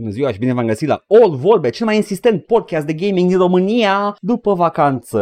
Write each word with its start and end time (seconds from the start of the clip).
Bună 0.00 0.12
ziua 0.12 0.32
și 0.32 0.38
bine 0.38 0.52
v-am 0.52 0.66
găsit 0.66 0.88
la 0.88 1.04
All 1.08 1.36
Vorbe, 1.36 1.70
cel 1.70 1.86
mai 1.86 1.96
insistent 1.96 2.44
podcast 2.44 2.86
de 2.86 2.92
gaming 2.92 3.28
din 3.28 3.38
România 3.38 4.16
după 4.20 4.54
vacanță. 4.54 5.18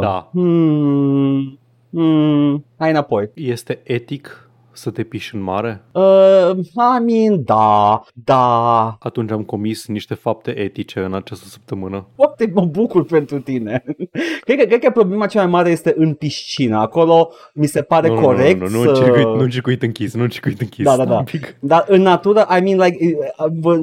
Da. 0.00 0.28
Hmm, 0.32 1.58
hmm, 1.90 2.64
hai 2.78 2.90
înapoi. 2.90 3.30
Este 3.34 3.80
etic 3.82 4.50
să 4.72 4.90
te 4.90 5.02
piși 5.02 5.34
în 5.34 5.40
mare? 5.40 5.82
Uh, 5.92 6.50
I 6.98 7.04
mean, 7.04 7.44
da, 7.44 8.02
da. 8.14 8.96
Atunci 9.00 9.30
am 9.30 9.42
comis 9.42 9.86
niște 9.86 10.14
fapte 10.14 10.58
etice 10.58 11.00
în 11.00 11.14
această 11.14 11.48
săptămână. 11.48 12.06
Foarte 12.14 12.50
mă 12.54 12.64
bucur 12.64 13.04
pentru 13.04 13.40
tine. 13.40 13.84
cred, 14.44 14.58
că, 14.58 14.64
cred 14.64 14.78
că 14.78 14.90
problema 14.90 15.26
cea 15.26 15.40
mai 15.40 15.50
mare 15.50 15.70
este 15.70 15.94
în 15.96 16.14
piscină. 16.14 16.78
Acolo 16.78 17.30
mi 17.54 17.66
se 17.66 17.82
pare 17.82 18.08
nu, 18.08 18.14
corect 18.20 18.60
nu, 18.60 18.68
nu, 18.68 18.76
nu, 18.76 18.82
să... 18.82 18.88
nu, 18.88 19.06
circuit, 19.06 19.26
nu 19.26 19.46
circuit 19.46 19.82
închis, 19.82 20.14
nu 20.14 20.26
circuit 20.26 20.60
închis. 20.60 20.84
Da, 20.84 20.96
da, 20.96 21.04
da. 21.04 21.16
Un 21.16 21.24
pic. 21.24 21.56
Dar 21.60 21.84
în 21.88 22.02
natură, 22.02 22.46
I 22.58 22.60
mean, 22.60 22.80
like, 22.80 23.16
uh, 23.38 23.46
vă- 23.60 23.80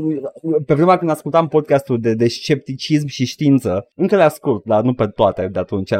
pe 0.66 0.74
vremea 0.74 0.98
când 0.98 1.12
ascultam 1.12 1.48
podcastul 1.48 2.00
de, 2.00 2.14
de 2.14 2.28
scepticism 2.28 3.08
și 3.08 3.26
știință, 3.26 3.90
încă 3.96 4.16
le 4.16 4.24
ascult, 4.24 4.64
dar 4.66 4.84
nu 4.84 4.94
pe 4.94 5.08
toate 5.08 5.48
de 5.52 5.60
atunci, 5.60 5.92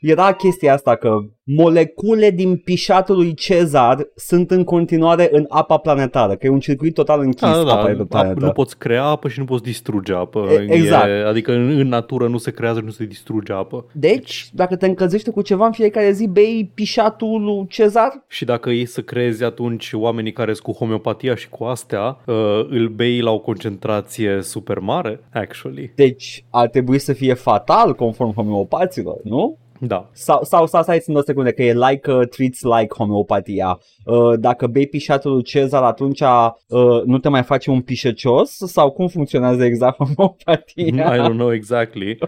era 0.00 0.32
chestia 0.32 0.72
asta 0.72 0.96
că 0.96 1.16
molecule 1.44 2.30
din 2.30 2.56
pișatul 2.56 3.16
lui 3.16 3.34
Cezar 3.34 4.08
sunt 4.14 4.35
în 4.50 4.64
continuare 4.64 5.28
în 5.32 5.44
apa 5.48 5.76
planetară, 5.76 6.34
că 6.36 6.46
e 6.46 6.48
un 6.48 6.60
circuit 6.60 6.94
total 6.94 7.20
închis 7.20 7.40
Da, 7.40 7.62
da, 7.62 7.72
apa 7.72 7.90
e 7.90 7.92
pe 7.92 7.96
da. 7.96 8.04
planetă. 8.04 8.44
Nu 8.44 8.50
poți 8.50 8.78
crea 8.78 9.04
apă 9.04 9.28
și 9.28 9.38
nu 9.38 9.44
poți 9.44 9.62
distruge 9.62 10.14
apă. 10.14 10.48
E- 10.50 10.72
exact. 10.72 11.06
E, 11.06 11.26
adică 11.26 11.52
în, 11.52 11.78
în 11.78 11.88
natură 11.88 12.28
nu 12.28 12.38
se 12.38 12.50
creează 12.50 12.78
și 12.78 12.84
nu 12.84 12.90
se 12.90 13.04
distruge 13.04 13.52
apă. 13.52 13.84
Deci, 13.92 14.48
dacă 14.52 14.76
te 14.76 14.86
încălzește 14.86 15.30
cu 15.30 15.42
ceva 15.42 15.66
în 15.66 15.72
fiecare 15.72 16.10
zi, 16.10 16.26
bei 16.26 16.70
pișatul 16.74 17.42
lui 17.42 17.66
Cezar? 17.68 18.24
Și 18.28 18.44
dacă 18.44 18.70
e 18.70 18.84
să 18.84 19.00
creezi 19.00 19.44
atunci 19.44 19.90
oamenii 19.92 20.32
care 20.32 20.52
sunt 20.52 20.64
cu 20.64 20.72
homeopatia 20.72 21.34
și 21.34 21.48
cu 21.48 21.64
astea, 21.64 22.18
uh, 22.26 22.34
îl 22.68 22.88
bei 22.88 23.20
la 23.20 23.30
o 23.30 23.38
concentrație 23.38 24.38
super 24.42 24.78
mare, 24.78 25.20
actually. 25.32 25.92
Deci, 25.94 26.44
ar 26.50 26.68
trebui 26.68 26.98
să 26.98 27.12
fie 27.12 27.34
fatal 27.34 27.94
conform 27.94 28.34
homeopaților, 28.34 29.16
nu? 29.24 29.58
Da. 29.80 30.08
Sau, 30.12 30.42
sau, 30.42 30.66
sau 30.66 30.82
stai 30.82 31.02
în 31.06 31.16
o 31.16 31.20
secundă, 31.20 31.50
că 31.50 31.62
e 31.62 31.72
like 31.72 32.12
uh, 32.12 32.28
treats 32.28 32.62
like 32.62 32.94
homeopatia. 32.96 33.78
Uh, 34.04 34.38
dacă 34.38 34.66
bei 34.66 34.86
pișatul 34.86 35.32
lui 35.32 35.42
Cezar, 35.42 35.82
atunci 35.82 36.20
uh, 36.20 37.02
nu 37.04 37.18
te 37.18 37.28
mai 37.28 37.42
face 37.42 37.70
un 37.70 37.80
pișăcios? 37.80 38.50
Sau 38.50 38.90
cum 38.90 39.08
funcționează 39.08 39.64
exact 39.64 39.96
homeopatia? 40.04 41.14
I 41.14 41.28
don't 41.28 41.36
know 41.36 41.52
exactly. 41.52 42.18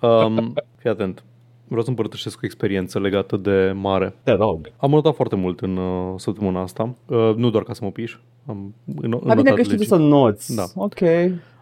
Um, 0.00 0.54
fii 0.78 0.90
atent. 0.90 1.24
Vreau 1.66 1.82
să 1.82 1.88
împărtășesc 1.88 2.36
o 2.36 2.44
experiență 2.46 3.00
legată 3.00 3.36
de 3.36 3.72
mare. 3.74 4.14
Te 4.22 4.32
rog. 4.32 4.72
Am 4.76 4.90
notat 4.90 5.14
foarte 5.14 5.36
mult 5.36 5.60
în 5.60 5.76
uh, 5.76 6.14
săptămâna 6.16 6.60
asta. 6.60 6.94
Uh, 7.06 7.32
nu 7.36 7.50
doar 7.50 7.62
ca 7.62 7.72
să 7.72 7.84
mă 7.84 7.90
piș. 7.90 8.16
Am, 8.46 8.74
în, 9.00 9.20
Mai 9.22 9.36
bine 9.36 9.50
că 9.50 9.62
știi 9.62 9.76
tu 9.76 9.82
să 9.82 9.96
noți. 9.96 10.54
Da. 10.54 10.64
Ok. 10.74 11.00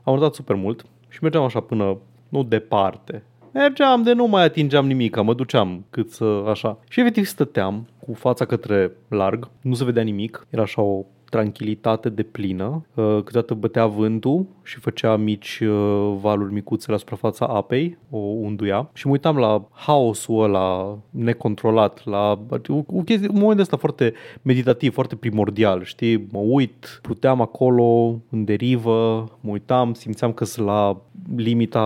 Am 0.02 0.14
notat 0.14 0.34
super 0.34 0.56
mult 0.56 0.86
și 1.08 1.18
mergeam 1.22 1.44
așa 1.44 1.60
până, 1.60 1.98
nu 2.28 2.42
departe. 2.42 3.22
Mergeam 3.54 4.02
de 4.02 4.12
nu 4.12 4.26
mai 4.26 4.44
atingeam 4.44 4.86
nimic, 4.86 5.22
mă 5.22 5.34
duceam 5.34 5.84
cât 5.90 6.10
să 6.10 6.44
așa. 6.48 6.78
Și 6.88 7.00
efectiv 7.00 7.24
stăteam 7.24 7.88
cu 7.98 8.14
fața 8.14 8.44
către 8.44 8.92
larg, 9.08 9.48
nu 9.60 9.74
se 9.74 9.84
vedea 9.84 10.02
nimic, 10.02 10.46
era 10.50 10.62
așa 10.62 10.82
o 10.82 11.04
tranquilitate 11.34 12.08
de 12.08 12.22
plină. 12.22 12.86
Uh, 12.94 13.04
Câteodată 13.24 13.54
bătea 13.54 13.86
vântul 13.86 14.46
și 14.62 14.78
făcea 14.78 15.16
mici 15.16 15.60
uh, 15.62 16.16
valuri 16.20 16.52
micuțe 16.52 16.90
la 16.90 16.96
suprafața 16.96 17.46
apei, 17.46 17.98
o 18.10 18.18
unduia. 18.18 18.90
Și 18.92 19.06
mă 19.06 19.12
uitam 19.12 19.36
la 19.36 19.68
haosul 19.70 20.42
ăla 20.42 20.98
necontrolat, 21.10 22.04
la 22.04 22.38
o, 22.68 22.74
o 22.86 23.02
chestie, 23.02 23.28
un 23.28 23.38
moment 23.40 23.60
ăsta 23.60 23.76
foarte 23.76 24.12
meditativ, 24.42 24.92
foarte 24.92 25.16
primordial, 25.16 25.82
știi? 25.82 26.26
Mă 26.32 26.38
uit, 26.38 26.98
puteam 27.02 27.40
acolo 27.40 28.20
în 28.30 28.44
derivă, 28.44 29.28
mă 29.40 29.50
uitam, 29.50 29.94
simțeam 29.94 30.32
că 30.32 30.44
sunt 30.44 30.66
la 30.66 31.00
limita 31.36 31.82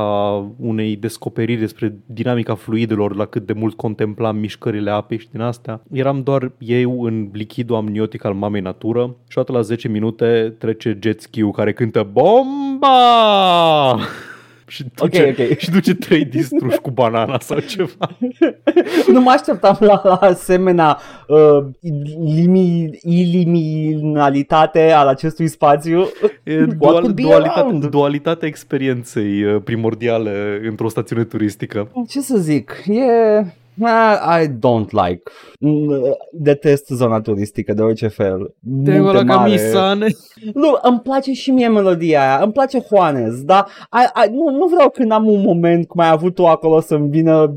unei 0.57 0.97
descoperiri 0.97 1.61
despre 1.61 1.99
dinamica 2.07 2.55
fluidelor, 2.55 3.17
la 3.17 3.25
cât 3.25 3.47
de 3.47 3.53
mult 3.53 3.77
contemplam 3.77 4.37
mișcările 4.37 4.91
apei 4.91 5.19
și 5.19 5.31
din 5.31 5.41
astea. 5.41 5.83
Eram 5.93 6.23
doar 6.23 6.53
eu 6.59 7.03
în 7.03 7.29
lichidul 7.33 7.77
amniotic 7.77 8.25
al 8.25 8.35
mamei 8.35 8.61
natură 8.61 9.17
și 9.29 9.38
odată 9.39 9.53
la 9.53 9.61
10 9.61 9.89
minute 9.89 10.55
trece 10.59 10.99
jet 11.03 11.21
ski-ul 11.21 11.51
care 11.51 11.73
cântă 11.73 12.09
BOMBA! 12.13 13.99
și, 14.69 14.85
duce, 14.95 15.35
ok. 15.39 15.59
și 15.59 15.71
duce 15.71 15.95
trei 15.95 16.25
distruși 16.25 16.79
cu 16.79 16.91
banana 16.91 17.39
sau 17.39 17.59
ceva. 17.59 18.17
nu 19.13 19.21
mă 19.21 19.31
așteptam 19.31 19.77
la, 19.81 20.01
la 20.05 20.15
asemenea 20.15 20.99
uh, 21.29 21.65
limi, 22.35 22.91
iliminalitate 23.03 24.91
al 24.91 25.07
acestui 25.07 25.49
spațiu. 25.49 26.09
E 26.43 26.57
What 26.57 26.77
dual, 26.79 27.01
could 27.01 27.15
be 27.15 27.23
dualitate, 27.23 27.59
around? 27.59 27.87
dualitatea 27.87 28.49
experienței 28.49 29.45
uh, 29.45 29.63
primordiale 29.65 30.61
într-o 30.69 30.89
stațiune 30.89 31.25
turistică. 31.25 31.91
Ce 32.09 32.21
să 32.21 32.37
zic, 32.37 32.85
e... 32.87 33.45
Ah, 33.83 34.41
I 34.43 34.47
don't 34.49 34.91
like. 35.07 35.23
Mm, 35.61 35.91
Detest 36.33 36.87
zona 36.87 37.21
turistică 37.21 37.73
de 37.73 37.83
orice 37.83 38.07
fel. 38.09 38.55
Tengo 38.85 39.03
Munte 39.03 39.17
la 39.17 39.23
mare. 39.23 39.57
camisane. 39.57 40.07
Nu, 40.55 40.79
îmi 40.83 41.01
place 41.01 41.33
și 41.33 41.51
mie 41.51 41.69
melodia 41.69 42.21
aia, 42.21 42.41
îmi 42.43 42.53
place 42.53 42.85
Juanes, 42.89 43.43
dar 43.43 43.67
I, 43.93 44.27
I, 44.27 44.31
nu, 44.35 44.51
nu 44.57 44.67
vreau 44.67 44.91
când 44.91 45.13
am 45.13 45.27
un 45.27 45.41
moment 45.43 45.87
cum 45.87 46.01
ai 46.01 46.11
avut 46.11 46.35
tu 46.35 46.47
acolo 46.47 46.81
să-mi 46.81 47.09
vină 47.11 47.55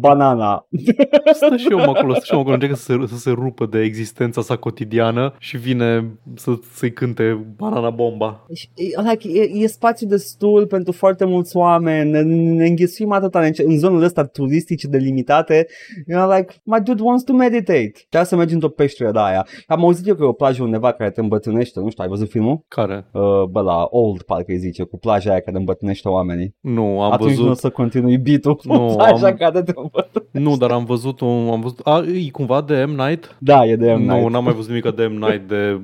banana. 0.00 0.66
Stă 1.32 1.56
și 1.56 1.66
eu 1.70 1.78
acolo, 1.78 2.14
stă 2.14 2.24
și 2.24 2.32
eu 2.32 2.38
acolo, 2.40 2.54
încearcă 2.54 2.76
să 2.76 2.82
se, 2.82 3.06
să 3.08 3.16
se 3.16 3.30
rupă 3.30 3.66
de 3.66 3.78
existența 3.80 4.40
sa 4.42 4.56
cotidiană 4.56 5.34
și 5.38 5.56
vine 5.56 6.18
să, 6.34 6.50
să-i 6.74 6.92
cânte 6.92 7.46
banana 7.56 7.90
bomba. 7.90 8.46
Și, 8.54 8.68
like, 9.10 9.28
e, 9.40 9.50
e 9.62 9.66
spațiu 9.66 10.06
destul 10.06 10.66
pentru 10.66 10.92
foarte 10.92 11.24
mulți 11.24 11.56
oameni, 11.56 12.10
ne, 12.10 12.22
ne 12.22 12.66
înghesuim 12.66 13.12
atâta 13.12 13.40
în, 13.40 13.50
în 13.64 13.78
zonele 13.78 14.04
astea 14.04 14.24
turistice 14.24 14.86
delimitate, 14.88 15.57
you 16.06 16.18
know, 16.18 16.36
like, 16.36 16.54
my 16.64 16.80
dude 16.84 17.02
wants 17.02 17.22
to 17.24 17.32
meditate. 17.32 17.92
Trebuie 18.08 18.24
să 18.24 18.36
mergi 18.36 18.54
într-o 18.54 18.68
peșteră 18.68 19.10
de 19.10 19.18
aia. 19.18 19.46
Am 19.66 19.84
auzit 19.84 20.06
eu 20.06 20.14
că 20.14 20.22
e 20.22 20.26
o 20.26 20.32
plajă 20.32 20.62
undeva 20.62 20.92
care 20.92 21.10
te 21.10 21.20
îmbătrânește, 21.20 21.80
nu 21.80 21.90
știu, 21.90 22.02
ai 22.02 22.08
văzut 22.08 22.28
filmul? 22.30 22.64
Care? 22.68 23.06
Uh, 23.12 23.42
bă, 23.50 23.60
la 23.60 23.86
Old, 23.90 24.22
parcă 24.22 24.52
îi 24.52 24.58
zice, 24.58 24.82
cu 24.82 24.98
plaja 24.98 25.30
aia 25.30 25.40
care 25.40 25.56
îmbătrânește 25.56 26.08
oamenii. 26.08 26.54
Nu, 26.60 27.00
am 27.02 27.12
Atunci 27.12 27.34
nu 27.36 27.40
o 27.40 27.42
văzut. 27.42 27.58
să 27.58 27.70
continui 27.70 28.18
beat-ul 28.18 28.54
cu 28.54 28.62
Nu, 28.72 28.94
plaja 28.96 29.26
am- 29.26 29.34
care 29.36 29.62
te 29.62 29.72
îmbătrânește. 29.76 30.38
Nu, 30.38 30.56
dar 30.56 30.70
am 30.70 30.84
văzut 30.84 31.20
un, 31.20 31.48
am 31.48 31.60
văzut, 31.60 31.78
a, 31.84 32.04
e 32.26 32.30
cumva 32.30 32.60
de 32.60 32.84
M. 32.84 32.90
Night? 32.90 33.36
Da, 33.40 33.64
e 33.66 33.76
de 33.76 33.92
M. 33.92 34.02
Nu, 34.02 34.14
Night. 34.14 34.30
n-am 34.30 34.44
mai 34.44 34.52
văzut 34.54 34.68
nimic 34.68 34.94
de 34.94 35.06
M. 35.06 35.12
Night 35.12 35.48
de 35.48 35.80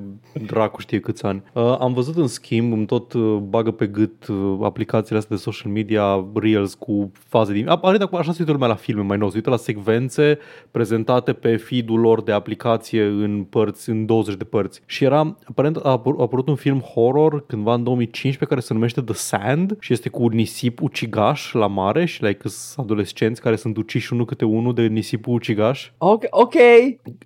dracu 0.46 0.80
știe 0.80 1.00
câți 1.00 1.24
ani. 1.24 1.42
Uh, 1.54 1.76
am 1.80 1.92
văzut 1.92 2.16
în 2.16 2.26
schimb, 2.26 2.72
îmi 2.72 2.86
tot 2.86 3.12
uh, 3.12 3.36
bagă 3.48 3.70
pe 3.70 3.86
gât 3.86 4.26
uh, 4.26 4.58
aplicațiile 4.62 5.18
astea 5.18 5.36
de 5.36 5.42
social 5.42 5.72
media, 5.72 6.24
Reels 6.34 6.74
cu 6.74 7.10
faze 7.28 7.52
din... 7.52 7.68
Apare 7.68 7.96
de 7.96 8.04
acum, 8.04 8.18
așa 8.18 8.30
se 8.32 8.36
uită 8.40 8.52
lumea 8.52 8.68
la 8.68 8.74
filme 8.74 9.02
mai 9.02 9.16
nou, 9.16 9.28
se 9.28 9.36
uită 9.36 9.50
la 9.50 9.56
secvențe 9.64 10.38
prezentate 10.70 11.32
pe 11.32 11.56
feed-ul 11.56 12.00
lor 12.00 12.22
de 12.22 12.32
aplicație 12.32 13.02
în 13.02 13.46
părți, 13.50 13.90
în 13.90 14.06
20 14.06 14.34
de 14.34 14.44
părți. 14.44 14.80
Și 14.86 15.04
era, 15.04 15.36
aparent 15.44 15.76
a 15.76 16.00
apăr- 16.00 16.18
a 16.18 16.22
apărut 16.22 16.48
un 16.48 16.54
film 16.54 16.78
horror 16.80 17.46
cândva 17.46 17.74
în 17.74 17.82
2015 17.82 18.44
care 18.44 18.60
se 18.60 18.72
numește 18.72 19.00
The 19.00 19.14
Sand 19.14 19.76
și 19.80 19.92
este 19.92 20.08
cu 20.08 20.22
un 20.22 20.32
nisip 20.34 20.82
ucigaș 20.82 21.52
la 21.52 21.66
mare 21.66 22.04
și 22.04 22.24
like, 22.24 22.48
sunt 22.48 22.86
adolescenți 22.86 23.40
care 23.40 23.56
sunt 23.56 23.76
uciși 23.76 24.12
unul 24.12 24.24
câte 24.24 24.44
unul 24.44 24.74
de 24.74 24.82
nisipul 24.82 25.34
ucigaș. 25.34 25.90
Ok, 25.98 26.24
ok. 26.30 26.54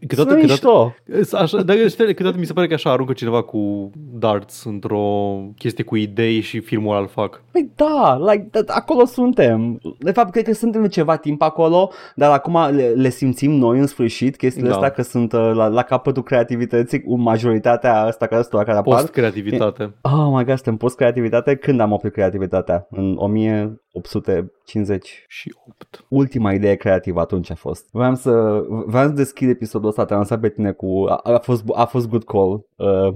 Câteodată, 0.07 0.39
Sună 0.39 0.41
câteodată, 0.41 0.95
mișto. 1.07 1.37
Așa, 1.37 1.63
dar 1.63 1.77
știi, 1.89 2.07
câteodată 2.07 2.39
mi 2.39 2.47
se 2.47 2.53
pare 2.53 2.67
că 2.67 2.75
așa 2.75 2.91
aruncă 2.91 3.13
cineva 3.13 3.43
cu 3.43 3.91
darts 4.13 4.65
într-o 4.65 5.39
chestie 5.57 5.85
cu 5.85 5.97
idei 5.97 6.41
și 6.41 6.61
filmul 6.61 6.91
ăla 6.91 7.01
îl 7.01 7.09
fac. 7.09 7.43
Păi 7.51 7.71
da, 7.77 8.19
like, 8.31 8.49
da, 8.51 8.75
acolo 8.75 9.05
suntem. 9.05 9.81
De 9.99 10.11
fapt, 10.11 10.31
cred 10.31 10.45
că 10.45 10.53
suntem 10.53 10.83
de 10.83 10.89
ceva 10.89 11.17
timp 11.17 11.43
acolo, 11.43 11.91
dar 12.15 12.28
acum 12.33 12.59
le, 12.71 12.89
le 12.89 13.09
simțim 13.09 13.51
noi 13.51 13.79
în 13.79 13.87
sfârșit, 13.87 14.37
chestiile 14.37 14.69
Da. 14.69 14.75
astea 14.75 14.91
că 14.91 15.03
sunt 15.03 15.33
uh, 15.33 15.51
la, 15.55 15.67
la 15.67 15.83
capătul 15.83 16.23
creativității, 16.23 17.03
cu 17.03 17.19
majoritatea 17.19 18.01
asta 18.01 18.27
care, 18.27 18.41
asta 18.41 18.65
care 18.65 18.79
apar. 18.79 19.01
Post-creativitate. 19.01 19.95
Oh 20.03 20.29
my 20.33 20.45
god, 20.45 20.55
suntem 20.55 20.77
post-creativitate? 20.77 21.55
Când 21.55 21.81
am 21.81 21.93
oprit 21.93 22.13
creativitatea? 22.13 22.87
În 22.91 23.17
1850. 23.99 25.25
Și 25.29 25.55
8. 25.69 26.05
Ultima 26.09 26.53
idee 26.53 26.75
creativă 26.75 27.21
atunci 27.21 27.51
a 27.51 27.55
fost. 27.55 27.89
Vreau 27.93 28.15
să, 28.15 28.31
vreau 28.87 29.07
să 29.07 29.13
deschid 29.13 29.49
episodul 29.49 29.89
ăsta, 29.89 30.05
te-am 30.05 30.19
lăsat 30.19 30.41
pe 30.41 30.49
tine 30.49 30.73
cu... 30.73 31.05
A, 31.09 31.21
a, 31.33 31.39
fost, 31.39 31.65
a 31.75 31.85
fost 31.85 32.09
good 32.09 32.25
call. 32.25 32.67
Uh, 32.77 33.15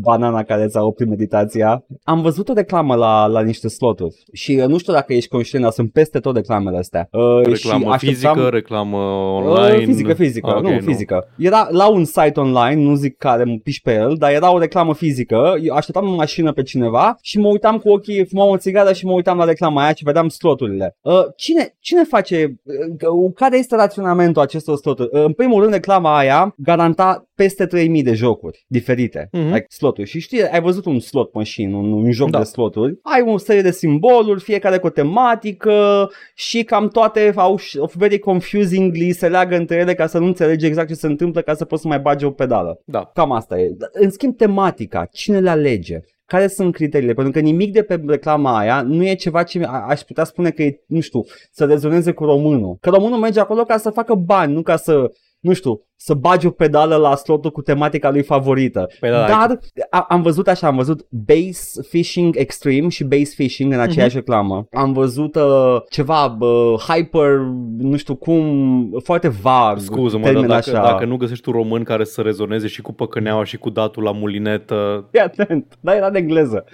banana 0.00 0.42
care 0.42 0.66
ți-a 0.66 0.82
oprit 0.82 1.08
meditația. 1.08 1.84
Am 2.02 2.20
văzut 2.22 2.48
o 2.48 2.52
reclamă 2.52 2.94
la, 2.94 3.26
la 3.26 3.40
niște 3.40 3.68
sloturi 3.68 4.24
și 4.32 4.58
uh, 4.62 4.68
nu 4.68 4.78
știu 4.78 4.92
dacă 4.92 5.12
ești 5.14 5.28
conștient, 5.28 5.64
dar 5.64 5.72
sunt 5.72 5.92
peste 5.92 6.18
tot 6.18 6.36
reclamele 6.36 6.78
astea. 6.78 7.08
Uh, 7.12 7.42
și 7.44 7.50
Reclamă 7.50 7.94
așteptam- 7.94 7.98
fizică, 7.98 8.48
reclamă 8.48 8.96
online. 8.96 9.76
Uh, 9.76 9.84
fizică, 9.84 10.14
fizică, 10.14 10.50
Ah, 10.50 10.56
ok, 10.56 10.62
nu, 10.62 10.78
fizică. 10.80 11.28
Era 11.38 11.68
la 11.70 11.88
un 11.90 12.04
site 12.04 12.40
online, 12.40 12.82
nu 12.82 12.94
zic 12.94 13.16
care 13.16 13.44
mă 13.44 13.56
piși 13.62 13.80
pe 13.82 13.94
el, 13.94 14.14
dar 14.18 14.30
era 14.32 14.52
o 14.52 14.58
reclamă 14.58 14.94
fizică. 14.94 15.54
Eu 15.62 15.74
așteptam 15.74 16.08
în 16.08 16.14
mașină 16.14 16.52
pe 16.52 16.62
cineva 16.62 17.16
și 17.22 17.38
mă 17.38 17.48
uitam 17.48 17.78
cu 17.78 17.88
ochii, 17.90 18.26
fumam 18.26 18.48
o 18.48 18.56
țigară 18.56 18.92
și 18.92 19.06
mă 19.06 19.12
uitam 19.12 19.38
la 19.38 19.44
reclamă 19.44 19.75
reclama 19.76 19.82
aia 19.84 19.94
și 19.94 20.04
vedeam 20.04 20.28
sloturile. 20.28 20.96
Uh, 21.00 21.22
cine, 21.36 21.74
cine 21.80 22.02
face, 22.04 22.60
uh, 22.64 23.32
care 23.34 23.56
este 23.58 23.76
raționamentul 23.76 24.42
acestor 24.42 24.76
sloturi? 24.76 25.08
Uh, 25.12 25.24
în 25.24 25.32
primul 25.32 25.60
rând, 25.60 25.72
reclama 25.72 26.16
aia 26.16 26.54
garanta 26.56 27.28
peste 27.34 27.66
3000 27.66 28.02
de 28.02 28.14
jocuri 28.14 28.64
diferite, 28.68 29.28
Mhm. 29.32 29.42
mm-hmm. 29.42 29.52
like 29.52 29.66
sloturi. 29.68 30.08
Și 30.08 30.20
știi, 30.20 30.48
ai 30.50 30.60
văzut 30.60 30.84
un 30.84 31.00
slot 31.00 31.34
machine, 31.34 31.74
un, 31.76 31.92
un 31.92 32.10
joc 32.12 32.30
Da. 32.30 32.38
de 32.38 32.44
sloturi, 32.44 32.98
ai 33.02 33.22
o 33.26 33.36
serie 33.38 33.62
de 33.62 33.70
simboluri, 33.70 34.40
fiecare 34.40 34.78
cu 34.78 34.86
o 34.86 34.90
tematică 34.90 36.08
și 36.34 36.62
cam 36.62 36.88
toate 36.88 37.32
au 37.36 37.58
of 37.78 37.94
very 37.94 38.18
confusingly, 38.18 39.12
se 39.12 39.28
leagă 39.28 39.56
între 39.56 39.76
ele 39.76 39.94
ca 39.94 40.06
să 40.06 40.18
nu 40.18 40.26
înțelegi 40.26 40.66
exact 40.66 40.88
ce 40.88 40.94
se 40.94 41.06
întâmplă 41.06 41.40
ca 41.40 41.54
să 41.54 41.64
poți 41.64 41.82
să 41.82 41.88
mai 41.88 41.98
bagi 41.98 42.24
o 42.24 42.30
pedală. 42.30 42.80
Da. 42.84 43.10
Cam 43.14 43.32
asta 43.32 43.58
e. 43.58 43.76
În 43.92 44.10
schimb, 44.10 44.36
tematica, 44.36 45.08
cine 45.12 45.40
le 45.40 45.50
alege? 45.50 46.00
Care 46.26 46.46
sunt 46.46 46.74
criteriile? 46.74 47.12
Pentru 47.14 47.32
că 47.32 47.40
nimic 47.40 47.72
de 47.72 47.82
pe 47.82 48.02
reclama 48.06 48.58
aia 48.58 48.82
nu 48.82 49.04
e 49.04 49.14
ceva 49.14 49.42
ce 49.42 49.64
a- 49.64 49.86
aș 49.88 50.00
putea 50.00 50.24
spune 50.24 50.50
că 50.50 50.62
e, 50.62 50.80
nu 50.86 51.00
știu, 51.00 51.24
să 51.50 51.64
rezoneze 51.64 52.12
cu 52.12 52.24
românul. 52.24 52.76
Că 52.80 52.90
românul 52.90 53.18
merge 53.18 53.40
acolo 53.40 53.64
ca 53.64 53.76
să 53.76 53.90
facă 53.90 54.14
bani, 54.14 54.52
nu 54.52 54.62
ca 54.62 54.76
să, 54.76 55.10
nu 55.46 55.52
știu, 55.52 55.80
să 55.98 56.14
bagi 56.14 56.46
o 56.46 56.50
pedală 56.50 56.96
la 56.96 57.16
slotul 57.16 57.50
cu 57.50 57.62
tematica 57.62 58.10
lui 58.10 58.22
favorită. 58.22 58.86
Păi 59.00 59.10
da, 59.10 59.20
da, 59.20 59.26
Dar 59.26 59.58
a, 59.90 60.06
am 60.08 60.22
văzut 60.22 60.48
așa, 60.48 60.66
am 60.66 60.76
văzut 60.76 61.06
base 61.10 61.82
fishing 61.88 62.36
extreme 62.36 62.88
și 62.88 63.04
base 63.04 63.32
fishing 63.34 63.72
în 63.72 63.80
aceeași 63.80 64.16
Mhm. 64.16 64.24
reclamă. 64.24 64.66
Am 64.72 64.92
văzut 64.92 65.34
uh, 65.36 65.76
ceva 65.90 66.36
uh, 66.40 66.74
hyper, 66.88 67.36
nu 67.78 67.96
știu 67.96 68.14
cum, 68.14 69.00
foarte 69.04 69.28
vag. 69.28 69.78
Scuză-mă, 69.78 70.22
dar 70.22 70.32
termen 70.32 70.48
dacă, 70.50 70.70
așa. 70.70 70.82
dacă 70.82 71.04
nu 71.04 71.16
găsești 71.16 71.48
un 71.48 71.54
român 71.54 71.82
care 71.82 72.04
să 72.04 72.20
rezoneze 72.20 72.66
și 72.66 72.82
cu 72.82 72.92
păcăneaua 72.92 73.44
și 73.44 73.56
cu 73.56 73.70
datul 73.70 74.02
la 74.02 74.12
mulinetă, 74.12 75.08
Fii 75.10 75.20
atent, 75.20 75.76
da, 75.80 75.94
era 75.94 76.06
în 76.06 76.14
engleză. 76.14 76.64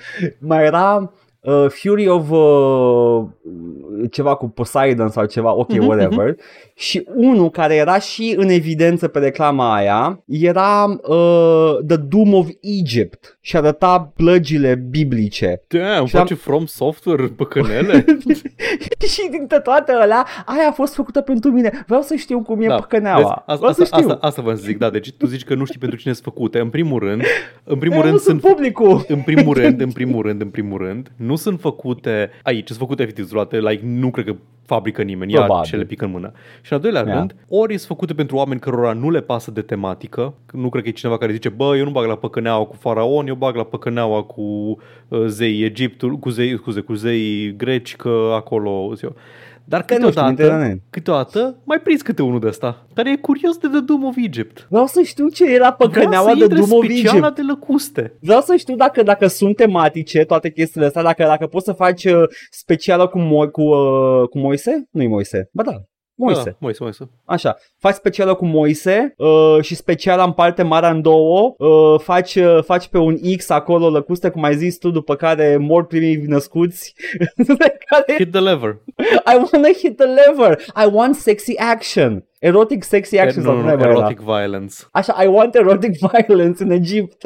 Mai 0.41 0.65
era 0.65 1.13
uh, 1.43 1.67
Fury 1.69 2.09
of 2.09 2.31
uh, 2.31 3.25
ceva 4.11 4.35
cu 4.35 4.49
Poseidon 4.49 5.09
sau 5.09 5.25
ceva, 5.25 5.55
ok, 5.55 5.73
Mhm, 5.73 5.87
whatever. 5.87 6.37
Și 6.75 7.07
unul 7.15 7.51
care 7.51 7.75
era 7.75 7.99
și 7.99 8.35
în 8.37 8.49
evidență 8.49 9.09
pe 9.09 9.19
reclama 9.19 9.75
aia 9.75 10.23
era 10.27 10.85
uh, 11.09 11.77
The 11.87 11.97
Doom 11.97 12.35
of 12.35 12.47
Egypt 12.61 13.39
și 13.41 13.57
arăta 13.57 14.13
plăgile 14.17 14.75
biblice. 14.75 15.63
damn, 15.69 16.07
Și 16.07 16.17
am- 16.17 16.23
face 16.23 16.35
From 16.35 16.67
Software 16.67 17.27
păcănele? 17.37 18.05
și 19.13 19.29
dintre 19.31 19.61
toate 19.61 19.93
alea, 19.93 20.27
aia 20.47 20.69
a 20.69 20.73
fost 20.73 20.95
făcută 20.95 21.21
pentru 21.21 21.51
mine. 21.51 21.85
Vreau 21.87 22.03
să 22.03 22.15
știu 22.15 22.43
cum 22.43 22.63
e 22.63 22.67
Da, 22.67 22.75
păcăneaua. 22.75 23.17
vezi, 23.19 23.31
asta, 23.31 23.55
Vreau 23.57 23.73
să 23.73 23.83
asta, 23.83 23.97
știu. 23.97 24.09
asta, 24.11 24.27
asta 24.27 24.43
vă 24.43 24.53
zic, 24.55 24.79
da, 24.79 24.91
deci 24.91 25.13
tu 25.13 25.27
zici 25.27 25.45
că 25.45 25.55
nu 25.55 25.65
știi 25.65 25.79
pentru 25.79 25.99
cine 25.99 26.13
sunt 26.13 26.25
făcute. 26.25 26.59
În 26.59 26.69
primul 26.69 26.99
rând, 26.99 27.23
în 27.65 27.79
primul 27.79 27.97
Eu 27.97 28.03
rând 28.03 28.13
nu 28.15 28.19
sunt 28.21 28.41
sunt 28.41 28.53
publicul. 28.55 29.05
în 29.09 29.21
primul 29.21 29.55
rând, 29.61 29.81
în 29.81 29.93
primul 29.93 30.23
rând, 30.23 30.41
în 30.41 30.49
primul 30.49 30.79
rând, 30.79 31.11
nu 31.17 31.32
sunt 31.37 31.61
făcute 31.61 32.31
aici, 32.43 32.67
sunt 32.67 32.79
făcute 32.79 33.03
efectiv 33.03 33.33
luate, 33.33 33.59
like, 33.61 33.83
nu 33.85 34.11
cred 34.11 34.25
că 34.25 34.35
fabrică 34.67 35.03
nimeni, 35.03 35.33
ia 35.33 35.39
Probabil. 35.39 35.71
ce 35.71 35.77
le 35.77 35.85
pică 35.85 36.05
în 36.05 36.11
mână. 36.11 36.33
Și 36.61 36.73
în 36.73 36.77
al 36.77 36.83
doilea 36.83 37.05
Ia. 37.07 37.15
rând, 37.19 37.35
ori 37.49 37.77
sunt 37.77 37.87
făcute 37.89 38.15
pentru 38.15 38.37
oameni 38.37 38.61
cărora 38.61 38.93
nu 38.93 39.11
le 39.11 39.21
pasă 39.21 39.51
de 39.51 39.63
tematică, 39.63 40.35
nu 40.53 40.69
cred 40.69 40.83
că 40.83 40.89
e 40.89 40.93
cineva 40.93 41.19
care 41.19 41.33
zice, 41.33 41.49
bă, 41.49 41.77
eu 41.77 41.85
nu 41.85 41.91
bag 41.91 42.07
la 42.07 42.17
păcăneaua 42.17 42.65
cu 42.65 42.77
faraon, 42.77 43.27
eu 43.27 43.35
bag 43.35 43.55
la 43.57 43.65
păcăneaua 43.65 44.23
cu 44.23 44.43
uh, 45.09 45.25
zeii 45.27 45.65
Egiptul, 45.65 46.17
cu 46.17 46.29
zei, 46.29 46.57
scuze, 46.57 46.81
cu 46.81 46.95
zeii 46.95 47.57
greci, 47.57 47.97
că 47.97 48.33
acolo 48.35 48.93
eu. 49.03 49.15
Dar 49.65 49.83
Că 49.83 49.93
nu 49.95 49.99
știu, 49.99 50.09
câteodată, 50.09 50.43
internet. 50.43 50.79
câteodată 50.91 51.57
mai 51.65 51.79
prins 51.81 52.03
câte 52.03 52.23
unul 52.23 52.41
de 52.41 52.47
ăsta, 52.47 52.87
care 52.95 53.11
e 53.11 53.17
curios 53.17 53.57
de 53.57 53.69
The 53.69 53.81
Doom 53.81 54.05
of 54.05 54.15
Egypt. 54.17 54.67
Vreau 54.71 54.87
să 54.87 55.01
știu 55.03 55.29
ce 55.29 55.45
era 55.55 55.73
păcăneaua 55.73 56.23
Vrea 56.23 56.35
de 56.35 56.39
să 56.39 56.45
intre 56.45 56.59
Doom 56.59 56.79
of 56.79 56.85
speciala 56.85 57.27
Egypt. 57.27 57.37
de 57.37 57.43
lăcuste. 57.43 58.17
Vreau 58.21 58.41
să 58.41 58.57
știu 58.57 58.77
dacă, 58.77 59.03
dacă 59.03 59.27
sunt 59.27 59.57
tematice 59.57 60.25
toate 60.25 60.51
chestiile 60.51 60.87
astea, 60.87 61.03
dacă, 61.03 61.23
dacă 61.25 61.47
poți 61.47 61.65
să 61.65 61.73
faci 61.73 62.05
uh, 62.05 62.23
specială 62.51 63.07
cu, 63.07 63.19
Mo- 63.19 63.51
cu, 63.51 63.63
uh, 63.63 64.29
cu 64.29 64.39
Moise? 64.39 64.89
Nu-i 64.91 65.07
Moise. 65.09 65.49
Ba 65.53 65.63
da, 65.63 65.73
Moise. 66.25 66.43
Da, 66.45 66.57
Moise, 66.59 66.79
Moise. 66.83 67.11
Așa, 67.25 67.57
faci 67.79 67.95
specială 67.95 68.35
cu 68.35 68.47
Moise 68.47 69.15
uh, 69.17 69.59
și 69.61 69.75
speciala 69.75 70.25
în 70.25 70.33
parte 70.33 70.63
marea 70.63 70.91
în 70.91 71.03
două, 71.03 71.55
uh, 71.59 72.01
faci, 72.01 72.35
uh, 72.35 72.63
faci 72.65 72.89
pe 72.89 72.99
un 72.99 73.17
X 73.37 73.49
acolo 73.49 73.91
lăcuste, 73.91 74.31
cum 74.31 74.43
ai 74.43 74.57
zis 74.57 74.77
tu, 74.77 74.91
după 74.91 75.15
care 75.17 75.57
mor 75.57 75.87
primii 75.87 76.17
născuți. 76.17 76.95
care, 77.89 78.15
Hit 78.19 78.31
the 78.31 78.41
lever. 78.41 78.81
I 79.27 79.37
wanna 79.53 79.69
hit 79.69 79.97
the 79.97 80.07
lever, 80.07 80.59
I 80.85 80.89
want 80.93 81.15
sexy 81.15 81.59
action. 81.59 82.25
Erotic 82.43 82.83
sexy 82.85 83.19
action 83.19 83.43
nu, 83.45 83.49
sau 83.49 83.59
nu, 83.59 83.63
cum 83.69 83.71
nu, 83.77 83.81
era. 83.83 83.91
erotic 83.91 84.21
violence. 84.21 84.75
Așa, 84.93 85.23
I 85.23 85.27
want 85.27 85.55
erotic 85.55 85.91
violence 86.27 86.63
în 86.63 86.71
Egipt. 86.71 87.23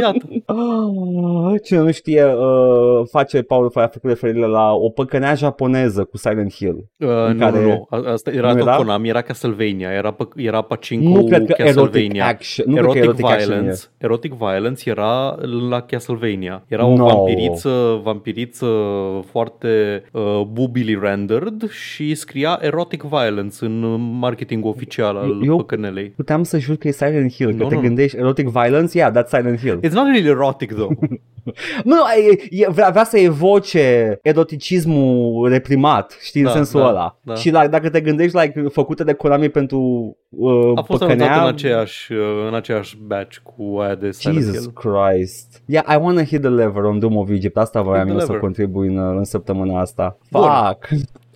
Iată. 0.00 0.26
Ah, 0.46 1.60
Cine 1.64 1.78
nu 1.78 1.90
știe, 1.90 2.24
uh, 2.24 3.06
face, 3.10 3.42
Paul 3.42 3.70
a 3.74 3.80
făcut 3.86 4.08
referire 4.10 4.46
la 4.46 4.72
o 4.72 4.88
păcănea 4.88 5.34
japoneză 5.34 6.04
cu 6.04 6.16
Silent 6.16 6.52
Hill. 6.54 6.84
Uh, 6.98 7.08
nu, 7.08 7.38
care- 7.38 7.60
nu, 7.60 7.66
nu. 7.66 7.86
A- 7.90 8.12
Asta 8.12 8.30
era 8.30 8.52
Nu 8.52 8.58
tot 8.58 8.66
era? 8.66 8.76
Konami, 8.76 9.08
era 9.08 9.20
Castlevania, 9.20 9.90
era, 9.90 10.10
pă, 10.10 10.28
era 10.36 10.60
Pachinko 10.60 11.08
nu 11.18 11.24
cred 11.26 11.46
că 11.46 11.54
erotic 11.62 11.82
Castlevania. 11.84 12.26
action, 12.26 12.64
nu 12.68 12.76
erotic, 12.76 13.00
cred 13.02 13.14
că 13.14 13.20
erotic 13.20 13.44
violence, 13.46 13.70
action 13.70 13.90
e. 13.98 14.04
erotic 14.04 14.32
violence 14.32 14.90
era 14.90 15.36
la 15.70 15.80
Castlevania. 15.80 16.64
Era 16.68 16.86
o 16.86 16.96
No. 16.96 17.04
vampiriță, 17.06 18.00
vampiriță 18.02 18.66
foarte 19.30 20.02
uh, 20.12 20.40
boobily 20.52 20.98
rendered 21.02 21.70
și 21.70 22.14
scria 22.14 22.58
erotic 22.62 23.02
violence 23.02 23.64
în 23.64 23.82
marketingul 24.18 24.70
oficial 24.70 25.16
al 25.16 25.40
Eu- 25.44 25.56
păcănelei. 25.56 26.08
Puteam 26.08 26.42
să 26.42 26.58
jur 26.58 26.76
că 26.76 26.88
e 26.88 26.92
Silent 26.92 27.32
Hill, 27.32 27.50
că 27.54 27.62
Nu, 27.62 27.68
te 27.68 27.74
nu. 27.74 27.80
gândești 27.80 28.16
erotic 28.16 28.48
violence, 28.48 28.98
yeah, 28.98 29.10
that's 29.12 29.28
Silent 29.28 29.58
Hill. 29.58 29.78
It's 29.78 29.92
not 29.92 30.04
really 30.06 30.28
erotic 30.28 30.72
though. 30.74 30.90
Nu, 31.84 31.96
e, 32.30 32.38
e, 32.50 32.66
vrea, 32.70 32.90
vrea 32.90 33.04
să 33.04 33.18
evoce 33.18 34.18
eroticismul 34.22 35.48
reprimat, 35.48 36.16
știi, 36.22 36.40
în 36.40 36.46
Da, 36.46 36.52
sensul 36.52 36.80
da, 36.80 36.88
ăla. 36.88 37.18
da. 37.22 37.34
Și 37.34 37.50
la, 37.50 37.66
dacă 37.66 37.90
te 37.90 38.00
gândești 38.00 38.36
like, 38.38 38.60
făcute 38.72 39.04
de 39.04 39.12
Konami 39.12 39.48
pentru 39.48 39.78
uh, 40.28 40.72
A 40.74 40.82
fost 40.82 41.00
păcănea, 41.00 41.26
anunțat 41.26 41.46
în 41.48 41.54
aceeași, 41.54 42.12
uh, 42.12 42.18
în 42.48 42.54
aceeași 42.54 42.98
batch 43.06 43.36
cu 43.42 43.78
aia 43.78 43.94
de 43.94 44.10
Silent 44.10 44.38
Jesus 44.38 44.56
Hill. 44.58 44.72
Christ. 44.72 45.62
Yeah, 45.66 45.84
I 45.88 45.96
wanna 46.02 46.22
hit 46.24 46.40
the 46.40 46.50
lever 46.50 46.82
on 46.82 46.98
Doom 46.98 47.16
of 47.16 47.28
Egypt. 47.30 47.56
Asta 47.56 47.82
voiam 47.82 48.04
the 48.04 48.12
eu 48.12 48.18
să 48.18 48.24
lever. 48.26 48.40
contribui 48.40 48.86
în, 48.88 48.98
în 49.16 49.24
săptămâna 49.24 49.80
asta. 49.80 50.18
Bun. 50.30 50.42
Fuck. 50.42 50.88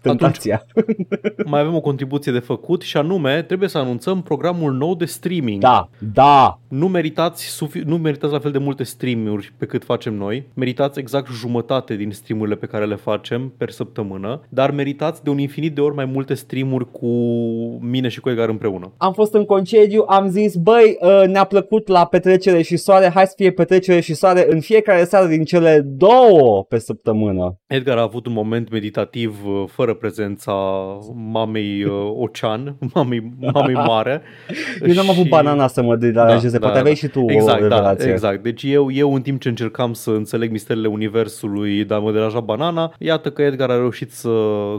Tentația. 0.02 0.66
Mai 1.44 1.60
avem 1.60 1.74
o 1.74 1.80
contribuție 1.80 2.32
de 2.32 2.38
făcut 2.38 2.82
și 2.82 2.96
anume 2.96 3.42
trebuie 3.42 3.68
să 3.68 3.78
anunțăm 3.78 4.22
programul 4.22 4.72
nou 4.72 4.94
de 4.94 5.04
streaming. 5.04 5.60
Da, 5.60 5.88
da. 6.12 6.58
Nu 6.68 6.88
meritați, 6.88 7.46
sufi- 7.46 7.84
nu 7.84 7.98
meritați 7.98 8.32
la 8.32 8.38
fel 8.38 8.50
de 8.50 8.58
multe 8.58 8.82
streamuri 8.82 9.52
pe 9.58 9.66
cât 9.66 9.84
facem 9.84 10.14
noi. 10.14 10.46
Meritați 10.54 10.98
exact 10.98 11.30
jumătate 11.32 11.94
din 11.94 12.10
streamurile 12.10 12.56
pe 12.56 12.66
care 12.66 12.86
le 12.86 12.94
facem 12.94 13.52
per 13.56 13.70
săptămână, 13.70 14.40
dar 14.48 14.70
meritați 14.70 15.24
de 15.24 15.30
un 15.30 15.38
infinit 15.38 15.74
de 15.74 15.80
ori 15.80 15.94
mai 15.94 16.04
multe 16.04 16.34
streamuri 16.34 16.90
cu 16.90 17.08
mine 17.80 18.08
și 18.08 18.20
cu 18.20 18.30
Edgar 18.30 18.48
împreună. 18.48 18.92
Am 18.96 19.12
fost 19.12 19.34
în 19.34 19.44
concediu, 19.44 20.04
am 20.08 20.28
zis, 20.28 20.54
băi, 20.56 20.96
uh, 21.00 21.22
ne-a 21.26 21.44
plăcut 21.44 21.88
la 21.88 22.04
petrecere 22.04 22.62
și 22.62 22.76
soare, 22.76 23.10
hai 23.14 23.26
să 23.26 23.32
fie 23.36 23.50
petrecere 23.50 24.00
și 24.00 24.14
soare 24.14 24.46
în 24.50 24.60
fiecare 24.60 25.04
seară 25.04 25.26
din 25.26 25.44
cele 25.44 25.80
două 25.84 26.64
pe 26.68 26.78
săptămână. 26.78 27.58
Edgar 27.66 27.98
a 27.98 28.02
avut 28.02 28.26
un 28.26 28.32
moment 28.32 28.70
meditativ 28.70 29.38
uh, 29.46 29.64
fără 29.88 30.00
prezența 30.00 30.52
mamei 31.14 31.84
uh, 31.84 31.92
Ocean, 32.16 32.76
mamei, 32.94 33.32
mamei 33.52 33.74
mare. 33.74 34.22
Eu 34.86 34.94
n-am 34.94 35.10
avut 35.10 35.22
Și- 35.22 35.28
banana 35.28 35.66
să 35.66 35.82
mă 35.82 35.96
deranjeze, 35.96 36.58
poate 36.58 36.78
aveai 36.78 36.94
și 36.94 37.06
tu 37.06 37.24
exact, 37.28 37.58
o 37.58 37.62
revelație. 37.62 38.06
Da, 38.06 38.12
exact. 38.12 38.42
Deci 38.42 38.62
eu, 38.62 38.92
eu 38.92 39.14
în 39.14 39.22
timp 39.22 39.40
ce 39.40 39.48
încercam 39.48 39.92
să 39.92 40.10
înțeleg 40.10 40.50
misterele 40.50 40.88
universului, 40.88 41.84
dar 41.84 42.00
mă 42.00 42.12
deranja 42.12 42.40
banana, 42.40 42.94
iată 42.98 43.30
că 43.30 43.42
Edgar 43.42 43.70
a 43.70 43.76
reușit 43.76 44.12
să 44.12 44.28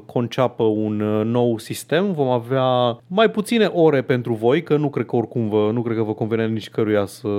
conceapă 0.05 0.63
un 0.63 0.99
uh, 0.99 1.25
nou 1.25 1.57
sistem. 1.57 2.11
Vom 2.11 2.27
avea 2.27 2.97
mai 3.07 3.29
puține 3.29 3.65
ore 3.65 4.01
pentru 4.01 4.33
voi, 4.33 4.63
că 4.63 4.77
nu 4.77 4.89
cred 4.89 5.05
că 5.05 5.15
oricum 5.15 5.49
vă, 5.49 5.69
nu 5.73 5.81
cred 5.81 5.97
că 5.97 6.03
vă 6.03 6.13
convenea 6.13 6.45
nici 6.45 6.69
căruia 6.69 7.05
să, 7.05 7.29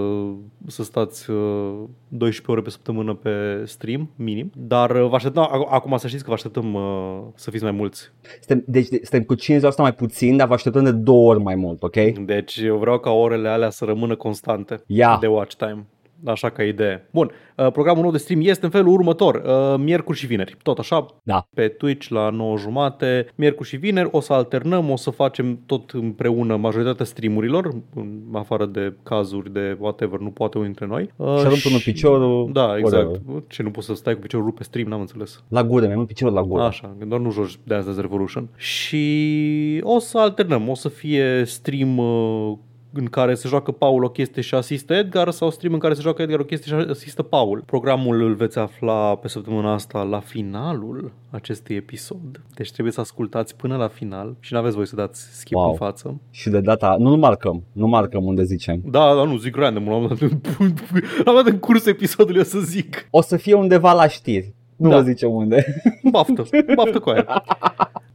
să 0.66 0.82
stați 0.82 1.30
uh, 1.30 1.72
12 2.12 2.50
ore 2.50 2.60
pe 2.60 2.70
săptămână 2.70 3.14
pe 3.14 3.62
stream, 3.64 4.10
minim. 4.16 4.50
Dar 4.54 4.90
uh, 4.90 5.08
vă 5.08 5.14
așteptăm, 5.14 5.46
ac- 5.48 5.70
acum 5.70 5.96
să 5.96 6.06
știți 6.06 6.22
că 6.22 6.28
vă 6.28 6.34
așteptăm 6.34 6.74
uh, 6.74 7.20
să 7.34 7.50
fiți 7.50 7.62
mai 7.62 7.72
mulți. 7.72 8.10
Suntem, 8.40 8.64
deci 8.66 8.88
de- 8.88 9.00
suntem 9.02 9.22
cu 9.22 9.34
50% 9.74 9.76
mai 9.78 9.94
puțin, 9.94 10.36
dar 10.36 10.46
vă 10.48 10.54
așteptăm 10.54 10.84
de 10.84 10.92
două 10.92 11.30
ori 11.30 11.42
mai 11.42 11.54
mult, 11.54 11.82
ok? 11.82 11.96
Deci 12.24 12.56
eu 12.56 12.76
vreau 12.76 12.98
ca 12.98 13.10
orele 13.10 13.48
alea 13.48 13.70
să 13.70 13.84
rămână 13.84 14.16
constante 14.16 14.82
Ia. 14.86 15.16
de 15.20 15.26
watch 15.26 15.54
time. 15.56 15.86
Așa 16.24 16.50
ca 16.50 16.62
idee. 16.62 17.08
Bun, 17.12 17.30
uh, 17.56 17.70
programul 17.72 18.02
nou 18.02 18.10
de 18.10 18.18
stream 18.18 18.40
este 18.42 18.64
în 18.64 18.70
felul 18.70 18.92
următor. 18.92 19.34
Uh, 19.34 19.74
Miercuri 19.78 20.18
și 20.18 20.26
vineri. 20.26 20.56
Tot 20.62 20.78
așa, 20.78 21.06
Da. 21.22 21.46
pe 21.54 21.68
Twitch 21.68 22.08
la 22.08 22.30
9 22.30 22.56
jumate, 22.56 23.26
miercuri 23.34 23.68
și 23.68 23.76
vineri. 23.76 24.08
O 24.12 24.20
să 24.20 24.32
alternăm, 24.32 24.90
o 24.90 24.96
să 24.96 25.10
facem 25.10 25.60
tot 25.66 25.90
împreună 25.90 26.56
majoritatea 26.56 27.04
streamurilor, 27.04 27.74
în 27.94 28.18
afară 28.32 28.66
de 28.66 28.94
cazuri 29.02 29.52
de 29.52 29.76
whatever, 29.80 30.18
nu 30.18 30.30
poate 30.30 30.58
unul 30.58 30.68
dintre 30.68 30.86
noi. 30.86 31.10
Uh, 31.16 31.36
Și 31.38 31.44
arunc 31.46 31.60
până 31.60 31.76
piciorul, 31.84 32.50
Da, 32.52 32.76
exact. 32.78 33.04
whatever. 33.06 33.42
Ce, 33.48 33.62
nu 33.62 33.70
poți 33.70 33.86
să 33.86 33.94
stai 33.94 34.14
cu 34.14 34.20
piciorul 34.20 34.46
rupt 34.46 34.58
pe 34.58 34.64
stream? 34.64 34.88
N-am 34.88 35.00
înțeles. 35.00 35.42
La 35.48 35.64
gură, 35.64 35.86
mai 35.86 35.94
mult 35.94 36.06
piciorul 36.06 36.34
la 36.34 36.42
gură. 36.42 36.62
Așa, 36.62 36.94
că 36.98 37.04
doar 37.04 37.20
nu 37.20 37.30
joci 37.30 37.58
Dance 37.64 37.84
Dance 37.84 38.00
Revolution. 38.00 38.48
Și 38.56 39.80
o 39.82 39.98
să 39.98 40.18
alternăm, 40.18 40.68
o 40.68 40.74
să 40.74 40.88
fie 40.88 41.42
stream 41.44 41.98
uh, 41.98 42.52
în 42.92 43.04
care 43.04 43.34
se 43.34 43.48
joacă 43.48 43.70
Paul 43.70 44.04
o 44.04 44.08
chestie 44.08 44.42
și 44.42 44.54
asistă 44.54 44.94
Edgar 44.94 45.30
sau 45.30 45.50
stream 45.50 45.72
în 45.72 45.78
care 45.78 45.94
se 45.94 46.00
joacă 46.00 46.22
Edgar 46.22 46.38
o 46.40 46.44
chestie 46.44 46.76
și 46.80 46.86
asistă 46.90 47.22
Paul. 47.22 47.62
Programul 47.66 48.22
îl 48.22 48.34
veți 48.34 48.58
afla 48.58 49.14
pe 49.16 49.28
săptămâna 49.28 49.72
asta 49.72 50.02
la 50.02 50.20
finalul 50.20 51.12
acestui 51.30 51.74
episod. 51.76 52.40
Deci 52.54 52.72
trebuie 52.72 52.92
să 52.92 53.00
ascultați 53.00 53.56
până 53.56 53.76
la 53.76 53.88
final 53.88 54.36
și 54.40 54.52
nu 54.52 54.58
aveți 54.58 54.76
voi 54.76 54.86
să 54.86 54.96
dați 54.96 55.38
skip 55.38 55.56
Wow. 55.56 55.68
în 55.70 55.76
față. 55.76 56.20
Și 56.30 56.48
de 56.50 56.60
data, 56.60 56.96
nu, 56.98 57.08
nu 57.08 57.16
marcăm, 57.16 57.62
nu 57.72 57.86
marcăm 57.86 58.24
unde 58.24 58.42
zicem. 58.44 58.80
Da, 58.84 59.14
dar 59.14 59.26
nu 59.26 59.36
zic 59.36 59.56
random, 59.56 59.88
l-am 59.88 60.06
dat 60.08 60.20
în, 60.20 60.40
l-am 61.24 61.34
dat 61.34 61.46
în 61.46 61.58
cursul 61.58 61.90
episodului, 61.90 62.40
o 62.40 62.44
să 62.44 62.58
zic. 62.58 63.06
O 63.10 63.20
să 63.20 63.36
fie 63.36 63.54
undeva 63.54 63.92
la 63.92 64.08
știri. 64.08 64.54
Nu 64.76 64.88
Da. 64.88 64.96
vă 64.96 65.02
zicem 65.02 65.30
unde. 65.30 65.64
Baftă, 66.10 66.44
baftă 66.76 66.98
cu 66.98 67.08
aia. 67.08 67.26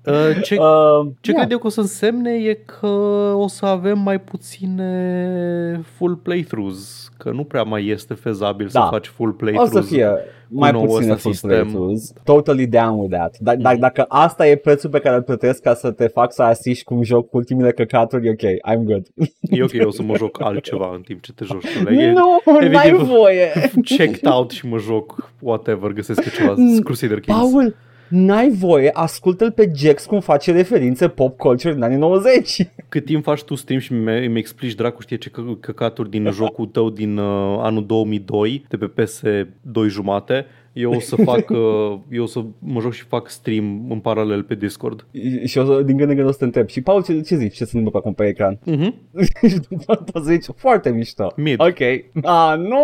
Uh, 0.08 0.42
Ce, 0.44 0.56
Uh, 0.60 1.08
ce 1.22 1.32
yeah. 1.32 1.40
cred 1.40 1.52
eu 1.52 1.58
că 1.58 1.68
o 1.68 1.70
să 1.70 1.80
însemne 1.80 2.32
e 2.34 2.54
că 2.54 2.88
o 3.36 3.48
să 3.48 3.66
avem 3.66 4.00
mai 4.00 4.20
puține 4.22 5.82
full 5.98 6.16
playthroughs, 6.16 7.10
că 7.18 7.32
nu 7.32 7.44
prea 7.44 7.64
mai 7.64 7.88
este 7.88 8.14
fezabil 8.14 8.68
să 8.68 8.80
Da. 8.80 8.86
faci 8.86 9.08
full 9.08 9.30
O 9.30 9.34
playthroughs. 9.34 9.72
să 9.72 9.82
fie 9.94 10.10
mai 10.50 10.72
noul 10.72 10.86
puține 10.88 11.12
ăsta 11.12 11.16
full 11.22 11.34
sistem. 11.34 11.50
playthroughs. 11.60 12.14
Totally 12.24 12.68
down 12.68 13.00
with 13.00 13.16
that. 13.16 13.38
Dar 13.40 13.56
Mhm. 13.56 13.68
mm-hmm. 13.76 13.80
dacă 13.80 14.06
asta 14.08 14.48
e 14.48 14.56
prețul 14.56 14.90
pe 14.90 15.00
care 15.00 15.16
îl 15.16 15.22
plătesc 15.22 15.62
ca 15.62 15.74
să 15.74 15.92
te 15.92 16.08
fac 16.08 16.34
să 16.34 16.42
asiști 16.44 16.84
cu 16.84 16.94
un 16.94 17.04
joc 17.04 17.30
cu 17.30 17.38
ultimele 17.38 17.72
căcaturi, 17.72 18.28
e 18.28 18.30
ok, 18.30 18.76
I'm 18.76 18.84
good. 18.84 19.08
E 19.42 19.64
ok, 19.64 19.74
eu 19.74 19.88
o 19.88 19.92
să 19.92 20.02
mă 20.04 20.16
joc 20.18 20.42
altceva 20.42 20.92
în 20.96 21.02
timp 21.02 21.22
ce 21.22 21.34
te 21.34 21.46
joci 21.46 21.66
tu. 21.78 21.90
Like, 21.90 22.04
e 22.04 22.12
Nu, 22.12 22.42
evident- 22.46 22.74
n-ai 22.74 22.94
voie. 22.94 23.52
checked 23.84 24.32
out 24.32 24.52
și 24.52 24.68
mă 24.68 24.78
joc 24.78 25.30
whatever, 25.42 25.92
găsesc 25.92 26.26
eu 26.26 26.32
ceva 26.36 26.54
Mm, 26.58 26.80
Crusader 26.80 27.20
Kings. 27.20 27.40
Paul, 27.40 27.76
n-ai 28.10 28.50
voie, 28.50 28.90
ascultă-l 28.94 29.52
pe 29.52 29.72
Jax 29.76 30.06
cum 30.06 30.20
face 30.20 30.52
referințe 30.52 31.08
pop 31.08 31.38
culture 31.38 31.74
în 31.74 31.82
anii 31.82 31.98
90. 31.98 32.62
Cât 32.90 33.06
timp 33.06 33.24
faci 33.24 33.44
tu 33.44 33.56
stream 33.56 33.80
și 33.80 33.94
mi- 33.94 34.26
îmi 34.26 34.40
explici 34.40 34.74
dracu 34.76 35.02
știe 35.02 35.18
ce 35.18 35.30
că- 35.30 35.58
căcaturi 35.60 36.10
din 36.10 36.30
jocul 36.32 36.66
tău 36.66 36.90
din 36.90 37.18
uh, 37.18 37.58
anul 37.62 37.86
2002 37.86 38.66
de 38.70 38.78
pe 38.78 38.86
PS 39.04 39.22
2 39.62 39.88
jumate, 39.90 40.46
eu 40.74 40.92
o 40.94 41.00
să 41.00 41.16
fac, 41.16 41.50
uh, 41.60 41.98
eu 42.12 42.24
o 42.24 42.26
să 42.26 42.44
mă 42.60 42.80
joc 42.80 42.94
și 42.94 43.04
fac 43.04 43.30
stream 43.30 43.86
în 43.90 44.00
paralel 44.00 44.44
pe 44.44 44.56
Discord. 44.56 45.06
și 45.46 45.58
o 45.58 45.66
să, 45.66 45.82
din 45.82 45.98
când 45.98 46.10
în 46.10 46.16
când 46.16 46.28
o 46.28 46.32
să 46.32 46.38
te 46.38 46.44
întreb. 46.44 46.68
Și 46.68 46.82
Paul, 46.82 47.04
ce, 47.04 47.22
ce 47.22 47.36
zici? 47.36 47.56
Ce 47.56 47.66
se 47.66 47.78
întâmplă 47.78 48.00
acum 48.00 48.14
pe 48.14 48.26
ecran? 48.28 48.60
Mhm. 48.66 48.96
și 49.50 49.56
după 49.70 49.96
poți 49.96 50.26
să 50.26 50.32
zici, 50.32 50.46
foarte 50.56 50.90
mișto. 50.90 51.34
Mid. 51.36 51.60
Ok. 51.62 51.80
Ah, 52.24 52.54
nu! 52.58 52.84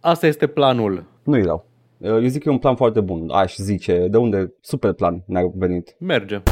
Asta 0.00 0.26
este 0.26 0.46
planul. 0.46 1.04
Nu-i 1.22 1.42
rău. 1.42 1.66
Eu 2.00 2.26
zic 2.26 2.42
că 2.42 2.48
e 2.48 2.52
un 2.52 2.58
plan 2.58 2.76
foarte 2.76 3.00
bun. 3.00 3.30
Aș 3.30 3.56
zice, 3.56 4.06
de 4.10 4.16
unde 4.16 4.52
super 4.60 4.92
plan 4.92 5.22
ne-a 5.26 5.42
venit. 5.54 5.96
Merge. 5.98 6.42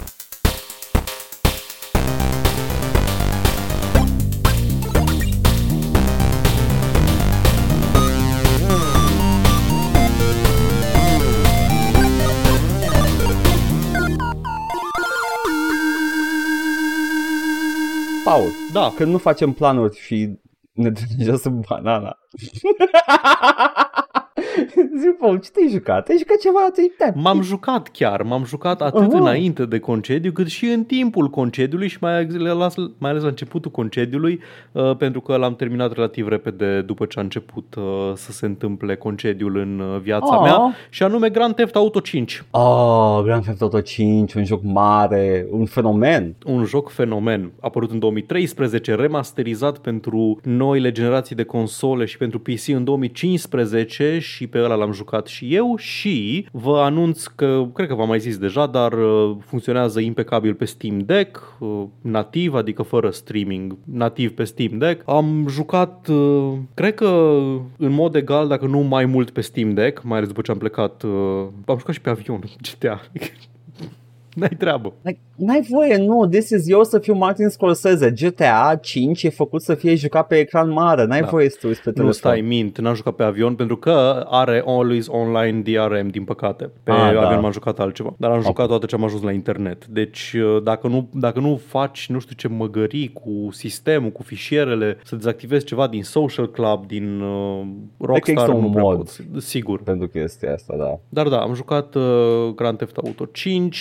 Paul, 18.25 18.51
Da, 18.73 18.93
când 18.97 19.11
nu 19.11 19.19
facem 19.19 19.53
planuri 19.53 19.99
și 19.99 20.39
ne 20.73 20.91
deranjează 20.97 21.49
banana. 21.69 22.19
Zi, 25.01 25.07
Paul, 25.19 25.39
ce 25.39 25.51
te-ai 25.51 25.69
jucat? 25.73 26.05
Te-ai 26.05 26.19
jucat 26.19 26.39
ceva? 26.39 26.59
Te-ai 26.75 27.13
M-am 27.15 27.43
jucat 27.43 27.89
chiar, 27.93 28.23
m-am 28.23 28.45
jucat 28.45 28.83
atât 28.83 29.13
Aha. 29.13 29.19
înainte 29.19 29.65
de 29.67 29.79
concediu 29.79 30.33
cât 30.33 30.47
și 30.49 30.67
în 30.67 30.85
timpul 30.85 31.29
concediului 31.29 31.89
și 31.89 31.99
mai 32.01 32.13
ales, 32.15 32.75
mai 32.99 33.11
ales 33.11 33.23
la 33.23 33.29
începutul 33.29 33.71
concediului 33.71 34.41
uh, 34.73 34.97
pentru 34.97 35.21
că 35.21 35.37
l-am 35.37 35.55
terminat 35.55 35.93
relativ 35.93 36.29
repede 36.29 36.81
după 36.81 37.05
ce 37.05 37.19
a 37.19 37.23
început 37.23 37.75
uh, 37.79 37.83
să 38.15 38.33
se 38.33 38.47
întâmple 38.47 38.97
concediul 38.97 39.57
în 39.57 39.79
uh, 39.79 40.01
viața 40.01 40.35
Ah. 40.35 40.41
mea 40.43 40.77
și 40.91 41.03
anume 41.03 41.29
Grand 41.29 41.55
Theft 41.55 41.77
Auto 41.77 42.01
5. 42.01 42.45
Oh, 42.51 43.21
Grand 43.25 43.43
Theft 43.43 43.63
Auto 43.63 43.81
5, 43.81 44.35
un 44.35 44.45
joc 44.45 44.63
mare, 44.63 45.47
un 45.51 45.65
fenomen. 45.65 46.35
Un 46.47 46.65
joc 46.65 46.91
fenomen, 46.91 47.53
apărut 47.61 47.91
în 47.91 47.99
2013, 47.99 48.95
remasterizat 48.95 49.79
pentru 49.79 50.41
noile 50.43 50.93
generații 50.93 51.37
de 51.37 51.43
console 51.45 52.05
și 52.05 52.17
pentru 52.17 52.39
PC 52.39 52.69
în 52.69 52.85
2015 52.85 54.19
și 54.19 54.44
pe 54.47 54.63
ăla 54.63 54.75
l-am 54.75 54.93
jucat 54.93 55.27
și 55.27 55.55
eu 55.55 55.77
și 55.77 56.47
vă 56.53 56.79
anunț 56.79 57.27
că, 57.27 57.67
cred 57.75 57.89
că 57.89 57.95
v-am 57.95 58.09
mai 58.09 58.19
zis 58.19 58.39
deja, 58.39 58.67
dar 58.67 58.93
uh, 58.93 59.37
funcționează 59.41 60.01
impecabil 60.01 60.55
pe 60.55 60.65
Steam 60.65 60.99
Deck, 60.99 61.57
uh, 61.59 61.83
nativ, 62.01 62.55
adică 62.55 62.83
fără 62.83 63.11
streaming, 63.11 63.77
nativ 63.85 64.33
pe 64.35 64.45
Steam 64.45 64.79
Deck. 64.79 65.09
Am 65.09 65.47
jucat, 65.49 66.09
uh, 66.09 66.53
cred 66.75 66.95
că 66.95 67.07
în 67.79 67.93
mod 67.93 68.15
egal, 68.15 68.49
dacă 68.49 68.67
nu 68.67 68.79
mai 68.79 69.05
mult 69.05 69.31
pe 69.31 69.41
Steam 69.41 69.75
Deck, 69.75 70.03
mai 70.03 70.17
ales 70.17 70.29
după 70.29 70.41
ce 70.41 70.51
am 70.51 70.59
plecat, 70.59 71.03
uh, 71.03 71.47
am 71.67 71.79
jucat 71.79 71.95
și 71.95 72.01
pe 72.01 72.11
avion 72.11 72.41
GTA. 72.79 73.01
N-ai 74.35 74.57
treabă. 74.59 74.93
Like, 75.03 75.19
n-ai 75.37 75.67
voie, 75.71 75.97
nu, 75.97 76.27
this 76.29 76.51
is 76.51 76.69
eu 76.69 76.85
să 76.85 76.99
fiu 76.99 77.15
Martin 77.15 77.49
Scorsese. 77.49 78.11
GTA 78.11 78.79
5 78.83 79.23
e 79.23 79.29
făcut 79.29 79.63
să 79.63 79.75
fie 79.75 79.95
jucat 79.95 80.27
pe 80.27 80.37
ecran 80.39 80.71
mare, 80.71 81.05
n-ai 81.05 81.21
Da. 81.21 81.27
voie 81.27 81.49
să 81.51 81.57
te 81.61 81.67
uiți 81.67 81.79
pe 81.83 81.89
Nu, 81.89 81.93
telefon. 81.93 82.13
stai, 82.15 82.41
mint, 82.41 82.79
n-am 82.79 82.95
jucat 82.95 83.15
pe 83.15 83.23
avion 83.23 83.55
pentru 83.55 83.77
că 83.77 84.27
are 84.29 84.63
Always 84.67 85.07
Online 85.09 85.61
DRM, 85.61 86.09
din 86.09 86.25
păcate. 86.25 86.71
Pe 86.83 86.91
Ah, 86.91 87.01
avion 87.07 87.23
da. 87.23 87.39
m-am 87.39 87.53
jucat 87.53 87.79
altceva, 87.79 88.15
dar 88.19 88.31
am 88.31 88.43
jucat 88.43 88.67
toate 88.69 88.87
ce 88.87 88.95
am 88.95 89.05
ajuns 89.05 89.23
la 89.23 89.33
internet. 89.33 89.87
Deci 89.87 90.33
uh, 90.37 90.63
dacă 90.63 90.89
nu, 90.89 91.09
dacă 91.13 91.41
nu 91.41 91.61
faci 91.67 92.07
nu 92.09 92.19
știu 92.19 92.35
ce 92.37 92.49
măgării 92.49 93.13
cu 93.13 93.49
sistemul, 93.53 94.11
cu 94.11 94.23
fișierele, 94.23 94.99
să 95.05 95.17
dezactivezi 95.17 95.65
ceva 95.65 95.87
din 95.87 96.03
Social 96.03 96.51
Club, 96.51 96.87
din 96.87 97.21
uh, 97.21 97.61
Rockstar, 97.99 98.17
există 98.35 98.53
un 98.53 98.61
nu 98.63 98.71
prea 98.71 98.83
mod. 98.83 98.97
poți. 98.97 99.21
Sigur. 99.39 99.83
Pentru 99.83 100.07
chestia 100.09 100.53
asta, 100.53 100.75
da. 100.79 100.99
Dar 101.09 101.29
da, 101.29 101.39
am 101.41 101.55
jucat 101.55 101.95
uh, 101.95 102.03
Grand 102.55 102.77
Theft 102.77 102.97
Auto 102.97 103.25
5 103.33 103.77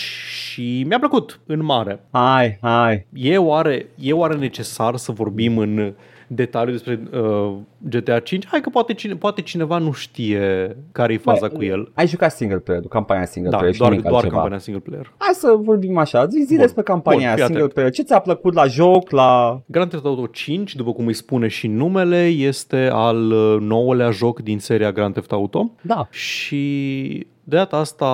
și 0.47 0.85
mi-a 0.87 0.99
plăcut 0.99 1.39
în 1.45 1.63
mare. 1.65 2.03
Hai, 2.11 2.57
hai. 2.61 3.05
E 3.13 3.37
oare, 3.37 3.85
e 3.99 4.13
oare 4.13 4.35
necesar 4.35 4.95
să 4.95 5.11
vorbim 5.11 5.57
în 5.57 5.93
detaliu 6.27 6.71
despre 6.71 6.99
uh, 7.13 7.53
GTA 7.89 8.19
5? 8.19 8.45
Hai 8.47 8.61
că 8.61 8.69
poate, 8.69 8.93
cine, 8.93 9.15
poate 9.15 9.41
cineva 9.41 9.77
nu 9.77 9.91
știe 9.91 10.77
care 10.91 11.13
e 11.13 11.17
faza 11.17 11.47
Bă, 11.47 11.53
cu 11.55 11.63
el. 11.63 11.91
Ai 11.93 12.07
jucat 12.07 12.31
single 12.31 12.57
player, 12.57 12.81
campania 12.89 13.25
single 13.25 13.51
Da, 13.51 13.57
player 13.57 13.73
și 13.73 13.79
doar, 13.79 13.91
nimic 13.91 14.05
doar 14.05 14.15
altceva. 14.15 14.35
campania 14.39 14.63
single 14.63 14.81
player. 14.85 15.13
Hai 15.17 15.33
să 15.33 15.55
vorbim 15.61 15.97
așa, 15.97 16.25
zi, 16.27 16.39
zi 16.39 16.47
Bun. 16.53 16.57
despre 16.57 16.81
campania 16.83 17.27
Bun, 17.27 17.35
fii 17.35 17.43
single 17.43 17.57
atent. 17.57 17.73
player. 17.73 17.91
Ce 17.91 18.01
ți-a 18.03 18.19
plăcut 18.19 18.53
la 18.53 18.65
joc, 18.65 19.09
la... 19.11 19.61
Grand 19.65 19.89
Theft 19.89 20.05
Auto 20.05 20.25
5, 20.25 20.75
după 20.75 20.91
cum 20.93 21.07
îi 21.07 21.13
spune 21.13 21.47
și 21.47 21.67
numele, 21.67 22.25
este 22.27 22.89
al 22.91 23.31
uh, 23.31 23.57
nouălea 23.59 24.09
joc 24.11 24.39
din 24.39 24.59
seria 24.59 24.91
Grand 24.91 25.13
Theft 25.13 25.31
Auto 25.31 25.71
Da. 25.81 26.07
și 26.11 27.27
de 27.43 27.55
data 27.55 27.77
asta 27.77 28.05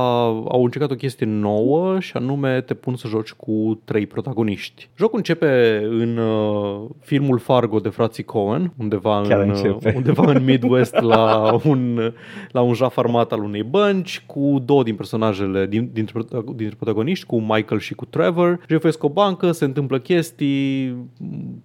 au 0.47 0.63
încercat 0.63 0.91
o 0.91 0.95
chestie 0.95 1.25
nouă 1.25 1.99
și 1.99 2.17
anume 2.17 2.61
te 2.61 2.73
pun 2.73 2.95
să 2.95 3.07
joci 3.07 3.31
cu 3.31 3.81
trei 3.85 4.07
protagoniști. 4.07 4.89
Jocul 4.97 5.17
începe 5.17 5.81
în 5.89 6.17
uh, 6.17 6.89
filmul 6.99 7.39
Fargo 7.39 7.79
de 7.79 7.89
frații 7.89 8.23
Cohen, 8.23 8.73
undeva 8.77 9.21
Chiar 9.27 9.39
în, 9.39 9.49
uh, 9.49 9.55
începe. 9.55 9.93
undeva 9.95 10.31
în 10.31 10.43
Midwest 10.43 10.95
la 10.99 11.53
un, 11.63 12.13
la 12.51 12.61
un 12.61 12.73
jaf 12.73 12.97
armat 12.97 13.31
al 13.31 13.43
unei 13.43 13.63
bănci 13.63 14.23
cu 14.25 14.61
două 14.65 14.83
din 14.83 14.95
personajele, 14.95 15.65
din, 15.65 15.89
dintre, 15.93 16.21
dintre 16.55 16.75
protagoniști, 16.75 17.25
cu 17.25 17.39
Michael 17.39 17.79
și 17.79 17.93
cu 17.93 18.05
Trevor. 18.05 18.59
Jefesc 18.67 19.03
o 19.03 19.09
bancă, 19.09 19.51
se 19.51 19.65
întâmplă 19.65 19.99
chestii, 19.99 20.95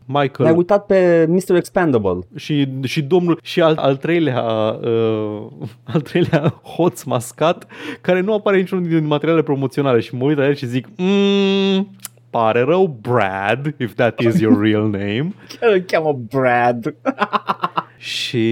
Michael 0.04 0.48
L-ai 0.48 0.54
uitat 0.56 0.86
pe 0.86 1.26
Mr. 1.28 1.54
Expandable. 1.54 2.18
și, 2.34 2.68
și 2.82 3.02
domnul 3.02 3.38
și 3.42 3.60
al, 3.62 3.76
al 3.76 3.96
treilea 3.96 4.42
uh, 4.82 5.46
al 5.92 6.00
treilea 6.00 6.60
hoț 6.62 7.02
mascat 7.02 7.53
care 8.00 8.20
nu 8.20 8.32
apare 8.32 8.56
niciunul 8.56 8.88
din 8.88 9.06
materialele 9.06 9.44
promoționale 9.44 10.00
și 10.00 10.14
mă 10.14 10.24
uit 10.24 10.36
la 10.36 10.46
el 10.46 10.54
și 10.54 10.66
zic 10.66 10.86
mm, 10.96 11.96
pare 12.30 12.60
rău 12.60 12.98
Brad 13.00 13.74
if 13.78 13.94
that 13.94 14.20
is 14.20 14.40
your 14.40 14.62
real 14.62 14.82
name 14.82 15.32
Chiar 15.60 15.72
îl 15.72 15.78
cheamă 15.80 16.18
Brad. 16.30 16.94
și 18.04 18.48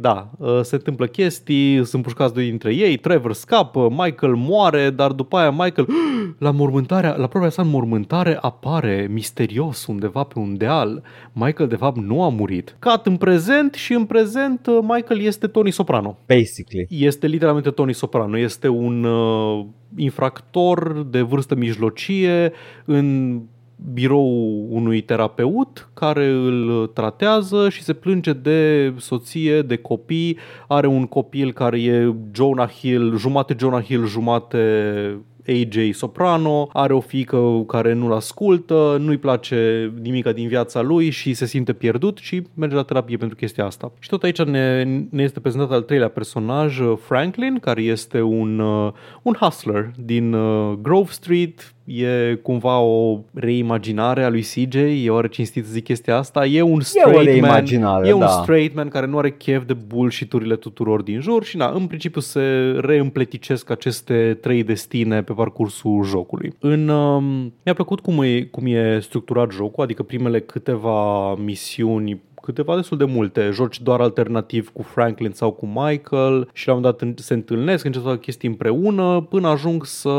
da, 0.00 0.30
uh, 0.38 0.60
se 0.62 0.74
întâmplă 0.74 1.06
chestii, 1.06 1.84
sunt 1.84 2.02
pușcați 2.02 2.34
doi 2.34 2.48
dintre 2.48 2.74
ei, 2.74 2.96
Trevor 2.96 3.32
scapă, 3.32 3.88
Michael 3.90 4.34
moare, 4.34 4.90
dar 4.90 5.12
după 5.12 5.36
aia 5.36 5.50
Michael 5.50 5.86
la 6.38 6.50
mormântarea, 6.50 7.14
la 7.16 7.26
propria 7.26 7.50
sa 7.50 7.62
mormântare 7.62 8.38
apare 8.40 9.08
misterios 9.10 9.86
undeva 9.86 10.22
pe 10.22 10.38
un 10.38 10.56
deal. 10.56 11.02
Michael 11.32 11.68
de 11.68 11.76
fapt 11.76 11.96
nu 11.96 12.22
a 12.22 12.28
murit. 12.28 12.76
Cat 12.78 13.06
în 13.06 13.16
prezent 13.16 13.74
și 13.74 13.92
în 13.92 14.04
prezent 14.04 14.66
uh, 14.66 14.78
Michael 14.82 15.20
este 15.20 15.46
Tony 15.46 15.70
Soprano. 15.70 16.18
Basically. 16.26 16.86
Este 16.90 17.26
literalmente 17.26 17.70
Tony 17.70 17.94
Soprano, 17.94 18.38
este 18.38 18.68
un 18.68 19.04
uh, 19.04 19.64
infractor 19.96 21.06
de 21.10 21.20
vârstă 21.20 21.54
mijlocie 21.54 22.52
în 22.84 23.38
birou 23.92 24.66
unui 24.70 25.00
terapeut 25.00 25.88
care 25.94 26.26
îl 26.26 26.86
tratează 26.86 27.68
și 27.68 27.82
se 27.82 27.92
plânge 27.92 28.32
de 28.32 28.92
soție, 28.96 29.62
de 29.62 29.76
copii. 29.76 30.38
Are 30.68 30.86
un 30.86 31.06
copil 31.06 31.52
care 31.52 31.82
e 31.82 32.14
Jonah 32.34 32.70
Hill, 32.70 33.16
jumate 33.16 33.56
Jonah 33.58 33.84
Hill, 33.84 34.06
jumate 34.06 34.58
AJ 35.46 35.92
Soprano, 35.92 36.68
are 36.72 36.92
o 36.92 37.00
fiică 37.00 37.64
care 37.66 37.92
nu-l 37.92 38.12
ascultă, 38.12 38.96
nu-i 39.00 39.16
place 39.16 39.92
nimica 40.02 40.32
din 40.32 40.48
viața 40.48 40.80
lui 40.80 41.10
și 41.10 41.34
se 41.34 41.46
simte 41.46 41.72
pierdut 41.72 42.18
și 42.18 42.42
merge 42.54 42.74
la 42.74 42.82
terapie 42.82 43.16
pentru 43.16 43.36
chestia 43.36 43.64
asta. 43.64 43.92
Și 43.98 44.08
tot 44.08 44.22
aici 44.22 44.42
ne, 44.42 44.84
ne 45.10 45.22
este 45.22 45.40
prezentat 45.40 45.70
al 45.70 45.82
treilea 45.82 46.08
personaj, 46.08 46.78
Franklin, 47.00 47.58
care 47.58 47.82
este 47.82 48.20
un, 48.20 48.58
uh, 48.58 48.92
un 49.22 49.34
hustler 49.40 49.90
din 49.96 50.32
uh, 50.32 50.78
Grove 50.82 51.10
Street, 51.10 51.74
e 51.84 52.38
cumva 52.42 52.78
o 52.78 53.20
reimaginare 53.32 54.24
a 54.24 54.28
lui 54.28 54.40
CJ, 54.40 54.74
e 54.74 55.10
oare 55.10 55.28
cinstit 55.28 55.64
să 55.64 55.72
zic 55.72 55.84
chestia 55.84 56.16
asta, 56.16 56.46
e 56.46 56.62
un 56.62 56.80
straight 56.80 57.40
man, 57.40 58.04
e 58.04 58.12
un 58.12 58.20
da. 58.20 58.26
straight 58.26 58.74
man 58.74 58.88
care 58.88 59.06
nu 59.06 59.18
are 59.18 59.30
chef 59.30 59.64
de 59.64 59.72
bullshit-urile 59.72 60.56
tuturor 60.56 61.02
din 61.02 61.20
jur 61.20 61.44
și 61.44 61.56
na, 61.56 61.70
în 61.70 61.86
principiu 61.86 62.20
se 62.20 62.40
reîmpleticesc 62.80 63.70
aceste 63.70 64.38
trei 64.40 64.62
destine 64.62 65.22
pe 65.22 65.32
parcursul 65.32 66.04
jocului. 66.04 66.52
În, 66.58 66.88
um, 66.88 67.24
mi-a 67.64 67.74
plăcut 67.74 68.00
cum 68.00 68.22
e, 68.22 68.40
cum 68.40 68.66
e 68.66 68.98
structurat 69.00 69.50
jocul, 69.50 69.84
adică 69.84 70.02
primele 70.02 70.40
câteva 70.40 71.34
misiuni 71.34 72.20
câteva 72.42 72.76
destul 72.76 72.98
de 72.98 73.04
multe. 73.04 73.50
Joci 73.52 73.80
doar 73.80 74.00
alternativ 74.00 74.70
cu 74.72 74.82
Franklin 74.82 75.30
sau 75.30 75.52
cu 75.52 75.66
Michael 75.66 76.48
și 76.52 76.68
la 76.68 76.74
un 76.74 76.82
dat 76.82 77.02
se 77.14 77.34
întâlnesc, 77.34 77.84
încep 77.84 78.02
să 78.02 78.08
fac 78.08 78.20
chestii 78.20 78.48
împreună 78.48 79.26
până 79.28 79.48
ajung 79.48 79.86
să 79.86 80.10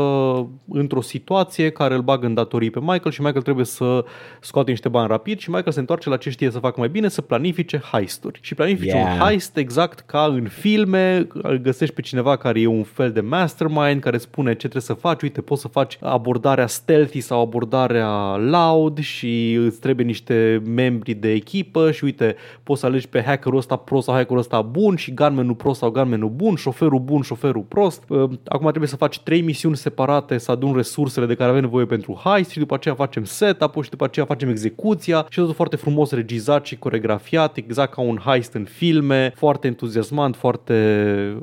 într-o 0.68 1.00
situație 1.00 1.70
care 1.70 1.94
îl 1.94 2.02
bagă 2.02 2.26
în 2.26 2.34
datorii 2.34 2.70
pe 2.70 2.80
Michael 2.80 3.10
și 3.10 3.20
Michael 3.20 3.42
trebuie 3.42 3.64
să 3.64 4.04
scoate 4.40 4.70
niște 4.70 4.88
bani 4.88 5.08
rapid 5.08 5.38
și 5.38 5.50
Michael 5.50 5.72
se 5.72 5.80
întoarce 5.80 6.08
la 6.08 6.16
ce 6.16 6.30
știe 6.30 6.50
să 6.50 6.58
facă 6.58 6.80
mai 6.80 6.88
bine, 6.88 7.08
să 7.08 7.20
planifice 7.20 7.82
heisturi. 7.92 8.38
Și 8.42 8.54
planifice 8.54 8.96
yeah. 8.96 9.12
un 9.12 9.26
heist 9.26 9.56
exact 9.56 10.00
ca 10.00 10.24
în 10.24 10.48
filme, 10.48 11.28
găsești 11.62 11.94
pe 11.94 12.00
cineva 12.00 12.36
care 12.36 12.60
e 12.60 12.66
un 12.66 12.82
fel 12.82 13.12
de 13.12 13.20
mastermind, 13.20 14.00
care 14.00 14.18
spune 14.18 14.50
ce 14.50 14.56
trebuie 14.56 14.82
să 14.82 14.92
faci, 14.92 15.22
uite, 15.22 15.40
poți 15.40 15.60
să 15.60 15.68
faci 15.68 15.98
abordarea 16.00 16.66
stealthy 16.66 17.20
sau 17.20 17.40
abordarea 17.40 18.36
loud 18.36 18.98
și 18.98 19.52
îți 19.52 19.80
trebuie 19.80 20.06
niște 20.06 20.62
membri 20.74 21.14
de 21.14 21.32
echipă 21.32 21.90
și 21.90 22.04
uite, 22.04 22.13
uite, 22.20 22.36
poți 22.62 22.80
să 22.80 22.86
alegi 22.86 23.08
pe 23.08 23.22
hackerul 23.22 23.58
ăsta 23.58 23.76
pro 23.76 24.00
sau 24.00 24.14
hackerul 24.14 24.38
ăsta 24.38 24.62
bun 24.62 24.96
și 24.96 25.14
gunmanul 25.14 25.54
pro 25.54 25.72
sau 25.72 25.90
gunmanul 25.90 26.28
bun, 26.28 26.54
șoferul 26.54 26.98
bun, 26.98 27.22
șoferul 27.22 27.62
prost. 27.62 28.02
Ă, 28.10 28.28
acum 28.48 28.68
trebuie 28.68 28.88
să 28.88 28.96
faci 28.96 29.20
trei 29.20 29.40
misiuni 29.40 29.76
separate, 29.76 30.38
să 30.38 30.50
adun 30.50 30.74
resursele 30.74 31.26
de 31.26 31.34
care 31.34 31.50
avem 31.50 31.62
nevoie 31.62 31.84
pentru 31.84 32.20
heist 32.24 32.50
și 32.50 32.58
după 32.58 32.74
aceea 32.74 32.94
facem 32.94 33.24
setup 33.24 33.82
și 33.82 33.90
după 33.90 34.04
aceea 34.04 34.26
facem 34.26 34.48
execuția 34.48 35.26
și 35.28 35.38
totul 35.38 35.54
foarte 35.54 35.76
frumos 35.76 36.10
regizat 36.10 36.66
și 36.66 36.76
coregrafiat, 36.76 37.56
exact 37.56 37.92
ca 37.94 38.00
un 38.00 38.16
heist 38.24 38.52
în 38.52 38.64
filme, 38.64 39.32
foarte 39.36 39.66
entuziasmant, 39.66 40.36
foarte... 40.36 40.74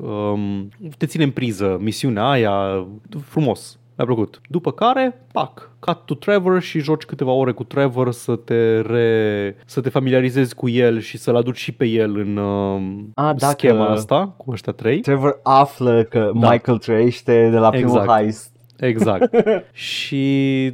Um, 0.00 0.68
te 0.98 1.06
ține 1.06 1.24
în 1.24 1.30
priză 1.30 1.78
misiunea 1.80 2.28
aia, 2.28 2.86
frumos. 3.24 3.76
Mi-a 4.04 4.14
plăcut. 4.14 4.40
După 4.48 4.72
care, 4.72 5.26
pac, 5.32 5.70
cut 5.78 5.98
to 6.04 6.14
Trevor 6.14 6.60
și 6.60 6.78
joci 6.78 7.02
câteva 7.04 7.30
ore 7.30 7.52
cu 7.52 7.64
Trevor 7.64 8.12
să 8.12 8.36
te, 8.36 8.80
re... 8.80 9.56
să 9.66 9.80
te 9.80 9.88
familiarizezi 9.88 10.54
cu 10.54 10.68
el 10.68 11.00
și 11.00 11.18
să-l 11.18 11.36
aduci 11.36 11.56
și 11.56 11.72
pe 11.72 11.84
el 11.84 12.16
în 12.16 12.36
uh, 12.36 13.04
A, 13.14 13.34
schema 13.36 13.86
asta 13.86 14.34
cu 14.36 14.50
ăștia 14.50 14.72
trei. 14.72 15.00
Trevor 15.00 15.40
află 15.42 16.02
că 16.02 16.30
da. 16.34 16.50
Michael 16.50 16.78
trăiește 16.78 17.48
de 17.50 17.56
la 17.56 17.70
primul 17.70 17.98
exact. 18.00 18.20
heist 18.20 18.51
Exact. 18.86 19.34
și 19.72 20.24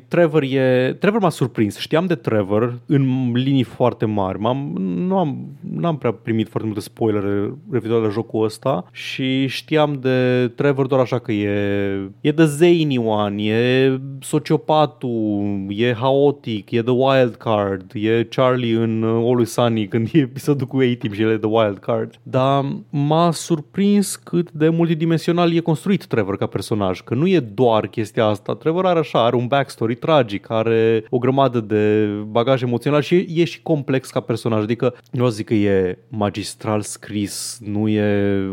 Trevor 0.09 0.43
e... 0.43 0.97
Trevor 0.99 1.21
m-a 1.21 1.29
surprins. 1.29 1.79
Știam 1.79 2.07
de 2.07 2.15
Trevor 2.15 2.79
în 2.87 3.33
linii 3.35 3.63
foarte 3.63 4.05
mari. 4.05 4.39
M-am, 4.41 4.75
nu 4.79 5.19
am, 5.19 5.47
n-am 5.61 5.99
prea 5.99 6.13
primit 6.13 6.49
foarte 6.49 6.69
multe 6.69 6.83
spoilere 6.83 7.55
referitor 7.71 8.03
la 8.03 8.09
jocul 8.09 8.45
ăsta 8.45 8.85
și 8.93 9.47
știam 9.47 9.99
de 10.01 10.49
Trevor 10.55 10.87
doar 10.87 11.01
așa 11.01 11.19
că 11.19 11.33
e, 11.33 12.11
e 12.21 12.33
the 12.33 12.45
zany 12.45 12.99
one, 12.99 13.43
e 13.43 14.01
sociopatul, 14.21 15.67
e 15.69 15.95
haotic, 15.95 16.71
e 16.71 16.83
the 16.83 16.93
wild 16.93 17.35
card, 17.35 17.93
e 17.95 18.27
Charlie 18.31 18.77
în 18.77 19.03
Always 19.05 19.51
Sunny 19.51 19.89
când 19.89 20.09
e 20.13 20.19
episodul 20.19 20.67
cu 20.67 20.77
A-Team 20.77 21.13
și 21.13 21.23
el 21.23 21.31
e 21.31 21.39
the 21.39 21.49
wild 21.49 21.79
card. 21.79 22.15
Dar 22.23 22.65
m-a 22.91 23.31
surprins 23.31 24.17
cât 24.17 24.51
de 24.51 24.69
multidimensional 24.69 25.55
e 25.55 25.61
construit 25.61 26.07
Trevor 26.07 26.37
ca 26.37 26.47
personaj, 26.47 27.01
că 27.01 27.15
nu 27.15 27.27
e 27.27 27.41
doar 27.41 27.87
chestia 27.99 28.25
asta. 28.25 28.55
Trevor 28.55 28.87
are 28.87 28.99
așa, 28.99 29.25
are 29.25 29.37
un 29.37 29.47
backstory 29.47 29.95
tragic, 29.95 30.51
are 30.51 31.05
o 31.11 31.19
grămadă 31.19 31.61
de 31.61 32.05
bagaj 32.31 32.63
emoțional 32.63 33.01
și 33.01 33.15
e, 33.15 33.27
e 33.41 33.45
și 33.45 33.63
complex 33.63 34.11
ca 34.11 34.21
personaj. 34.21 34.63
Adică 34.63 34.95
nu 35.11 35.25
o 35.25 35.29
zic 35.29 35.47
că 35.47 35.55
e 35.55 35.99
magistral 36.09 36.81
scris, 36.81 37.59
nu 37.65 37.89
e, 37.89 38.03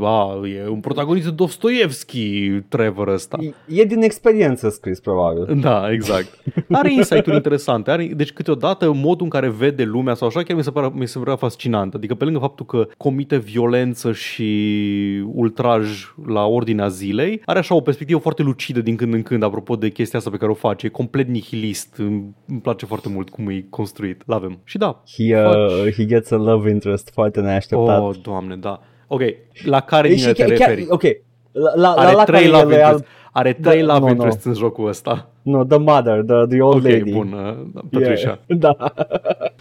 a, 0.01 0.41
e 0.47 0.69
un 0.69 0.79
protagonist 0.79 1.29
Dostoevski, 1.29 2.49
Trevor 2.67 3.07
ăsta. 3.07 3.37
E, 3.41 3.81
e 3.81 3.83
din 3.83 4.01
experiență 4.01 4.69
scris, 4.69 4.99
probabil. 4.99 5.59
Da, 5.61 5.91
exact. 5.91 6.27
Are 6.71 6.93
insight-uri 6.93 7.35
interesante. 7.35 7.91
Are, 7.91 8.11
deci 8.15 8.31
câteodată 8.31 8.91
modul 8.93 9.23
în 9.23 9.29
care 9.29 9.49
vede 9.49 9.83
lumea 9.83 10.13
sau 10.13 10.27
așa 10.27 10.43
chiar 10.43 10.57
mi 10.57 10.63
se 10.63 10.71
pare, 10.71 10.91
mi 10.93 11.07
se 11.07 11.19
pare 11.19 11.35
fascinant. 11.39 11.93
Adică 11.93 12.15
pe 12.15 12.23
lângă 12.23 12.39
faptul 12.39 12.65
că 12.65 12.87
comite 12.97 13.37
violență 13.37 14.11
și 14.11 14.43
ultraj 15.33 15.87
la 16.27 16.45
ordinea 16.45 16.87
zilei, 16.87 17.41
are 17.45 17.59
așa 17.59 17.75
o 17.75 17.81
perspectivă 17.81 18.19
foarte 18.19 18.41
lucidă 18.41 18.81
din 18.81 18.95
când 18.95 19.13
în 19.13 19.23
când 19.23 19.34
când, 19.39 19.49
apropo 19.49 19.75
de 19.75 19.89
chestia 19.89 20.19
asta 20.19 20.31
pe 20.31 20.37
care 20.37 20.51
o 20.51 20.53
face, 20.53 20.85
e 20.85 20.89
complet 20.89 21.27
nihilist. 21.27 21.95
Îmi 21.97 22.61
place 22.61 22.85
foarte 22.85 23.09
mult 23.09 23.29
cum 23.29 23.49
e 23.49 23.65
construit. 23.69 24.21
L-avem. 24.25 24.59
Și 24.63 24.77
da. 24.77 25.03
He, 25.15 25.37
uh, 25.37 25.93
he 25.95 26.05
gets 26.05 26.31
a 26.31 26.35
love 26.35 26.69
interest 26.69 27.09
foarte 27.13 27.41
neașteptat. 27.41 28.01
Oh, 28.01 28.15
doamne, 28.21 28.55
da. 28.55 28.81
Ok, 29.07 29.21
la 29.63 29.79
care 29.79 30.07
din 30.07 30.33
te 30.33 30.45
referi? 30.45 30.85
Ok, 30.89 31.03
la, 31.55 31.73
la, 31.75 31.93
are 31.93 32.15
la 32.15 32.23
trei 32.23 32.47
love 32.47 32.73
interest. 32.73 33.05
Are 33.31 33.53
trei 33.53 33.83
da, 33.85 33.93
love 33.93 34.05
no, 34.05 34.09
interest 34.09 34.45
no. 34.45 34.51
în 34.51 34.57
jocul 34.57 34.87
ăsta. 34.87 35.29
No, 35.41 35.63
the 35.63 35.77
mother, 35.77 36.23
the, 36.23 36.45
the 36.47 36.61
old 36.61 36.85
okay, 36.85 36.91
lady. 36.91 37.11
bun, 37.11 37.31
uh, 37.31 37.81
Patricia. 37.91 38.39
Yeah, 38.47 38.59
da. 38.63 38.93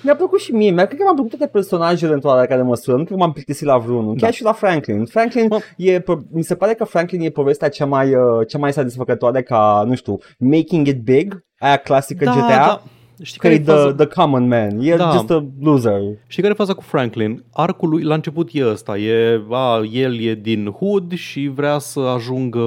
Mi-a 0.02 0.16
plăcut 0.16 0.40
și 0.40 0.52
mie, 0.52 0.70
mi-a 0.70 0.86
cred 0.86 0.98
că 0.98 1.04
m-am 1.04 1.14
plăcut 1.14 1.36
toate 1.36 1.52
personajele 1.52 2.12
într-o 2.12 2.30
care 2.30 2.62
măsură, 2.62 2.96
nu 2.96 3.04
cred 3.04 3.16
că 3.16 3.22
m-am 3.22 3.32
plictisit 3.32 3.66
la 3.66 3.78
vreunul, 3.78 4.14
da. 4.14 4.24
chiar 4.24 4.34
și 4.34 4.42
la 4.42 4.52
Franklin. 4.52 5.04
Franklin 5.04 5.46
Ma. 5.48 5.58
e, 5.76 6.02
mi 6.30 6.42
se 6.42 6.54
pare 6.54 6.74
că 6.74 6.84
Franklin 6.84 7.20
e 7.20 7.30
povestea 7.30 7.68
cea 7.68 7.86
mai, 7.86 8.14
uh, 8.14 8.46
cea 8.48 8.58
mai 8.58 8.72
satisfăcătoare 8.72 9.42
ca, 9.42 9.84
nu 9.86 9.94
știu, 9.94 10.18
making 10.38 10.86
it 10.86 11.02
big, 11.02 11.44
aia 11.58 11.76
clasică 11.76 12.24
da, 12.24 12.30
GTA. 12.30 12.48
Da. 12.48 12.82
Știi 13.24 13.38
care 13.40 13.54
e 13.54 13.60
the, 13.60 13.92
the 13.92 14.06
common 14.06 14.48
man, 14.48 14.80
e 14.80 14.96
da. 14.96 15.10
just 15.12 15.30
a 15.30 15.44
loser. 15.60 16.00
Știi 16.26 16.42
care 16.42 16.54
e 16.54 16.56
faza 16.56 16.74
cu 16.74 16.82
Franklin? 16.82 17.44
Arcul 17.52 17.88
lui 17.88 18.02
la 18.02 18.14
început 18.14 18.48
e 18.52 18.66
ăsta, 18.66 18.98
e, 18.98 19.40
a, 19.50 19.80
el 19.92 20.20
e 20.20 20.34
din 20.34 20.70
Hood 20.78 21.12
și 21.12 21.50
vrea 21.54 21.78
să 21.78 22.00
ajungă, 22.00 22.60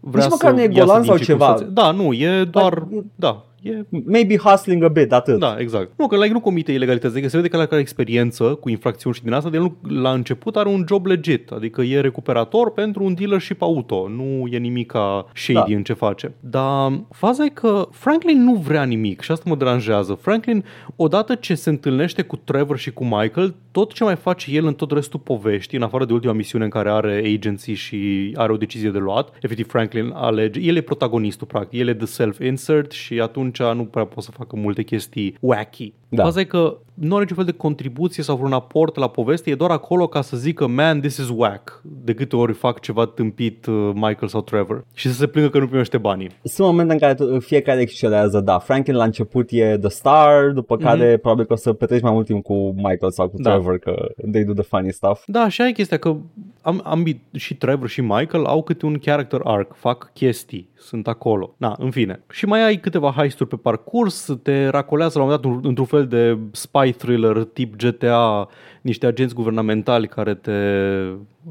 vrea 0.00 0.24
Nici 0.24 0.30
măcar 0.30 0.52
nu 0.52 0.62
e 0.62 0.68
golan 0.68 1.02
sau 1.02 1.16
ceva. 1.16 1.56
Da, 1.72 1.90
nu, 1.90 2.12
e 2.12 2.44
doar, 2.44 2.86
da, 3.14 3.44
E... 3.62 3.84
Maybe 4.04 4.36
hustling 4.36 4.82
a 4.82 4.88
bit, 4.88 5.12
atât. 5.12 5.38
Da, 5.38 5.56
exact. 5.58 5.90
Nu, 5.96 6.06
că 6.06 6.16
like, 6.16 6.32
nu 6.32 6.40
comite 6.40 6.72
ilegalități, 6.72 7.12
adică 7.12 7.28
se 7.28 7.36
vede 7.36 7.48
că 7.48 7.56
el 7.56 7.62
are 7.70 7.80
experiență 7.80 8.44
cu 8.44 8.68
infracțiuni 8.68 9.14
și 9.14 9.22
din 9.22 9.32
asta, 9.32 9.50
de 9.50 9.56
el 9.56 9.62
nu, 9.62 9.76
la 10.00 10.12
început 10.12 10.56
are 10.56 10.68
un 10.68 10.84
job 10.88 11.06
legit, 11.06 11.50
adică 11.50 11.82
e 11.82 12.00
recuperator 12.00 12.72
pentru 12.72 13.04
un 13.04 13.14
dealership 13.14 13.62
auto, 13.62 14.08
nu 14.08 14.46
e 14.50 14.58
nimic 14.58 14.90
ca 14.90 15.26
shady 15.34 15.70
da. 15.70 15.76
în 15.76 15.82
ce 15.82 15.92
face. 15.92 16.34
Dar 16.40 17.00
faza 17.10 17.44
e 17.44 17.48
că 17.48 17.88
Franklin 17.90 18.42
nu 18.42 18.54
vrea 18.54 18.82
nimic 18.82 19.20
și 19.20 19.32
asta 19.32 19.50
mă 19.50 19.56
deranjează. 19.56 20.14
Franklin, 20.14 20.64
odată 20.96 21.34
ce 21.34 21.54
se 21.54 21.70
întâlnește 21.70 22.22
cu 22.22 22.36
Trevor 22.36 22.78
și 22.78 22.92
cu 22.92 23.04
Michael, 23.04 23.54
tot 23.70 23.92
ce 23.92 24.04
mai 24.04 24.16
face 24.16 24.50
el 24.50 24.66
în 24.66 24.74
tot 24.74 24.90
restul 24.90 25.20
poveștii, 25.20 25.78
în 25.78 25.84
afară 25.84 26.04
de 26.04 26.12
ultima 26.12 26.32
misiune 26.32 26.64
în 26.64 26.70
care 26.70 26.90
are 26.90 27.22
agency 27.34 27.72
și 27.72 28.32
are 28.36 28.52
o 28.52 28.56
decizie 28.56 28.90
de 28.90 28.98
luat, 28.98 29.28
efectiv 29.40 29.68
Franklin 29.68 30.12
alege, 30.14 30.60
el 30.60 30.76
e 30.76 30.80
protagonistul 30.80 31.46
practic, 31.46 31.80
el 31.80 31.88
e 31.88 31.94
the 31.94 32.06
self-insert 32.06 32.90
și 32.90 33.20
atunci 33.20 33.49
atunci 33.58 33.76
nu 33.76 33.84
prea 33.84 34.04
pot 34.04 34.24
să 34.24 34.30
facă 34.30 34.56
multe 34.56 34.82
chestii 34.82 35.36
wacky. 35.40 35.92
Da. 36.12 36.24
Asta 36.24 36.40
e 36.40 36.44
că 36.44 36.78
nu 36.94 37.14
are 37.14 37.20
niciun 37.20 37.36
fel 37.36 37.44
de 37.44 37.52
contribuție 37.52 38.22
sau 38.22 38.36
vreun 38.36 38.52
aport 38.52 38.96
la 38.96 39.08
poveste, 39.08 39.50
e 39.50 39.54
doar 39.54 39.70
acolo 39.70 40.06
ca 40.06 40.20
să 40.20 40.36
zică 40.36 40.66
man, 40.66 41.00
this 41.00 41.16
is 41.16 41.28
whack, 41.28 41.82
de 42.04 42.14
câte 42.14 42.36
ori 42.36 42.52
fac 42.52 42.80
ceva 42.80 43.06
tâmpit 43.06 43.66
uh, 43.66 43.90
Michael 43.94 44.28
sau 44.28 44.40
Trevor 44.40 44.84
și 44.94 45.08
să 45.08 45.14
se 45.14 45.26
plângă 45.26 45.50
că 45.50 45.58
nu 45.58 45.66
primește 45.66 45.98
banii. 45.98 46.30
Sunt 46.42 46.66
momente 46.66 46.92
în 46.92 46.98
care 46.98 47.38
fiecare 47.38 47.80
excelează, 47.80 48.40
da, 48.40 48.58
Franklin 48.58 48.96
la 48.96 49.04
început 49.04 49.48
e 49.50 49.78
the 49.78 49.88
star, 49.88 50.50
după 50.50 50.76
mm-hmm. 50.76 50.82
care 50.82 51.16
probabil 51.16 51.44
că 51.44 51.52
o 51.52 51.56
să 51.56 51.72
petreci 51.72 52.02
mai 52.02 52.12
mult 52.12 52.26
timp 52.26 52.44
cu 52.44 52.54
Michael 52.76 53.10
sau 53.10 53.28
cu 53.28 53.42
da. 53.42 53.50
Trevor, 53.50 53.78
că 53.78 54.06
they 54.30 54.44
do 54.44 54.52
the 54.52 54.62
funny 54.62 54.92
stuff. 54.92 55.22
Da, 55.26 55.48
și 55.48 55.62
ai 55.62 55.72
chestia 55.72 55.96
că 55.96 56.16
am, 56.62 56.80
ambii 56.84 57.22
și 57.32 57.56
Trevor 57.56 57.88
și 57.88 58.00
Michael 58.00 58.44
au 58.44 58.62
câte 58.62 58.86
un 58.86 58.98
character 58.98 59.40
arc, 59.44 59.74
fac 59.74 60.10
chestii, 60.14 60.68
sunt 60.76 61.08
acolo. 61.08 61.54
Na, 61.56 61.76
în 61.78 61.90
fine. 61.90 62.22
Și 62.30 62.46
mai 62.46 62.64
ai 62.64 62.76
câteva 62.76 63.12
heisturi 63.16 63.48
pe 63.48 63.56
parcurs, 63.56 64.38
te 64.42 64.68
racolează 64.68 65.18
la 65.18 65.24
un 65.24 65.30
moment 65.30 65.60
dat 65.60 65.68
într-un 65.68 65.86
fel 65.86 65.99
de 66.06 66.36
spy 66.54 66.92
thriller 66.92 67.44
tip 67.54 67.76
GTA, 67.76 68.46
niște 68.80 69.06
agenți 69.06 69.34
guvernamentali 69.34 70.08
care 70.08 70.34
te 70.34 70.52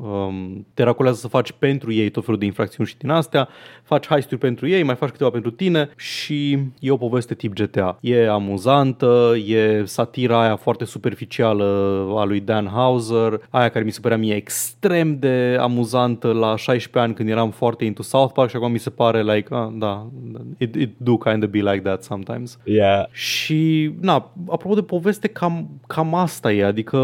um, 0.02 0.66
te 0.74 0.84
racolează 0.84 1.20
să 1.20 1.28
faci 1.28 1.52
pentru 1.52 1.92
ei 1.92 2.10
tot 2.10 2.24
felul 2.24 2.40
de 2.40 2.46
infracțiuni 2.46 2.90
și 2.90 2.98
din 2.98 3.10
astea, 3.10 3.48
faci 3.84 4.08
heisturi 4.08 4.40
pentru 4.40 4.68
ei, 4.68 4.84
mai 4.84 4.96
faci 4.96 5.10
câteva 5.10 5.30
pentru 5.30 5.52
tine 5.52 5.90
și 5.96 6.60
e 6.80 6.92
o 6.92 6.98
poveste 6.98 7.36
tip 7.36 7.54
GTA. 7.54 7.98
E 8.02 8.28
amuzantă, 8.28 9.36
e 9.48 9.84
satira 9.86 10.42
aia 10.42 10.56
foarte 10.56 10.86
superficială 10.86 11.64
a 12.18 12.24
lui 12.24 12.40
Dan 12.40 12.68
Hauser, 12.68 13.42
aia 13.50 13.70
care 13.70 13.86
mi 13.86 13.92
se 13.92 14.00
părea 14.00 14.18
mie 14.18 14.36
extrem 14.36 14.78
extrem 14.82 15.20
de 15.20 15.58
amuzantă 15.60 16.32
la 16.32 16.56
16 16.56 17.00
ani 17.00 17.14
când 17.14 17.30
eram 17.30 17.52
foarte 17.52 17.86
into 17.86 18.02
South 18.02 18.34
Park 18.34 18.50
și 18.50 18.56
acum 18.56 18.72
mi 18.72 18.80
se 18.80 18.90
pare 18.90 19.24
like, 19.24 19.54
ah, 19.54 19.68
da, 19.74 20.08
it, 20.58 20.76
it 20.76 20.94
do 20.98 21.18
kind 21.18 21.44
of 21.44 21.50
be 21.50 21.60
like 21.60 21.80
that 21.80 22.04
sometimes. 22.04 22.58
Yeah. 22.64 23.06
Și, 23.12 23.92
na, 24.02 24.32
apropo 24.48 24.76
de 24.76 24.82
poveste, 24.82 25.28
cam, 25.28 25.70
cam 25.88 26.16
asta 26.16 26.52
e, 26.52 26.66
adică, 26.66 26.98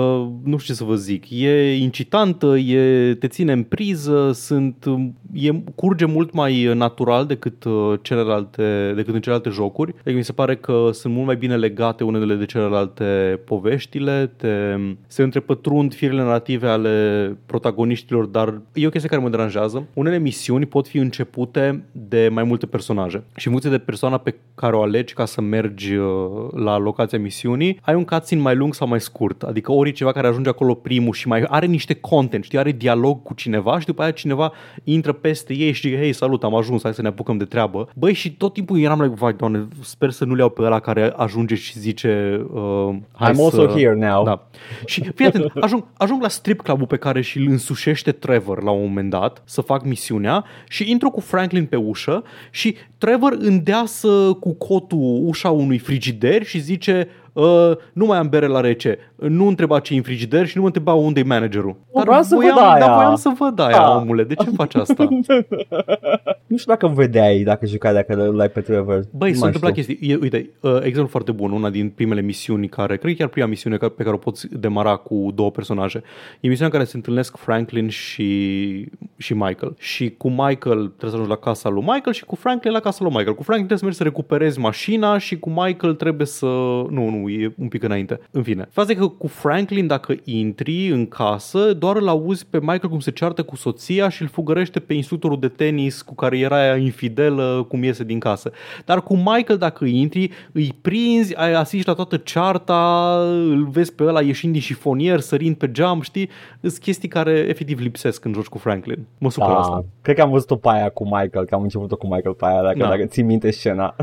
nu 0.44 0.58
știu 0.58 0.74
ce 0.74 0.80
să 0.80 0.84
vă 0.84 0.96
zic, 0.96 1.30
e 1.30 1.76
incitantă, 1.78 2.58
e, 2.58 3.14
te 3.16 3.28
ține 3.28 3.52
în 3.52 3.64
priză, 3.64 4.32
sunt, 4.34 4.86
e, 5.34 5.52
curge 5.76 6.06
mult 6.06 6.34
mai 6.34 6.72
natural 6.74 7.26
decât 7.26 7.64
uh, 7.64 7.94
celelalte, 8.02 8.94
decât 8.96 9.14
în 9.14 9.22
celelalte 9.22 9.50
jocuri, 9.50 9.94
adică 10.00 10.18
mi 10.18 10.24
se 10.24 10.32
pare 10.32 10.56
că 10.56 10.90
sunt 10.92 11.14
mult 11.14 11.26
mai 11.26 11.36
bine 11.36 11.56
legate 11.56 12.04
unele 12.04 12.36
de 12.36 12.46
celelalte 12.46 13.40
poveștile, 13.46 14.32
te, 14.38 14.76
se 15.08 15.24
întrepătrund 15.24 15.94
firele 15.94 16.22
narrative 16.22 16.68
ale 16.68 17.38
protagoniștilor, 17.46 18.26
dar 18.26 18.62
e 18.74 18.88
o 18.88 18.90
chestie 18.90 19.10
care 19.10 19.22
mă 19.22 19.30
deranjează. 19.30 19.88
Unele 19.94 20.18
misiuni 20.18 20.66
pot 20.66 20.88
fi 20.88 20.98
începute 20.98 21.84
de 21.92 22.30
mai 22.32 22.44
multe 22.44 22.66
personaje 22.66 23.24
și 23.36 23.48
în 23.48 23.52
funcție 23.52 23.72
de 23.72 23.84
persoana 23.84 24.18
pe 24.18 24.36
care 24.56 24.76
o 24.76 24.82
alegi 24.82 25.14
ca 25.14 25.26
să 25.26 25.42
mergi 25.42 25.96
uh, 25.96 26.08
la 26.54 26.78
locația 26.78 27.20
misiunii, 27.20 27.80
ai 27.82 27.96
un 27.96 28.04
cutscene 28.04 28.42
mai 28.42 28.56
lung 28.56 28.74
sau 28.74 28.88
mai 28.88 29.02
scurt. 29.02 29.44
Adică 29.44 29.72
ori 29.72 29.90
e 29.90 30.05
ceva 30.06 30.18
care 30.18 30.28
ajunge 30.28 30.50
acolo 30.50 30.74
primul 30.74 31.14
și 31.14 31.28
mai 31.28 31.44
are 31.48 31.66
niște 31.66 31.94
content, 31.94 32.44
știi, 32.44 32.58
are 32.58 32.72
dialog 32.72 33.24
cu 33.24 33.34
cineva 33.34 33.80
și 33.80 33.86
după 33.86 34.02
aia 34.02 34.12
cineva 34.12 34.52
intră 34.84 35.12
peste 35.12 35.54
ei 35.54 35.72
și 35.72 35.88
zice, 35.88 36.00
hei, 36.00 36.14
salut, 36.14 36.44
am 36.44 36.56
ajuns, 36.56 36.84
hai 36.84 36.94
să 36.94 37.02
ne 37.02 37.08
apucăm 37.08 37.38
de 37.38 37.46
treabă. 37.46 37.90
Băi, 37.96 38.14
și 38.14 38.32
tot 38.32 38.54
timpul 38.54 38.80
eram 38.80 39.02
like, 39.02 39.16
vai, 39.18 39.34
doamne, 39.34 39.68
sper 39.82 40.10
să 40.10 40.26
nu 40.26 40.34
le 40.34 40.40
iau 40.40 40.50
pe 40.50 40.62
ăla 40.62 40.80
care 40.80 41.14
ajunge 41.16 41.56
și 41.56 41.80
zice, 41.80 42.42
uh, 42.54 42.96
hai 43.12 43.32
I'm 43.32 43.36
să... 43.36 43.42
also 43.42 43.68
here 43.68 43.94
now. 43.94 44.24
Da. 44.24 44.48
Și 44.86 45.04
fii 45.16 45.26
atent, 45.26 45.52
ajung, 45.62 45.84
ajung 45.98 46.22
la 46.22 46.28
strip 46.28 46.62
club 46.62 46.88
pe 46.88 46.98
care 46.98 47.22
și 47.22 47.38
îl 47.38 47.48
însușește 47.48 48.12
Trevor 48.12 48.64
la 48.64 48.72
un 48.72 48.82
moment 48.82 49.10
dat 49.10 49.42
să 49.46 49.62
fac 49.62 49.86
misiunea 49.86 50.46
și 50.70 50.92
intru 50.92 51.10
cu 51.10 51.20
Franklin 51.20 51.66
pe 51.66 51.76
ușă 51.76 52.24
și 52.52 52.76
Trevor 52.98 53.36
îndeasă 53.40 54.38
cu 54.40 54.54
cotul 54.54 55.22
ușa 55.26 55.50
unui 55.50 55.78
frigider 55.78 56.44
și 56.44 56.60
zice 56.60 57.08
Uh, 57.36 57.72
nu 57.94 58.06
mai 58.06 58.18
am 58.18 58.30
bere 58.30 58.48
la 58.48 58.60
rece, 58.62 58.98
nu 59.16 59.48
întreba 59.48 59.80
ce 59.80 59.94
în 59.96 60.02
frigider 60.02 60.46
și 60.48 60.56
nu 60.56 60.62
mă 60.62 60.68
întreba 60.68 60.94
unde 60.94 61.20
e 61.20 61.24
managerul. 61.24 61.76
Vreau 61.94 62.22
să 62.22 62.36
voiam, 62.36 62.54
văd 62.56 62.64
aia. 62.64 62.80
Dar 62.80 62.94
voiam 62.96 63.16
să 63.16 63.32
văd 63.40 63.60
aia, 63.60 63.72
Da. 63.78 63.96
omule. 63.96 64.24
De 64.24 64.34
ce 64.34 64.50
faci 64.56 64.76
asta? 64.76 65.08
nu 66.48 66.58
știu 66.58 66.72
dacă 66.74 66.88
vedeai 66.88 67.40
dacă 67.44 67.66
jucai 67.66 67.94
dacă 67.94 68.32
l-ai 68.34 68.50
pe 68.50 68.62
Trevor. 68.62 69.04
Băi, 69.12 69.30
Nu 69.30 69.36
se 69.36 69.40
mai 69.40 69.52
întâmplă 69.54 69.70
știu. 69.70 69.84
chestii. 69.84 70.10
E, 70.12 70.18
uite, 70.22 70.50
uh, 70.60 70.78
exemplu 70.82 71.08
foarte 71.08 71.32
bun, 71.32 71.52
una 71.52 71.70
din 71.70 71.90
primele 71.90 72.22
misiuni 72.22 72.68
care, 72.68 72.98
cred 72.98 73.12
că 73.12 73.18
chiar 73.18 73.28
prima 73.28 73.48
misiune 73.48 73.78
ca- 73.78 73.90
pe 73.90 74.04
care 74.04 74.16
o 74.16 74.18
poți 74.18 74.48
demara 74.60 74.96
cu 74.96 75.32
două 75.36 75.52
personaje. 75.52 75.98
E 76.40 76.48
misiunea 76.48 76.66
în 76.66 76.72
care 76.72 76.84
se 76.84 76.96
întâlnesc 76.98 77.38
Franklin 77.38 77.90
și, 77.90 78.90
și 79.18 79.34
Michael. 79.34 79.76
Și 79.78 80.10
cu 80.18 80.30
Michael 80.30 80.78
trebuie 80.88 81.10
să 81.10 81.16
ajungi 81.16 81.30
la 81.30 81.36
casa 81.36 81.70
lui 81.70 81.82
Michael 81.82 82.14
și 82.14 82.26
cu 82.26 82.36
Franklin 82.36 82.72
la 82.72 82.80
casa 82.80 82.98
lui 83.04 83.12
Michael. 83.14 83.36
Cu 83.36 83.44
Franklin 83.44 83.68
trebuie 83.68 83.78
să 83.78 83.84
mergi 83.84 83.98
să 83.98 84.04
recuperezi 84.04 84.60
mașina 84.60 85.18
și 85.18 85.40
cu 85.40 85.50
Michael 85.50 85.94
trebuie 85.94 86.28
să... 86.28 86.46
Nu, 86.90 87.10
nu, 87.10 87.25
e 87.30 87.54
un 87.58 87.68
pic 87.68 87.84
înainte. 87.84 88.20
În 88.32 88.44
fine. 88.44 88.68
Faza 88.72 88.92
e 88.92 88.96
că 88.96 89.08
cu 89.08 89.28
Franklin, 89.28 89.88
dacă 89.88 90.16
intri 90.24 90.88
în 90.88 91.08
casă, 91.08 91.74
doar 91.74 91.96
îl 91.96 92.08
auzi 92.08 92.46
pe 92.50 92.60
Michael 92.60 92.90
cum 92.90 93.00
se 93.00 93.12
ceartă 93.12 93.44
cu 93.44 93.56
soția 93.56 94.10
și 94.10 94.22
îl 94.22 94.28
fugărește 94.28 94.80
pe 94.80 94.94
instructorul 94.94 95.40
de 95.40 95.48
tenis 95.48 96.02
cu 96.02 96.16
care 96.16 96.40
era 96.40 96.66
ea 96.66 96.76
infidelă 96.76 97.66
cum 97.70 97.84
iese 97.84 98.04
din 98.04 98.20
casă. 98.20 98.52
Dar 98.86 99.04
cu 99.04 99.16
Michael, 99.16 99.58
dacă 99.58 99.86
intri, 99.86 100.30
îi 100.52 100.76
prinzi, 100.82 101.36
ai 101.36 101.54
asisti 101.54 101.88
la 101.88 101.94
toată 101.94 102.18
cearta, 102.18 103.18
îl 103.30 103.68
vezi 103.72 103.94
pe 103.94 104.04
ăla 104.04 104.22
ieșind 104.22 104.52
din 104.52 104.62
șifonier, 104.62 105.20
sărind 105.20 105.56
pe 105.56 105.72
geam, 105.72 106.02
știi? 106.02 106.30
Sunt 106.62 106.78
chestii 106.78 107.08
care 107.10 107.32
efectiv 107.32 107.80
lipsesc 107.80 108.22
când 108.22 108.36
joci 108.36 108.46
cu 108.46 108.58
Franklin. 108.58 109.06
Mă 109.18 109.32
supără 109.32 109.52
Da, 109.52 109.60
asta. 109.60 109.86
cred 110.02 110.16
că 110.16 110.22
am 110.22 110.30
văzut-o 110.30 110.56
pe 110.56 110.68
aia 110.72 110.90
cu 110.90 111.04
Michael, 111.04 111.46
că 111.46 111.56
am 111.56 111.62
început-o 111.62 111.96
cu 111.96 112.08
Michael 112.08 112.36
pe 112.36 112.46
aia, 112.46 112.62
dacă, 112.62 112.78
Da. 112.78 112.88
dacă 112.88 113.06
ții 113.06 113.24
minte 113.24 113.52
scena. 113.52 113.96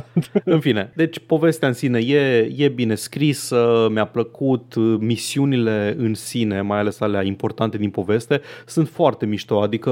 În 0.45 0.61
fine, 0.61 0.93
deci 0.97 1.19
povestea 1.19 1.69
în 1.69 1.75
sine 1.75 1.99
e, 1.99 2.53
e 2.57 2.69
bine 2.69 2.95
scrisă, 3.13 3.89
mi-a 3.91 4.05
plăcut, 4.05 4.75
misiunile 4.99 5.95
în 5.99 6.15
sine, 6.15 6.61
mai 6.61 6.79
ales 6.79 7.01
alea 7.01 7.23
importante 7.23 7.77
din 7.77 7.91
poveste, 7.91 8.41
sunt 8.67 8.89
foarte 8.89 9.27
mișto, 9.27 9.61
adică 9.61 9.91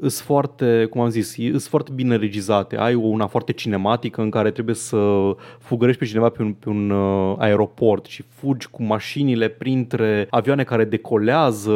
sunt 0.00 0.12
foarte, 0.12 0.86
cum 0.90 1.00
am 1.00 1.08
zis, 1.08 1.34
sunt 1.34 1.62
foarte 1.62 1.90
bine 1.94 2.16
regizate. 2.16 2.76
Ai 2.76 2.94
una 2.94 3.26
foarte 3.26 3.52
cinematică 3.52 4.20
în 4.20 4.30
care 4.30 4.50
trebuie 4.50 4.74
să 4.74 5.30
fugărești 5.58 6.00
pe 6.00 6.06
cineva 6.06 6.28
pe 6.28 6.42
un, 6.42 6.52
pe 6.52 6.68
un 6.68 6.90
uh, 6.90 7.34
aeroport 7.38 8.06
și 8.06 8.24
fugi 8.28 8.68
cu 8.68 8.82
mașinile 8.82 9.48
printre 9.48 10.26
avioane 10.30 10.64
care 10.64 10.84
decolează, 10.84 11.72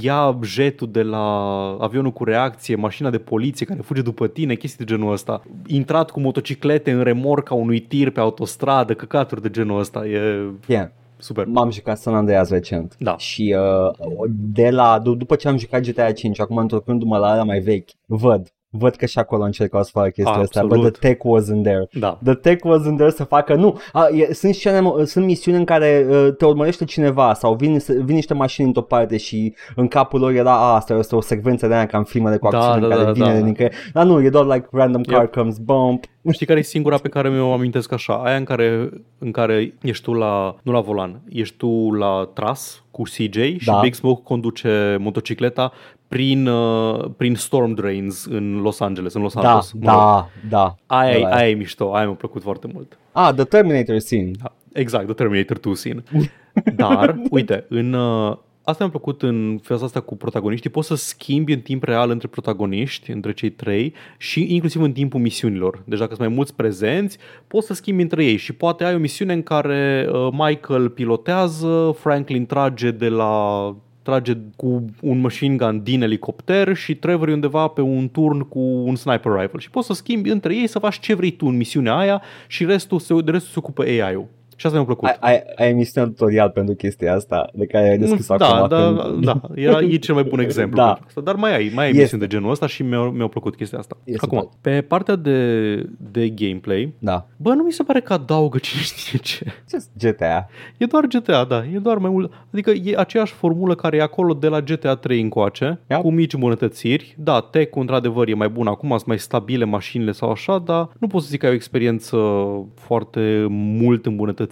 ia 0.00 0.38
jetul 0.42 0.90
de 0.90 1.02
la 1.02 1.26
avionul 1.80 2.10
cu 2.12 2.24
reacție, 2.24 2.74
mașina 2.74 3.10
de 3.10 3.18
poliție 3.18 3.66
care 3.66 3.80
fuge 3.80 4.02
după 4.02 4.26
tine, 4.28 4.54
chestii 4.54 4.84
de 4.84 4.92
genul 4.94 5.12
ăsta. 5.12 5.42
Intrat 5.66 6.10
cu 6.10 6.20
motociclete 6.20 6.90
în 6.90 7.02
remorca 7.02 7.54
unui 7.54 7.80
tir 7.80 8.10
pe 8.10 8.20
autostradă, 8.20 8.94
căcaturi 8.94 9.42
de 9.42 9.50
genul 9.50 9.78
ăsta. 9.78 10.06
E 10.06 10.20
Yeah. 10.66 10.88
super. 11.18 11.46
M-am 11.46 11.70
jucat 11.70 11.98
San 11.98 12.14
Andreas 12.14 12.50
recent 12.50 12.96
Da. 12.98 13.16
și 13.18 13.56
uh, 13.58 13.90
de 14.28 14.70
la, 14.70 14.98
d- 15.00 15.16
după 15.16 15.34
ce 15.34 15.48
am 15.48 15.56
jucat 15.56 15.82
GTA 15.82 16.12
5, 16.12 16.40
acum 16.40 16.56
întorcându-mă 16.56 17.16
la 17.18 17.26
alea 17.30 17.44
mai 17.44 17.58
vechi, 17.60 17.88
văd, 18.06 18.52
văd 18.70 18.94
că 18.94 19.06
și 19.06 19.18
acolo 19.18 19.44
încercau 19.44 19.82
să 19.82 19.90
facă 19.92 20.08
chestia 20.08 20.32
asta, 20.32 20.62
but 20.62 20.70
Absolut. 20.70 20.98
the 20.98 21.08
tech 21.08 21.20
wasn't 21.26 21.62
there. 21.62 21.88
Da. 21.92 22.18
The 22.24 22.34
tech 22.34 22.66
wasn't 22.66 22.96
there 22.96 23.10
să 23.10 23.24
facă, 23.24 23.54
nu, 23.54 23.78
a, 23.92 24.06
e, 24.12 24.32
sunt, 24.32 24.54
scene, 24.54 24.92
sunt 25.04 25.24
misiuni 25.24 25.56
în 25.58 25.64
care 25.64 26.06
uh, 26.10 26.28
te 26.36 26.44
urmărește 26.44 26.84
cineva 26.84 27.34
sau 27.34 27.54
vin, 27.54 27.80
vin 27.86 28.14
niște 28.14 28.34
mașini 28.34 28.66
într-o 28.66 28.82
parte 28.82 29.16
și 29.16 29.54
în 29.76 29.88
capul 29.88 30.20
lor 30.20 30.32
era, 30.32 30.52
a, 30.52 30.74
asta 30.74 30.94
este 30.94 31.14
o 31.16 31.20
secvență 31.20 31.66
de 31.66 31.74
aia 31.74 31.86
ca 31.86 31.98
în 31.98 32.04
filmele 32.04 32.36
cu 32.36 32.48
Da, 32.50 32.58
acțiune 32.58 32.80
da, 32.80 32.86
în 32.86 32.92
care 32.92 33.04
da, 33.04 33.12
vine 33.12 33.38
da. 33.38 33.44
din 33.44 33.54
creier. 33.54 33.72
Dar 33.92 34.04
nu, 34.06 34.22
e 34.22 34.28
doar 34.30 34.46
like 34.46 34.68
random 34.72 35.02
car 35.02 35.20
Yep. 35.20 35.32
comes, 35.32 35.58
bump. 35.58 36.04
Știi 36.30 36.46
care 36.46 36.58
e 36.58 36.62
singura 36.62 36.96
pe 36.96 37.08
care 37.08 37.28
mi-o 37.30 37.52
amintesc 37.52 37.92
așa? 37.92 38.14
Aia 38.14 38.36
în 38.36 38.44
care, 38.44 38.90
în 39.18 39.30
care 39.30 39.74
ești 39.82 40.04
tu 40.04 40.12
la, 40.12 40.54
nu 40.62 40.72
la 40.72 40.80
volan, 40.80 41.20
ești 41.28 41.56
tu 41.56 41.92
la 41.92 42.30
tras 42.34 42.82
cu 42.90 43.02
CJ 43.02 43.36
și 43.56 43.64
Da. 43.66 43.80
Big 43.80 43.94
Smoke 43.94 44.22
conduce 44.24 44.96
motocicleta 45.00 45.72
prin, 46.08 46.46
uh, 46.46 47.04
prin 47.16 47.34
storm 47.34 47.72
drains 47.74 48.24
în 48.24 48.60
Los 48.60 48.80
Angeles, 48.80 49.14
în 49.14 49.22
Los 49.22 49.34
Da, 49.34 49.40
Santos. 49.40 49.72
Mă 49.72 49.90
rog. 49.90 49.98
da, 50.00 50.28
da. 50.48 50.74
Aia, 50.86 51.12
e, 51.12 51.16
Ăla 51.16 51.28
e. 51.28 51.34
aia 51.40 51.50
e 51.50 51.54
mișto, 51.54 51.94
aia 51.94 52.04
mi-a 52.06 52.14
plăcut 52.14 52.42
foarte 52.42 52.68
mult. 52.72 52.98
Ah, 53.12 53.32
The 53.34 53.44
Terminator 53.44 53.98
scene. 53.98 54.30
Da, 54.42 54.52
exact, 54.72 55.04
The 55.04 55.14
Terminator 55.14 55.58
2 55.58 55.74
scene. 55.76 56.02
Dar, 56.76 57.20
uite, 57.30 57.64
în, 57.68 57.92
uh, 57.92 58.36
asta 58.70 58.84
mi-a 58.84 58.92
plăcut 58.92 59.22
în 59.22 59.58
faza 59.62 59.84
asta 59.84 60.00
cu 60.00 60.16
protagoniștii. 60.16 60.70
Poți 60.70 60.86
să 60.86 60.94
schimbi 60.94 61.52
în 61.52 61.60
timp 61.60 61.82
real 61.82 62.10
între 62.10 62.28
protagoniști, 62.28 63.10
între 63.10 63.32
cei 63.32 63.50
trei 63.50 63.94
și 64.18 64.54
inclusiv 64.54 64.82
în 64.82 64.92
timpul 64.92 65.20
misiunilor. 65.20 65.82
Deci 65.84 65.98
dacă 65.98 66.14
sunt 66.14 66.26
mai 66.26 66.36
mulți 66.36 66.54
prezenți, 66.54 67.18
poți 67.46 67.66
să 67.66 67.74
schimbi 67.74 68.02
între 68.02 68.24
ei 68.24 68.36
și 68.36 68.52
poate 68.52 68.84
ai 68.84 68.94
o 68.94 68.98
misiune 68.98 69.32
în 69.32 69.42
care 69.42 70.08
uh, 70.12 70.28
Michael 70.32 70.88
pilotează, 70.88 71.96
Franklin 71.98 72.46
trage 72.46 72.90
de 72.90 73.08
la 73.08 73.74
trage 74.02 74.36
cu 74.56 74.84
un 75.00 75.20
machine 75.20 75.56
gun 75.56 75.82
din 75.82 76.02
elicopter 76.02 76.74
și 76.74 76.94
Trevor 76.94 77.28
e 77.28 77.32
undeva 77.32 77.66
pe 77.66 77.80
un 77.80 78.08
turn 78.08 78.40
cu 78.40 78.58
un 78.60 78.96
sniper 78.96 79.32
rifle 79.32 79.58
și 79.58 79.70
poți 79.70 79.86
să 79.86 79.92
schimbi 79.92 80.30
între 80.30 80.54
ei 80.54 80.66
să 80.66 80.78
faci 80.78 80.98
ce 80.98 81.14
vrei 81.14 81.30
tu 81.30 81.46
în 81.46 81.56
misiunea 81.56 81.96
aia 81.96 82.22
și 82.46 82.64
restul 82.64 82.98
se, 82.98 83.14
de 83.24 83.30
restul 83.30 83.50
se 83.52 83.58
ocupă 83.58 83.82
AI-ul. 83.82 84.28
Și 84.60 84.66
asta 84.66 84.78
mi-a 84.78 84.86
plăcut. 84.86 85.08
Ai, 85.08 85.16
ai, 85.20 85.42
ai 85.56 85.68
emisiune 85.70 86.06
tutorial 86.06 86.50
pentru 86.50 86.74
chestia 86.74 87.14
asta 87.14 87.50
de 87.54 87.66
care 87.66 87.88
ai 87.88 87.98
deschis 87.98 88.26
da, 88.26 88.34
acum. 88.34 88.68
da, 88.68 89.02
când- 89.02 89.24
da, 89.24 89.40
era, 89.54 89.80
e 89.80 89.96
cel 89.96 90.14
mai 90.14 90.22
bun 90.24 90.38
exemplu 90.48 90.76
Da. 90.76 90.84
pentru 90.86 91.04
asta. 91.06 91.20
Dar 91.20 91.34
mai 91.34 91.54
ai, 91.56 91.70
mai 91.74 91.84
ai 91.84 91.90
Este. 91.90 92.00
misiuni 92.02 92.22
de 92.22 92.28
genul 92.28 92.50
ăsta 92.50 92.66
și 92.66 92.82
mi-au, 92.82 93.10
mi-au 93.10 93.28
plăcut 93.28 93.56
chestia 93.56 93.78
asta. 93.78 93.96
Este 94.04 94.24
Acum, 94.26 94.38
super. 94.38 94.72
pe 94.74 94.80
partea 94.80 95.16
de, 95.16 95.74
de 96.12 96.28
gameplay, 96.28 96.92
Da. 96.98 97.26
bă, 97.36 97.52
nu 97.54 97.62
mi 97.62 97.72
se 97.72 97.82
pare 97.82 98.00
că 98.00 98.12
adaugă 98.12 98.58
cine 98.58 98.82
știe 98.82 99.18
ce. 99.18 99.44
Just 99.70 99.90
GTA. 99.98 100.48
E 100.78 100.84
doar 100.86 101.04
GTA, 101.06 101.44
da, 101.44 101.64
e 101.74 101.78
doar 101.78 101.98
mai 101.98 102.10
mult. 102.10 102.32
Adică 102.52 102.70
e 102.70 102.94
aceeași 102.96 103.32
formulă 103.32 103.74
care 103.74 103.96
e 103.96 104.02
acolo 104.02 104.34
de 104.34 104.48
la 104.48 104.60
GTA 104.60 104.94
3 104.96 105.20
încoace, 105.20 105.80
Yep. 105.90 106.00
cu 106.00 106.10
mici 106.10 106.32
îmbunătățiri. 106.32 107.14
Da, 107.18 107.40
tech 107.40 107.76
într-adevăr 107.76 108.28
e 108.28 108.34
mai 108.34 108.48
bun 108.48 108.66
acum, 108.66 108.88
sunt 108.88 109.06
mai 109.06 109.18
stabile 109.18 109.64
mașinile 109.64 110.12
sau 110.12 110.30
așa, 110.30 110.58
dar 110.58 110.88
nu 110.98 111.06
pot 111.06 111.22
să 111.22 111.28
zic 111.30 111.40
că 111.40 111.46
ai 111.46 111.52
o 111.52 111.54
experiență 111.54 112.16
foarte 112.74 113.46
mult 113.48 114.06
îmbunătățită. 114.06 114.48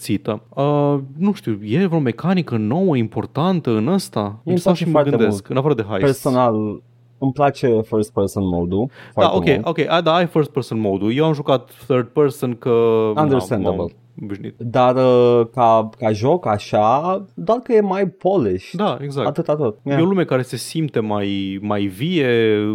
Uh, 0.55 0.99
nu 1.17 1.33
știu, 1.33 1.59
e 1.63 1.87
vreo 1.87 1.99
mecanică 1.99 2.57
nouă, 2.57 2.97
importantă 2.97 3.71
în 3.71 3.87
ăsta? 3.87 4.21
îmi 4.21 4.39
Îmi 4.45 4.59
stau 4.59 4.73
place 4.73 4.85
și 4.85 4.91
mă 4.91 4.91
foarte 4.91 5.11
gândesc, 5.11 5.31
mult. 5.31 5.51
în 5.51 5.57
afară 5.57 5.75
de 5.75 5.83
heist. 5.83 6.05
Personal, 6.05 6.83
îmi 7.19 7.33
place 7.33 7.81
first 7.81 8.13
person 8.13 8.47
mode-ul. 8.47 8.87
Da, 9.15 9.29
foarte 9.29 9.37
ok, 9.37 9.45
mult. 9.45 9.67
ok, 9.67 9.89
a, 9.89 10.01
da, 10.01 10.15
ai 10.15 10.27
first 10.27 10.51
person 10.51 10.81
mode-ul. 10.81 11.15
Eu 11.15 11.25
am 11.25 11.33
jucat 11.33 11.71
third 11.87 12.07
person 12.07 12.55
că... 12.55 12.71
Understandable. 13.17 13.77
Na, 13.77 13.85
obișnuit. 14.23 14.55
Dar 14.59 14.97
uh, 14.97 15.47
ca, 15.55 15.89
ca 15.99 16.13
joc 16.13 16.47
așa, 16.47 17.25
doar 17.35 17.59
că 17.59 17.73
e 17.73 17.81
mai 17.81 18.07
polish. 18.07 18.71
Da, 18.73 18.99
exact. 19.01 19.27
Atât, 19.27 19.49
atât. 19.49 19.77
E 19.85 19.95
o 19.95 20.05
lume 20.05 20.25
care 20.25 20.43
se 20.43 20.57
simte 20.57 21.01
mai, 21.01 21.59
mai 21.63 21.83
vie, 21.85 22.27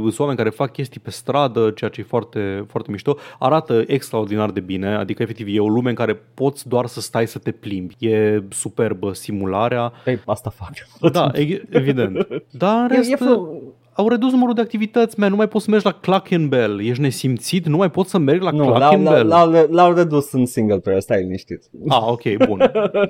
sunt 0.01 0.19
oameni 0.19 0.37
care 0.37 0.49
fac 0.49 0.71
chestii 0.71 0.99
pe 0.99 1.09
stradă, 1.09 1.69
ceea 1.69 1.89
ce 1.89 1.99
e 2.01 2.03
foarte, 2.03 2.65
foarte 2.67 2.91
mișto. 2.91 3.17
Arată 3.39 3.83
extraordinar 3.87 4.51
de 4.51 4.59
bine, 4.59 4.95
adică 4.95 5.21
efectiv 5.21 5.47
e 5.49 5.59
o 5.59 5.67
lume 5.67 5.89
în 5.89 5.95
care 5.95 6.13
poți 6.33 6.67
doar 6.67 6.85
să 6.85 7.01
stai 7.01 7.27
să 7.27 7.39
te 7.39 7.51
plimbi. 7.51 7.95
E 7.99 8.43
superbă 8.49 9.13
simularea. 9.13 9.91
Păi, 10.03 10.19
asta 10.25 10.49
fac. 10.49 10.69
Da, 11.11 11.31
e- 11.35 11.61
evident. 11.69 12.27
Dar 12.51 12.79
în 12.89 12.91
E, 12.91 12.95
rest, 12.95 13.11
e 13.11 13.15
fru- 13.15 13.61
au 13.95 14.07
redus 14.07 14.31
numărul 14.31 14.53
de 14.53 14.61
activități, 14.61 15.19
man, 15.19 15.29
nu 15.29 15.35
mai 15.35 15.47
poți 15.47 15.63
să 15.63 15.69
mergi 15.71 15.85
la 15.85 15.91
Clackenbell, 15.91 16.81
ești 16.85 17.01
nesimțit, 17.01 17.67
nu 17.67 17.77
mai 17.77 17.89
poți 17.91 18.09
să 18.09 18.17
mergi 18.17 18.43
la 18.43 18.51
nu, 18.51 18.63
l-au, 18.63 18.73
Clackenbell. 18.73 19.27
l-au, 19.27 19.49
l-au, 19.51 19.67
l-au 19.71 19.93
redus 19.93 20.31
în 20.31 20.45
single 20.45 20.79
player, 20.79 21.01
stai 21.01 21.21
liniștit. 21.21 21.63
Ah, 21.87 22.01
ok, 22.07 22.21
bun. 22.47 22.57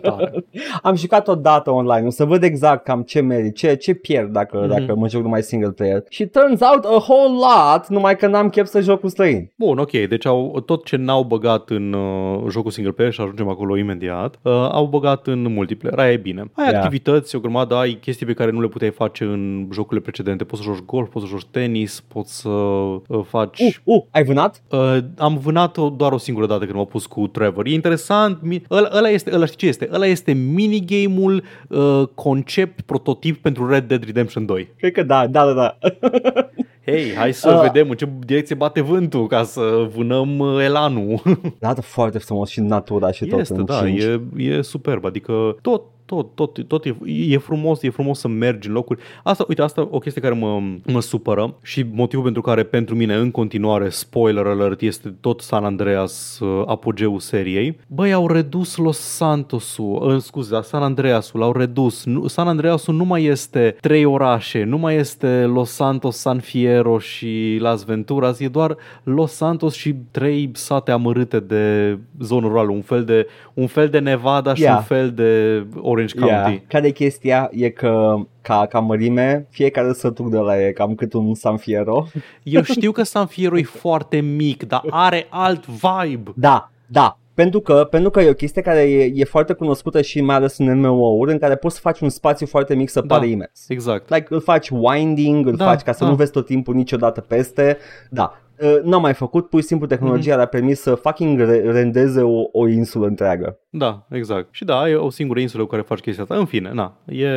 Tare. 0.01 0.45
Am 0.81 0.95
jucat 0.95 1.27
o 1.27 1.35
dată 1.35 1.71
online, 1.71 2.07
o 2.07 2.09
să 2.09 2.25
văd 2.25 2.43
exact 2.43 2.83
cam 2.83 3.01
ce 3.01 3.19
merit, 3.21 3.55
ce, 3.55 3.75
ce 3.75 3.93
pierd 3.93 4.31
dacă, 4.31 4.57
Mhm. 4.57 4.65
mm-hmm. 4.65 4.79
dacă 4.85 4.95
mă 4.99 5.07
joc 5.09 5.21
numai 5.21 5.41
single 5.43 5.71
player. 5.71 6.03
Și 6.09 6.25
turns 6.25 6.59
out 6.61 6.85
a 6.85 6.89
whole 6.89 7.33
lot, 7.39 7.87
numai 7.87 8.15
că 8.15 8.27
n-am 8.27 8.49
chef 8.49 8.67
să 8.67 8.81
joc 8.81 8.99
cu 8.99 9.07
străini. 9.07 9.51
Bun, 9.57 9.77
ok, 9.77 9.91
deci 9.91 10.25
au, 10.25 10.59
tot 10.65 10.85
ce 10.85 10.95
n-au 10.95 11.23
băgat 11.23 11.69
în 11.69 11.93
uh, 11.93 12.43
jocul 12.49 12.71
single 12.71 12.91
player 12.93 13.13
și 13.13 13.21
ajungem 13.21 13.47
acolo 13.49 13.77
imediat, 13.77 14.39
uh, 14.41 14.51
au 14.71 14.85
băgat 14.85 15.27
în 15.27 15.53
multiplayer, 15.53 15.99
aia 15.99 16.11
e 16.11 16.17
bine. 16.17 16.43
Ai 16.53 16.71
Da. 16.71 16.77
activități, 16.77 17.35
o 17.35 17.39
grămadă, 17.39 17.75
ai 17.75 17.93
chestii 18.01 18.25
pe 18.25 18.33
care 18.33 18.51
nu 18.51 18.61
le 18.61 18.67
puteai 18.67 18.91
face 18.91 19.23
în 19.23 19.67
jocurile 19.73 20.01
precedente. 20.01 20.43
Poți 20.43 20.61
să 20.61 20.67
joci 20.71 20.72
golf, 20.85 21.09
poți 21.09 21.25
să 21.25 21.31
joci 21.31 21.45
tenis, 21.51 22.03
poți 22.07 22.39
să 22.39 22.49
uh, 22.49 22.99
faci... 23.27 23.59
Uh, 23.61 23.75
uh, 23.83 24.03
ai 24.11 24.23
vânat? 24.23 24.61
Uh, 24.69 24.97
am 25.17 25.37
vânat-o 25.37 25.89
doar 25.89 26.11
o 26.11 26.17
singură 26.17 26.45
dată 26.45 26.63
când 26.63 26.75
m-am 26.75 26.85
pus 26.85 27.05
cu 27.05 27.27
Trevor. 27.27 27.65
E 27.65 27.73
interesant, 27.73 28.37
mi- 28.41 28.63
ăla, 28.71 28.89
ăla 28.93 29.09
este, 29.09 29.31
ăla 29.33 29.45
știi 29.45 29.57
ce 29.57 29.67
este? 29.67 29.89
Ăla 29.93 30.05
este 30.05 30.31
minigame-ul 30.33 31.43
uh, 31.69 32.03
concept 32.15 32.81
prototip 32.81 33.41
pentru 33.41 33.67
Red 33.69 33.87
Dead 33.87 34.03
Redemption 34.03 34.45
2. 34.45 34.73
Cred 34.77 34.91
că 34.91 35.03
da, 35.03 35.27
da, 35.27 35.45
da, 35.45 35.53
da. 35.53 35.77
Hei, 36.85 37.13
hai 37.15 37.33
să 37.33 37.49
Uh. 37.55 37.61
vedem 37.61 37.89
în 37.89 37.95
ce 37.95 38.09
direcție 38.25 38.55
bate 38.55 38.81
vântul 38.81 39.27
ca 39.27 39.43
să 39.43 39.89
vânăm 39.95 40.39
uh, 40.39 40.63
elanul. 40.63 41.21
Arată 41.61 41.81
foarte 41.81 42.17
frumos 42.17 42.49
și 42.49 42.59
natura 42.59 43.11
și 43.11 43.25
tot 43.25 43.39
Este, 43.39 43.53
în 43.57 43.65
da, 43.65 43.79
cinci. 43.85 44.01
e, 44.01 44.21
e 44.43 44.61
superb, 44.61 45.05
adică 45.05 45.55
tot, 45.61 45.81
tot, 46.13 46.35
tot, 46.35 46.67
tot 46.67 46.85
e, 46.85 46.95
e 47.05 47.37
frumos, 47.37 47.81
e 47.81 47.89
frumos 47.89 48.19
să 48.19 48.27
mergi 48.27 48.67
în 48.67 48.73
locuri. 48.73 48.99
Asta, 49.23 49.45
uite, 49.47 49.61
asta 49.61 49.87
o 49.91 49.99
chestie 49.99 50.21
care 50.21 50.33
mă, 50.33 50.61
mă 50.85 51.01
supără 51.01 51.55
și 51.61 51.85
motivul 51.91 52.23
pentru 52.23 52.41
care 52.41 52.63
pentru 52.63 52.95
mine 52.95 53.15
în 53.15 53.31
continuare, 53.31 53.89
spoiler 53.89 54.45
alert, 54.45 54.81
este 54.81 55.15
tot 55.21 55.41
San 55.41 55.63
Andreas 55.63 56.39
uh, 56.39 56.63
apogeul 56.65 57.19
seriei. 57.19 57.79
Băi, 57.87 58.13
au 58.13 58.27
redus 58.27 58.75
Los 58.75 58.97
Santosul, 58.97 60.13
uh, 60.13 60.21
scuze, 60.21 60.53
da, 60.53 60.61
San 60.61 60.83
Andreasul, 60.83 61.39
l-au 61.39 61.51
redus. 61.51 62.05
Nu, 62.05 62.27
San 62.27 62.47
Andreasul 62.47 62.93
nu 62.95 63.05
mai 63.05 63.23
este 63.23 63.75
trei 63.81 64.05
orașe, 64.05 64.63
nu 64.63 64.77
mai 64.77 64.95
este 64.95 65.43
Los 65.45 65.69
Santos, 65.69 66.17
San 66.17 66.39
Fierro 66.39 66.99
și 66.99 67.57
Las 67.59 67.83
Venturas, 67.83 68.39
e 68.39 68.47
doar 68.47 68.77
Los 69.03 69.31
Santos 69.31 69.73
și 69.73 69.95
trei 70.11 70.49
sate 70.53 70.91
amărâte 70.91 71.39
de 71.39 71.97
zonă 72.19 72.47
rurală, 72.47 72.71
un 72.71 72.81
fel 72.81 73.03
de, 73.03 73.27
un 73.53 73.67
fel 73.67 73.89
de 73.89 73.99
Nevada 73.99 74.53
și 74.53 74.61
Yeah. 74.63 74.77
un 74.77 74.83
fel 74.83 75.11
de 75.11 75.65
Orange 76.03 76.19
County. 76.19 76.49
Yeah. 76.51 76.61
Care 76.67 76.87
e 76.87 76.91
chestia? 76.91 77.49
E 77.53 77.69
că 77.69 78.15
ca, 78.41 78.65
ca 78.65 78.79
mărime, 78.79 79.47
fiecare 79.49 79.93
sătuc 79.93 80.29
de 80.29 80.37
la 80.37 80.61
e 80.67 80.71
cam 80.71 80.95
cât 80.95 81.13
un 81.13 81.35
San 81.35 81.57
Fierro. 81.57 82.07
Eu 82.43 82.61
știu 82.63 82.91
că 82.91 83.03
San 83.03 83.25
Fierro 83.25 83.57
e 83.57 83.63
foarte 83.63 84.19
mic, 84.19 84.63
dar 84.67 84.81
are 84.89 85.27
alt 85.29 85.65
vibe. 85.65 86.31
Da, 86.35 86.71
da. 86.87 87.17
Pentru 87.33 87.59
că, 87.59 87.87
pentru 87.89 88.09
că 88.09 88.21
e 88.21 88.29
o 88.29 88.33
chestie 88.33 88.61
care 88.61 88.79
e, 88.81 89.11
e 89.15 89.23
foarte 89.23 89.53
cunoscută 89.53 90.01
și 90.01 90.21
mai 90.21 90.35
ales 90.35 90.57
în 90.57 90.79
MMO-uri 90.79 91.31
în 91.31 91.37
care 91.37 91.55
poți 91.55 91.75
să 91.75 91.81
faci 91.81 91.99
un 91.99 92.09
spațiu 92.09 92.45
foarte 92.45 92.75
mic 92.75 92.89
să 92.89 93.01
Da. 93.01 93.15
pare 93.15 93.27
imens. 93.29 93.65
Exact. 93.67 94.09
Like, 94.09 94.25
îl 94.29 94.41
faci 94.41 94.69
winding, 94.69 95.47
îl 95.47 95.55
Da, 95.55 95.65
faci 95.65 95.81
ca 95.81 95.91
să 95.91 96.03
da. 96.03 96.09
nu 96.09 96.15
vezi 96.15 96.31
tot 96.31 96.45
timpul 96.45 96.75
niciodată 96.75 97.21
peste. 97.21 97.77
Da. 98.09 98.37
Uh, 98.61 98.81
N-am 98.83 99.01
mai 99.01 99.13
făcut, 99.13 99.49
pur 99.49 99.61
și 99.61 99.67
simplu 99.67 99.87
tehnologia 99.87 100.29
Mhm. 100.29 100.37
le-a 100.37 100.45
permis 100.47 100.79
să 100.81 100.95
fucking 100.95 101.39
re- 101.39 101.71
rendeze 101.71 102.21
o, 102.21 102.41
o 102.51 102.67
insulă 102.67 103.07
întreagă. 103.07 103.57
Da, 103.69 104.05
exact. 104.09 104.47
Și 104.51 104.65
da, 104.65 104.89
e 104.89 104.95
o 104.95 105.09
singură 105.09 105.39
insulă 105.39 105.63
cu 105.63 105.69
care 105.69 105.81
faci 105.81 105.99
chestia 105.99 106.23
asta. 106.23 106.35
În 106.35 106.45
fine, 106.45 106.71
na, 106.73 106.97
e... 107.05 107.27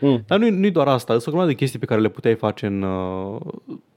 Mm. 0.00 0.22
Dar 0.26 0.38
nu, 0.38 0.50
nu 0.50 0.70
doar 0.70 0.86
asta, 0.88 1.12
sunt 1.12 1.26
o 1.26 1.30
grămadă 1.30 1.48
de 1.50 1.54
chestii 1.56 1.78
pe 1.78 1.86
care 1.86 2.00
le 2.00 2.08
puteai 2.08 2.34
face 2.34 2.66
în 2.66 2.82
uh, 2.82 3.40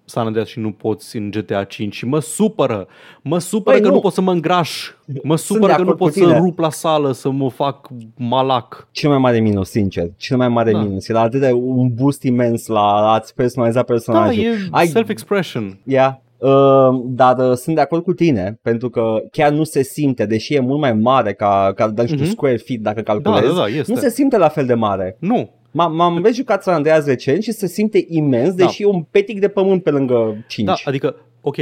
San 0.05 0.25
Andreas 0.25 0.47
și 0.47 0.59
nu 0.59 0.71
poți 0.71 1.17
în 1.17 1.29
GTA 1.31 1.63
5 1.63 1.95
și 1.95 2.05
mă 2.05 2.19
supără. 2.19 2.87
Mă 3.21 3.39
supără 3.39 3.75
Băi, 3.75 3.81
că 3.85 3.89
nu. 3.89 3.95
nu. 3.95 4.01
pot 4.01 4.13
să 4.13 4.21
mă 4.21 4.31
îngraș. 4.31 4.91
Mă 5.23 5.35
Sunt 5.35 5.39
supără 5.57 5.71
de 5.71 5.77
că 5.77 5.81
nu 5.83 5.83
acord 5.89 5.97
pot 5.97 6.11
cu 6.11 6.19
să 6.19 6.25
tine. 6.25 6.37
rup 6.37 6.59
la 6.59 6.69
sală, 6.69 7.11
să 7.11 7.29
mă 7.29 7.49
fac 7.49 7.87
malac. 8.17 8.87
Cel 8.91 9.09
mai 9.09 9.17
mare 9.19 9.39
minus, 9.39 9.69
sincer. 9.69 10.07
Cel 10.17 10.37
mai 10.37 10.49
mare 10.49 10.71
Da. 10.71 10.79
minus. 10.81 11.07
Era 11.09 11.21
atât 11.21 11.39
de 11.39 11.51
un 11.51 11.93
boost 11.93 12.23
imens 12.23 12.67
la 12.67 13.11
a-ți 13.11 13.35
personaliza 13.35 13.79
Da, 13.79 13.85
personajul. 13.85 14.43
e 14.43 14.67
Ai- 14.71 14.87
self-expression. 14.87 15.79
Yeah. 15.83 16.13
Uh, 16.39 17.01
dar 17.05 17.37
uh, 17.49 17.55
sunt 17.55 17.75
de 17.75 17.81
acord 17.81 18.03
cu 18.03 18.13
tine 18.13 18.59
pentru 18.61 18.89
că 18.89 19.17
chiar 19.31 19.51
nu 19.51 19.63
se 19.63 19.83
simte, 19.83 20.25
deși 20.25 20.53
e 20.53 20.59
mult 20.59 20.79
mai 20.79 20.93
mare 20.93 21.33
ca, 21.33 21.71
ca 21.75 21.87
dar, 21.87 22.05
nu 22.05 22.11
știu, 22.11 22.23
Mhm. 22.25 22.31
square 22.31 22.57
feet 22.57 22.79
dacă 22.81 23.01
Da, 23.01 23.11
calculezi, 23.13 23.47
da, 23.55 23.61
da, 23.61 23.67
este. 23.67 23.91
nu 23.93 23.97
se 23.99 24.09
simte 24.09 24.37
la 24.37 24.47
fel 24.47 24.65
de 24.65 24.73
mare. 24.73 25.15
Nu, 25.19 25.49
M-am, 25.71 25.95
m-am 25.95 26.21
vezi 26.21 26.35
jucat 26.37 26.63
San 26.63 26.73
Andreas 26.73 27.05
recent 27.05 27.43
și 27.43 27.51
se 27.51 27.67
simte 27.67 28.05
imens, 28.07 28.53
Da. 28.53 28.65
deși 28.65 28.81
e 28.81 28.85
un 28.85 29.01
petic 29.11 29.39
de 29.39 29.47
pământ 29.47 29.83
pe 29.83 29.89
lângă 29.89 30.45
5. 30.47 30.67
Da, 30.67 30.73
adică, 30.83 31.15
ok, 31.41 31.55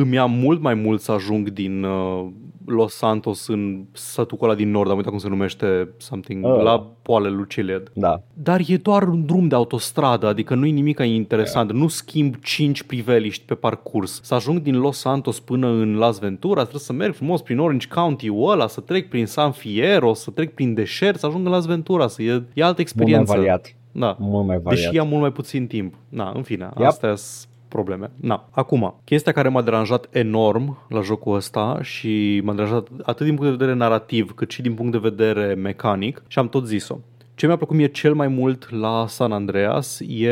îmi 0.00 0.14
ia 0.14 0.24
mult 0.24 0.60
mai 0.60 0.74
mult 0.74 1.00
să 1.00 1.12
ajung 1.12 1.48
din 1.50 1.82
uh, 1.84 2.26
Los 2.66 2.94
Santos 2.94 3.46
în 3.46 3.84
satul 3.92 4.38
ăla 4.42 4.54
din 4.54 4.70
nord, 4.70 4.90
am 4.90 4.96
uitat 4.96 5.10
cum 5.10 5.20
se 5.20 5.28
numește 5.28 5.88
something, 5.96 6.44
Oh. 6.44 6.62
la 6.62 6.86
poale 7.02 7.28
lui 7.28 7.46
Chiliad. 7.46 7.90
da. 7.94 8.22
Dar 8.34 8.60
e 8.66 8.76
doar 8.76 9.02
un 9.02 9.26
drum 9.26 9.48
de 9.48 9.54
autostradă, 9.54 10.26
adică 10.26 10.54
nu 10.54 10.66
e 10.66 10.70
nimic 10.70 10.98
interesant, 10.98 11.72
nu 11.72 11.88
schimb 11.88 12.34
5 12.42 12.82
priveliști 12.82 13.44
pe 13.44 13.54
parcurs. 13.54 14.20
Să 14.22 14.34
ajung 14.34 14.60
din 14.60 14.78
Los 14.78 14.98
Santos 14.98 15.40
până 15.40 15.66
în 15.68 15.96
Las 15.96 16.18
Venturas, 16.18 16.62
trebuie 16.62 16.80
să 16.82 16.92
merg 16.92 17.14
frumos 17.14 17.42
prin 17.42 17.58
Orange 17.58 17.86
County-ul 17.88 18.50
ăla, 18.50 18.66
să 18.66 18.80
trec 18.80 19.08
prin 19.08 19.26
San 19.26 19.50
Fierro, 19.52 20.14
să 20.14 20.30
trec 20.30 20.54
prin 20.54 20.74
deșert, 20.74 21.18
să 21.18 21.26
ajung 21.26 21.46
în 21.46 21.52
Las 21.52 21.66
Venturas, 21.66 22.18
e, 22.18 22.22
e 22.24 22.28
altă 22.32 22.44
Mult 22.54 22.56
mai 22.56 22.74
experiență. 22.80 23.32
variat. 23.34 23.72
Da. 23.92 24.16
Mult 24.18 24.46
mai 24.46 24.58
variat. 24.58 24.82
Deși 24.82 24.94
ia 24.94 25.02
mult 25.02 25.20
mai 25.20 25.32
puțin 25.32 25.66
timp. 25.66 25.94
Na, 26.08 26.32
în 26.34 26.42
fine, 26.42 26.68
Yep. 26.78 26.86
astea 26.86 27.14
sunt 27.14 27.47
probleme. 27.68 28.10
Na. 28.20 28.48
Acum, 28.50 29.00
chestia 29.04 29.32
care 29.32 29.48
m-a 29.48 29.62
deranjat 29.62 30.08
enorm 30.10 30.78
la 30.88 31.00
jocul 31.00 31.34
ăsta 31.34 31.78
și 31.82 32.40
m-a 32.44 32.52
deranjat 32.54 32.88
atât 33.02 33.26
din 33.26 33.34
punct 33.34 33.50
de 33.50 33.56
vedere 33.56 33.76
narrativ 33.76 34.32
cât 34.34 34.50
și 34.50 34.62
din 34.62 34.74
punct 34.74 34.92
de 34.92 34.98
vedere 34.98 35.54
mecanic 35.54 36.22
și 36.26 36.38
am 36.38 36.48
tot 36.48 36.66
zis-o. 36.66 36.98
Ce 37.34 37.46
mi-a 37.46 37.56
plăcut 37.56 37.76
mie 37.76 37.86
cel 37.86 38.14
mai 38.14 38.28
mult 38.28 38.70
la 38.70 39.04
San 39.08 39.32
Andreas 39.32 40.00
e, 40.00 40.30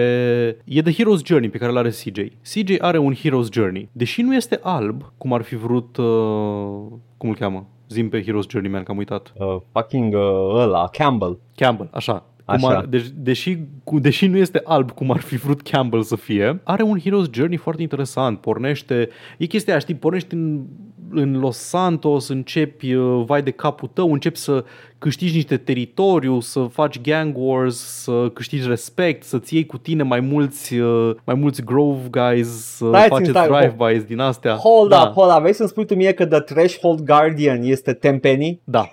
e 0.64 0.82
The 0.82 0.92
Hero's 0.92 1.24
Journey 1.24 1.50
pe 1.50 1.58
care 1.58 1.70
îl 1.70 1.76
are 1.76 1.88
CJ. 1.88 2.18
CJ 2.42 2.74
are 2.78 2.98
un 2.98 3.14
Hero's 3.14 3.52
Journey. 3.52 3.88
Deși 3.92 4.22
nu 4.22 4.34
este 4.34 4.60
alb, 4.62 5.12
cum 5.18 5.32
ar 5.32 5.42
fi 5.42 5.56
vrut... 5.56 5.96
Uh, 5.96 6.86
cum 7.16 7.28
îl 7.28 7.34
cheamă? 7.34 7.68
Zim 7.88 8.08
pe 8.08 8.22
Hero's 8.22 8.48
Journey, 8.48 8.70
man, 8.70 8.82
că 8.82 8.90
am 8.90 8.96
uitat. 8.96 9.32
Uh, 9.36 9.56
fucking 9.72 10.14
uh, 10.14 10.20
ăla, 10.54 10.88
Campbell. 10.88 11.38
Campbell, 11.54 11.90
așa. 11.92 12.24
Cum 12.46 12.54
Așa. 12.54 12.76
ar, 12.76 12.84
deci, 12.84 13.06
deși, 13.14 13.58
cu, 13.84 13.98
deși 13.98 14.26
nu 14.26 14.36
este 14.36 14.60
alb 14.64 14.90
cum 14.90 15.10
ar 15.10 15.20
fi 15.20 15.36
vrut 15.36 15.62
Campbell 15.62 16.02
să 16.02 16.16
fie, 16.16 16.60
are 16.64 16.82
un 16.82 17.00
Hero's 17.00 17.30
Journey 17.30 17.56
foarte 17.56 17.82
interesant. 17.82 18.40
Pornește, 18.40 19.08
e 19.38 19.46
chestia 19.46 19.72
aia, 19.72 19.82
știi, 19.82 19.94
pornești 19.94 20.34
în, 20.34 20.64
în 21.10 21.38
Los 21.38 21.56
Santos, 21.56 22.28
începi, 22.28 22.94
uh, 22.94 23.24
vai 23.26 23.42
de 23.42 23.50
capul 23.50 23.90
tău, 23.92 24.12
începi 24.12 24.38
să 24.38 24.64
câștigi 24.98 25.34
niște 25.34 25.56
teritoriu, 25.56 26.40
să 26.40 26.60
faci 26.60 27.00
gang 27.00 27.36
wars, 27.38 27.76
să 27.76 28.30
câștigi 28.32 28.68
respect, 28.68 29.22
să-ți 29.22 29.54
iei 29.54 29.66
cu 29.66 29.78
tine 29.78 30.02
mai 30.02 30.20
mulți, 30.20 30.74
uh, 30.74 31.14
mai 31.24 31.34
mulți 31.34 31.62
Grove 31.64 32.08
guys, 32.10 32.48
să 32.48 32.86
Stai, 32.88 33.08
faceți 33.08 33.30
stai, 33.30 33.48
drive-bys 33.48 34.06
din 34.06 34.18
astea. 34.18 34.54
Hold 34.54 34.90
da, 34.90 35.02
up, 35.02 35.12
hold 35.12 35.32
up. 35.34 35.40
Vrei 35.40 35.52
să-mi 35.52 35.68
spui 35.68 35.86
tu 35.86 35.94
mie 35.94 36.12
că 36.12 36.26
The 36.26 36.40
Threshold 36.40 37.00
Guardian 37.00 37.62
este 37.62 37.92
Tempenny? 37.92 38.60
Da. 38.64 38.90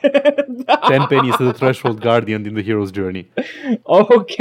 Tenpenny 0.88 1.28
este 1.30 1.44
The 1.44 1.52
Threshold 1.52 2.00
Guardian 2.00 2.42
din 2.42 2.54
The 2.54 2.64
Hero's 2.64 2.94
Journey. 2.94 3.32
Ok. 3.84 4.32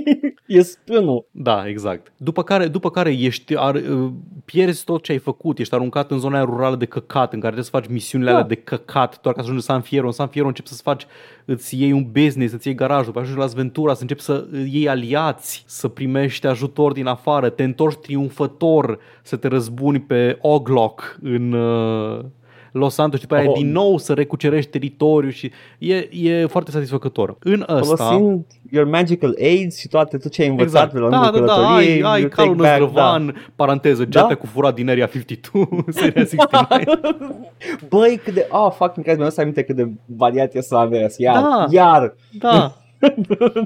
e 0.46 0.62
spânul. 0.62 1.26
Da, 1.30 1.64
exact. 1.68 2.12
După 2.16 2.42
care, 2.42 2.66
după 2.66 2.90
care 2.90 3.10
ești, 3.18 3.56
ar, 3.56 3.74
uh, 3.74 4.10
pierzi 4.44 4.84
tot 4.84 5.02
ce 5.02 5.12
ai 5.12 5.18
făcut, 5.18 5.58
ești 5.58 5.74
aruncat 5.74 6.10
în 6.10 6.18
zona 6.18 6.34
aia 6.36 6.44
rurală 6.44 6.76
de 6.76 6.84
căcat, 6.84 7.32
în 7.32 7.40
care 7.40 7.52
trebuie 7.52 7.64
să 7.64 7.70
faci 7.70 7.86
misiunile 7.86 8.30
Da. 8.30 8.36
alea 8.36 8.48
de 8.48 8.54
căcat, 8.54 9.20
doar 9.20 9.34
ca 9.34 9.40
să 9.40 9.46
ajungi 9.48 9.66
în 9.68 9.74
San 9.74 9.82
Fierro. 9.82 10.06
În 10.06 10.12
San 10.12 10.26
Fierro 10.26 10.48
începi 10.48 10.68
să-ți 10.68 10.82
faci, 10.82 11.01
îți 11.44 11.80
iei 11.80 11.92
un 11.92 12.06
business, 12.12 12.52
îți 12.52 12.66
iei 12.66 12.76
garajul, 12.76 13.04
după 13.04 13.20
ajungi 13.20 13.40
la 13.40 13.46
Sventura, 13.46 13.94
să 13.94 14.00
începi 14.00 14.20
să 14.20 14.46
iei 14.70 14.88
aliați, 14.88 15.64
să 15.66 15.88
primești 15.88 16.46
ajutor 16.46 16.92
din 16.92 17.06
afară, 17.06 17.48
te 17.50 17.62
întorci 17.62 18.00
triumfător, 18.00 18.98
să 19.22 19.36
te 19.36 19.48
răzbuni 19.48 20.00
pe 20.00 20.38
Oglock 20.40 21.18
în, 21.22 21.52
uh, 21.52 22.24
Los 22.72 22.94
Santos 22.94 23.20
și 23.20 23.26
după 23.26 23.40
aia 23.40 23.48
Oh. 23.50 23.56
din 23.56 23.72
nou 23.72 23.98
să 23.98 24.12
recucerești 24.12 24.70
teritoriu 24.70 25.30
și 25.30 25.50
e, 25.78 26.08
e 26.12 26.46
foarte 26.46 26.70
satisfăcător. 26.70 27.36
În 27.40 27.64
ăsta... 27.68 27.94
Folosind 28.04 28.44
your 28.70 28.86
magical 28.86 29.34
aids 29.38 29.78
și 29.78 29.88
toate 29.88 30.16
tot 30.16 30.30
ce 30.30 30.42
ai 30.42 30.48
învățat 30.48 30.72
Exact. 30.74 30.92
pe 30.92 30.98
la 30.98 31.08
Da, 31.08 31.16
lungul 31.20 31.40
da, 31.40 31.46
da, 31.46 31.52
călătoriei, 31.54 32.02
ai, 32.02 32.12
ai 32.12 32.20
you 32.20 32.28
calul 32.28 32.56
take 32.56 32.68
back, 32.68 32.80
năzdrăvan, 32.80 33.26
da. 33.26 33.32
paranteză, 33.56 34.04
Da? 34.04 34.20
jete 34.20 34.34
cu 34.34 34.46
furat 34.46 34.74
din 34.74 34.90
Area 34.90 35.06
52, 35.06 35.68
seria 35.88 36.24
69. 36.24 36.66
Băi, 37.88 38.20
cât 38.24 38.34
de... 38.34 38.46
Oh, 38.50 38.72
fucking 38.76 39.04
Christ, 39.04 39.18
mi-am 39.18 39.30
să 39.30 39.40
aminte 39.40 39.62
cât 39.62 39.76
de 39.76 39.88
variat 40.06 40.54
e 40.54 40.60
San 40.60 40.78
Andreas. 40.80 41.18
Iar, 41.18 41.34
Da. 41.42 41.66
iar. 41.70 42.14
Da. 42.38 42.76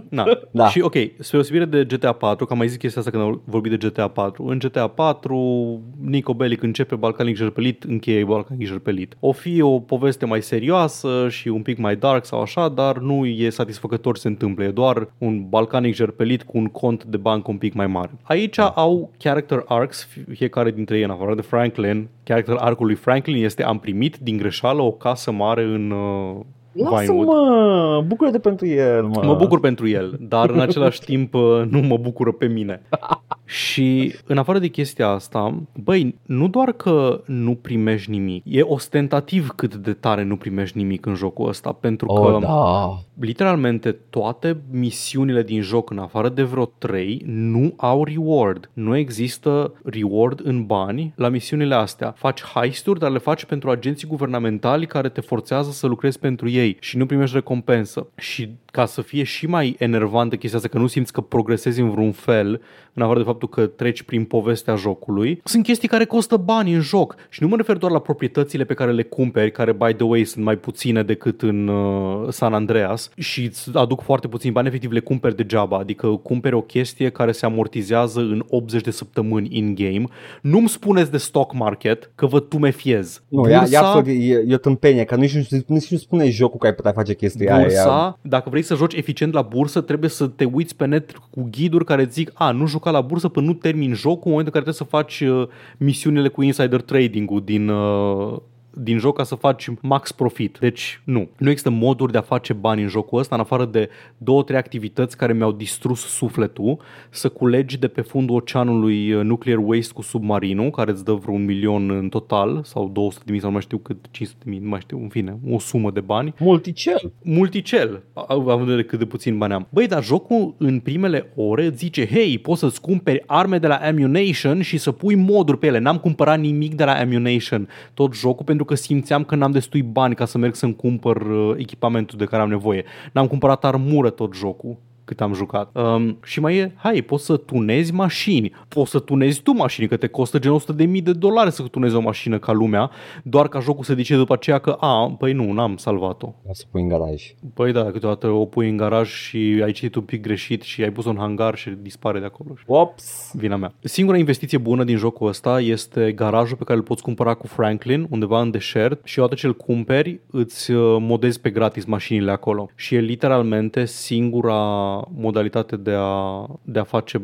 Na. 0.08 0.24
Da. 0.50 0.68
Și 0.68 0.80
ok, 0.80 0.94
spre 1.18 1.38
osebire 1.38 1.64
de 1.64 1.84
GTA 1.84 2.12
4, 2.12 2.46
că 2.46 2.52
am 2.52 2.58
mai 2.58 2.68
zis 2.68 2.76
chestia 2.76 3.00
asta 3.00 3.12
când 3.12 3.22
am 3.22 3.42
vorbit 3.44 3.78
de 3.78 3.86
GTA 3.88 4.08
4, 4.08 4.44
în 4.44 4.58
GTA 4.58 4.86
4 4.86 5.80
Nico 6.00 6.34
Bellic 6.34 6.62
începe 6.62 6.94
Balcanic 6.94 7.36
Jerpelit, 7.36 7.82
încheie 7.82 8.24
Balcanic 8.24 8.66
Jerpelit. 8.66 9.16
O 9.20 9.32
fi 9.32 9.60
o 9.60 9.80
poveste 9.80 10.26
mai 10.26 10.42
serioasă 10.42 11.26
și 11.28 11.48
un 11.48 11.62
pic 11.62 11.78
mai 11.78 11.96
dark 11.96 12.24
sau 12.24 12.40
așa, 12.40 12.68
dar 12.68 12.98
nu 12.98 13.26
e 13.26 13.50
satisfăcător 13.50 14.14
ce 14.14 14.20
se 14.20 14.28
întâmplă, 14.28 14.64
e 14.64 14.70
doar 14.70 15.08
un 15.18 15.48
Balcanic 15.48 15.94
Jerpelit 15.94 16.42
cu 16.42 16.58
un 16.58 16.66
cont 16.66 17.04
de 17.04 17.16
bancă 17.16 17.50
un 17.50 17.58
pic 17.58 17.74
mai 17.74 17.86
mare. 17.86 18.10
Aici 18.22 18.58
au 18.58 19.12
character 19.18 19.64
arcs, 19.66 20.08
fiecare 20.32 20.70
dintre 20.70 20.96
ei 20.96 21.02
în 21.02 21.10
afară 21.10 21.34
de 21.34 21.42
Franklin. 21.42 22.08
Character 22.24 22.56
arcul 22.58 22.86
lui 22.86 22.94
Franklin 22.94 23.44
este 23.44 23.64
am 23.64 23.78
primit 23.78 24.16
din 24.16 24.36
greșeală 24.36 24.82
o 24.82 24.92
casă 24.92 25.32
mare 25.32 25.62
în 25.62 25.90
uh, 25.90 26.36
Vinewood. 26.36 26.46
Lasă-mă, 26.76 28.04
bucură-te 28.06 28.38
pentru 28.38 28.66
el, 28.66 29.02
mă. 29.06 29.22
Mă 29.24 29.34
bucur 29.34 29.60
pentru 29.60 29.88
el, 29.88 30.16
dar 30.20 30.50
în 30.50 30.60
același 30.60 31.00
timp 31.00 31.34
uh, 31.34 31.62
nu 31.70 31.78
mă 31.80 31.96
bucură 31.96 32.32
pe 32.32 32.46
mine. 32.46 32.82
Și 33.48 34.14
în 34.24 34.38
afară 34.38 34.58
de 34.58 34.66
chestia 34.68 35.08
asta, 35.08 35.62
băi, 35.74 36.14
nu 36.22 36.48
doar 36.48 36.72
că 36.72 37.22
nu 37.26 37.54
primești 37.54 38.10
nimic, 38.10 38.42
e 38.46 38.62
ostentativ 38.62 39.48
cât 39.56 39.74
de 39.74 39.92
tare 39.92 40.22
nu 40.22 40.36
primești 40.36 40.76
nimic 40.76 41.06
în 41.06 41.14
jocul 41.14 41.48
ăsta, 41.48 41.72
pentru 41.72 42.06
că 42.06 42.14
Oh, 42.20 42.40
da. 42.40 42.98
literalmente 43.20 43.92
toate 44.10 44.56
misiunile 44.70 45.42
din 45.42 45.60
joc, 45.60 45.90
în 45.90 45.98
afară 45.98 46.28
de 46.28 46.42
vreo 46.42 46.64
3, 46.78 47.22
nu 47.26 47.72
au 47.76 48.04
reward. 48.04 48.70
Nu 48.72 48.96
există 48.96 49.72
reward 49.84 50.40
în 50.44 50.64
bani 50.64 51.12
la 51.16 51.28
misiunile 51.28 51.74
astea. 51.74 52.14
Faci 52.16 52.42
heisturi, 52.42 52.98
dar 52.98 53.10
le 53.10 53.18
faci 53.18 53.44
pentru 53.44 53.70
agenții 53.70 54.08
guvernamentali 54.08 54.86
care 54.86 55.08
te 55.08 55.20
forțează 55.20 55.70
să 55.70 55.86
lucrezi 55.86 56.18
pentru 56.18 56.48
ei 56.48 56.76
și 56.80 56.96
nu 56.96 57.06
primești 57.06 57.34
recompensă. 57.34 58.06
Și 58.16 58.48
ca 58.70 58.84
să 58.84 59.02
fie 59.02 59.22
și 59.22 59.46
mai 59.46 59.76
enervantă 59.78 60.36
chestia 60.36 60.58
asta, 60.58 60.70
că 60.70 60.78
nu 60.78 60.86
simți 60.86 61.12
că 61.12 61.20
progresezi 61.20 61.80
în 61.80 61.90
vreun 61.90 62.12
fel, 62.12 62.60
în 62.92 63.02
afară 63.02 63.18
de 63.18 63.24
faptul 63.36 63.64
că 63.64 63.66
treci 63.66 64.02
prin 64.02 64.24
povestea 64.24 64.74
jocului, 64.74 65.40
sunt 65.44 65.64
chestii 65.64 65.88
care 65.88 66.04
costă 66.04 66.36
bani 66.36 66.72
în 66.72 66.80
joc. 66.80 67.14
Și 67.28 67.42
nu 67.42 67.48
mă 67.48 67.56
refer 67.56 67.76
doar 67.76 67.92
la 67.92 67.98
proprietățile 67.98 68.64
pe 68.64 68.74
care 68.74 68.92
le 68.92 69.02
cumperi, 69.02 69.52
care, 69.52 69.72
by 69.72 69.92
the 69.94 70.04
way, 70.04 70.24
sunt 70.24 70.44
mai 70.44 70.56
puține 70.56 71.02
decât 71.02 71.42
în 71.42 71.68
uh, 71.68 72.26
San 72.28 72.54
Andreas 72.54 73.10
și 73.16 73.42
îți 73.44 73.70
aduc 73.72 74.02
foarte 74.02 74.28
puțin 74.28 74.52
bani, 74.52 74.66
efectiv 74.66 74.90
le 74.90 75.00
cumperi 75.00 75.36
degeaba. 75.36 75.78
Adică 75.78 76.08
cumperi 76.08 76.54
o 76.54 76.60
chestie 76.60 77.08
care 77.08 77.32
se 77.32 77.46
amortizează 77.46 78.20
în 78.20 78.44
80 78.48 78.82
de 78.82 78.90
săptămâni 78.90 79.48
in-game. 79.50 80.04
Nu-mi 80.42 80.68
spuneți 80.68 81.10
de 81.10 81.16
stock 81.16 81.54
market 81.54 82.10
că 82.14 82.26
vă 82.26 82.40
tumefiez. 82.40 83.22
Nu, 83.28 83.48
ia, 83.48 83.66
ia 83.70 83.80
absolut, 83.80 84.06
e, 84.06 84.44
e 84.46 84.54
o 84.54 84.56
tâmpenie, 84.56 85.04
că 85.04 85.14
nici 85.14 85.34
nu, 85.34 85.60
nici 85.66 85.90
nu 85.90 85.96
spune 85.96 86.30
jocul 86.30 86.58
că 86.58 86.66
ai 86.66 86.74
putea 86.74 86.92
face 86.92 87.14
chestia 87.14 87.54
aia. 87.54 87.62
bursa, 87.62 88.18
dacă 88.22 88.50
vrei 88.50 88.62
să 88.62 88.74
joci 88.74 88.94
eficient 88.94 89.32
la 89.32 89.42
bursă, 89.42 89.80
trebuie 89.80 90.10
să 90.10 90.26
te 90.26 90.44
uiți 90.44 90.76
pe 90.76 90.86
net 90.86 91.12
cu 91.30 91.48
ghiduri 91.50 91.84
care 91.84 92.02
îți 92.02 92.12
zic, 92.12 92.30
a, 92.34 92.50
nu 92.50 92.66
juca 92.66 92.90
la 92.90 93.00
bursă 93.00 93.25
până 93.28 93.46
nu 93.46 93.52
termin 93.52 93.94
jocul, 93.94 94.22
în 94.24 94.30
momentul 94.30 94.54
în 94.54 94.62
care 94.62 94.72
trebuie 94.72 94.74
să 94.74 94.96
faci 94.96 95.20
uh, 95.20 95.48
misiunile 95.78 96.28
cu 96.28 96.42
insider 96.42 96.80
trading-ul 96.80 97.42
din, 97.44 97.68
uh, 97.68 98.38
din 98.78 98.98
joc 98.98 99.16
ca 99.16 99.22
să 99.22 99.34
faci 99.34 99.68
max 99.80 100.12
profit. 100.12 100.56
Deci, 100.60 101.00
nu. 101.04 101.28
Nu 101.38 101.48
există 101.48 101.70
moduri 101.70 102.12
de 102.12 102.18
a 102.18 102.22
face 102.22 102.52
bani 102.52 102.82
în 102.82 102.88
jocul 102.88 103.18
ăsta, 103.18 103.34
în 103.34 103.40
afară 103.40 103.64
de 103.64 103.88
două, 104.18 104.42
trei 104.42 104.58
activități 104.58 105.16
care 105.16 105.32
mi-au 105.32 105.52
distrus 105.52 106.00
sufletul, 106.00 106.78
să 107.10 107.28
culegi 107.28 107.78
de 107.78 107.88
pe 107.88 108.00
fundul 108.00 108.36
oceanului 108.36 109.12
uh, 109.12 109.24
nuclear 109.24 109.58
waste 109.62 109.92
cu 109.92 110.02
submarinul, 110.02 110.70
care 110.70 110.90
îți 110.90 111.04
dă 111.04 111.12
vreun 111.12 111.44
milion 111.44 111.90
în 111.90 112.08
total, 112.08 112.60
sau 112.64 112.90
200 112.92 113.22
de 113.26 113.30
mii, 113.32 113.40
sau 113.40 113.48
nu 113.48 113.54
mai 113.54 113.64
știu 113.64 113.78
cât, 113.78 113.96
500 114.10 114.40
de 114.44 114.50
mii, 114.50 114.58
nu 114.58 114.68
mai 114.68 114.80
știu, 114.80 114.98
în 115.02 115.08
fine, 115.08 115.38
o 115.50 115.58
sumă 115.58 115.90
de 115.90 116.00
bani 116.00 116.34
Multicel. 116.38 117.12
multicel, 117.22 118.02
având 118.12 118.58
în 118.58 118.64
vedere 118.64 118.84
cât 118.84 118.98
de 118.98 119.04
puțin 119.04 119.38
bani 119.38 119.52
am. 119.52 119.66
Băi, 119.70 119.86
dar 119.86 120.04
jocul 120.04 120.54
în 120.58 120.80
primele 120.80 121.32
ore 121.34 121.64
îți 121.66 121.76
zice, 121.76 122.06
hei, 122.06 122.38
poți 122.38 122.60
să-ți 122.60 122.80
cumperi 122.80 123.22
arme 123.26 123.58
de 123.58 123.66
la 123.66 123.74
Ammunition 123.74 124.60
și 124.60 124.78
să 124.78 124.92
pui 124.92 125.14
moduri 125.14 125.58
pe 125.58 125.66
ele. 125.66 125.78
N-am 125.78 125.98
cumpărat 125.98 126.40
nimic 126.40 126.74
de 126.74 126.84
la 126.84 126.92
Ammunition 126.92 127.68
tot 127.94 128.14
jocul 128.14 128.44
pentru 128.44 128.64
că 128.66 128.74
simțeam 128.74 129.24
că 129.24 129.34
n-am 129.34 129.50
destui 129.50 129.82
bani 129.82 130.14
ca 130.14 130.24
să 130.24 130.38
merg 130.38 130.54
să-mi 130.54 130.76
cumpăr 130.76 131.16
uh, 131.16 131.54
echipamentul 131.58 132.18
de 132.18 132.24
care 132.24 132.42
am 132.42 132.48
nevoie. 132.48 132.84
N-am 133.12 133.26
cumpărat 133.26 133.64
armură 133.64 134.10
tot 134.10 134.34
jocul 134.34 134.76
cât 135.06 135.20
am 135.20 135.32
jucat. 135.32 135.70
Um, 135.76 136.18
și 136.24 136.40
mai 136.40 136.56
e, 136.56 136.72
hai, 136.76 137.02
poți 137.02 137.24
să 137.24 137.36
tunezi 137.36 137.92
mașini. 137.92 138.52
Poți 138.68 138.90
să 138.90 138.98
tunezi 138.98 139.42
tu 139.42 139.52
mașini, 139.52 139.88
că 139.88 139.96
te 139.96 140.06
costă 140.06 140.38
gen 140.38 140.52
100 140.52 140.72
de 140.72 140.84
mii 140.84 141.00
de 141.00 141.12
dolari 141.12 141.52
să 141.52 141.62
tunezi 141.62 141.94
o 141.94 142.00
mașină 142.00 142.38
ca 142.38 142.52
lumea, 142.52 142.90
doar 143.22 143.48
ca 143.48 143.60
jocul 143.60 143.84
să 143.84 143.94
zice 143.94 144.16
după 144.16 144.32
aceea 144.32 144.58
că, 144.58 144.76
a, 144.80 145.14
păi 145.18 145.32
nu, 145.32 145.52
n-am 145.52 145.76
salvat-o. 145.76 146.34
Ia 146.46 146.52
să 146.52 146.64
pui 146.70 146.82
în 146.82 146.88
garaj. 146.88 147.34
Păi 147.54 147.72
da, 147.72 147.90
câteodată 147.90 148.28
o 148.28 148.44
pui 148.44 148.68
în 148.68 148.76
garaj 148.76 149.08
și 149.08 149.60
ai 149.64 149.72
citit 149.72 149.94
un 149.94 150.02
pic 150.02 150.22
greșit 150.22 150.62
și 150.62 150.82
ai 150.82 150.90
pus-o 150.90 151.10
în 151.10 151.16
hangar 151.16 151.56
și 151.56 151.70
dispare 151.70 152.18
de 152.18 152.24
acolo. 152.24 152.54
Ops. 152.66 153.30
Vina 153.34 153.56
mea. 153.56 153.72
Singura 153.80 154.18
investiție 154.18 154.58
bună 154.58 154.84
din 154.84 154.96
jocul 154.96 155.28
ăsta 155.28 155.60
este 155.60 156.12
garajul 156.12 156.56
pe 156.56 156.64
care 156.64 156.78
îl 156.78 156.84
poți 156.84 157.02
cumpăra 157.02 157.34
cu 157.34 157.46
Franklin 157.46 158.06
undeva 158.10 158.40
în 158.40 158.50
deșert 158.50 159.00
și 159.04 159.18
odată 159.18 159.34
ce 159.34 159.46
îl 159.46 159.54
cumperi 159.54 160.20
îți 160.30 160.70
uh, 160.70 160.96
modezi 161.00 161.40
pe 161.40 161.50
gratis 161.50 161.84
mașinile 161.84 162.30
acolo. 162.30 162.70
Și 162.74 162.94
e 162.94 163.00
literalmente 163.00 163.84
singura 163.84 164.95
modalitate 165.14 165.76
de 165.76 165.94
a, 165.96 166.46
de 166.62 166.78
a 166.78 166.84
face 166.84 167.22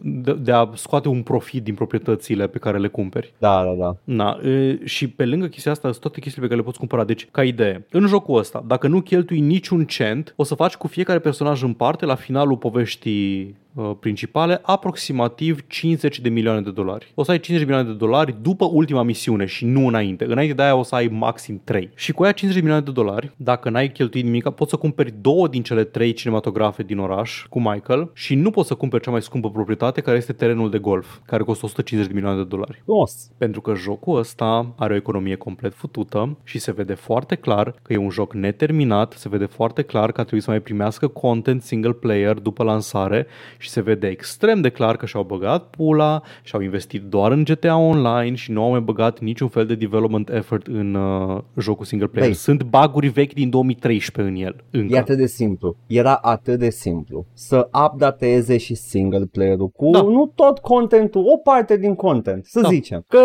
de, 0.00 0.32
de 0.32 0.52
a 0.52 0.68
scoate 0.74 1.08
un 1.08 1.22
profit 1.22 1.62
din 1.62 1.74
proprietățile 1.74 2.46
pe 2.46 2.58
care 2.58 2.78
le 2.78 2.88
cumperi. 2.88 3.34
Da, 3.38 3.64
da, 3.64 3.72
da. 3.72 3.96
Na, 4.04 4.38
e, 4.50 4.80
și 4.84 5.08
pe 5.08 5.24
lângă 5.24 5.46
chestia 5.46 5.72
asta 5.72 5.88
sunt 5.88 6.00
toate 6.00 6.20
chestiile 6.20 6.46
pe 6.46 6.52
care 6.52 6.60
le 6.60 6.66
poți 6.66 6.78
cumpăra. 6.78 7.04
Deci, 7.04 7.28
ca 7.30 7.44
idee, 7.44 7.86
în 7.90 8.06
jocul 8.06 8.38
ăsta, 8.38 8.64
dacă 8.66 8.88
nu 8.88 9.00
cheltui 9.00 9.40
niciun 9.40 9.84
cent, 9.84 10.32
o 10.36 10.44
să 10.44 10.54
faci 10.54 10.74
cu 10.74 10.86
fiecare 10.86 11.18
personaj 11.18 11.62
în 11.62 11.72
parte, 11.72 12.04
la 12.04 12.14
finalul 12.14 12.56
poveștii 12.56 13.42
uh, 13.42 13.54
principale, 14.00 14.60
aproximativ 14.62 15.66
50 15.66 16.20
de 16.20 16.28
milioane 16.28 16.60
de 16.60 16.70
dolari. 16.70 17.12
O 17.14 17.22
să 17.22 17.30
ai 17.30 17.40
50 17.40 17.66
de 17.66 17.72
milioane 17.72 17.98
de 17.98 18.04
dolari 18.04 18.36
după 18.42 18.68
ultima 18.72 19.02
misiune 19.02 19.44
și 19.44 19.64
nu 19.64 19.86
înainte. 19.86 20.24
Înainte 20.24 20.54
de 20.54 20.62
aia 20.62 20.74
o 20.74 20.82
să 20.82 20.94
ai 20.94 21.06
maxim 21.06 21.60
3. 21.64 21.90
Și 21.94 22.12
cu 22.12 22.22
aia 22.22 22.32
50 22.32 22.62
de 22.62 22.68
milioane 22.68 22.92
de 22.92 23.00
dolari, 23.00 23.32
dacă 23.36 23.70
n-ai 23.70 23.92
cheltuit 23.92 24.24
nimic, 24.24 24.48
poți 24.48 24.70
să 24.70 24.76
cumperi 24.76 25.14
două 25.20 25.48
din 25.48 25.62
cele 25.62 25.84
trei 25.84 26.12
cinematografe 26.12 26.82
din 26.82 26.98
oraș 26.98 27.46
cu 27.48 27.60
Michael 27.60 28.10
și 28.14 28.34
nu 28.34 28.50
poți 28.50 28.68
să 28.68 28.74
cumperi 28.74 29.02
cea 29.02 29.10
mai 29.10 29.22
scumpă 29.22 29.50
proprietate, 29.50 30.00
care 30.00 30.16
este 30.16 30.32
terenul 30.32 30.70
de 30.70 30.78
golf, 30.78 31.18
care 31.26 31.42
costă 31.42 31.64
150 31.64 32.12
de 32.12 32.18
milioane 32.18 32.42
de 32.42 32.48
dolari. 32.48 32.82
Frumos. 32.84 33.30
Pentru 33.38 33.60
că 33.60 33.74
jocul 33.74 34.18
ăsta 34.18 34.74
are 34.76 34.92
o 34.92 34.96
economie 34.96 35.34
complet 35.34 35.74
futută 35.74 36.38
și 36.44 36.58
se 36.58 36.72
vede 36.72 36.94
foarte 36.94 37.34
clar 37.34 37.74
că 37.82 37.92
e 37.92 37.96
un 37.96 38.10
joc 38.10 38.34
neterminat, 38.34 39.12
se 39.12 39.28
vede 39.28 39.44
foarte 39.44 39.82
clar 39.82 40.12
că 40.12 40.20
a 40.20 40.22
trebuit 40.22 40.42
să 40.42 40.50
mai 40.50 40.60
primească 40.60 41.06
content 41.06 41.62
single 41.62 41.92
player 41.92 42.34
după 42.34 42.62
lansare 42.62 43.26
și 43.58 43.67
se 43.68 43.80
vede 43.80 44.06
extrem 44.06 44.60
de 44.60 44.68
clar 44.68 44.96
că 44.96 45.06
și-au 45.06 45.22
băgat 45.22 45.64
pula 45.70 46.22
și 46.42 46.54
au 46.54 46.60
investit 46.60 47.02
doar 47.02 47.32
în 47.32 47.44
GTA 47.44 47.76
Online 47.76 48.34
și 48.34 48.50
nu 48.50 48.62
au 48.62 48.70
mai 48.70 48.80
băgat 48.80 49.18
niciun 49.20 49.48
fel 49.48 49.66
de 49.66 49.74
development 49.74 50.30
effort 50.30 50.66
în 50.66 50.94
uh, 50.94 51.38
jocul 51.56 51.84
single 51.84 52.06
player. 52.06 52.28
Băi. 52.28 52.36
Sunt 52.38 52.62
baguri 52.62 53.08
vechi 53.08 53.32
din 53.32 53.50
2013 53.50 54.34
în 54.34 54.42
el. 54.44 54.56
Încă. 54.70 54.94
E 54.94 54.98
atât 54.98 55.16
de 55.16 55.26
simplu. 55.26 55.76
Era 55.86 56.14
atât 56.14 56.58
de 56.58 56.70
simplu 56.70 57.26
să 57.34 57.68
updateze 57.86 58.56
și 58.56 58.74
single 58.74 59.24
player-ul 59.32 59.68
cu 59.68 59.90
Da. 59.90 60.02
nu 60.02 60.32
tot 60.34 60.58
contentul, 60.58 61.24
o 61.34 61.36
parte 61.36 61.76
din 61.76 61.94
content, 61.94 62.44
să 62.44 62.60
Da. 62.60 62.68
zicem. 62.68 63.04
Că 63.08 63.18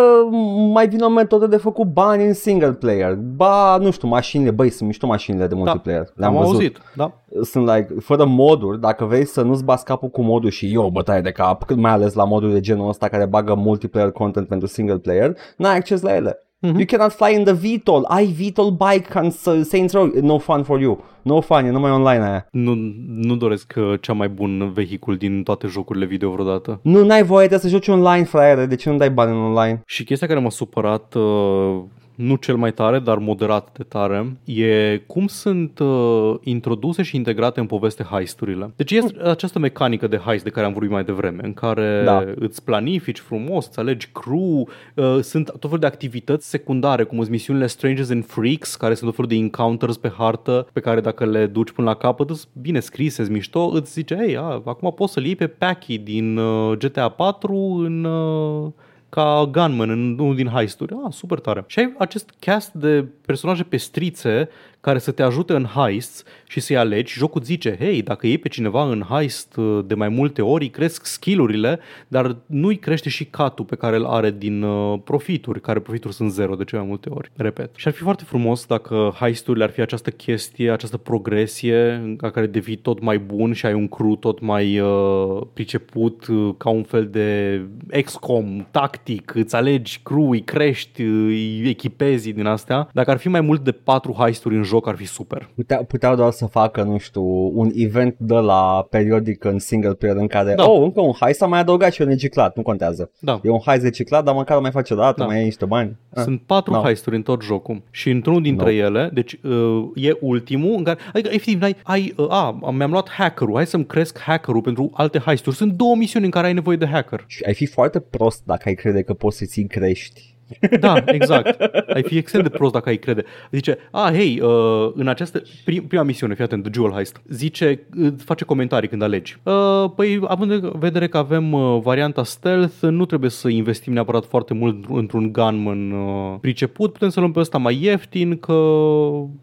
mai 0.74 0.88
vine 0.88 1.04
o 1.04 1.10
metodă 1.10 1.48
de 1.48 1.58
făcut 1.58 1.88
bani 1.88 2.26
în 2.26 2.34
single 2.34 2.74
player. 2.74 3.16
Ba, 3.16 3.78
nu 3.78 3.92
știu, 3.92 4.08
mașinile, 4.08 4.52
băi, 4.52 4.70
sunt 4.70 4.88
mișto 4.88 5.08
mașinile 5.08 5.48
de 5.48 5.56
multiplayer. 5.56 6.04
Le-am 6.16 6.32
am 6.36 6.40
văzut. 6.42 6.56
auzit. 6.56 6.78
Da. 6.96 7.23
Sunt 7.42 7.68
like, 7.68 7.94
fără 8.00 8.26
moduri, 8.26 8.80
dacă 8.80 9.06
vrei 9.06 9.26
să 9.26 9.42
nu-ți 9.42 9.64
bați 9.64 9.86
capul 9.86 10.10
cu 10.10 10.22
modul 10.22 10.50
și 10.50 10.74
eu 10.74 10.86
o 10.86 10.92
bătaie 10.92 11.22
de 11.22 11.32
cap, 11.32 11.64
cât 11.64 11.78
mai 11.78 11.92
ales 11.92 12.14
la 12.14 12.24
modul 12.24 12.52
de 12.52 12.60
genul 12.60 12.88
ăsta 12.90 13.08
care 13.08 13.26
bagă 13.26 13.54
multiplayer 13.56 14.12
content 14.12 14.48
pentru 14.48 14.68
single 14.68 14.98
player, 14.98 15.36
n-ai 15.58 15.76
acces 15.76 16.02
la 16.02 16.16
ele. 16.16 16.38
Mhm. 16.60 16.76
You 16.76 16.86
cannot 16.88 17.12
fly 17.12 17.36
in 17.38 17.44
the 17.44 17.54
VTOL. 17.54 18.06
Ai 18.08 18.26
VTOL 18.26 18.70
bike 18.72 19.20
în 19.20 19.30
S- 19.30 19.68
Saints 19.68 19.94
Row. 19.94 20.12
No 20.22 20.38
fun 20.38 20.64
for 20.64 20.80
you. 20.80 21.04
No 21.22 21.42
fun, 21.42 21.66
e 21.66 21.70
numai 21.70 21.92
online 21.92 22.24
aia. 22.24 22.48
Nu, 22.52 22.74
nu 23.08 23.36
doresc 23.36 23.74
uh, 23.78 23.94
cea 24.02 24.14
mai 24.14 24.30
bun 24.30 24.72
vehicul 24.74 25.16
din 25.16 25.44
toate 25.44 25.68
jocurile 25.68 26.06
video 26.06 26.30
vreodată. 26.32 26.80
Nu, 26.84 27.06
n-ai 27.06 27.24
voie 27.24 27.48
de 27.48 27.58
să 27.58 27.68
joci 27.68 27.88
online, 27.88 28.24
fraiere. 28.24 28.66
De 28.66 28.76
ce 28.76 28.90
nu 28.90 28.98
dai 28.98 29.10
bani 29.10 29.32
în 29.32 29.38
online? 29.38 29.82
Și 29.86 30.04
chestia 30.04 30.28
care 30.28 30.40
m-a 30.40 30.50
supărat 30.50 31.14
uh, 31.14 31.80
nu 32.16 32.36
cel 32.36 32.56
mai 32.56 32.74
tare, 32.74 33.00
dar 33.00 33.18
moderat 33.18 33.78
de 33.78 33.84
tare, 33.84 34.38
e 34.44 34.98
cum 35.08 35.28
sunt 35.28 35.80
uh, 35.80 36.34
introduse 36.44 37.04
și 37.04 37.16
integrate 37.16 37.60
în 37.60 37.66
poveste 37.66 38.04
heisturile. 38.04 38.74
Deci 38.76 38.92
este 38.92 39.20
această 39.24 39.60
mecanică 39.60 40.08
de 40.08 40.18
heist 40.18 40.44
de 40.44 40.50
care 40.50 40.66
am 40.66 40.74
vorbit 40.74 40.92
mai 40.92 41.04
devreme, 41.04 41.42
în 41.44 41.54
care 41.54 42.02
Da. 42.06 42.24
îți 42.36 42.64
planifici 42.64 43.20
frumos, 43.20 43.68
îți 43.68 43.80
alegi 43.80 44.10
crew, 44.12 44.70
uh, 44.96 45.20
sunt 45.22 45.46
tot 45.46 45.62
felul 45.62 45.80
de 45.80 45.86
activități 45.86 46.50
secundare, 46.50 47.04
cum 47.04 47.18
sunt 47.18 47.30
misiunile 47.30 47.68
Strangers 47.68 48.10
and 48.10 48.26
Freaks, 48.26 48.76
care 48.76 48.94
sunt 48.94 49.06
tot 49.06 49.16
felul 49.16 49.32
de 49.32 49.38
encounters 49.38 49.98
pe 49.98 50.12
hartă, 50.18 50.68
pe 50.74 50.80
care 50.80 51.02
dacă 51.02 51.26
le 51.26 51.46
duci 51.46 51.72
până 51.72 51.88
la 51.88 51.96
capăt, 51.96 52.28
sunt 52.28 52.48
bine 52.62 52.80
scrise, 52.80 53.24
sunt 53.24 53.36
mișto, 53.36 53.70
îți 53.74 53.92
zice, 53.92 54.18
ei, 54.28 54.38
a, 54.38 54.62
acum 54.66 54.94
poți 54.96 55.14
să-l 55.14 55.26
iei 55.26 55.36
pe 55.36 55.48
Packy 55.48 55.98
din 55.98 56.38
uh, 56.38 56.78
GTA 56.78 57.10
4 57.10 57.56
în... 57.86 58.04
Uh, 58.04 58.72
ca 59.14 59.50
gunman 59.52 59.90
în 59.90 60.20
unul 60.20 60.36
din 60.36 60.48
heisturi. 60.48 60.94
Ah, 61.06 61.12
super 61.12 61.40
tare. 61.40 61.64
Și 61.68 61.80
ai 61.80 61.96
acest 61.98 62.34
cast 62.40 62.72
de 62.72 63.06
personaje 63.26 63.64
pestrițe 63.64 64.50
care 64.84 65.00
să 65.00 65.12
te 65.12 65.24
ajute 65.24 65.54
în 65.54 65.66
heists 65.66 66.24
și 66.48 66.60
să-i 66.60 66.78
alegi. 66.78 67.14
Jocul 67.14 67.40
îți 67.40 67.50
zice, 67.50 67.76
hei, 67.80 68.02
dacă 68.02 68.28
iei 68.28 68.38
pe 68.38 68.48
cineva 68.48 68.90
în 68.90 69.04
heist 69.10 69.56
uh, 69.56 69.80
de 69.86 69.94
mai 69.94 70.10
multe 70.10 70.42
ori, 70.42 70.64
îi 70.64 70.70
cresc 70.70 71.06
skill-urile, 71.06 71.80
dar 72.08 72.36
nu-i 72.46 72.76
crește 72.76 73.10
și 73.10 73.26
catul 73.26 73.66
pe 73.66 73.76
care 73.76 73.96
îl 73.96 74.06
are 74.06 74.32
din 74.32 74.62
uh, 74.62 75.00
profituri, 75.04 75.62
care 75.62 75.80
profituri 75.80 76.14
sunt 76.14 76.32
zero 76.32 76.56
de 76.56 76.64
cele 76.64 76.82
mai 76.82 76.90
multe 76.90 77.10
ori. 77.10 77.32
Repet. 77.36 77.70
Și 77.76 77.88
ar 77.88 77.94
fi 77.94 78.02
foarte 78.02 78.24
frumos 78.24 78.66
dacă 78.66 79.16
heisturile 79.20 79.64
ar 79.64 79.70
fi 79.70 79.82
această 79.82 80.10
chestie, 80.10 80.72
această 80.72 80.98
progresie 80.98 81.92
în 81.92 82.16
care 82.16 82.46
devii 82.46 82.76
tot 82.76 83.02
mai 83.02 83.18
bun 83.18 83.54
și 83.54 83.66
ai 83.66 83.74
un 83.74 83.88
crew 83.88 84.16
tot 84.16 84.40
mai 84.40 84.80
uh, 84.80 85.42
priceput 85.54 86.28
uh, 86.28 86.54
ca 86.58 86.70
un 86.70 86.84
fel 86.84 87.08
de 87.08 87.62
XCOM, 88.04 88.68
tactic, 88.72 89.36
îți 89.36 89.56
alegi 89.56 90.00
crew, 90.04 90.30
îi 90.30 90.44
crești, 90.44 91.02
îi 91.02 91.70
echipezi 91.70 92.32
din 92.32 92.46
astea. 92.46 92.90
Dacă 92.94 93.12
ar 93.12 93.18
fi 93.18 93.28
mai 93.28 93.42
mult 93.42 93.64
de 93.64 93.72
patru 93.72 94.16
heisturi 94.18 94.56
în 94.56 94.64
joc, 94.64 94.72
ar 94.82 94.96
fi 94.96 95.06
super. 95.06 95.50
Putea, 95.56 95.78
puteau 95.84 96.16
doar 96.16 96.32
să 96.32 96.46
facă, 96.46 96.84
nu 96.84 96.98
știu, 96.98 97.24
un 97.60 97.72
event 97.76 98.16
de 98.18 98.34
la 98.36 98.88
periodic 98.90 99.44
în 99.44 99.60
single 99.60 99.94
player 99.94 100.16
în 100.18 100.28
care, 100.28 100.54
Da. 100.54 100.70
oh, 100.70 100.82
încă 100.82 101.02
un 101.02 101.12
heist, 101.20 101.40
s-a 101.40 101.46
mai 101.48 101.60
adăugat 101.60 101.92
și 101.94 102.02
un 102.02 102.08
reciclat, 102.08 102.56
nu 102.56 102.62
contează. 102.62 103.12
Da. 103.20 103.40
E 103.44 103.50
un 103.50 103.60
heist 103.66 103.84
reciclat, 103.84 104.24
dar 104.24 104.36
măcar 104.36 104.58
o 104.58 104.62
mai 104.62 104.72
face 104.72 104.94
o 104.94 104.98
dată, 104.98 105.14
Da. 105.20 105.26
mai 105.26 105.38
ai 105.38 105.44
niște 105.44 105.66
bani. 105.66 105.98
Ah. 106.14 106.24
Sunt 106.24 106.42
patru 106.46 106.74
No. 106.74 106.82
heisturi 106.82 107.16
în 107.16 107.22
tot 107.22 107.42
jocul 107.44 107.82
și 107.92 108.10
într-unul 108.10 108.42
dintre 108.42 108.66
No. 108.66 108.72
ele, 108.86 109.10
deci 109.14 109.40
uh, 109.44 109.84
e 109.96 110.18
ultimul, 110.22 110.74
în 110.78 110.84
care, 110.84 111.00
adică 111.14 111.30
efectiv 111.34 111.62
ai, 111.62 111.76
ai 111.84 112.14
uh, 112.18 112.28
a, 112.30 112.60
mi-am 112.72 112.92
luat 112.92 113.10
hackerul, 113.10 113.56
hai 113.56 113.66
să-mi 113.68 113.86
cresc 113.86 114.20
hackerul 114.20 114.62
pentru 114.62 114.90
alte 114.94 115.20
heisturi. 115.20 115.56
Sunt 115.56 115.72
două 115.72 115.96
misiuni 115.96 116.26
în 116.26 116.32
care 116.32 116.48
ai 116.48 116.54
nevoie 116.54 116.78
de 116.78 116.88
hacker. 116.88 117.24
Și 117.28 117.44
ai 117.48 117.54
fi 117.54 117.66
foarte 117.66 118.00
prost 118.00 118.42
dacă 118.46 118.64
ai 118.66 118.74
crede 118.74 119.02
că 119.02 119.14
poți 119.14 119.38
să 119.38 119.46
ți 119.46 119.62
crești. 119.62 120.33
Da, 120.80 121.04
exact. 121.06 121.62
Ai 121.94 122.04
fi 122.04 122.18
extrem 122.18 122.44
de 122.44 122.50
prost 122.50 122.74
dacă 122.74 122.90
ai 122.90 122.98
crede. 122.98 123.24
Zice, 123.52 123.78
a, 123.92 124.12
hei, 124.12 124.40
uh, 124.44 124.92
în 124.96 125.08
această 125.08 125.42
prim, 125.66 125.88
prima 125.88 126.04
misiune, 126.04 126.34
fii 126.34 126.44
atent, 126.44 126.64
The 126.64 126.72
Jewel 126.74 126.92
Heist, 126.92 127.22
zice, 127.30 127.88
uh, 127.98 128.14
face 128.26 128.46
comentarii 128.46 128.90
când 128.90 129.02
alegi. 129.02 129.38
Uh, 129.44 129.92
păi, 129.96 130.20
având 130.28 130.52
în 130.52 130.72
vedere 130.80 131.08
că 131.08 131.18
avem 131.18 131.52
uh, 131.54 131.80
varianta 131.84 132.24
stealth, 132.24 132.82
nu 132.82 133.06
trebuie 133.06 133.30
să 133.30 133.50
investim 133.50 133.94
neapărat 133.94 134.26
foarte 134.26 134.54
mult 134.54 134.86
într-un 134.90 135.32
gunman 135.32 135.92
uh, 135.92 136.38
priceput, 136.42 136.92
putem 136.92 137.10
să 137.10 137.20
luăm 137.20 137.32
pe 137.32 137.40
ăsta 137.40 137.58
mai 137.58 137.80
ieftin, 137.82 138.38
că 138.38 138.54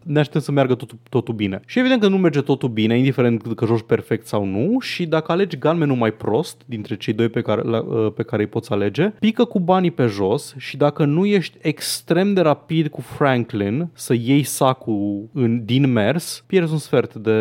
ne 0.03 0.19
așteptăm 0.19 0.41
să 0.41 0.51
meargă 0.51 0.75
totul, 0.75 0.97
totul 1.09 1.33
bine. 1.33 1.59
Și 1.65 1.79
evident 1.79 2.01
că 2.01 2.07
nu 2.07 2.17
merge 2.17 2.41
totul 2.41 2.69
bine, 2.69 2.97
indiferent 2.97 3.53
că 3.55 3.65
joci 3.65 3.81
perfect 3.81 4.27
sau 4.27 4.45
nu, 4.45 4.79
și 4.79 5.05
dacă 5.05 5.31
alegi 5.31 5.57
gunmanul 5.57 5.95
mai 5.95 6.11
prost 6.11 6.61
dintre 6.65 6.95
cei 6.95 7.13
doi 7.13 7.29
pe 7.29 7.41
care, 7.41 7.61
la, 7.61 7.81
uh, 7.81 8.11
pe 8.15 8.23
care 8.23 8.41
îi 8.41 8.47
poți 8.47 8.71
alege, 8.71 9.13
pică 9.19 9.43
cu 9.43 9.59
banii 9.59 9.91
pe 9.91 10.05
jos 10.05 10.55
și 10.57 10.77
dacă 10.77 11.00
nu 11.05 11.25
ești 11.25 11.57
extrem 11.61 12.33
de 12.33 12.41
rapid 12.41 12.87
cu 12.87 13.01
Franklin 13.01 13.89
să 13.93 14.13
iei 14.13 14.43
sacul 14.43 15.29
în, 15.33 15.65
din 15.65 15.91
mers, 15.91 16.43
pierzi 16.47 16.71
un 16.71 16.77
sfert 16.77 17.13
de, 17.15 17.31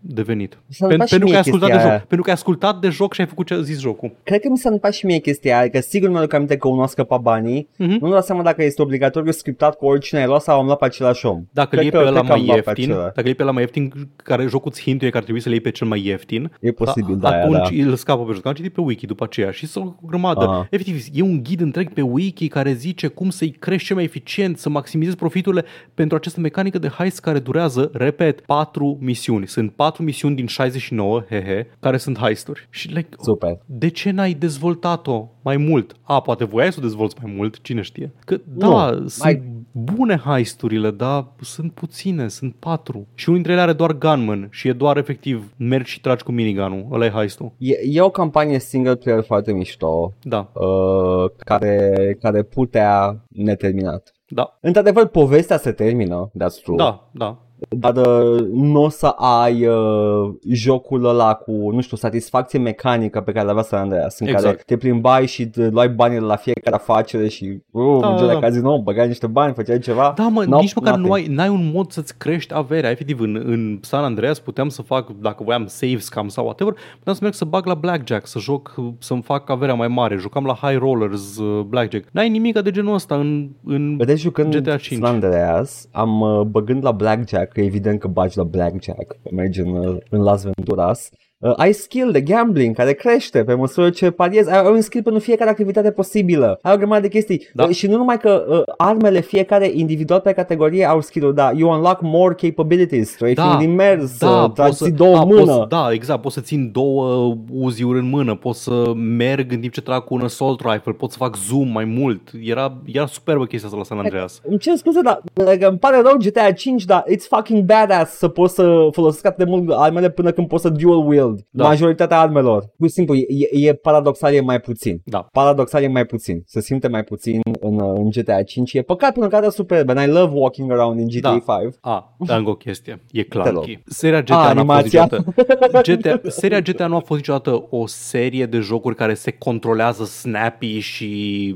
de 0.00 0.22
venit. 0.22 0.58
S-a 0.68 0.86
Pen, 0.86 1.00
întâmplat 1.00 1.08
și 1.08 1.10
pentru, 1.10 1.18
că 1.18 1.24
mie 1.24 1.34
ai 1.34 1.40
ascultat 1.40 1.68
de 1.68 1.72
chestia 1.74 1.80
joc, 1.80 1.90
aia. 1.90 1.98
pentru 2.08 2.22
că 2.22 2.28
ai 2.28 2.34
ascultat 2.34 2.80
de 2.80 2.88
joc 2.88 3.14
și 3.14 3.20
ai 3.20 3.26
făcut 3.26 3.46
ce 3.46 3.54
a 3.54 3.60
zis 3.60 3.80
jocul. 3.80 4.12
Cred 4.22 4.40
că 4.40 4.48
mi 4.50 4.56
s-a 4.56 4.62
întâmplat 4.68 4.92
și 4.94 5.06
mie 5.06 5.18
chestia 5.18 5.58
aia, 5.58 5.68
că 5.70 5.80
sigur 5.80 6.08
mi-aduc 6.08 6.32
aminte 6.32 6.56
că 6.56 6.68
unul 6.68 6.82
a 6.82 6.86
scăpat 6.86 7.20
banii, 7.20 7.68
Mhm. 7.78 7.96
nu-mi 8.00 8.12
dau 8.12 8.20
seama 8.22 8.42
dacă 8.42 8.62
este 8.64 8.82
obligatoriu 8.82 9.30
scriptat 9.32 9.76
cu 9.76 9.86
oricine 9.86 10.20
ai 10.20 10.26
luat 10.26 10.42
sau 10.42 10.58
am 10.58 10.64
luat 10.66 10.78
pe 10.78 10.84
același 10.84 11.26
om. 11.26 11.44
Dacă 11.52 11.68
Cred 11.68 11.78
îl 11.78 11.84
iei 11.84 11.92
că- 11.92 11.98
pe 11.98 12.04
ăla 12.06 12.12
cred 12.20 12.26
că 12.26 12.32
am 12.32 12.38
mai 12.38 12.46
luat 12.46 12.60
pe 12.60 12.70
ieftin, 12.70 12.90
acela. 12.90 13.04
dacă 13.04 13.20
îl 13.20 13.24
iei 13.26 13.34
pe 13.34 13.42
ăla 13.42 13.52
mai 13.52 13.62
ieftin, 13.62 13.92
care 14.16 14.46
jocul 14.46 14.70
îți 14.70 14.82
hintuie 14.82 15.10
că 15.10 15.16
ar 15.16 15.22
trebui 15.22 15.40
să-l 15.40 15.52
iei 15.52 15.60
pe 15.60 15.70
cel 15.70 15.86
mai 15.86 16.06
ieftin, 16.06 16.50
E 16.60 16.70
posibil, 16.72 17.16
da, 17.16 17.28
atunci 17.28 17.76
da. 17.78 17.88
îl 17.90 17.94
scapă 17.94 18.24
pe 18.24 18.32
jos. 18.32 18.44
Am 18.44 18.52
citit 18.52 18.72
pe 18.72 18.80
wiki 18.80 19.06
după 19.06 19.24
aceea 19.24 19.50
și 19.50 19.66
sunt 19.66 19.84
o 19.84 19.94
grămadă. 20.06 20.44
Aha. 20.44 20.66
Efectiv, 20.70 21.04
e 21.12 21.22
un 21.22 21.42
ghid 21.42 21.60
întreg 21.60 21.92
pe 21.92 22.00
wiki 22.00 22.48
care 22.48 22.72
zice 22.72 22.85
cum 23.08 23.30
să-i 23.30 23.50
crești 23.50 23.86
cel 23.86 23.96
mai 23.96 24.04
eficient, 24.04 24.58
să 24.58 24.68
maximizezi 24.68 25.16
profiturile 25.16 25.64
pentru 25.94 26.16
această 26.16 26.40
mecanică 26.40 26.78
de 26.78 26.88
heist 26.88 27.20
care 27.20 27.38
durează, 27.38 27.90
repet, 27.92 28.40
4 28.40 28.98
misiuni. 29.00 29.46
Sunt 29.46 29.72
4 29.72 30.02
misiuni 30.02 30.36
din 30.36 30.46
69, 30.46 31.24
hehe, 31.28 31.66
care 31.80 31.96
sunt 31.96 32.18
heisturi. 32.18 32.66
Și 32.70 32.88
like, 32.88 33.08
Super. 33.22 33.58
de 33.66 33.88
ce 33.88 34.10
n-ai 34.10 34.32
dezvoltat-o 34.32 35.28
mai 35.42 35.56
mult? 35.56 35.96
A, 36.02 36.20
poate 36.20 36.44
voiai 36.44 36.72
să 36.72 36.78
o 36.80 36.82
dezvolți 36.82 37.16
mai 37.22 37.32
mult, 37.36 37.62
cine 37.62 37.80
știe. 37.80 38.12
Că, 38.24 38.40
da, 38.44 38.90
Nu, 38.90 39.08
sunt 39.08 39.22
mai- 39.22 39.42
bune 39.78 40.16
heisturile, 40.24 40.90
dar 40.90 41.26
sunt 41.40 41.72
puține, 41.72 42.28
sunt 42.28 42.54
patru. 42.58 43.06
Și 43.14 43.28
unul 43.28 43.40
dintre 43.40 43.52
ele 43.52 43.62
are 43.62 43.72
doar 43.76 43.92
gunman 43.92 44.48
și 44.50 44.68
e 44.68 44.72
doar 44.72 44.96
efectiv 44.96 45.52
mergi 45.56 45.90
și 45.90 46.00
tragi 46.00 46.22
cu 46.22 46.32
minigunul. 46.32 46.86
Ăla 46.92 47.04
e 47.04 47.10
heistul. 47.10 47.52
E, 47.58 47.74
e 47.84 48.00
o 48.00 48.10
campanie 48.10 48.58
single 48.58 48.94
player 48.96 49.22
foarte 49.24 49.52
mișto, 49.52 50.12
Da, 50.22 50.50
uh, 50.52 51.30
care, 51.36 52.16
care 52.20 52.42
putea 52.42 53.22
neterminat. 53.28 54.14
da, 54.28 54.58
Într-adevăr, 54.60 55.06
povestea 55.06 55.56
se 55.58 55.72
termină, 55.72 56.30
that's 56.30 56.62
true. 56.62 56.76
da, 56.76 57.08
da. 57.12 57.38
Dar 57.68 57.96
uh, 57.96 58.46
nu 58.52 58.82
o 58.82 58.88
să 58.88 59.06
ai 59.06 59.66
uh, 59.66 60.34
jocul 60.50 61.04
ăla 61.04 61.34
cu, 61.34 61.52
nu 61.72 61.80
știu, 61.80 61.96
satisfacție 61.96 62.58
mecanică 62.58 63.20
pe 63.20 63.32
care 63.32 63.44
le 63.44 63.50
avea 63.50 63.62
San 63.62 63.80
Andreas, 63.80 64.18
în 64.18 64.26
care 64.26 64.38
Exact. 64.38 64.64
te 64.64 64.76
plimbai 64.76 65.26
și 65.26 65.46
te 65.46 65.68
luai 65.68 65.88
banii 65.88 66.18
de 66.18 66.24
la 66.24 66.36
fiecare 66.36 66.76
afacere 66.76 67.28
și 67.28 67.62
uh, 67.70 68.00
Da, 68.00 68.00
da, 68.00 68.08
mergeai 68.08 68.26
da, 68.28 68.34
la 68.34 68.40
da. 68.40 68.46
casino, 68.46 68.82
băgai 68.82 69.06
niște 69.06 69.26
bani, 69.26 69.54
făceai 69.54 69.78
ceva. 69.78 70.12
Da, 70.16 70.28
mă, 70.28 70.44
Nope, 70.44 70.62
nici 70.62 70.74
măcar 70.74 70.96
nu 70.96 71.06
nothing. 71.06 71.28
ai, 71.28 71.34
n-ai 71.34 71.48
un 71.48 71.70
mod 71.74 71.90
să-ți 71.90 72.18
crești 72.18 72.54
averea. 72.54 72.90
Efectiv, 72.90 73.20
în, 73.20 73.42
în 73.46 73.78
San 73.82 74.04
Andreas 74.04 74.38
puteam 74.38 74.68
să 74.68 74.82
fac, 74.82 75.10
dacă 75.20 75.42
voiam 75.44 75.66
save 75.66 75.98
scam 75.98 76.28
sau 76.28 76.44
whatever, 76.44 76.74
puteam 76.98 77.16
să 77.16 77.22
merg 77.22 77.34
să 77.34 77.44
bag 77.44 77.66
la 77.66 77.74
blackjack, 77.74 78.26
să 78.26 78.38
joc, 78.38 78.74
să-mi 78.98 79.22
fac 79.22 79.50
averea 79.50 79.74
mai 79.74 79.88
mare. 79.88 80.16
Jucam 80.16 80.44
la 80.44 80.54
high 80.54 80.78
rollers 80.78 81.38
uh, 81.38 81.64
blackjack. 81.64 82.08
N-ai 82.12 82.28
nimic 82.28 82.60
de 82.60 82.70
genul 82.70 82.94
ăsta 82.94 83.14
în, 83.14 83.48
în 83.64 83.96
Vedeți, 83.96 84.20
jucând 84.20 84.56
GTA 84.56 84.76
5. 84.76 85.02
San 85.02 85.12
Andreas, 85.14 85.88
am 85.92 86.20
uh, 86.20 86.40
băgând 86.40 86.84
la 86.84 86.92
Blackjack, 86.92 87.45
că 87.52 87.60
evident 87.60 88.00
că 88.00 88.08
bagi 88.08 88.36
la 88.36 88.44
Blackjack, 88.44 89.06
că 89.22 89.28
mergi 89.32 89.60
în, 89.60 89.68
uh, 89.68 90.02
în 90.10 90.22
Las 90.22 90.42
Venturas, 90.42 91.10
uh, 91.38 91.52
ai 91.56 91.72
skill 91.72 92.10
de 92.12 92.20
gambling 92.20 92.74
care 92.74 92.92
crește 92.92 93.44
pe 93.44 93.54
măsură 93.54 93.90
ce 93.90 94.10
pariezi, 94.10 94.50
ai, 94.50 94.58
ai 94.58 94.70
un 94.72 94.80
skill 94.80 95.02
pentru 95.02 95.22
fiecare 95.22 95.50
activitate 95.50 95.90
posibilă, 95.90 96.58
ai 96.62 96.74
o 96.74 96.76
grămadă 96.76 97.00
de 97.00 97.08
chestii 97.08 97.48
Da. 97.54 97.64
uh, 97.64 97.70
și 97.70 97.86
nu 97.86 97.96
numai 97.96 98.18
că 98.18 98.44
uh, 98.48 98.62
armele 98.76 99.20
fiecare 99.20 99.70
individual 99.74 100.20
pe 100.20 100.32
categorie 100.32 100.84
au 100.84 101.00
skill-uri, 101.00 101.34
dar 101.34 101.54
you 101.54 101.70
unlock 101.70 102.00
more 102.02 102.34
capabilities, 102.34 103.10
strafing 103.10 103.36
Da, 103.36 103.56
din 103.58 103.74
mers, 103.74 104.18
da, 104.18 104.42
uh, 104.42 104.50
tragi 104.50 104.68
poți 104.68 104.78
să, 104.78 104.90
două 104.90 105.16
a, 105.16 105.24
mână. 105.24 105.56
Poți, 105.56 105.68
da, 105.68 105.88
exact, 105.92 106.20
poți 106.20 106.34
să 106.34 106.40
țin 106.40 106.70
două 106.72 107.34
uziuri 107.50 107.98
în 107.98 108.08
mână, 108.08 108.34
pot 108.34 108.54
să 108.54 108.92
merg 108.94 109.52
în 109.52 109.60
timp 109.60 109.72
ce 109.72 109.80
trag 109.80 110.04
cu 110.04 110.14
un 110.14 110.20
assault 110.20 110.60
rifle, 110.60 110.92
pot 110.92 111.10
să 111.10 111.16
fac 111.16 111.36
zoom 111.36 111.68
mai 111.68 111.84
mult. 111.84 112.20
Era, 112.42 112.76
era 112.84 113.06
superbă 113.06 113.44
chestia 113.44 113.68
asta 113.68 113.78
la 113.78 113.84
San 113.84 113.98
Andreas. 113.98 114.40
Îmi 114.48 114.58
cer 114.58 114.76
scuze, 114.76 115.00
dar 115.00 115.20
like, 115.34 115.66
îmi 115.66 115.78
pare 115.78 116.00
rău 116.00 116.16
GTA 116.18 116.52
5, 116.52 116.84
dar 116.84 117.04
it's 117.14 117.28
fucking 117.28 117.64
badass 117.64 118.12
să 118.16 118.28
poți 118.28 118.54
să 118.54 118.88
folosești 118.92 119.26
atât 119.26 119.44
de 119.44 119.50
mult 119.50 119.70
armele 119.70 120.10
până 120.10 120.30
când 120.30 120.48
poți 120.48 120.62
să 120.62 120.68
dual 120.68 121.06
wield 121.06 121.25
Da. 121.34 121.62
da. 121.62 121.68
majoritatea 121.68 122.20
armelor. 122.20 122.64
Pur 122.78 122.88
și 122.88 122.92
simplu, 122.94 123.14
e, 123.14 123.24
e 123.68 123.72
paradoxal, 123.74 124.34
e 124.34 124.40
mai 124.40 124.60
puțin. 124.60 125.00
Da. 125.04 125.26
Paradoxal 125.32 125.82
e 125.82 125.88
mai 125.88 126.04
puțin. 126.04 126.42
Se 126.46 126.60
simte 126.60 126.88
mai 126.88 127.04
puțin 127.04 127.40
în, 127.60 127.80
în 127.80 128.10
GTA 128.10 128.42
5. 128.42 128.72
E 128.74 128.82
păcat 128.82 129.12
până 129.12 129.28
că 129.28 129.36
arată 129.36 129.50
superb. 129.50 129.88
And 129.88 130.08
I 130.08 130.12
love 130.12 130.32
walking 130.38 130.70
around 130.72 131.00
in 131.00 131.06
GTA 131.08 131.42
Da. 131.46 131.58
5. 131.60 131.74
A, 131.80 132.16
dar 132.18 132.38
încă 132.38 132.50
o 132.50 132.54
chestie. 132.54 133.04
E 133.12 133.22
Te 133.22 133.36
rog. 133.38 133.46
clunky. 133.46 133.78
Seria 133.86 134.18
A, 134.18 134.20
GTA 134.22 134.34
n-a 134.34 134.42
fost 134.42 134.56
animația. 134.58 135.02
niciodată. 135.02 135.92
GTA, 135.92 136.20
seria 136.28 136.60
GTA 136.60 136.86
nu 136.86 136.96
a 136.96 137.00
fost 137.00 137.20
niciodată 137.20 137.66
o 137.70 137.86
serie 137.86 138.46
de 138.46 138.58
jocuri 138.58 138.94
care 138.94 139.14
se 139.14 139.30
controlează 139.30 140.04
snappy 140.04 140.78
și 140.78 141.08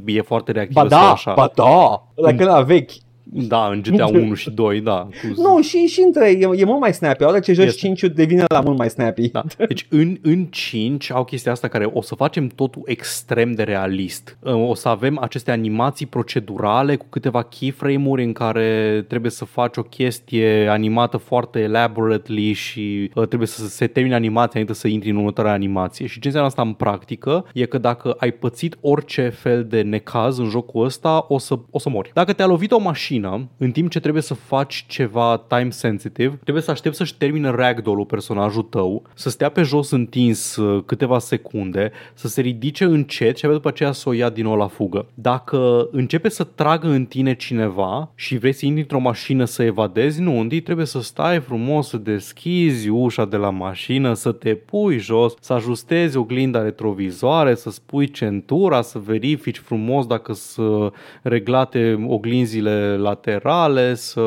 e 0.06 0.20
foarte 0.20 0.52
Ba 0.52 0.58
reactivă 0.58 0.88
sau 0.88 0.88
da, 0.88 1.10
așa. 1.10 1.32
ba 1.34 1.50
da, 1.54 2.06
la 2.14 2.28
când 2.28 2.40
la 2.48 2.60
vechi. 2.62 2.90
Da, 3.32 3.66
în 3.66 3.82
GTA 3.82 4.06
1 4.06 4.34
și 4.34 4.50
2, 4.50 4.80
da. 4.80 5.08
Cu... 5.34 5.42
Nu, 5.42 5.62
și, 5.62 5.86
și 5.86 6.00
între 6.00 6.30
e, 6.30 6.48
e 6.56 6.64
mult 6.64 6.80
mai 6.80 6.94
snappy. 6.94 7.22
Odată 7.22 7.40
ce 7.40 7.52
joci 7.52 7.66
Este. 7.66 7.78
5 7.78 8.00
devine 8.00 8.44
la 8.48 8.60
mult 8.60 8.78
mai 8.78 8.90
snappy. 8.90 9.28
Da. 9.28 9.44
Deci 9.68 9.86
în, 9.88 10.18
în 10.22 10.44
5 10.44 11.10
au 11.12 11.24
chestia 11.24 11.52
asta 11.52 11.68
care 11.68 11.90
o 11.92 12.02
să 12.02 12.14
facem 12.14 12.46
totul 12.46 12.82
extrem 12.84 13.52
de 13.52 13.62
realist. 13.62 14.38
O 14.42 14.74
să 14.74 14.88
avem 14.88 15.18
aceste 15.18 15.50
animații 15.50 16.06
procedurale 16.06 16.96
cu 16.96 17.06
câteva 17.08 17.42
keyframe-uri 17.42 18.24
în 18.24 18.32
care 18.32 19.04
trebuie 19.08 19.30
să 19.30 19.44
faci 19.44 19.76
o 19.76 19.82
chestie 19.82 20.68
animată 20.68 21.16
foarte 21.16 21.58
elaborately 21.58 22.52
și 22.52 23.10
uh, 23.14 23.26
trebuie 23.26 23.48
să 23.48 23.68
se 23.68 23.86
termine 23.86 24.14
animația 24.14 24.50
înainte 24.52 24.74
să 24.74 24.88
intri 24.88 25.10
în 25.10 25.16
următoarea 25.16 25.52
animație. 25.52 26.06
Și 26.06 26.20
ce 26.20 26.26
înseamnă 26.26 26.48
asta 26.50 26.62
în 26.62 26.72
practică 26.72 27.44
e 27.54 27.64
că 27.64 27.78
dacă 27.78 28.14
ai 28.18 28.30
pățit 28.30 28.76
orice 28.80 29.28
fel 29.28 29.64
de 29.64 29.82
necaz 29.82 30.38
în 30.38 30.48
jocul 30.48 30.84
ăsta, 30.84 31.24
o 31.28 31.38
să, 31.38 31.58
o 31.70 31.78
să 31.78 31.88
mori. 31.88 32.10
Dacă 32.14 32.32
te-a 32.32 32.46
lovit 32.46 32.72
o 32.72 32.78
mașină, 32.78 33.19
în 33.56 33.70
timp 33.70 33.90
ce 33.90 34.00
trebuie 34.00 34.22
să 34.22 34.34
faci 34.34 34.84
ceva 34.88 35.44
time 35.48 35.70
sensitive, 35.70 36.38
trebuie 36.42 36.62
să 36.62 36.70
aștepți 36.70 36.98
să-și 36.98 37.16
termine 37.16 37.50
ragdoll-ul 37.50 38.04
personajul 38.04 38.62
tău, 38.62 39.02
să 39.14 39.30
stea 39.30 39.48
pe 39.48 39.62
jos 39.62 39.90
întins 39.90 40.56
uh, 40.56 40.82
câteva 40.86 41.18
secunde, 41.18 41.92
să 42.14 42.28
se 42.28 42.40
ridice 42.40 42.84
încet 42.84 43.36
și 43.36 43.44
abia 43.44 43.56
după 43.56 43.68
aceea 43.68 43.92
să 43.92 44.08
o 44.08 44.12
ia 44.12 44.30
din 44.30 44.44
nou 44.44 44.56
la 44.56 44.66
fugă. 44.66 45.06
Dacă 45.14 45.88
începe 45.92 46.28
să 46.28 46.44
tragă 46.44 46.88
în 46.88 47.04
tine 47.04 47.34
cineva 47.34 48.12
și 48.14 48.38
vrei 48.38 48.52
să 48.52 48.66
intri 48.66 48.80
într-o 48.80 48.98
mașină 48.98 49.44
să 49.44 49.62
evadezi, 49.62 50.20
nu, 50.20 50.38
întâi 50.40 50.60
trebuie 50.60 50.86
să 50.86 51.00
stai 51.00 51.40
frumos, 51.40 51.88
să 51.88 51.96
deschizi 51.96 52.88
ușa 52.88 53.24
de 53.24 53.36
la 53.36 53.50
mașină, 53.50 54.14
să 54.14 54.32
te 54.32 54.54
pui 54.54 54.98
jos, 54.98 55.34
să 55.40 55.52
ajustezi 55.52 56.16
oglinda 56.16 56.62
retrovizoare, 56.62 57.54
să 57.54 57.70
spui 57.70 58.10
centura, 58.10 58.82
să 58.82 58.98
verifici 58.98 59.58
frumos 59.58 60.06
dacă 60.06 60.32
sunt 60.32 60.94
reglate 61.22 62.04
oglinzile 62.06 62.96
laterale, 63.10 63.94
să 63.94 64.22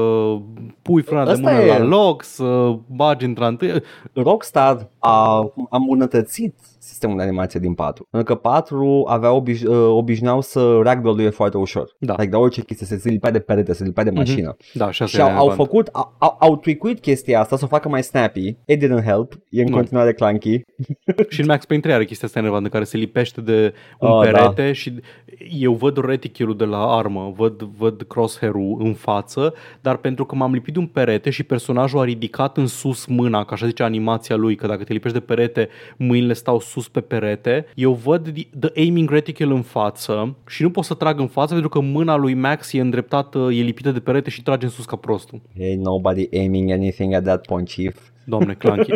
pui 0.81 1.01
frâna 1.01 1.25
de 1.25 1.31
Asta 1.31 1.49
mână 1.51 1.61
e- 1.61 1.77
la 1.77 1.84
loc, 1.84 2.23
să 2.23 2.75
bagi 2.88 3.25
într 3.25 3.41
întâi. 3.41 3.81
Rockstar 4.13 4.89
a, 4.99 5.38
a 5.69 5.77
îmbunătățit 5.77 6.55
sistemul 6.86 7.17
de 7.17 7.23
animație 7.23 7.59
din 7.59 7.73
4. 7.73 8.07
Pentru 8.11 8.34
că 8.34 8.39
4 8.41 9.05
avea 9.07 9.31
obiș, 9.31 9.61
uh, 9.61 9.88
obișnuiau 9.89 10.41
să 10.41 10.79
ragdoll 10.84 11.31
foarte 11.31 11.57
ușor. 11.57 11.95
Da. 11.99 12.13
Adică 12.13 12.29
de 12.29 12.36
orice 12.36 12.61
chestie 12.61 12.97
se 12.97 13.09
lipea 13.09 13.31
de 13.31 13.39
perete, 13.39 13.73
se 13.73 13.84
lipea 13.84 14.03
de 14.03 14.09
mașină. 14.09 14.55
Da, 14.73 14.91
și 14.91 15.03
asta 15.03 15.17
Și 15.17 15.23
e 15.23 15.23
au, 15.23 15.29
au 15.29 15.36
relevant. 15.36 15.57
făcut, 15.57 15.88
au, 15.91 16.15
au, 16.17 16.36
au 16.39 16.57
tweakuit 16.57 16.99
chestia 16.99 17.39
asta 17.39 17.57
să 17.57 17.63
o 17.63 17.67
facă 17.67 17.89
mai 17.89 18.03
snappy. 18.03 18.55
It 18.65 18.84
didn't 18.84 19.03
help. 19.05 19.34
E 19.49 19.61
în 19.61 19.67
Nu. 19.69 19.75
continuare 19.75 20.13
clunky. 20.13 20.61
Și 21.29 21.39
în 21.39 21.45
Max 21.45 21.65
Payne 21.65 21.84
3 21.84 21.95
are 21.95 22.05
chestia 22.05 22.27
asta 22.27 22.39
enervantă 22.39 22.69
care 22.69 22.84
se 22.84 22.97
lipește 22.97 23.41
de 23.41 23.73
un 23.99 24.09
Ah, 24.09 24.31
perete 24.31 24.71
și 24.71 24.93
eu 25.59 25.73
văd 25.73 26.05
reticule 26.05 26.53
de 26.53 26.65
la 26.65 26.95
armă, 26.95 27.34
văd, 27.36 27.61
văd 27.61 28.01
crosshair-ul 28.07 28.77
în 28.79 28.93
față, 28.93 29.53
dar 29.81 29.97
pentru 29.97 30.25
că 30.25 30.36
m-am 30.36 30.53
lipit 30.53 30.73
de 30.73 30.79
un 30.79 30.88
perete 30.88 31.29
și 31.29 31.43
personajul 31.43 31.99
a 31.99 32.03
ridicat 32.03 32.57
în 32.57 32.67
sus 32.67 33.05
mâna, 33.05 33.43
ca 33.43 33.53
așa 33.53 33.65
zice 33.65 33.84
animația 33.84 34.36
lui, 34.36 34.55
că 34.55 34.67
dacă 34.67 34.84
te 34.84 34.93
lipești 34.93 35.17
de 35.17 35.23
perete, 35.25 35.69
mâinile 35.97 36.34
stau 36.34 36.59
sus 36.59 36.72
pe 36.88 37.01
perete, 37.01 37.65
eu 37.76 37.93
văd 37.93 38.34
the 38.34 38.47
the 38.59 38.69
aiming 38.76 39.09
reticle 39.09 39.53
în 39.53 39.61
față 39.61 40.36
și 40.47 40.61
nu 40.61 40.69
pot 40.69 40.84
să 40.84 40.93
trag 40.93 41.19
în 41.19 41.28
față 41.28 41.51
pentru 41.51 41.69
că 41.69 41.80
mâna 41.80 42.15
lui 42.15 42.34
Max 42.34 42.74
e 42.74 42.80
îndreptată, 42.80 43.38
e 43.38 43.61
lipită 43.61 43.91
de 43.91 43.99
perete 43.99 44.30
și 44.30 44.43
trage 44.43 44.65
în 44.65 44.71
sus 44.71 44.86
ca 44.86 44.95
prostul. 44.95 45.41
Hey, 45.57 45.76
nobody 45.76 46.28
aiming 46.34 46.71
anything 46.71 47.13
at 47.13 47.24
that 47.24 47.45
point, 47.45 47.67
chief. 47.67 48.11
Doamne, 48.24 48.53
clunky. 48.53 48.91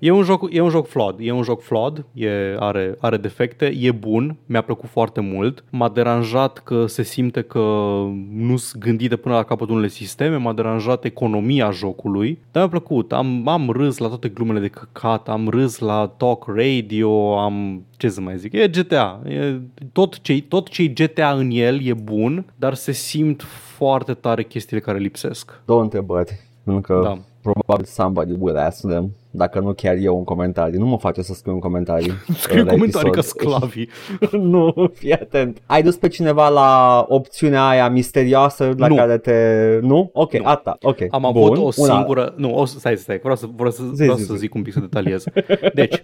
E 0.00 0.10
un 0.10 0.22
joc, 0.22 0.48
e 0.50 0.60
un 0.60 0.68
joc 0.68 0.86
flawed, 0.86 1.16
e 1.18 1.32
un 1.32 1.42
joc 1.42 1.60
flawed, 1.60 2.04
e, 2.12 2.28
are, 2.58 2.96
are 3.00 3.16
defecte, 3.16 3.66
e 3.80 3.90
bun, 3.90 4.36
mi-a 4.46 4.60
plăcut 4.60 4.88
foarte 4.88 5.20
mult. 5.20 5.64
M-a 5.70 5.88
deranjat 5.88 6.58
că 6.58 6.86
se 6.86 7.02
simte 7.02 7.42
că 7.42 7.58
nu 8.32 8.56
sunt 8.56 8.82
gândite 8.82 9.16
până 9.16 9.34
la 9.34 9.42
capătul 9.42 9.74
unele 9.74 9.88
sisteme, 9.88 10.36
m-a 10.36 10.52
deranjat 10.52 11.04
economia 11.04 11.70
jocului, 11.70 12.38
dar 12.52 12.62
mi-a 12.62 12.80
plăcut. 12.80 13.12
Am, 13.12 13.48
am 13.48 13.70
râs 13.70 13.98
la 13.98 14.08
toate 14.08 14.28
glumele 14.28 14.60
de 14.60 14.68
căcat, 14.68 15.28
am 15.28 15.48
râs 15.48 15.78
la 15.78 16.14
talk 16.16 16.46
radio, 16.54 17.38
am 17.38 17.84
ce 17.96 18.08
să 18.08 18.20
mai 18.20 18.38
zic, 18.38 18.52
e 18.52 18.68
GTA. 18.68 19.20
E, 19.28 19.60
tot 19.92 20.20
ce 20.20 20.42
tot 20.42 20.68
ce 20.68 20.86
GTA 20.86 21.30
în 21.30 21.50
el 21.50 21.86
e 21.86 21.94
bun, 21.94 22.44
dar 22.56 22.74
se 22.74 22.92
simt 22.92 23.42
foarte 23.76 24.14
tare 24.14 24.42
chestiile 24.42 24.82
care 24.82 24.98
lipsesc. 24.98 25.60
Două 25.64 25.82
întrebări. 25.82 26.47
Pentru 26.72 26.94
că 26.94 27.00
Da. 27.02 27.18
probabil 27.52 27.84
somebody 27.84 28.32
will 28.38 28.56
ask 28.56 28.86
them. 28.88 29.10
Dacă 29.30 29.60
nu 29.60 29.72
chiar 29.72 29.96
eu 29.96 30.16
în 30.18 30.24
comentarii. 30.24 30.78
Nu 30.78 30.86
mă 30.86 30.98
face 30.98 31.22
să 31.22 31.34
scriu 31.34 31.52
în 31.52 31.58
comentarii. 31.58 32.12
Scriu 32.44 32.64
la 32.64 32.70
comentarii 32.70 33.10
ca 33.10 33.18
episod. 33.18 33.38
sclavii. 33.40 33.88
nu, 34.52 34.74
fii 34.94 35.12
atent. 35.12 35.58
Ai 35.66 35.82
dus 35.82 35.96
pe 35.96 36.08
cineva 36.08 36.48
la 36.48 37.04
opțiunea 37.08 37.68
aia 37.68 37.88
misterioasă 37.88 38.72
la 38.76 38.86
Nu. 38.86 38.94
care 38.94 39.18
te... 39.18 39.34
Nu? 39.82 40.10
Ok, 40.12 40.32
Nu. 40.32 40.46
asta, 40.46 40.76
ok. 40.82 40.96
Am 41.10 41.20
Bun. 41.20 41.42
avut 41.42 41.56
o 41.58 41.68
Una- 41.68 41.72
singură... 41.94 42.32
Nu, 42.36 42.54
o, 42.58 42.64
stai, 42.64 42.96
stai, 42.96 43.18
vreau 43.18 43.36
să, 43.36 43.46
vreau 43.56 43.70
să, 43.70 43.82
Zi, 43.94 44.02
vreau 44.02 44.16
zi, 44.16 44.24
să 44.24 44.32
zi. 44.32 44.38
zic 44.38 44.54
un 44.54 44.62
pic 44.62 44.72
să 44.72 44.80
detaliez. 44.80 45.24
Deci, 45.74 46.02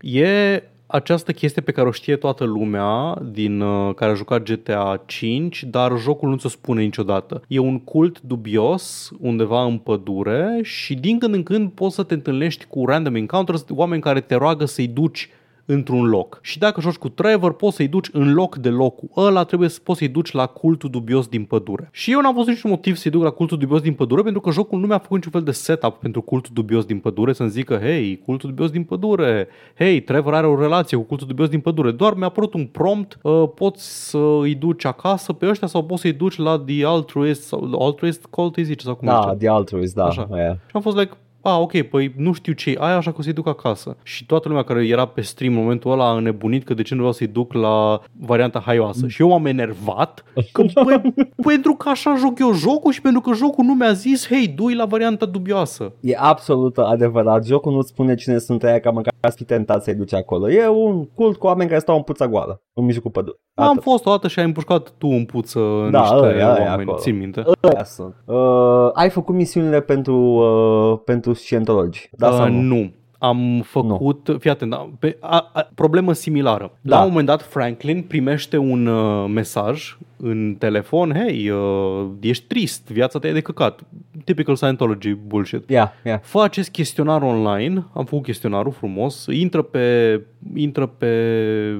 e 0.00 0.62
această 0.86 1.32
chestie 1.32 1.62
pe 1.62 1.72
care 1.72 1.88
o 1.88 1.90
știe 1.90 2.16
toată 2.16 2.44
lumea 2.44 3.18
din 3.30 3.60
uh, 3.60 3.94
care 3.94 4.10
a 4.10 4.14
jucat 4.14 4.42
GTA 4.42 5.02
5, 5.06 5.64
dar 5.64 5.98
jocul 5.98 6.28
nu 6.28 6.36
ți-o 6.36 6.48
spune 6.48 6.82
niciodată. 6.82 7.42
E 7.48 7.58
un 7.58 7.80
cult 7.80 8.20
dubios 8.20 9.10
undeva 9.20 9.64
în 9.64 9.78
pădure 9.78 10.60
și 10.62 10.94
din 10.94 11.18
când 11.18 11.34
în 11.34 11.42
când 11.42 11.70
poți 11.70 11.94
să 11.94 12.02
te 12.02 12.14
întâlnești 12.14 12.64
cu 12.64 12.86
random 12.86 13.14
encounters, 13.14 13.64
oameni 13.68 14.02
care 14.02 14.20
te 14.20 14.34
roagă 14.34 14.64
să-i 14.64 14.86
duci 14.86 15.28
într-un 15.66 16.04
loc. 16.04 16.38
Și 16.42 16.58
dacă 16.58 16.80
joci 16.80 16.94
cu 16.94 17.08
Trevor, 17.08 17.54
poți 17.54 17.76
să-i 17.76 17.88
duci 17.88 18.08
în 18.12 18.34
loc 18.34 18.56
de 18.56 18.68
locul 18.68 19.08
ăla, 19.16 19.44
trebuie 19.44 19.68
să 19.68 19.80
poți 19.82 19.98
să-i 19.98 20.08
duci 20.08 20.32
la 20.32 20.46
cultul 20.46 20.90
dubios 20.90 21.26
din 21.26 21.44
pădure. 21.44 21.88
Și 21.92 22.12
eu 22.12 22.20
n-am 22.20 22.34
văzut 22.34 22.48
niciun 22.48 22.70
motiv 22.70 22.96
să-i 22.96 23.10
duc 23.10 23.22
la 23.22 23.30
cultul 23.30 23.58
dubios 23.58 23.80
din 23.80 23.92
pădure, 23.92 24.22
pentru 24.22 24.40
că 24.40 24.50
jocul 24.50 24.78
nu 24.78 24.86
mi-a 24.86 24.98
făcut 24.98 25.16
niciun 25.16 25.32
fel 25.32 25.42
de 25.42 25.50
setup 25.50 25.94
pentru 25.94 26.20
cultul 26.20 26.50
dubios 26.54 26.84
din 26.84 26.98
pădure, 26.98 27.32
să-mi 27.32 27.50
zică, 27.50 27.76
hei, 27.76 28.18
cultul 28.24 28.48
dubios 28.48 28.70
din 28.70 28.84
pădure, 28.84 29.48
hei, 29.78 30.00
Trevor 30.00 30.34
are 30.34 30.46
o 30.46 30.60
relație 30.60 30.96
cu 30.96 31.02
cultul 31.02 31.26
dubios 31.26 31.48
din 31.48 31.60
pădure. 31.60 31.90
Doar 31.90 32.14
mi-a 32.14 32.26
apărut 32.26 32.54
un 32.54 32.66
prompt, 32.66 33.18
uh, 33.22 33.44
poți 33.54 34.08
să-i 34.08 34.54
duci 34.54 34.84
acasă 34.84 35.32
pe 35.32 35.48
ăștia 35.48 35.66
sau 35.66 35.84
poți 35.84 36.00
să-i 36.00 36.12
duci 36.12 36.36
la 36.36 36.58
The 36.58 36.86
Altruist, 36.86 37.42
sau 37.42 37.76
Altruist 37.80 38.24
Cult, 38.24 38.56
îi 38.56 38.64
zice, 38.64 38.84
sau 38.84 38.94
cum 38.94 39.08
Da, 39.08 39.20
zice. 39.22 39.36
The 39.36 39.48
Altruist, 39.48 39.94
da. 39.94 40.04
Așa. 40.04 40.28
aia. 40.30 40.52
Și 40.52 40.72
am 40.72 40.80
fost 40.80 40.96
like, 40.96 41.16
a, 41.44 41.58
ok, 41.58 41.82
păi 41.82 42.12
nu 42.16 42.32
știu 42.32 42.52
ce 42.52 42.74
aia, 42.78 42.96
așa 42.96 43.10
că 43.10 43.16
o 43.18 43.22
să-i 43.22 43.32
duc 43.32 43.46
acasă. 43.46 43.96
Și 44.02 44.26
toată 44.26 44.48
lumea 44.48 44.62
care 44.62 44.86
era 44.86 45.04
pe 45.04 45.20
stream 45.20 45.52
în 45.52 45.60
momentul 45.62 45.90
ăla 45.90 46.08
a 46.08 46.16
înnebunit 46.16 46.64
că 46.64 46.74
de 46.74 46.82
ce 46.82 46.94
nu 46.94 46.98
vreau 46.98 47.12
să-i 47.12 47.26
duc 47.26 47.52
la 47.52 48.00
varianta 48.20 48.62
haioasă. 48.66 49.08
Și 49.08 49.22
eu 49.22 49.28
m-am 49.28 49.46
enervat 49.46 50.24
că, 50.52 50.64
bă, 50.84 51.02
pentru 51.48 51.74
că 51.74 51.88
așa 51.88 52.14
joc 52.18 52.38
eu 52.38 52.52
jocul 52.52 52.92
și 52.92 53.00
pentru 53.00 53.20
că 53.20 53.34
jocul 53.34 53.64
nu 53.64 53.74
mi-a 53.74 53.92
zis, 53.92 54.28
hei, 54.28 54.48
du 54.48 54.68
la 54.68 54.84
varianta 54.84 55.26
dubioasă. 55.26 55.92
E 56.00 56.16
absolut 56.18 56.78
adevărat. 56.78 57.44
Jocul 57.46 57.72
nu 57.72 57.82
spune 57.82 58.14
cine 58.14 58.38
sunt 58.38 58.62
aia 58.62 58.80
ca 58.80 58.90
măcar 58.90 59.13
să 59.30 59.36
fi 59.36 59.44
tentat 59.44 59.82
să-i 59.82 59.94
duce 59.94 60.16
acolo. 60.16 60.50
E 60.50 60.68
un 60.68 61.04
cult 61.04 61.36
cu 61.36 61.46
oameni 61.46 61.68
care 61.68 61.80
stau 61.80 61.96
în 61.96 62.02
puța 62.02 62.28
goală, 62.28 62.62
în 62.72 62.84
mijlocul 62.84 63.10
pădurii. 63.10 63.40
Am 63.54 63.68
Atât. 63.68 63.82
fost 63.82 64.06
o 64.06 64.10
dată 64.10 64.28
și 64.28 64.38
ai 64.38 64.44
împușcat 64.44 64.92
tu 64.98 65.06
în 65.06 65.24
puță 65.24 65.60
Da, 65.90 66.00
niște 66.00 66.16
ăia, 66.16 66.32
ăia 66.32 66.48
oameni, 66.68 66.82
acolo. 66.82 66.96
țin 66.98 67.18
minte. 67.18 67.42
Ăia 67.72 67.84
sunt. 67.84 68.14
Uh, 68.26 68.90
ai 68.92 69.10
făcut 69.10 69.34
misiunile 69.34 69.80
pentru, 69.80 70.16
uh, 70.16 71.00
pentru 71.04 71.32
scientologi. 71.32 72.08
Da 72.12 72.28
Uh, 72.28 72.34
sau 72.34 72.48
nu? 72.48 72.60
nu. 72.60 72.92
Am 73.18 73.60
făcut, 73.64 74.28
nu. 74.28 74.38
fii 74.38 74.50
atent, 74.50 74.70
da, 74.70 74.88
pe, 74.98 75.16
a, 75.20 75.50
a, 75.52 75.68
problemă 75.74 76.12
similară. 76.12 76.70
Da. 76.80 76.96
La 76.96 77.02
un 77.02 77.08
moment 77.08 77.26
dat 77.26 77.42
Franklin 77.42 78.02
primește 78.02 78.56
un 78.56 78.86
uh, 78.86 79.28
mesaj 79.34 79.96
în 80.26 80.56
telefon, 80.58 81.12
hei, 81.12 81.50
uh, 81.50 82.06
ești 82.20 82.44
trist, 82.46 82.90
viața 82.90 83.18
ta 83.18 83.28
e 83.28 83.32
de 83.32 83.40
căcat. 83.40 83.80
Typical 84.24 84.56
Scientology 84.56 85.14
bullshit. 85.14 85.70
Ia, 85.70 85.92
ia. 86.04 86.20
Fă 86.22 86.40
acest 86.42 86.70
chestionar 86.70 87.22
online, 87.22 87.86
am 87.92 88.04
făcut 88.04 88.24
chestionarul 88.24 88.72
frumos, 88.72 89.26
intră 89.30 89.62
pe, 89.62 90.20
intră 90.54 90.86
pe 90.86 91.10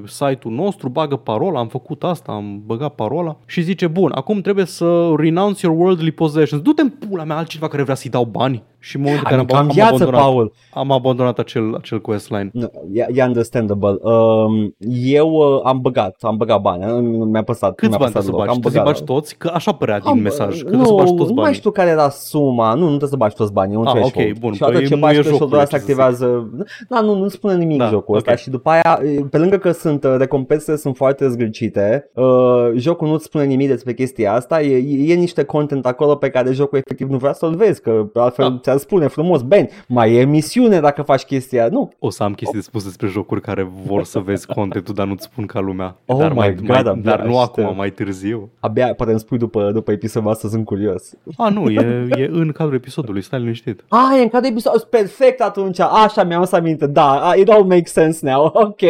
site-ul 0.06 0.54
nostru, 0.54 0.88
bagă 0.88 1.16
parola, 1.16 1.58
am 1.58 1.68
făcut 1.68 2.04
asta, 2.04 2.32
am 2.32 2.62
băgat 2.66 2.94
parola 2.94 3.36
și 3.46 3.62
zice, 3.62 3.86
bun, 3.86 4.12
acum 4.14 4.40
trebuie 4.40 4.64
să 4.64 5.12
renounce 5.16 5.66
your 5.66 5.78
worldly 5.78 6.10
possessions. 6.10 6.62
Du-te 6.62 6.82
în 6.82 6.88
pula 6.88 7.24
mea 7.24 7.36
altcineva 7.36 7.68
care 7.68 7.82
vrea 7.82 7.94
să-i 7.94 8.10
dau 8.10 8.24
bani. 8.24 8.62
Și 8.84 8.96
în 8.96 9.02
momentul 9.02 9.26
în 9.30 9.36
care 9.36 9.40
Adică 9.40 9.56
am, 9.56 9.62
în 9.62 9.68
am, 9.68 9.74
viață, 9.74 9.94
abandonat, 9.94 10.20
Paul. 10.20 10.52
am 10.70 10.90
abandonat 10.90 11.38
acel, 11.38 11.74
acel 11.74 12.00
questline. 12.00 12.50
Nu, 12.52 12.70
e, 12.92 13.06
e 13.12 13.24
understandable. 13.24 13.98
Um, 14.02 14.74
eu 15.04 15.28
uh, 15.30 15.60
am 15.64 15.80
băgat, 15.80 16.16
am 16.20 16.36
băgat 16.36 16.60
bani. 16.60 16.84
Nu 16.84 17.24
mi-a 17.24 17.42
păsat. 17.42 17.74
Câți 17.74 17.88
mi-a 17.88 17.98
bani 17.98 18.12
păsat 18.12 18.22
trebuie 18.22 18.22
să 18.22 18.30
deloc. 18.30 18.33
Bagi? 18.36 18.48
Am 18.50 18.58
Trebuie 18.58 18.72
să 18.72 18.78
băgat. 18.78 18.92
bagi 18.92 19.04
toți? 19.04 19.36
Că 19.36 19.50
așa 19.54 19.72
părea 19.72 19.98
din 19.98 20.08
Am- 20.10 20.18
mesaj, 20.18 20.48
că 20.62 20.62
nu, 20.62 20.68
trebuie 20.68 20.86
să 20.86 20.92
bagi 20.92 21.14
toți 21.14 21.28
nu 21.28 21.34
mai 21.34 21.42
banii. 21.42 21.58
știu 21.58 21.70
care 21.70 21.90
era 21.90 22.08
suma. 22.08 22.74
Nu, 22.74 22.80
nu 22.80 22.86
trebuie 22.86 23.08
să 23.08 23.16
bagi 23.16 23.34
toți 23.34 23.52
banii. 23.52 23.74
E 23.74 23.78
un 23.78 23.86
Ah, 23.86 23.92
threshold. 23.92 24.28
ok, 24.30 24.38
bun, 24.38 24.52
Și 24.52 24.62
odată 24.62 24.78
păi 24.78 24.86
ce 24.88 24.94
nu 24.94 25.00
bagi 25.00 25.16
e 25.18 25.20
threshold-ul 25.20 25.48
jocul, 25.48 25.62
ăsta 25.62 25.76
ce 25.78 25.82
să 25.84 25.90
activează... 25.90 26.48
Da, 26.88 27.00
nu, 27.00 27.14
nu 27.18 27.28
spune 27.28 27.54
nimic 27.56 27.78
Da, 27.78 27.88
jocul 27.88 28.14
ok. 28.14 28.20
ăsta. 28.20 28.36
Și 28.36 28.50
după 28.50 28.70
aia, 28.70 29.00
pe 29.30 29.38
lângă 29.38 29.56
că 29.56 29.70
sunt 29.70 30.04
uh, 30.04 30.14
recompensele 30.18 30.76
sunt 30.76 30.96
foarte 30.96 31.28
zgârcite, 31.28 32.10
uh, 32.14 32.24
jocul 32.76 33.08
nu-ți 33.08 33.24
spune 33.24 33.44
nimic 33.44 33.68
despre 33.68 33.94
chestia 33.94 34.32
asta. 34.34 34.62
E, 34.62 34.76
e, 34.76 35.12
e 35.12 35.14
niște 35.14 35.42
content 35.44 35.86
acolo 35.86 36.14
pe 36.14 36.30
care 36.30 36.52
jocul 36.52 36.78
efectiv 36.78 37.08
nu 37.08 37.16
vrea 37.16 37.32
să-l 37.32 37.54
vezi, 37.54 37.80
că 37.80 38.06
altfel 38.14 38.48
Da. 38.48 38.58
ți-ar 38.62 38.74
îți 38.74 38.84
spune 38.84 39.06
frumos, 39.06 39.42
Ben, 39.42 39.68
mai 39.88 40.14
e 40.14 40.24
misiune 40.24 40.80
dacă 40.80 41.02
faci 41.02 41.22
chestia. 41.22 41.68
Nu, 41.70 41.90
O 41.98 42.10
să 42.10 42.22
am 42.22 42.32
chestii 42.32 42.58
de 42.58 42.64
spus 42.64 42.84
despre 42.84 43.06
jocuri 43.06 43.40
care 43.40 43.70
vor 43.86 44.04
să 44.04 44.18
vezi 44.18 44.46
contentul, 44.46 44.94
dar 44.94 45.06
nu-ți 45.06 45.24
spun 45.24 45.46
ca 45.46 45.60
lumea. 45.60 45.96
Oh 46.06 46.18
dar 46.18 46.30
my 46.30 46.36
mai, 46.36 46.54
God, 46.54 46.68
mai, 46.68 46.78
abia 46.78 46.92
dar 47.02 47.22
nu 47.26 47.38
aștept. 47.38 47.58
acum, 47.66 47.76
mai 47.76 47.90
târziu. 47.90 48.23
Abia 48.60 48.94
poate 48.94 49.10
îmi 49.10 49.20
spui 49.20 49.38
după, 49.38 49.70
după 49.72 49.92
episodul 49.92 50.30
ăsta, 50.30 50.48
sunt 50.48 50.64
curios. 50.64 51.12
A, 51.36 51.48
nu, 51.48 51.70
e, 51.70 52.08
e 52.10 52.28
în 52.32 52.52
cadrul 52.52 52.74
episodului, 52.74 53.22
stai 53.22 53.38
liniștit. 53.40 53.84
Ah, 53.88 54.18
e 54.18 54.22
în 54.22 54.28
cadrul 54.28 54.50
episod, 54.50 54.82
perfect 54.82 55.40
atunci, 55.40 55.80
așa 55.80 56.24
mi-am 56.24 56.44
să 56.44 56.56
aminte, 56.56 56.86
da, 56.86 57.32
it 57.36 57.48
all 57.48 57.64
makes 57.64 57.92
sense 57.92 58.30
now, 58.30 58.44
ok. 58.66 58.80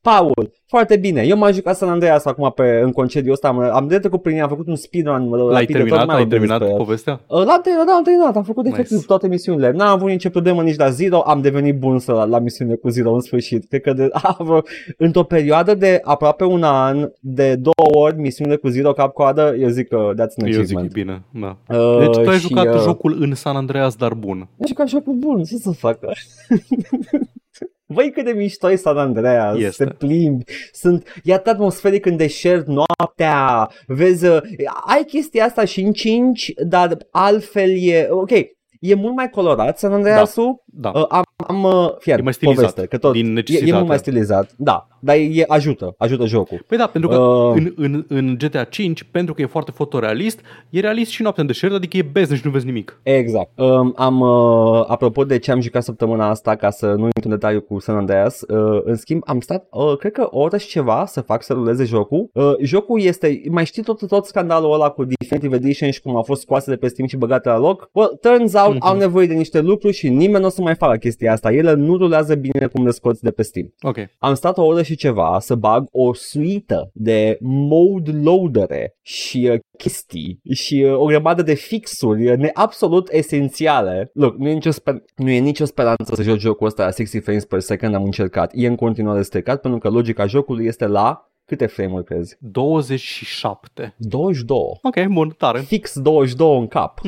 Paul, 0.00 0.52
foarte 0.74 0.96
bine, 0.96 1.22
eu 1.22 1.36
m-am 1.36 1.52
jucat 1.52 1.76
San 1.76 1.88
Andreas 1.88 2.24
acum 2.24 2.52
pe, 2.54 2.80
în 2.84 2.92
concediu 2.92 3.32
ăsta, 3.32 3.48
am, 3.48 3.58
am 3.58 3.86
de 3.88 3.98
trecut 3.98 4.22
prin 4.22 4.36
ea, 4.36 4.42
am 4.42 4.48
făcut 4.48 4.66
un 4.66 4.76
speedrun 4.76 5.28
L-ai 5.30 5.48
rapid, 5.52 5.66
de 5.66 5.72
tot 5.72 5.88
terminat? 5.88 6.06
mai 6.06 6.16
Ai 6.16 6.20
vorbesc 6.22 6.28
terminat 6.28 6.58
despre 6.58 6.74
el. 6.78 6.84
povestea? 6.84 7.20
Uh, 7.26 7.44
L-am 7.44 7.60
terminat, 7.62 7.86
da, 7.86 7.92
am 7.92 8.02
terminat, 8.02 8.36
am 8.36 8.42
făcut 8.42 8.66
efectiv 8.66 8.94
Nice. 8.96 9.06
toate 9.06 9.28
misiunile. 9.28 9.70
N-am 9.70 9.88
avut 9.88 10.08
nicio 10.08 10.28
problemă 10.28 10.62
nici 10.62 10.76
la 10.76 10.88
Zero, 10.90 11.18
am 11.26 11.40
devenit 11.40 11.78
bun 11.78 11.98
să 11.98 12.12
la, 12.12 12.24
la 12.24 12.38
misiune 12.38 12.74
cu 12.74 12.88
Zero 12.88 13.12
în 13.12 13.20
sfârșit. 13.20 13.68
Cred 13.68 13.80
că 13.80 13.92
de, 13.92 14.08
a, 14.22 14.36
vreo, 14.38 14.62
într-o 14.98 15.22
perioadă 15.22 15.74
de 15.74 16.00
aproape 16.02 16.44
un 16.44 16.62
an, 16.62 17.10
de 17.20 17.54
două 17.54 18.04
ori 18.04 18.16
misiune 18.20 18.54
cu 18.56 18.68
Zero 18.68 18.92
cap-coadă, 18.92 19.54
eu 19.58 19.68
zic 19.68 19.88
că 19.88 20.10
that's 20.14 20.36
an 20.42 20.52
Eu 20.52 20.62
zic 20.62 20.76
că 20.76 20.82
e 20.82 20.86
achievement. 20.86 20.92
bine, 20.92 21.22
da. 21.68 21.76
Uh, 21.78 21.98
Deci 21.98 22.22
tu 22.24 22.28
ai 22.30 22.36
și, 22.38 22.46
jucat 22.48 22.74
uh, 22.74 22.80
jocul 22.80 23.16
în 23.20 23.34
San 23.34 23.56
Andreas, 23.56 23.94
dar 23.96 24.14
bun. 24.14 24.38
Am 24.38 24.66
jucat 24.66 24.88
jocul 24.88 25.12
bun, 25.14 25.42
ce 25.44 25.56
să 25.56 25.70
facă? 25.70 26.12
Voi 27.86 28.10
cât 28.10 28.24
de 28.24 28.32
mișto 28.32 28.70
e 28.70 28.76
San 28.76 28.98
Andreas, 28.98 29.56
Este. 29.58 29.84
te 29.84 29.90
plimbi, 29.90 30.44
sunt, 30.72 31.20
e 31.22 31.32
atât 31.32 31.52
atmosferic 31.52 32.06
în 32.06 32.16
deșert 32.16 32.66
noaptea, 32.66 33.68
vezi, 33.86 34.26
uh, 34.26 34.40
ai 34.86 35.04
chestia 35.04 35.44
asta 35.44 35.64
și 35.64 35.80
în 35.80 35.92
5, 35.92 36.52
dar 36.66 36.96
altfel 37.10 37.70
e, 37.82 38.06
ok, 38.10 38.30
e 38.80 38.94
mult 38.94 39.14
mai 39.14 39.30
colorat 39.30 39.78
San 39.78 39.92
Andreasul, 39.92 40.63
Da. 40.76 40.90
Uh, 40.94 41.04
am, 41.08 41.22
am 41.36 41.62
uh, 41.62 41.88
fii 41.98 42.12
E 42.12 42.20
mai 42.22 42.32
stilizat, 42.32 42.60
poveste, 42.64 42.86
că 42.86 42.98
tot, 42.98 43.12
din 43.12 43.26
e, 43.26 43.28
e 43.28 43.32
necesitate. 43.32 43.72
mult 43.72 43.86
mai 43.88 43.98
stilizat, 43.98 44.50
da, 44.56 44.88
dar 45.00 45.16
e, 45.16 45.44
ajută, 45.48 45.94
ajută 45.98 46.26
jocul. 46.26 46.64
Păi 46.66 46.78
da, 46.78 46.86
pentru 46.86 47.10
că 47.10 47.16
Uh. 47.18 47.52
în, 47.56 47.72
în, 47.76 48.04
în 48.08 48.36
GTA 48.38 48.64
5, 48.64 49.02
pentru 49.10 49.34
că 49.34 49.42
e 49.42 49.46
foarte 49.46 49.70
fotorealist, 49.70 50.40
e 50.70 50.80
realist 50.80 51.10
și 51.10 51.22
noaptea 51.22 51.42
în 51.42 51.48
deșert, 51.48 51.72
adică 51.74 51.96
e 51.96 52.02
beznă 52.12 52.34
și 52.36 52.42
nu 52.44 52.50
vezi 52.50 52.64
nimic. 52.66 53.00
Exact. 53.02 53.50
Um, 53.58 53.92
am, 53.96 54.20
uh, 54.20 54.84
apropo 54.86 55.24
de 55.24 55.38
ce 55.38 55.50
am 55.50 55.60
jucat 55.60 55.82
săptămâna 55.82 56.28
asta, 56.28 56.54
ca 56.54 56.70
să 56.70 56.86
nu 56.86 57.04
intru 57.04 57.22
în 57.24 57.30
detaliu 57.30 57.60
cu 57.60 57.78
San 57.78 57.96
Andreas, 57.96 58.40
uh, 58.40 58.80
în 58.84 58.96
schimb 58.96 59.22
am 59.26 59.40
stat, 59.40 59.66
uh, 59.70 59.96
cred 59.98 60.12
că 60.12 60.26
o 60.30 60.40
oră 60.40 60.56
și 60.56 60.68
ceva 60.68 61.04
să 61.06 61.20
fac 61.20 61.42
să 61.42 61.52
ruleze 61.52 61.84
jocul. 61.84 62.28
Uh, 62.32 62.52
jocul 62.62 63.00
este, 63.00 63.40
mai 63.50 63.64
știi 63.66 63.82
tot, 63.82 64.06
tot 64.06 64.24
scandalul 64.26 64.72
ăla 64.72 64.88
cu 64.88 65.04
Definitive 65.04 65.56
Edition 65.56 65.90
și 65.90 66.00
cum 66.00 66.16
a 66.16 66.22
fost 66.22 66.40
scoase 66.40 66.70
de 66.70 66.76
pe 66.76 66.88
Steam 66.88 67.08
și 67.08 67.16
băgate 67.16 67.48
la 67.48 67.58
loc? 67.58 67.88
Well, 67.92 68.18
turns 68.20 68.54
out 68.54 68.74
Mhm. 68.74 68.86
au 68.86 68.96
nevoie 68.96 69.26
de 69.26 69.34
niște 69.34 69.60
lucruri 69.60 69.94
și 69.94 70.08
nimeni 70.08 70.40
nu 70.40 70.46
o 70.46 70.48
să 70.48 70.62
mai 70.64 70.74
facă 70.74 70.96
chestia 70.96 71.32
asta. 71.32 71.52
Ele 71.52 71.72
nu 71.74 71.96
rulează 71.96 72.34
bine 72.34 72.66
cum 72.66 72.84
le 72.84 72.90
scoți 72.90 73.22
de 73.22 73.30
pe 73.30 73.42
Steam. 73.42 73.74
Ok. 73.80 73.96
Am 74.18 74.34
stat 74.34 74.58
o 74.58 74.64
oră 74.64 74.82
și 74.82 74.96
ceva 74.96 75.38
să 75.40 75.54
bag 75.54 75.86
o 75.90 76.14
suită 76.14 76.90
de 76.92 77.38
mode 77.40 78.10
loadere 78.10 78.96
și 79.02 79.48
uh, 79.52 79.58
chestii 79.78 80.40
și 80.52 80.82
uh, 80.86 80.98
o 80.98 81.04
grămadă 81.04 81.42
de 81.42 81.54
fixuri 81.54 82.30
uh, 82.30 82.36
ne 82.36 82.50
absolut 82.52 83.08
esențiale. 83.12 84.10
Look, 84.12 84.36
nu 84.36 84.48
e, 84.48 84.52
nicio 84.52 84.70
sper- 84.70 85.04
nu 85.16 85.30
e 85.30 85.38
nicio 85.38 85.64
speranță 85.64 86.14
să 86.14 86.22
joc 86.22 86.38
jocul 86.38 86.66
ăsta 86.66 86.84
la 86.84 86.90
60 86.90 87.22
frames 87.22 87.44
per 87.44 87.60
second, 87.60 87.94
am 87.94 88.04
încercat. 88.04 88.50
E 88.54 88.66
în 88.66 88.76
continuare 88.76 89.22
stricat 89.22 89.60
pentru 89.60 89.80
că 89.80 89.88
logica 89.88 90.26
jocului 90.26 90.66
este 90.66 90.86
la 90.86 91.28
câte 91.46 91.66
frame-uri 91.66 92.04
crezi? 92.04 92.36
27. 92.40 93.94
22. 93.98 94.58
Ok, 94.82 95.06
bun, 95.12 95.34
tare. 95.38 95.60
Fix 95.60 95.98
22 95.98 96.58
în 96.58 96.66
cap. 96.66 97.00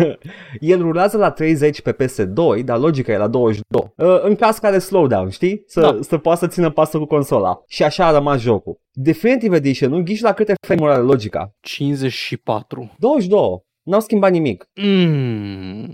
El 0.60 0.80
rulează 0.80 1.16
la 1.16 1.30
30 1.30 1.80
pe 1.80 1.92
PS2, 1.92 2.64
dar 2.64 2.78
logica 2.78 3.12
e 3.12 3.16
la 3.16 3.28
22. 3.28 3.92
Uh, 3.96 4.22
în 4.22 4.34
caz 4.34 4.58
care 4.58 4.78
slowdown, 4.78 5.28
știi? 5.30 5.62
Să, 5.66 5.80
Da. 5.80 5.98
să 6.00 6.18
poată 6.18 6.38
să 6.38 6.46
țină 6.46 6.70
pasul 6.70 7.00
cu 7.00 7.06
consola. 7.06 7.62
Și 7.66 7.84
așa 7.84 8.06
a 8.06 8.10
rămas 8.10 8.40
jocul. 8.40 8.80
Definitive 8.92 9.56
Edition, 9.56 9.90
nu 9.90 10.02
ghiși 10.02 10.22
la 10.22 10.32
câte 10.32 10.54
frame-uri 10.66 10.92
are 10.92 11.02
logica? 11.02 11.52
54. 11.60 12.94
22. 12.98 13.40
N-au 13.82 14.00
schimbat 14.00 14.30
nimic. 14.30 14.68
Mm. 14.74 15.92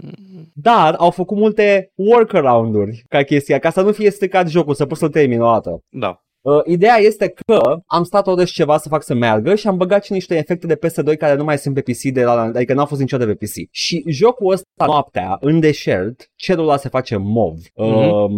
Dar 0.54 0.94
au 0.94 1.10
făcut 1.10 1.36
multe 1.36 1.92
workaround-uri 1.94 3.04
ca 3.08 3.22
chestia, 3.22 3.58
ca 3.58 3.70
să 3.70 3.82
nu 3.82 3.92
fie 3.92 4.10
stricat 4.10 4.48
jocul, 4.48 4.74
să 4.74 4.86
poți 4.86 5.00
să-l 5.00 5.08
termini 5.10 5.40
o 5.40 5.50
dată. 5.52 5.80
Da. 5.88 6.23
Uh, 6.44 6.60
ideea 6.64 6.96
este 6.96 7.34
că 7.46 7.80
am 7.86 8.02
stat 8.02 8.26
o 8.26 8.44
și 8.44 8.52
ceva 8.52 8.78
să 8.78 8.88
fac 8.88 9.02
să 9.02 9.14
meargă 9.14 9.54
și 9.54 9.66
am 9.66 9.76
băgat 9.76 10.04
și 10.04 10.12
niște 10.12 10.36
efecte 10.36 10.66
de 10.66 10.78
PS2 10.78 11.16
care 11.18 11.34
nu 11.34 11.44
mai 11.44 11.58
sunt 11.58 11.74
pe 11.74 11.80
PC, 11.80 12.02
de 12.12 12.24
la, 12.24 12.40
adică 12.40 12.74
n-au 12.74 12.86
fost 12.86 13.00
niciodată 13.00 13.34
pe 13.34 13.44
PC. 13.44 13.68
Și 13.70 14.04
jocul 14.06 14.52
ăsta 14.52 14.84
noaptea, 14.86 15.36
în 15.40 15.60
deșert, 15.60 16.30
cerul 16.36 16.62
ăla 16.62 16.76
se 16.76 16.88
face 16.88 17.16
mov. 17.16 17.54
Mhm. 17.74 17.88
Uh, 17.88 18.30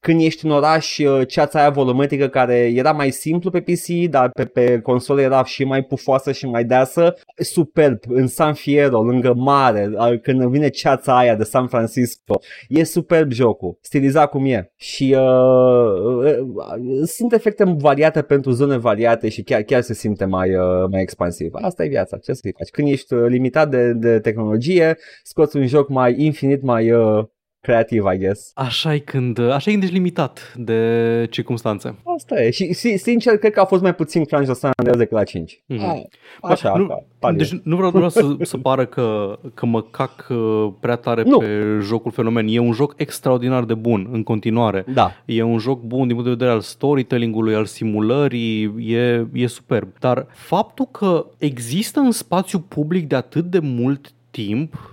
când 0.00 0.20
ești 0.20 0.44
în 0.44 0.50
oraș, 0.50 0.98
uh, 0.98 1.26
ceața 1.28 1.58
aia 1.58 1.70
volumetrică 1.70 2.28
care 2.28 2.72
era 2.74 2.92
mai 2.92 3.10
simplu 3.10 3.50
pe 3.50 3.60
PC, 3.60 4.10
dar 4.10 4.30
pe, 4.30 4.44
pe 4.44 4.80
console 4.80 5.22
era 5.22 5.44
și 5.44 5.64
mai 5.64 5.82
pufoasă 5.82 6.32
și 6.32 6.46
mai 6.46 6.64
deasă, 6.64 7.14
superb, 7.36 7.98
în 8.08 8.26
San 8.26 8.54
Fierro, 8.54 9.02
lângă 9.02 9.34
mare, 9.34 9.90
uh, 9.92 10.20
când 10.20 10.44
vine 10.44 10.68
ceața 10.68 11.16
aia 11.16 11.34
de 11.34 11.44
San 11.44 11.66
Francisco, 11.66 12.40
e 12.68 12.84
superb 12.84 13.32
jocul, 13.32 13.78
stilizat 13.80 14.30
cum 14.30 14.44
e. 14.46 14.72
Și 14.76 15.16
uh, 15.18 16.24
uh, 16.24 17.06
sunt 17.06 17.32
efecte 17.32 17.53
variate 17.62 18.22
pentru 18.22 18.50
zone 18.50 18.76
variate 18.76 19.28
și 19.28 19.42
chiar, 19.42 19.62
chiar 19.62 19.80
se 19.80 19.94
simte 19.94 20.24
mai, 20.24 20.54
uh, 20.54 20.88
mai 20.90 21.00
expansiv. 21.00 21.50
Asta 21.54 21.84
e 21.84 21.88
viața, 21.88 22.16
ce 22.16 22.32
să-i 22.32 22.54
faci? 22.56 22.68
Când 22.68 22.88
ești 22.88 23.14
uh, 23.14 23.24
limitat 23.28 23.70
de, 23.70 23.92
de 23.92 24.20
tehnologie, 24.20 24.96
scoți 25.22 25.56
un 25.56 25.66
joc 25.66 25.88
mai 25.88 26.14
infinit, 26.18 26.62
mai 26.62 26.90
uh, 26.90 27.24
creativ, 27.64 28.04
I 28.14 28.18
guess. 28.18 28.50
Așa 28.54 28.94
e 28.94 28.98
când, 28.98 29.38
așa 29.38 29.68
e 29.68 29.72
când 29.72 29.82
ești 29.82 29.94
limitat 29.94 30.54
de 30.56 31.26
circumstanțe. 31.30 31.94
Asta 32.16 32.42
e. 32.42 32.50
Și 32.50 32.72
si- 32.72 32.96
sincer, 32.96 33.36
cred 33.38 33.52
că 33.52 33.60
a 33.60 33.64
fost 33.64 33.82
mai 33.82 33.94
puțin 33.94 34.24
crunch 34.24 34.46
la 34.48 34.54
San 34.54 34.70
Andreas 34.76 34.98
decât 34.98 35.16
la 35.16 35.24
5. 35.24 35.62
Mhm. 35.66 35.82
Ah, 35.84 36.50
Așa, 36.50 36.74
nu, 36.76 36.86
ca 36.86 37.04
palier. 37.18 37.40
deci 37.48 37.60
nu 37.62 37.76
vreau, 37.76 37.90
nu 37.90 37.96
vreau 37.96 38.08
să, 38.10 38.36
să 38.44 38.58
pară 38.58 38.84
că, 38.86 39.38
că 39.54 39.66
mă 39.66 39.82
cac 39.82 40.26
uh, 40.30 40.68
prea 40.80 40.96
tare 40.96 41.22
Nu. 41.22 41.38
pe 41.38 41.78
jocul 41.82 42.10
fenomen. 42.10 42.46
E 42.48 42.58
un 42.58 42.72
joc 42.72 42.94
extraordinar 42.96 43.64
de 43.64 43.74
bun 43.74 44.08
în 44.12 44.22
continuare. 44.22 44.84
Da. 44.94 45.12
E 45.24 45.42
un 45.42 45.58
joc 45.58 45.80
bun 45.82 46.06
din 46.06 46.16
punct 46.16 46.24
de 46.24 46.30
vedere 46.30 46.50
al 46.50 46.60
storytelling-ului, 46.60 47.54
al 47.54 47.64
simulării, 47.64 48.74
e, 48.94 49.26
e 49.32 49.46
superb. 49.46 49.88
Dar 50.00 50.26
faptul 50.32 50.88
că 50.90 51.26
există 51.38 52.00
în 52.00 52.10
spațiu 52.10 52.58
public 52.58 53.08
de 53.08 53.14
atât 53.16 53.44
de 53.44 53.58
mult 53.58 54.10
timp 54.30 54.92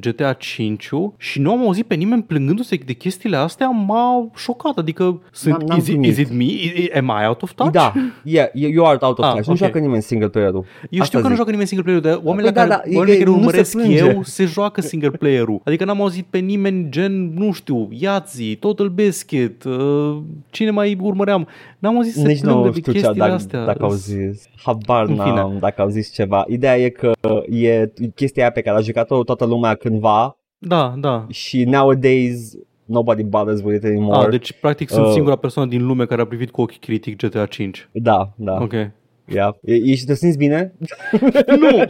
GTA 0.00 0.32
5 0.32 0.88
și 1.16 1.40
nu 1.40 1.50
am 1.52 1.60
auzit 1.60 1.86
pe 1.86 1.94
nimeni 1.94 2.22
plângându-se 2.22 2.76
de 2.86 2.92
chestiile 2.92 3.36
astea 3.36 3.68
m-a 3.68 4.30
șocat. 4.36 4.76
Adică 4.78 5.20
sunt, 5.32 5.62
N-am 5.62 5.78
is, 5.78 5.86
it, 5.86 5.92
primit. 5.92 6.10
is 6.10 6.18
it 6.18 6.30
me? 6.32 6.44
I- 6.44 6.90
Am 6.96 7.12
I 7.22 7.26
out 7.26 7.42
of 7.42 7.52
touch? 7.52 7.72
Da, 7.72 7.92
yeah, 8.24 8.48
you 8.52 8.86
are 8.86 8.98
out 9.00 9.18
of 9.18 9.24
Ah, 9.24 9.30
touch. 9.32 9.46
Nu 9.46 9.52
ok. 9.52 9.58
joacă 9.58 9.78
nimeni 9.78 10.02
single 10.02 10.28
player-ul. 10.28 10.64
Eu 10.90 11.00
Asta 11.00 11.04
știu 11.04 11.18
că 11.18 11.22
nu 11.22 11.28
zic. 11.28 11.36
joacă 11.36 11.50
nimeni 11.50 11.68
single 11.68 11.84
player 11.86 12.00
dar 12.14 12.20
oamenii 12.24 12.52
Păi 12.52 12.62
la 12.62 12.68
da, 12.68 12.74
care, 12.76 12.90
da, 12.90 12.96
oamenii 12.98 13.14
e- 13.20 13.24
care 13.24 13.30
nu 13.30 13.36
se 13.36 13.44
urmăresc 13.46 13.72
plânge. 13.76 13.96
eu 13.98 14.22
se 14.22 14.44
joacă 14.44 14.80
single 14.80 15.10
player-ul. 15.10 15.60
Adică 15.64 15.84
n-am 15.84 16.00
auzit 16.00 16.24
pe 16.30 16.38
nimeni 16.38 16.86
gen, 16.90 17.32
nu 17.34 17.52
știu, 17.52 17.88
Yahtzee, 17.90 18.54
Total 18.56 18.88
Biscuit, 18.88 19.64
uh, 19.64 20.16
cine 20.50 20.70
mai 20.70 20.96
urmăream. 21.00 21.46
N-am 21.78 21.96
auzit 21.96 22.12
să 22.12 22.20
se 22.20 22.26
Nici 22.26 22.40
plângă 22.40 22.58
nu 22.58 22.70
de 22.72 22.78
știu 22.78 22.92
ce, 22.92 22.98
chestiile 22.98 23.18
dacă, 23.24 23.32
astea. 23.32 23.64
dacă 23.64 23.82
au 23.84 23.90
zis. 23.90 24.48
Habar 24.64 25.02
În 25.08 25.14
fine. 25.16 25.32
n-am 25.34 25.56
dacă 25.60 25.82
au 25.82 25.88
zis 25.88 26.12
ceva. 26.12 26.44
Ideea 26.48 26.78
e 26.78 26.88
că 26.88 27.12
e 27.50 27.90
chestia 28.14 28.42
aia 28.42 28.52
pe 28.52 28.60
care 28.60 28.76
a 28.76 28.80
jucat-o 28.80 29.24
toată 29.24 29.44
lumea 29.44 29.74
cândva 29.74 30.36
Da, 30.58 30.94
da. 30.98 31.26
și 31.28 31.64
nowadays 31.64 32.56
nobody 32.84 33.22
bothers 33.22 33.60
with 33.62 33.76
it 33.76 33.84
anymore. 33.84 34.24
Ah, 34.24 34.30
deci 34.30 34.52
practic 34.52 34.88
sunt 34.88 35.06
Uh. 35.06 35.12
singura 35.12 35.36
persoană 35.36 35.68
din 35.68 35.86
lume 35.86 36.04
care 36.06 36.20
a 36.20 36.24
privit 36.26 36.50
cu 36.50 36.60
ochi 36.60 36.78
critic 36.78 37.16
GTA 37.16 37.46
5. 37.46 37.88
Da, 37.92 38.30
da. 38.36 38.52
Ok. 38.60 38.72
Yeah. 39.30 39.54
E, 39.64 39.74
ești 39.74 40.06
te 40.06 40.14
simți 40.14 40.36
bine? 40.36 40.72
nu! 41.62 41.84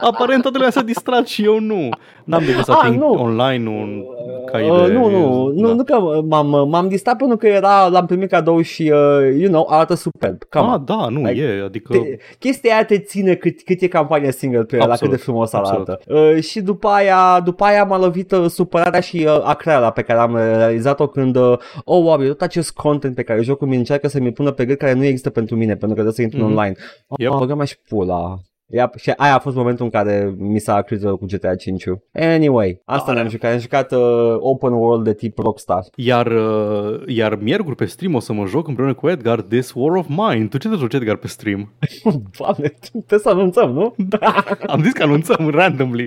Aparent 0.00 0.42
toată 0.42 0.56
lumea 0.56 0.70
s-a 0.70 0.82
distrat 0.82 1.26
și 1.26 1.44
eu 1.44 1.58
nu. 1.60 1.88
N-am 2.24 2.42
decât 2.46 2.64
să 2.64 2.72
Ah, 2.72 2.78
ating 2.82 3.00
nu. 3.00 3.10
online 3.12 3.68
un 3.68 4.02
cai 4.50 4.70
Uh, 4.70 4.86
de... 4.86 4.92
nu, 4.92 5.08
nu, 5.10 5.46
nu, 5.54 5.66
da. 5.68 5.74
nu 5.74 5.84
că 5.84 6.20
m-am, 6.28 6.68
m-am 6.68 6.88
distrat 6.88 7.16
pentru 7.16 7.36
că 7.36 7.46
era, 7.46 7.86
l-am 7.86 8.06
primit 8.06 8.28
cadou 8.30 8.60
și, 8.60 8.82
uh, 8.82 9.38
you 9.40 9.48
know, 9.50 9.66
arată 9.70 9.94
superb. 9.94 10.42
Cam. 10.48 10.68
Ah, 10.70 10.80
da, 10.84 11.06
nu, 11.10 11.22
Like, 11.24 11.40
e, 11.42 11.62
adică... 11.64 11.92
Te, 11.92 11.98
chestia 12.38 12.74
aia 12.74 12.84
te 12.84 12.98
ține 12.98 13.34
cât, 13.34 13.62
cât 13.64 13.80
e 13.80 13.86
campania 13.86 14.30
single 14.30 14.62
player, 14.64 14.86
la 14.86 14.92
cât 14.92 15.02
Absolut, 15.02 15.14
de 15.14 15.20
frumos 15.22 15.52
absolut. 15.52 15.88
arată. 15.88 16.14
Uh, 16.36 16.42
și 16.42 16.60
după 16.60 16.88
aia, 16.88 17.40
după 17.44 17.64
aia 17.64 17.84
m-a 17.84 17.98
lovit 17.98 18.32
uh, 18.32 18.44
supărarea 18.48 19.00
și 19.00 19.24
uh, 19.28 19.40
acreala 19.44 19.90
pe 19.90 20.02
care 20.02 20.18
am 20.20 20.36
realizat-o 20.36 21.06
când, 21.06 21.36
uh, 21.36 21.52
oh 21.84 22.02
wow, 22.02 22.22
e 22.22 22.26
tot 22.26 22.40
acest 22.42 22.72
content 22.72 23.14
pe 23.14 23.22
care 23.22 23.42
jocul 23.42 23.68
mi 23.68 23.76
încearcă 23.76 24.08
să 24.08 24.20
mi 24.20 24.32
pună 24.32 24.50
pe 24.50 24.64
gât 24.64 24.78
care 24.78 24.92
nu 24.92 25.04
există 25.04 25.30
pentru 25.30 25.56
mine, 25.56 25.76
pentru 25.76 25.88
că 25.88 25.94
trebuie 25.94 26.12
să 26.14 26.22
intru 26.22 26.38
Mhm. 26.44 26.52
Online. 26.56 26.76
Yep. 27.18 27.30
Oh, 27.30 27.38
băgă 27.38 27.64
și 27.64 27.78
pula. 27.78 28.38
Yep. 28.66 28.96
Și 28.96 29.12
aia 29.16 29.34
a 29.34 29.38
fost 29.38 29.56
momentul 29.56 29.84
în 29.84 29.90
care 29.90 30.34
mi 30.38 30.58
s-a 30.58 30.82
crezut 30.82 31.18
cu 31.18 31.26
GTA 31.26 31.54
5 31.54 31.84
Anyway, 32.12 32.80
asta 32.84 33.06
Da. 33.06 33.12
ne-am 33.12 33.28
jucat. 33.28 33.52
Am 33.52 33.58
jucat 33.58 33.92
uh, 33.92 34.36
open 34.38 34.72
world 34.72 35.04
de 35.04 35.14
tip 35.14 35.38
Rockstar. 35.38 35.84
Iar, 35.96 36.26
uh, 36.26 37.02
iar 37.06 37.38
miercuri 37.40 37.76
pe 37.76 37.84
stream 37.84 38.14
o 38.14 38.20
să 38.20 38.32
mă 38.32 38.46
joc 38.46 38.68
împreună 38.68 38.94
cu 38.94 39.08
Edgar 39.08 39.40
This 39.40 39.72
War 39.74 39.96
of 39.96 40.06
Mine. 40.08 40.46
Tu 40.46 40.58
ce 40.58 40.68
te 40.68 40.74
joci, 40.76 40.94
Edgar, 40.94 41.16
pe 41.16 41.26
stream? 41.26 41.72
Doamne, 42.38 42.74
trebuie 42.90 43.18
să 43.18 43.28
anunțăm, 43.28 43.70
nu? 43.70 43.94
Am 44.66 44.82
zis 44.82 44.92
că 44.92 45.02
anunțăm 45.02 45.50
randomly. 45.50 46.06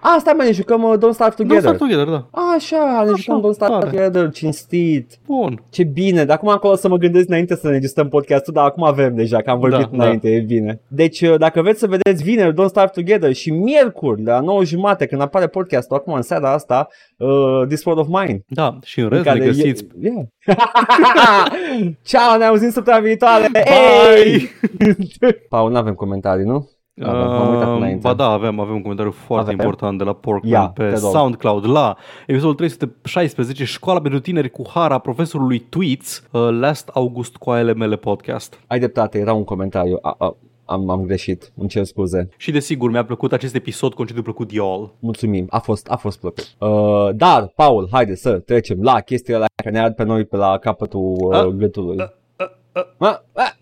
A, 0.00 0.16
stai 0.18 0.34
mă, 0.36 0.42
ne 0.42 0.52
jucăm 0.52 0.82
uh, 0.82 0.94
Don't 0.96 1.12
Starve 1.12 1.34
Nu 1.38 1.44
Together. 1.46 1.60
start 1.60 1.78
together, 1.78 2.06
da. 2.06 2.28
Așa, 2.54 3.02
ne 3.04 3.10
Așa, 3.10 3.14
jucăm 3.16 3.40
Don't 3.50 3.54
Starve 3.54 3.74
tare. 3.78 3.90
Together, 3.96 4.30
cinstit. 4.30 5.18
Bun. 5.26 5.62
Ce 5.70 5.84
bine, 5.84 6.24
dar 6.24 6.36
acum 6.36 6.48
acolo 6.48 6.74
să 6.74 6.88
mă 6.88 6.96
gândesc 6.96 7.28
înainte 7.28 7.54
să 7.56 7.66
ne 7.66 7.72
registrăm 7.72 8.08
podcastul, 8.08 8.52
dar 8.52 8.64
acum 8.64 8.84
avem 8.84 9.14
deja, 9.14 9.42
că 9.42 9.50
am 9.50 9.58
vorbit 9.58 9.78
Da, 9.78 9.88
înainte, 9.92 10.28
e 10.34 10.40
bine. 10.40 10.80
Deci, 10.88 11.20
uh, 11.20 11.34
dacă 11.38 11.62
vreți 11.62 11.78
să 11.78 11.86
vedeți 11.96 12.22
vineri 12.22 12.52
Don't 12.52 12.66
Starve 12.68 12.90
Together 12.94 13.32
și 13.32 13.50
miercuri 13.50 14.22
la 14.22 14.40
9 14.40 14.64
jumate 14.64 15.06
când 15.06 15.20
apare 15.20 15.46
podcastul, 15.46 15.96
acum 15.96 16.12
în 16.12 16.22
seara 16.22 16.52
asta, 16.52 16.88
uh, 17.18 17.66
This 17.68 17.84
World 17.84 18.08
of 18.08 18.20
Mine. 18.22 18.44
Da, 18.48 18.78
și 18.82 18.98
în 18.98 19.04
în 19.04 19.10
rest 19.10 19.24
ne 19.24 19.30
care 19.30 19.44
găsiți. 19.44 19.84
E, 20.00 20.08
yeah. 20.08 20.24
Ciao, 22.02 22.36
ne 22.36 22.44
auzim 22.44 22.70
săptămâna 22.70 23.02
viitoare! 23.02 23.48
Bye! 23.52 24.48
Paul, 25.48 25.70
nu 25.70 25.76
avem 25.76 25.94
comentarii, 25.94 26.44
nu? 26.44 26.68
Avem, 27.02 27.20
am 27.20 27.54
uitat 27.54 27.68
Uh, 27.68 27.76
înainte. 27.76 28.00
ba 28.02 28.14
da, 28.14 28.24
avem, 28.24 28.60
avem 28.60 28.74
un 28.74 28.82
comentariu 28.82 29.12
foarte 29.12 29.50
Avem? 29.50 29.60
important 29.60 29.98
de 29.98 30.04
la 30.04 30.12
Porkman 30.12 30.50
Ia, 30.50 30.68
pe 30.74 30.82
te 30.84 30.90
rog. 30.90 31.10
SoundCloud 31.10 31.70
la 31.70 31.96
episodul 32.26 32.54
316 32.54 33.64
Școala 33.64 34.00
pentru 34.00 34.20
tineri 34.20 34.50
cu 34.50 34.62
Hara 34.68 34.98
profesorului 34.98 35.58
Tweets 35.58 36.22
uh, 36.30 36.48
Last 36.50 36.88
August 36.88 37.36
cu 37.36 37.50
ale 37.50 37.74
mele 37.74 37.96
podcast. 37.96 38.60
Ai 38.66 38.78
dreptate, 38.78 39.18
era 39.18 39.32
un 39.32 39.44
comentariu. 39.44 39.98
A, 40.02 40.14
a, 40.18 40.36
am, 40.64 40.90
am 40.90 41.02
greșit, 41.02 41.52
îmi 41.56 41.68
cer 41.68 41.84
scuze. 41.84 42.28
Și 42.36 42.50
desigur 42.50 42.90
mi-a 42.90 43.04
plăcut 43.04 43.32
acest 43.32 43.54
episod, 43.54 43.94
concediu 43.94 44.22
plăcut 44.22 44.52
y'all. 44.52 44.94
Mulțumim, 44.98 45.46
a 45.50 45.58
fost, 45.58 45.90
a 45.90 45.96
fost 45.96 46.20
plăcut. 46.20 46.54
Uh, 46.58 47.14
dar, 47.16 47.52
Paul, 47.56 47.88
haide 47.90 48.14
să 48.14 48.38
trecem 48.38 48.82
la 48.82 49.00
chestiile 49.00 49.34
alea 49.36 49.48
care 49.62 49.74
ne 49.74 49.80
arată 49.80 49.94
pe 49.94 50.04
noi 50.04 50.24
pe 50.24 50.36
la 50.36 50.58
capătul 50.58 51.16
uh, 51.20 51.36
A, 51.36 51.46
gâtului. 51.46 51.96
a, 51.98 52.12
a, 52.36 52.44
a. 52.72 52.80
A, 52.98 53.06
a, 53.06 53.22
a. 53.32 53.53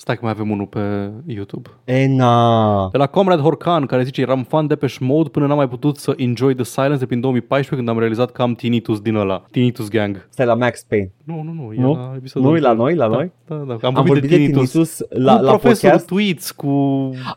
Stai 0.00 0.14
că 0.14 0.20
mai 0.22 0.30
avem 0.30 0.50
unul 0.50 0.66
pe 0.66 1.10
YouTube. 1.26 1.68
E, 1.84 2.06
na. 2.06 2.88
De 2.92 2.98
la 2.98 3.06
Comrade 3.06 3.42
Horcan, 3.42 3.86
care 3.86 4.02
zice 4.02 4.20
Eram 4.20 4.42
fan 4.42 4.66
de 4.66 4.76
pe 4.76 4.96
Mode 5.00 5.28
până 5.28 5.46
n-am 5.46 5.56
mai 5.56 5.68
putut 5.68 5.96
să 5.96 6.14
enjoy 6.16 6.54
the 6.54 6.64
silence 6.64 6.98
de 6.98 7.06
prin 7.06 7.20
2014 7.20 7.74
când 7.76 7.88
am 7.88 7.98
realizat 7.98 8.30
că 8.30 8.42
am 8.42 8.54
tinnitus 8.54 9.00
din 9.00 9.14
ăla. 9.14 9.44
Tinnitus 9.50 9.88
Gang. 9.88 10.26
Stai 10.30 10.46
la 10.46 10.54
Max 10.54 10.82
Payne. 10.88 11.12
Nu, 11.24 11.42
nu, 11.42 11.52
nu. 11.52 11.72
E 11.72 11.80
Nu? 11.80 11.92
la 11.94 12.12
episodul 12.16 12.50
Nu 12.50 12.56
e 12.56 12.60
la 12.60 12.68
anterior. 12.68 12.88
noi, 12.88 12.96
la 12.96 13.08
da, 13.08 13.14
noi? 13.16 13.32
Da, 13.46 13.54
da. 13.54 13.86
Am, 13.88 13.96
Am 13.96 14.04
vorbit, 14.04 14.12
vorbit 14.12 14.30
de 14.30 14.36
tinnitus 14.36 14.98
la, 15.08 15.36
cu 15.36 15.42
la 15.42 15.48
profesorul 15.50 15.90
podcast. 15.98 16.06
Tweets, 16.06 16.50
cu... 16.50 16.70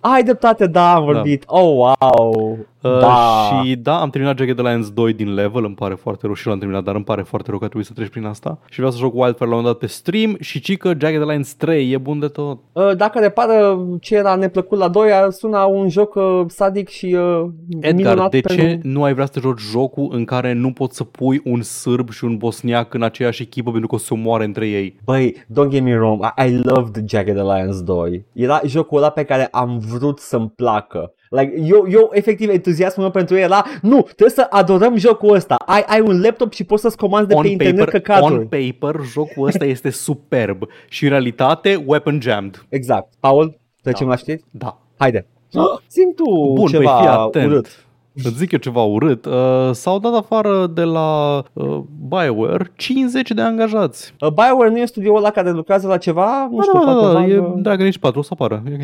Ai 0.01 0.23
dreptate, 0.23 0.67
da, 0.67 0.93
am 0.93 1.03
vorbit. 1.03 1.43
Oh, 1.47 1.73
wow. 1.75 2.57
Uh, 2.81 2.99
da. 2.99 3.61
Și 3.63 3.75
da, 3.75 4.01
am 4.01 4.09
terminat 4.09 4.37
Jagged 4.37 4.59
Alliance 4.59 4.89
2 4.93 5.13
din 5.13 5.33
level, 5.33 5.63
îmi 5.63 5.75
pare 5.75 5.93
foarte 5.93 6.25
rău 6.25 6.33
și 6.33 6.47
l-am 6.47 6.57
terminat, 6.57 6.83
dar 6.83 6.95
îmi 6.95 7.03
pare 7.03 7.21
foarte 7.21 7.49
rău 7.49 7.59
că 7.59 7.65
trebuie 7.65 7.85
să 7.85 7.93
treci 7.93 8.09
prin 8.09 8.25
asta. 8.25 8.59
Și 8.69 8.75
vreau 8.75 8.91
să 8.91 8.97
joc 8.97 9.13
Wildfire 9.13 9.49
la 9.49 9.55
un 9.55 9.61
moment 9.61 9.65
dat 9.65 9.77
pe 9.77 9.93
stream 9.93 10.37
și 10.39 10.59
ci 10.59 10.77
că 10.77 10.87
Jagged 10.87 11.21
Alliance 11.21 11.49
3 11.57 11.91
e 11.91 11.97
bun 11.97 12.19
de 12.19 12.27
tot. 12.27 12.59
Uh, 12.71 12.95
dacă 12.95 13.19
repară 13.19 13.79
ce 14.01 14.15
era 14.15 14.35
neplăcut 14.35 14.77
la 14.77 14.87
2, 14.87 15.11
ar 15.11 15.29
suna 15.29 15.63
un 15.65 15.89
joc 15.89 16.15
uh, 16.15 16.41
sadic 16.47 16.89
și 16.89 17.05
uh, 17.05 17.45
Edgar, 17.79 17.93
minunat 17.93 18.31
de 18.31 18.39
pentru... 18.39 18.65
ce 18.65 18.79
nu 18.83 19.03
ai 19.03 19.13
vrea 19.13 19.25
să 19.25 19.31
te 19.31 19.39
joci 19.39 19.61
jocul 19.61 20.09
în 20.11 20.25
care 20.25 20.53
nu 20.53 20.71
poți 20.71 20.95
să 20.95 21.03
pui 21.03 21.41
un 21.43 21.61
sârb 21.61 22.09
și 22.09 22.23
un 22.23 22.37
bosniac 22.37 22.93
în 22.93 23.03
aceeași 23.03 23.41
echipă 23.41 23.69
pentru 23.71 23.87
că 23.87 23.95
o 23.95 23.97
să 23.97 24.05
se 24.05 24.13
omoare 24.13 24.43
între 24.43 24.67
ei? 24.67 24.99
Băi, 25.05 25.35
don't 25.35 25.69
get 25.69 25.83
me 25.83 25.95
wrong, 25.95 26.23
I, 26.23 26.47
I 26.47 26.57
loved 26.63 27.09
Jagged 27.09 27.37
Alliance 27.37 27.81
2. 27.83 28.25
Era 28.33 28.61
jocul 28.65 28.97
ăla 28.97 29.09
pe 29.09 29.23
care 29.23 29.47
am 29.51 29.79
vrut 29.79 30.19
să-mi 30.19 30.49
placă. 30.55 31.13
Like, 31.33 31.53
eu, 31.63 31.85
eu, 31.89 32.09
efectiv, 32.13 32.49
entuziasmul 32.49 33.05
meu 33.05 33.13
pentru 33.13 33.35
el 33.35 33.41
era, 33.41 33.65
nu, 33.81 34.01
trebuie 34.01 34.29
să 34.29 34.47
adorăm 34.49 34.97
jocul 34.97 35.33
ăsta. 35.35 35.55
Ai, 35.65 35.83
ai 35.87 36.01
un 36.01 36.21
laptop 36.21 36.53
și 36.53 36.63
poți 36.63 36.81
să-ți 36.81 36.97
comanzi 36.97 37.27
de 37.27 37.35
pe 37.41 37.47
internet 37.47 37.77
paper, 37.85 38.01
căcaturi. 38.01 38.33
on 38.33 38.47
paper, 38.47 39.01
jocul 39.05 39.47
ăsta 39.47 39.65
este 39.65 39.89
superb 39.89 40.63
și 40.89 41.03
în 41.03 41.09
realitate, 41.09 41.83
weapon 41.85 42.19
jammed. 42.21 42.65
Exact. 42.69 43.13
Paul, 43.19 43.59
trecem 43.81 44.05
Da. 44.05 44.11
la 44.11 44.17
știri? 44.17 44.43
Da. 44.51 44.77
Haide. 44.97 45.25
Simt 45.87 46.15
tu 46.15 46.51
Bun, 46.53 46.67
ceva 46.67 46.91
păi 46.91 47.01
fii 47.01 47.09
atent. 47.11 47.45
urât. 47.51 47.85
Îți 48.15 48.35
zic 48.37 48.51
eu 48.51 48.59
ceva 48.59 48.81
urât. 48.83 49.25
Uh, 49.25 49.33
s-au 49.71 49.99
dat 49.99 50.13
afară 50.13 50.67
de 50.67 50.83
la 50.83 51.37
uh, 51.53 51.79
BioWare 52.07 52.71
50 52.75 53.31
de 53.31 53.41
angajați. 53.41 54.13
Uh, 54.19 54.29
BioWare 54.29 54.69
nu 54.69 54.77
e 54.77 54.85
studioul 54.85 55.17
ăla 55.17 55.31
care 55.31 55.51
lucrează 55.51 55.87
la 55.87 55.97
ceva? 55.97 56.47
Nu 56.51 56.57
Da, 56.57 56.61
știu, 56.63 56.79
da, 56.79 56.85
da, 56.85 56.91
poate 56.91 57.13
da, 57.13 57.19
fac, 57.19 57.29
e 57.29 57.37
uh, 57.37 57.53
Dragon 57.55 57.85
Age 57.85 57.97
4, 57.99 58.19
o 58.19 58.23
să 58.23 58.29
apară. 58.33 58.63
E 58.71 58.73
ok. 58.73 58.81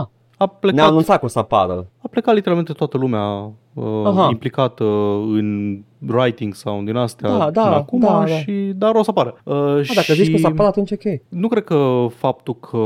Ah. 0.00 0.06
A 0.44 0.50
Ne-a 0.60 0.70
plecat, 0.72 0.88
anunțat 0.90 1.18
că 1.18 1.24
o 1.24 1.28
să 1.28 1.38
apară. 1.38 1.86
a 2.02 2.08
plecat 2.10 2.34
literalmente 2.34 2.72
toată 2.72 2.96
lumea 2.98 3.50
uh, 3.74 4.02
Aha. 4.04 4.28
implicată 4.30 4.84
în 5.28 5.78
writing 6.08 6.54
sau 6.54 6.82
din 6.82 6.96
astea 6.96 7.28
Da, 7.30 7.50
da, 7.50 7.62
până 7.62 7.74
acum, 7.74 8.00
da, 8.00 8.06
da. 8.18 8.26
și, 8.26 8.52
dar 8.76 8.94
o 8.94 9.02
să 9.02 9.10
apară. 9.10 9.34
Uh, 9.44 9.54
Ah, 9.78 9.82
și 9.84 9.94
dacă 9.94 10.12
zici 10.12 10.28
că 10.28 10.34
o 10.34 10.38
să 10.38 10.46
apară, 10.46 10.68
atunci 10.68 10.90
ok. 10.90 11.02
nu 11.28 11.48
cred 11.48 11.64
că 11.64 12.06
faptul 12.16 12.54
că 12.54 12.78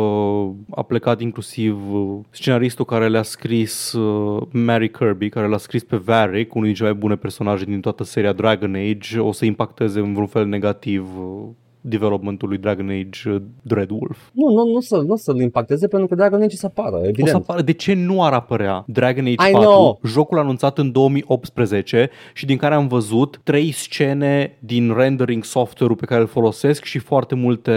a 0.78 0.82
plecat 0.82 1.20
inclusiv 1.20 1.78
uh, 1.94 2.18
scenaristul 2.30 2.84
care 2.84 3.08
le-a 3.08 3.22
scris 3.22 3.92
uh, 3.92 4.42
Mary 4.52 4.90
Kirby, 4.90 5.28
care 5.28 5.48
l-a 5.48 5.56
scris 5.56 5.84
pe 5.84 5.96
Varric, 5.96 6.54
unul 6.54 6.66
din 6.66 6.74
cele 6.76 6.90
mai 6.90 6.98
bune 6.98 7.16
personaje 7.16 7.64
din 7.64 7.80
toată 7.80 8.04
seria 8.04 8.32
Dragon 8.32 8.74
Age, 8.74 9.18
o 9.18 9.32
să 9.32 9.44
impacteze 9.44 10.00
în 10.00 10.12
vreun 10.12 10.26
fel 10.26 10.46
negativ 10.46 11.08
uh, 11.18 11.48
developmentul 11.80 12.48
lui 12.48 12.58
Dragon 12.58 12.88
Age 12.88 13.30
uh, 13.30 13.42
Dreadwolf. 13.62 14.18
Nu, 14.32 14.50
nu, 14.52 14.72
nu, 14.72 14.80
să, 14.80 14.96
nu 15.06 15.16
să-l 15.16 15.40
impacteze 15.40 15.88
pentru 15.88 16.08
că 16.08 16.14
Dragon 16.14 16.42
Age 16.42 16.56
să 16.56 16.66
apară, 16.66 16.96
O 16.96 17.00
să 17.00 17.08
evident. 17.08 17.34
apară, 17.34 17.62
de 17.62 17.72
ce 17.72 17.94
nu 17.94 18.24
ar 18.24 18.32
apărea 18.32 18.84
Dragon 18.86 19.24
Age 19.24 19.32
I 19.48 19.52
4, 19.52 19.60
know. 19.60 20.00
jocul 20.04 20.38
anunțat 20.38 20.78
în 20.78 20.92
2018 20.92 22.10
și 22.34 22.46
din 22.46 22.56
care 22.56 22.74
am 22.74 22.88
văzut 22.88 23.40
trei 23.44 23.70
scene 23.72 24.56
din 24.58 24.94
rendering 24.96 25.44
software-ul 25.44 25.98
pe 25.98 26.06
care 26.06 26.20
îl 26.20 26.26
folosesc 26.26 26.84
și 26.84 26.98
foarte 26.98 27.34
multe 27.34 27.72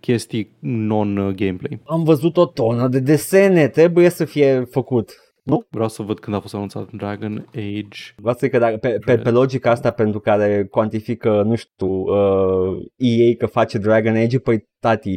chestii 0.00 0.50
non-gameplay. 0.58 1.80
Am 1.84 2.02
văzut 2.02 2.36
o 2.36 2.46
tonă 2.46 2.88
de 2.88 2.98
desene, 2.98 3.68
trebuie 3.68 4.08
să 4.08 4.24
fie 4.24 4.66
făcut. 4.70 5.29
Nu? 5.50 5.64
Vreau 5.70 5.88
să 5.88 6.02
văd 6.02 6.18
când 6.18 6.36
a 6.36 6.40
fost 6.40 6.54
anunțat 6.54 6.90
Dragon 6.92 7.46
Age. 7.54 7.98
Vreau 8.16 8.34
să 8.34 8.38
zic 8.42 8.50
că 8.50 8.58
dacă, 8.58 8.76
pe, 8.76 8.98
pe, 9.04 9.18
pe 9.18 9.30
logica 9.30 9.70
asta 9.70 9.90
pentru 9.90 10.20
care 10.20 10.64
cuantifică, 10.70 11.42
nu 11.46 11.54
știu, 11.54 11.88
uh, 11.88 12.82
EA 12.96 13.34
că 13.38 13.46
face 13.46 13.78
Dragon 13.78 14.16
Age, 14.16 14.38
păi 14.38 14.68
tati, 14.80 15.16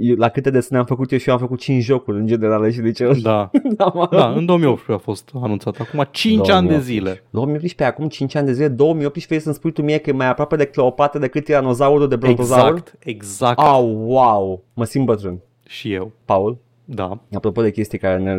eu, 0.00 0.16
la 0.16 0.28
câte 0.28 0.50
desene 0.50 0.78
am 0.78 0.86
făcut 0.86 1.12
eu 1.12 1.18
și 1.18 1.28
eu 1.28 1.34
am 1.34 1.40
făcut 1.40 1.58
5 1.60 1.82
jocuri 1.82 2.18
în 2.18 2.26
general 2.26 2.70
și 2.70 2.80
de 2.80 2.90
ce 2.90 3.18
Da, 3.22 3.50
da, 3.76 3.92
mă. 3.94 4.08
da, 4.10 4.28
în 4.28 4.46
2018 4.46 4.92
a 4.92 4.98
fost 4.98 5.30
anunțat. 5.42 5.76
Acum 5.80 6.08
5 6.10 6.48
ani 6.48 6.66
de 6.68 6.74
2018. 6.74 6.92
zile. 6.92 7.24
2018, 7.30 7.84
acum 7.84 8.08
5 8.08 8.34
ani 8.34 8.46
de 8.46 8.52
zile, 8.52 8.68
2018 8.68 9.26
vrei 9.26 9.40
să-mi 9.40 9.54
spui 9.54 9.72
tu 9.72 9.82
mie 9.82 9.98
că 9.98 10.10
e 10.10 10.12
mai 10.12 10.28
aproape 10.28 10.56
de 10.56 10.64
Cleopatra 10.64 11.18
decât 11.20 11.44
tiranozaurul 11.44 12.08
de 12.08 12.16
brontozaur? 12.16 12.70
Exact, 12.70 12.96
exact. 12.98 13.58
Au, 13.58 13.86
wow, 14.06 14.64
mă 14.74 14.84
simt 14.84 15.04
bătrân. 15.06 15.40
Și 15.66 15.92
eu. 15.92 16.12
Paul, 16.24 16.58
Da. 16.92 17.18
apropo 17.32 17.62
de 17.62 17.70
chestii 17.70 17.98
care 17.98 18.18
ne, 18.18 18.34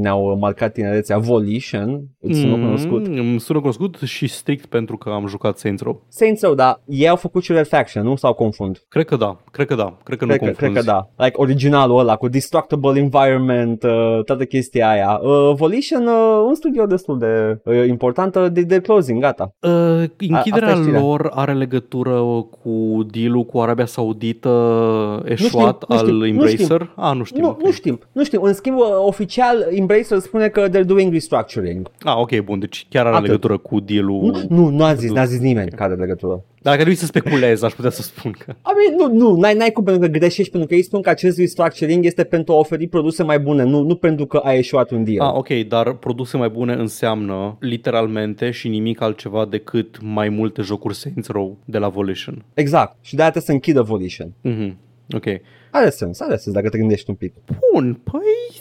ne-au 0.00 0.36
marcat 0.38 0.72
tinerețea, 0.72 1.18
Volition, 1.18 2.00
îți 2.20 2.40
sună 2.40 2.52
cunoscut? 2.52 3.08
Mm, 3.08 3.18
Îmi 3.18 3.40
sună 3.40 3.58
cunoscut 3.60 3.96
și 4.04 4.26
strict 4.26 4.66
pentru 4.66 4.96
că 4.96 5.08
am 5.10 5.26
jucat 5.26 5.58
Saints 5.58 5.82
Row. 5.82 6.02
Saints 6.08 6.42
Row, 6.42 6.54
da, 6.54 6.80
ei 6.86 7.08
au 7.08 7.16
făcut 7.16 7.42
și 7.42 7.52
Red 7.52 7.66
Faction, 7.66 8.02
nu? 8.04 8.16
Sau 8.16 8.32
confund? 8.32 8.82
Cred 8.88 9.04
că 9.04 9.16
da, 9.16 9.36
cred 9.50 9.66
că 9.66 9.74
da, 9.74 9.96
cred 10.04 10.18
că 10.18 10.24
nu 10.24 10.30
Cred 10.30 10.40
că, 10.42 10.46
confunzi. 10.46 10.72
cred 10.72 10.84
că 10.84 10.90
da. 11.16 11.24
Like 11.24 11.36
originalul 11.40 11.98
ăla 11.98 12.16
cu 12.16 12.28
Destructible 12.28 12.98
Environment, 13.00 13.82
uh, 13.82 14.24
toată 14.24 14.44
chestia 14.44 14.88
aia. 14.90 15.20
Uh, 15.22 15.54
Volition, 15.56 16.06
uh, 16.06 16.44
un 16.46 16.54
studio 16.54 16.86
destul 16.86 17.18
de 17.18 17.60
uh, 17.64 17.86
importantă 17.88 18.48
de, 18.48 18.62
de 18.62 18.80
closing, 18.80 19.20
gata. 19.20 19.54
Uh, 19.60 19.70
închiderea 20.18 20.68
asta 20.68 20.78
e 20.78 20.82
știrea. 20.82 21.00
lor 21.00 21.30
are 21.34 21.52
legătură 21.54 22.20
cu 22.62 23.04
dealul 23.10 23.44
cu 23.44 23.60
Arabia 23.60 23.86
Saudită 23.86 25.22
eșuat 25.24 25.82
știm, 25.82 25.86
nu 25.88 25.96
al 25.96 26.04
știm, 26.04 26.16
nu 26.18 26.26
Embracer? 26.26 26.56
știm. 26.58 26.90
Ah, 26.96 27.16
nu 27.16 27.22
știm. 27.24 27.42
Nu, 27.42 27.48
ok. 27.48 27.62
nu 27.62 27.70
știm, 27.70 27.89
nu 28.12 28.24
știm. 28.24 28.42
În 28.42 28.52
schimb, 28.54 28.76
uh, 28.76 28.84
oficial, 29.06 29.66
Embracer 29.70 30.18
spune 30.18 30.48
că 30.48 30.68
they're 30.68 30.84
doing 30.86 31.12
restructuring. 31.12 31.90
Ah, 32.00 32.16
ok, 32.16 32.38
bun, 32.38 32.58
deci 32.58 32.86
chiar 32.88 33.06
are 33.06 33.14
Atât. 33.14 33.26
legătură 33.26 33.56
cu 33.56 33.80
dealul. 33.80 34.20
Nu, 34.48 34.56
nu, 34.56 34.68
nu 34.68 34.84
a 34.84 34.94
zis, 34.94 35.10
n-a 35.10 35.24
zis 35.24 35.38
nimeni 35.38 35.70
care 35.70 35.92
are 35.92 36.00
legătură. 36.00 36.44
Dacă 36.62 36.76
trebuie 36.76 36.96
să 36.96 37.06
speculez, 37.06 37.62
aș 37.62 37.72
putea 37.72 37.90
să 37.90 38.02
spun 38.02 38.30
că... 38.38 38.52
I 38.52 38.96
mean, 38.96 39.12
nu, 39.12 39.18
nu, 39.18 39.40
n-ai, 39.40 39.54
n-ai 39.54 39.70
cum 39.72 39.84
pentru 39.84 40.02
că 40.02 40.08
greșești, 40.18 40.50
pentru 40.50 40.68
că 40.68 40.74
ei 40.74 40.82
spun 40.82 41.00
că 41.00 41.10
acest 41.10 41.38
restructuring 41.38 42.04
este 42.04 42.24
pentru 42.24 42.52
a 42.52 42.56
oferi 42.56 42.86
produse 42.86 43.22
mai 43.22 43.38
bune, 43.38 43.62
nu, 43.62 43.82
nu 43.82 43.94
pentru 43.94 44.26
că 44.26 44.36
a 44.44 44.52
eșuat 44.52 44.90
un 44.90 45.04
deal. 45.04 45.26
Ah, 45.28 45.34
ok, 45.34 45.48
dar 45.68 45.92
produse 45.92 46.36
mai 46.36 46.48
bune 46.48 46.72
înseamnă 46.72 47.56
literalmente 47.60 48.50
și 48.50 48.68
nimic 48.68 49.00
altceva 49.00 49.46
decât 49.50 49.98
mai 50.02 50.28
multe 50.28 50.62
jocuri 50.62 50.94
Saints 50.94 51.28
Row 51.28 51.56
de 51.64 51.78
la 51.78 51.88
Volition. 51.88 52.44
Exact. 52.54 52.96
Și 53.00 53.14
de-aia 53.14 53.30
trebuie 53.30 53.48
să 53.50 53.52
închidă 53.52 53.82
Volition. 53.82 54.32
Mhm. 54.40 54.76
Ok. 55.16 55.24
Are 55.70 55.90
sens, 55.90 56.20
are 56.20 56.36
sens 56.36 56.54
dacă 56.54 56.68
te 56.68 56.78
gândești 56.78 57.10
un 57.10 57.16
pic. 57.16 57.34
Bun, 57.72 57.94
păi... 57.94 58.60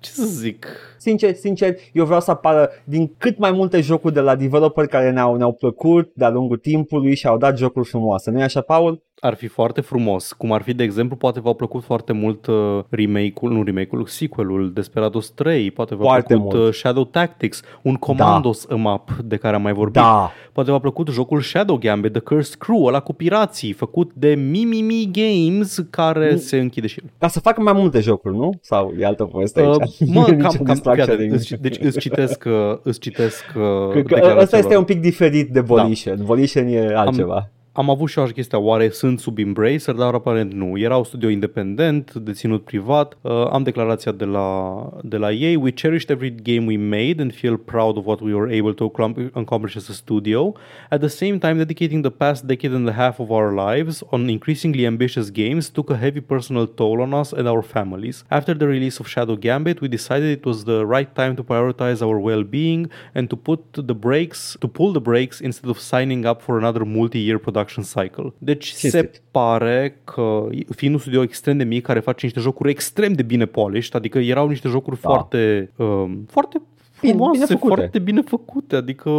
Ce 0.00 0.10
să 0.10 0.24
zic? 0.24 0.66
Sincer, 1.02 1.34
sincer, 1.34 1.74
eu 1.92 2.04
vreau 2.04 2.20
să 2.20 2.30
apară 2.30 2.68
din 2.84 3.12
cât 3.18 3.38
mai 3.38 3.50
multe 3.52 3.80
jocuri 3.80 4.14
de 4.14 4.20
la 4.20 4.36
developer 4.36 4.86
care 4.86 5.10
ne-au, 5.10 5.36
ne-au 5.36 5.52
plăcut 5.52 6.10
de-a 6.14 6.30
lungul 6.30 6.56
timpului 6.56 7.14
și 7.14 7.26
au 7.26 7.38
dat 7.38 7.58
jocuri 7.58 7.88
frumoase. 7.88 8.30
Nu-i 8.30 8.42
așa, 8.42 8.60
Paul? 8.60 9.02
ar 9.20 9.34
fi 9.34 9.46
foarte 9.46 9.80
frumos. 9.80 10.32
Cum 10.32 10.52
ar 10.52 10.62
fi, 10.62 10.74
de 10.74 10.82
exemplu, 10.82 11.16
poate 11.16 11.40
v-a 11.40 11.52
plăcut 11.52 11.82
foarte 11.84 12.12
mult 12.12 12.46
uh, 12.46 12.54
remake-ul, 12.88 13.52
nu 13.52 13.62
remake-ul, 13.62 14.06
sequel-ul 14.06 14.72
Desperados 14.72 15.30
3, 15.30 15.70
poate 15.70 15.94
v-a 15.94 16.02
Foarte 16.02 16.34
plăcut 16.34 16.52
mult. 16.52 16.66
uh, 16.66 16.74
Shadow 16.74 17.04
Tactics, 17.04 17.62
un 17.82 17.94
Commandos 17.94 18.66
da. 18.66 18.74
map 18.74 19.10
de 19.24 19.36
care 19.36 19.54
am 19.56 19.62
mai 19.62 19.72
vorbit. 19.72 19.94
Da. 20.02 20.30
Poate 20.52 20.70
v-a 20.70 20.78
plăcut 20.78 21.08
jocul 21.08 21.40
Shadow 21.40 21.76
Gambit, 21.78 22.12
The 22.12 22.20
Cursed 22.20 22.54
Crew, 22.54 22.84
ăla 22.84 23.00
cu 23.00 23.12
pirații, 23.12 23.72
făcut 23.72 24.10
de 24.14 24.34
Mimimi 24.34 25.10
Games, 25.12 25.78
care 25.90 26.30
Mm. 26.30 26.36
se 26.38 26.58
închide 26.58 26.86
și 26.86 27.00
el. 27.02 27.10
Ca 27.18 27.28
să 27.28 27.40
facă 27.40 27.60
mai 27.60 27.72
multe 27.72 28.00
jocuri, 28.00 28.36
nu? 28.36 28.50
Sau 28.60 28.92
e 28.98 29.04
altă 29.06 29.24
poveste 29.24 29.60
aici? 29.60 29.74
Uh, 30.00 30.08
mă, 30.08 30.24
Nicio 30.30 30.36
cam, 30.36 30.64
cam, 30.64 30.91
distracție 30.94 31.16
fii 31.16 31.28
de 31.28 31.34
atent, 31.34 31.40
îți, 31.40 31.62
deci 31.62 31.78
îți 31.86 31.98
citesc, 31.98 32.44
uh, 32.46 32.78
îți 32.82 33.00
citesc 33.00 33.44
uh, 33.56 33.62
Că, 33.62 33.88
că 33.92 34.14
declarația 34.14 34.42
ăsta 34.42 34.56
este 34.56 34.68
lor. 34.68 34.78
un 34.78 34.84
pic 34.84 35.00
diferit 35.00 35.50
de 35.50 35.60
Volition. 35.60 36.16
Da. 36.16 36.24
Volition 36.24 36.66
e 36.66 36.94
altceva. 36.94 37.34
Am 37.34 37.50
avut 37.74 38.08
și 38.08 38.18
eu 38.18 38.24
așa 38.24 38.32
chestia, 38.32 38.58
oare 38.58 38.88
sunt 38.88 39.18
sub 39.20 39.38
Embracer, 39.38 39.94
dar 39.94 40.14
aparent 40.14 40.52
nu. 40.52 40.78
Era 40.78 40.96
un 40.96 41.04
studio 41.04 41.28
independent, 41.28 42.14
deținut 42.14 42.64
privat. 42.64 43.16
Uh, 43.20 43.46
am 43.50 43.62
declarația 43.62 44.12
de 44.12 44.24
la, 44.24 44.88
de 45.02 45.16
la 45.16 45.32
ei. 45.32 45.56
We 45.56 45.70
cherished 45.70 46.10
every 46.10 46.34
game 46.42 46.66
we 46.66 46.76
made 46.76 47.22
and 47.22 47.32
feel 47.34 47.56
proud 47.56 47.96
of 47.96 48.06
what 48.06 48.20
we 48.20 48.34
were 48.34 48.56
able 48.58 48.74
to 48.74 48.90
accom- 48.90 49.30
accomplish 49.32 49.76
as 49.76 49.88
a 49.88 49.92
studio. 49.92 50.52
At 50.90 51.00
the 51.00 51.08
same 51.08 51.38
time, 51.38 51.56
dedicating 51.56 52.02
the 52.02 52.10
past 52.10 52.46
decade 52.46 52.74
and 52.74 52.88
a 52.88 52.92
half 52.92 53.18
of 53.18 53.30
our 53.30 53.52
lives 53.52 54.02
on 54.10 54.28
increasingly 54.28 54.86
ambitious 54.86 55.30
games 55.30 55.70
took 55.70 55.90
a 55.90 55.96
heavy 55.96 56.20
personal 56.20 56.66
toll 56.66 57.00
on 57.00 57.14
us 57.14 57.32
and 57.32 57.48
our 57.48 57.62
families. 57.62 58.24
After 58.28 58.54
the 58.54 58.66
release 58.66 59.00
of 59.00 59.08
Shadow 59.08 59.36
Gambit, 59.36 59.80
we 59.80 59.88
decided 59.88 60.28
it 60.38 60.44
was 60.44 60.64
the 60.64 60.84
right 60.84 61.14
time 61.14 61.36
to 61.36 61.42
prioritize 61.42 62.02
our 62.06 62.18
well-being 62.18 62.90
and 63.14 63.30
to 63.30 63.36
put 63.36 63.60
the 63.72 63.94
brakes, 63.94 64.58
to 64.60 64.68
pull 64.68 64.92
the 64.92 65.00
brakes 65.00 65.40
instead 65.40 65.70
of 65.70 65.78
signing 65.78 66.26
up 66.26 66.42
for 66.42 66.58
another 66.58 66.84
multi-year 66.84 67.38
production 67.38 67.61
cycle. 67.82 68.32
Deci 68.38 68.66
Ce 68.66 68.74
se 68.74 68.86
este? 68.86 69.10
pare 69.30 70.00
că, 70.04 70.46
fiind 70.76 70.94
un 70.94 71.00
studio 71.00 71.22
extrem 71.22 71.56
de 71.56 71.64
mic 71.64 71.82
care 71.84 72.00
face 72.00 72.24
niște 72.26 72.40
jocuri 72.40 72.70
extrem 72.70 73.12
de 73.12 73.22
bine 73.22 73.44
polished, 73.44 73.94
adică 73.94 74.18
erau 74.18 74.48
niște 74.48 74.68
jocuri 74.68 75.00
Da. 75.00 75.08
foarte, 75.08 75.70
um, 75.76 76.24
foarte 76.30 76.56
Bine- 76.58 76.66
frumoase, 77.08 77.32
bine 77.32 77.44
făcute. 77.44 77.74
foarte 77.74 77.98
bine 77.98 78.20
făcute, 78.20 78.76
adică 78.76 79.10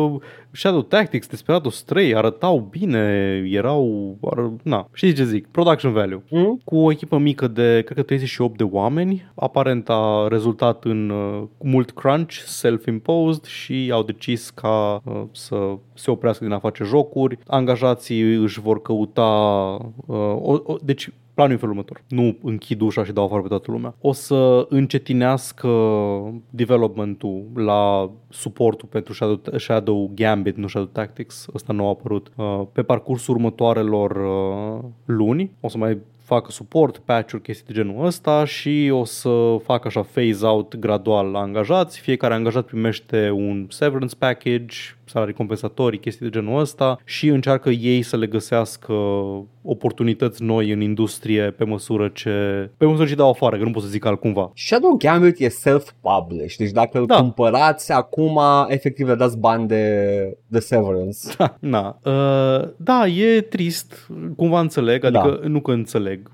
Shadow 0.51 0.81
Tactics, 0.81 1.27
Desperados 1.27 1.81
3 1.81 2.15
arătau 2.15 2.67
bine, 2.69 2.99
erau, 3.49 4.17
ar, 4.21 4.51
na, 4.63 4.87
știți 4.93 5.15
ce 5.15 5.23
zic, 5.23 5.47
production 5.47 5.93
value. 5.93 6.23
Mm? 6.29 6.61
Cu 6.63 6.77
o 6.77 6.91
echipă 6.91 7.17
mică 7.17 7.47
de, 7.47 7.81
cred 7.85 7.97
că 7.97 8.03
38 8.03 8.57
de 8.57 8.63
oameni, 8.63 9.31
aparent 9.35 9.89
a 9.89 10.27
rezultat 10.29 10.83
în 10.83 11.09
uh, 11.09 11.43
mult 11.63 11.91
crunch, 11.91 12.33
self-imposed 12.33 13.43
și 13.43 13.89
au 13.93 14.03
decis 14.03 14.49
ca 14.49 15.01
uh, 15.03 15.21
să 15.31 15.77
se 15.93 16.11
oprească 16.11 16.43
din 16.43 16.53
a 16.53 16.59
face 16.59 16.83
jocuri. 16.83 17.37
Angajații 17.47 18.21
își 18.21 18.59
vor 18.59 18.81
căuta, 18.81 19.21
uh, 20.05 20.17
o, 20.41 20.59
o, 20.63 20.75
deci 20.83 21.09
Planul 21.33 21.51
e 21.51 21.53
în 21.53 21.59
felul 21.59 21.75
următor. 21.75 22.03
Nu 22.07 22.37
închid 22.43 22.81
ușa 22.81 23.03
și 23.03 23.11
dau 23.11 23.25
afară 23.25 23.41
pe 23.41 23.47
toată 23.47 23.71
lumea. 23.71 23.95
O 24.01 24.11
să 24.11 24.65
încetinească 24.69 25.69
developmentul 26.49 27.45
la 27.55 28.11
suportul 28.29 28.87
pentru 28.91 29.13
Shadow, 29.13 29.41
Shadow 29.57 30.11
Gambit, 30.15 30.55
nu 30.57 30.67
Shadow 30.67 30.89
Tactics. 30.91 31.47
Ăsta 31.53 31.73
nou 31.73 31.85
a 31.85 31.89
apărut. 31.89 32.31
Uh, 32.35 32.61
Pe 32.71 32.83
parcursul 32.83 33.35
următoarelor 33.35 34.11
uh, 34.11 34.89
luni 35.05 35.51
o 35.59 35.67
să 35.67 35.77
mai 35.77 35.97
facă 36.23 36.51
suport, 36.51 36.97
patch-uri, 36.97 37.41
chestii 37.41 37.65
de 37.67 37.73
genul 37.73 38.05
ăsta 38.05 38.45
și 38.45 38.89
o 38.93 39.03
să 39.03 39.55
facă 39.63 39.87
așa 39.87 40.01
phase-out 40.01 40.75
gradual 40.75 41.31
la 41.31 41.39
angajați. 41.39 41.99
Fiecare 41.99 42.33
angajat 42.33 42.65
primește 42.65 43.29
un 43.29 43.65
severance 43.69 44.15
package, 44.15 44.75
salarii 45.13 45.33
compensatorii, 45.33 45.99
chestii 45.99 46.25
de 46.29 46.31
genul 46.39 46.59
ăsta 46.59 46.99
și 47.05 47.27
încearcă 47.27 47.69
ei 47.69 48.01
să 48.01 48.17
le 48.17 48.25
găsească 48.27 48.93
oportunități 49.63 50.43
noi 50.43 50.71
în 50.71 50.81
industrie 50.81 51.51
pe 51.51 51.63
măsură 51.63 52.07
ce 52.13 52.69
pe 52.77 52.85
măsură 52.85 53.07
ce 53.07 53.15
dau 53.15 53.29
afară, 53.29 53.57
că 53.57 53.63
nu 53.63 53.71
pot 53.71 53.81
să 53.81 53.87
zic 53.87 54.05
altcumva. 54.05 54.51
Shadow 54.55 54.95
Gambit 54.97 55.39
e 55.39 55.47
self-published, 55.49 56.57
deci 56.57 56.71
dacă 56.71 56.99
îl 56.99 57.05
Da. 57.05 57.15
cumpărați 57.15 57.91
acum, 57.91 58.39
efectiv 58.67 59.07
le 59.07 59.15
dați 59.15 59.37
bani 59.37 59.67
de, 59.67 60.37
de 60.47 60.59
severance. 60.59 61.17
Na, 61.59 61.99
uh, 62.03 62.69
da, 62.77 63.07
e 63.07 63.41
trist, 63.41 64.07
cumva 64.35 64.59
înțeleg, 64.59 65.03
adică 65.03 65.39
nu 65.47 65.61
că 65.61 65.71
înțeleg. 65.71 66.31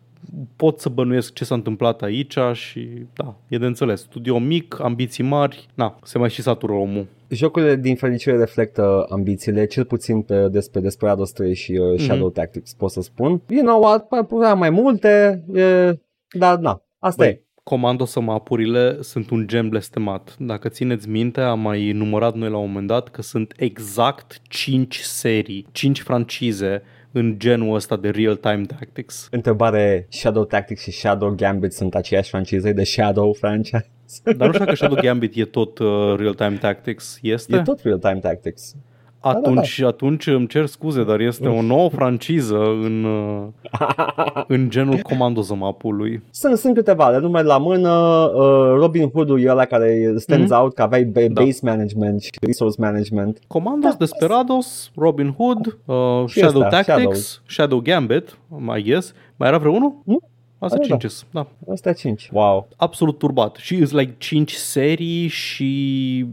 Pot 0.56 0.80
să 0.80 0.90
bănuiesc 0.90 1.34
ce 1.34 1.44
s-a 1.46 1.56
întâmplat 1.56 2.02
aici 2.02 2.38
și 2.54 2.90
da, 3.14 3.36
e 3.48 3.58
de 3.58 3.66
înțeles. 3.66 4.02
Studio 4.02 4.40
mic, 4.40 4.80
ambiții 4.82 5.24
mari, 5.24 5.68
na, 5.74 6.00
se 6.04 6.18
mai 6.18 6.30
și 6.30 6.42
satură 6.42 6.74
omul. 6.74 7.08
Jocurile 7.28 7.76
din 7.76 7.96
fericire 7.96 8.38
reflectă 8.38 9.06
ambițiile, 9.10 9.66
cel 9.66 9.86
puțin 9.86 10.22
pe, 10.22 10.48
despre 10.48 10.80
Desperados 10.80 11.32
3 11.32 11.56
și 11.56 11.72
uh, 11.72 11.92
Mhm. 11.92 12.04
Shadow 12.04 12.30
Tactics 12.30 12.74
pot 12.74 12.92
să 12.92 13.02
spun. 13.02 13.42
You 13.48 13.64
know 13.64 13.82
what, 13.82 14.10
mai 14.10 14.26
putea 14.26 14.54
mai 14.54 14.70
multe, 14.70 15.44
e, 15.54 15.94
dar 16.32 16.58
na, 16.58 16.84
asta 17.00 17.24
Băi, 17.24 17.32
e. 17.32 17.44
Comando 17.64 18.06
Sămapurile 18.06 19.02
sunt 19.02 19.30
un 19.30 19.48
gem 19.48 19.70
blestemat. 19.70 20.36
Dacă 20.40 20.70
țineți 20.70 21.10
minte, 21.10 21.42
am 21.42 21.60
mai 21.60 21.92
numărat 21.92 22.36
noi 22.36 22.50
la 22.50 22.58
un 22.58 22.68
moment 22.68 22.88
dat 22.88 23.10
că 23.10 23.22
sunt 23.22 23.54
exact 23.58 24.42
5 24.48 25.00
serii, 25.00 25.68
5 25.72 26.02
francize 26.02 26.82
în 27.12 27.40
genul 27.40 27.76
ăsta 27.76 27.98
de 27.98 28.10
real-time 28.10 28.66
tactics. 28.66 29.28
Întrebare, 29.32 30.08
Shadow 30.10 30.44
Tactics 30.44 30.82
și 30.82 30.92
Shadow 30.92 31.30
Gambit 31.30 31.74
sunt 31.74 31.96
aceeași 31.96 32.30
franciză 32.30 32.72
de 32.72 32.84
Shadow 32.84 33.34
franchise? 33.34 33.90
Dar 34.24 34.48
nu 34.48 34.54
știu 34.54 34.66
dacă 34.66 34.76
Shadow 34.76 34.98
Gambit 35.02 35.36
e 35.36 35.46
tot 35.46 35.80
uh, 35.80 36.16
real-time 36.18 36.58
tactics. 36.58 37.20
Este? 37.22 37.56
E 37.56 37.62
tot 37.62 37.82
real-time 37.82 38.20
tactics. 38.20 38.76
Atunci, 39.22 39.82
atunci 39.82 40.28
îmi 40.28 40.48
cer 40.48 40.66
scuze, 40.66 41.04
dar 41.04 41.20
este 41.20 41.48
o 41.48 41.62
nouă 41.62 41.90
franciză 41.90 42.58
în, 42.58 43.04
uh, 43.04 43.48
în 44.48 44.70
genul 44.70 44.98
Comando 44.98 45.42
Zămapului. 45.42 46.22
Sunt, 46.30 46.58
sunt 46.58 46.74
câteva, 46.74 47.12
de 47.12 47.18
nume 47.18 47.42
la 47.42 47.58
mână, 47.58 47.90
uh, 48.36 48.74
Robin 48.80 49.10
Hood-ul 49.10 49.42
e 49.42 49.50
ăla 49.50 49.66
care 49.66 50.14
stands 50.18 50.50
Mhm. 50.52 50.60
out, 50.62 50.74
că 50.74 50.82
aveai 50.82 51.04
ba- 51.04 51.20
Da. 51.32 51.44
base 51.44 51.60
management 51.64 52.22
și 52.22 52.30
resource 52.42 52.82
management. 52.82 53.40
Commandos, 53.48 53.92
Da. 53.92 53.98
Desperados, 53.98 54.92
Robin 54.96 55.34
Hood, 55.38 55.78
uh, 55.86 56.24
Și 56.28 56.40
Shadow 56.40 56.62
ăsta, 56.62 56.70
Tactics, 56.70 56.96
Shadows. 56.98 57.42
Shadow 57.48 57.80
Gambit, 57.80 58.38
mai 58.48 58.82
guess. 58.82 59.14
Mai 59.36 59.48
era 59.48 59.58
vreunul? 59.58 59.94
Nu. 60.04 60.20
Asta 60.60 60.78
Da, 60.78 60.86
da. 60.88 60.98
5 60.98 61.24
da. 61.32 61.48
Asta 61.72 61.94
5. 61.94 62.30
Wow. 62.34 62.68
Absolut 62.78 63.18
turbat. 63.18 63.56
Și 63.56 63.76
îți 63.76 63.96
like 63.96 64.16
5 64.18 64.52
serii 64.52 65.28
și 65.28 66.26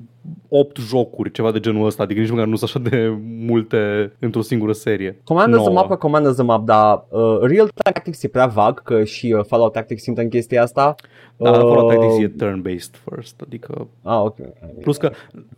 8 0.48 0.78
jocuri, 0.78 1.30
ceva 1.30 1.50
de 1.50 1.60
genul 1.60 1.86
ăsta. 1.86 2.02
Adică 2.02 2.20
nici 2.20 2.30
măcar 2.30 2.46
nu 2.46 2.56
sunt 2.56 2.70
așa 2.70 2.88
de 2.88 3.18
multe 3.46 4.12
într-o 4.18 4.40
singură 4.40 4.72
serie. 4.72 5.20
Commander 5.24 5.58
the 5.58 5.68
Nouă. 5.68 5.78
map 5.78 5.88
ca 5.88 5.96
Commander 5.96 6.32
the 6.32 6.42
map, 6.42 6.64
dar 6.64 7.04
uh, 7.08 7.38
Real 7.40 7.68
Tactics 7.74 8.22
e 8.22 8.28
prea 8.28 8.46
vag, 8.46 8.82
că 8.82 9.04
și 9.04 9.34
uh, 9.38 9.44
Fallout 9.44 9.72
Tactics 9.72 10.06
intră 10.06 10.22
în 10.22 10.28
chestia 10.28 10.62
asta. 10.62 10.94
Da, 11.38 11.50
uh, 11.50 11.56
Fallout 11.56 11.88
Tactics 11.88 12.14
Uh, 12.16 12.22
e 12.22 12.28
turn-based 12.44 13.00
first, 13.10 13.40
adică 13.46 13.88
Ah, 14.02 14.20
ok. 14.24 14.36
Plus 14.82 14.96
că 14.96 15.10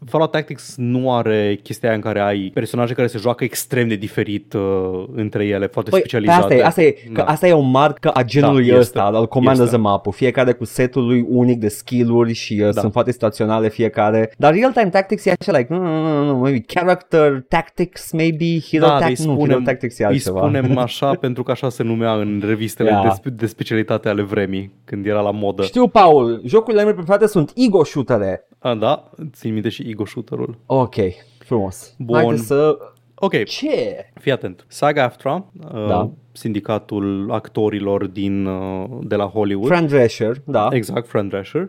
Fallout 0.07 0.31
Tactics 0.31 0.75
nu 0.77 1.15
are 1.15 1.59
chestia 1.63 1.89
aia 1.89 1.97
în 1.97 2.03
care 2.05 2.21
ai 2.21 2.51
personaje 2.55 2.95
care 2.95 3.07
se 3.07 3.19
joacă 3.19 3.45
extrem 3.45 3.89
de 3.89 3.95
diferit 3.95 4.53
uh, 4.53 5.05
între 5.15 5.45
ele, 5.47 5.67
foarte 5.67 5.91
Păi, 5.91 6.01
pe 6.01 6.09
specializate. 6.09 6.43
asta 6.43 6.55
e, 6.55 6.65
asta 6.65 6.83
e, 6.83 6.91
că 7.13 7.23
Da. 7.23 7.25
asta 7.25 7.47
e 7.47 7.53
o 7.53 7.61
marcă 7.61 8.11
a 8.11 8.23
genului 8.23 8.63
Da, 8.63 8.67
este. 8.69 8.81
ăsta, 8.81 9.03
al 9.03 9.27
Commander 9.27 9.65
Este. 9.65 9.75
the 9.77 9.85
map 9.85 10.07
fiecare 10.13 10.53
cu 10.53 10.65
setul 10.65 11.07
lui 11.07 11.25
unic 11.29 11.59
de 11.59 11.69
skill-uri 11.69 12.33
și 12.33 12.61
uh, 12.67 12.75
Da. 12.75 12.81
sunt 12.81 12.93
foarte 12.93 13.13
situaționale 13.13 13.69
fiecare. 13.69 14.33
Dar 14.39 14.55
Real-Time 14.55 14.89
Tactics 14.91 15.25
e 15.25 15.33
așa, 15.41 15.59
like, 15.59 15.73
nu, 15.75 15.83
nu, 15.83 16.03
nu, 16.03 16.25
nu, 16.25 16.37
maybe 16.37 16.65
Character 16.67 17.45
Tactics, 17.49 18.13
maybe 18.13 18.45
Hero 18.71 18.87
da, 18.87 18.93
îi 18.95 18.99
Tactics, 19.01 19.25
nu, 19.25 19.31
Hero 19.33 19.45
spunem, 19.45 19.63
Tactics 19.63 19.99
e 19.99 20.03
îi 20.03 20.09
altceva. 20.09 20.39
spunem 20.39 20.79
așa 20.89 21.11
pentru 21.15 21.43
că 21.43 21.51
așa 21.51 21.69
se 21.69 21.83
numea 21.83 22.13
în 22.13 22.43
revistele 22.47 22.87
Yeah. 22.89 23.03
de, 23.03 23.09
spe- 23.15 23.31
de 23.31 23.47
specialitate 23.47 24.09
ale 24.09 24.23
vremii, 24.23 24.73
când 24.85 25.07
era 25.07 25.21
la 25.21 25.31
modă. 25.31 25.63
Știu, 25.69 25.89
Paul, 25.89 26.41
jocurile 26.45 26.83
mele 26.83 26.95
preferate 26.95 27.27
sunt 27.27 27.53
ego 27.57 27.85
shootere. 27.85 28.49
A, 28.59 28.75
da, 28.75 29.11
țin 29.33 29.53
minte 29.53 29.69
și 29.69 29.85
Ego 29.89 30.05
Shooter-ul. 30.05 30.59
Ok, 30.67 30.95
frumos. 31.39 31.95
Bun. 31.99 32.17
Haideți 32.17 32.47
să... 32.47 32.79
Ok, 33.15 33.45
Ce? 33.45 34.11
fii 34.15 34.33
atent. 34.33 34.65
SAG-AFTRA, 34.69 35.51
uh, 35.75 35.87
Da. 35.89 36.11
sindicatul 36.33 37.29
actorilor 37.31 38.07
din, 38.07 38.47
uh, 38.47 38.85
de 39.03 39.17
la 39.17 39.25
Hollywood, 39.25 39.67
Fran 39.67 39.87
Drescher, 39.87 40.37
da. 40.45 40.69
Exact, 40.71 41.07
Fran 41.07 41.29
Drescher. 41.29 41.69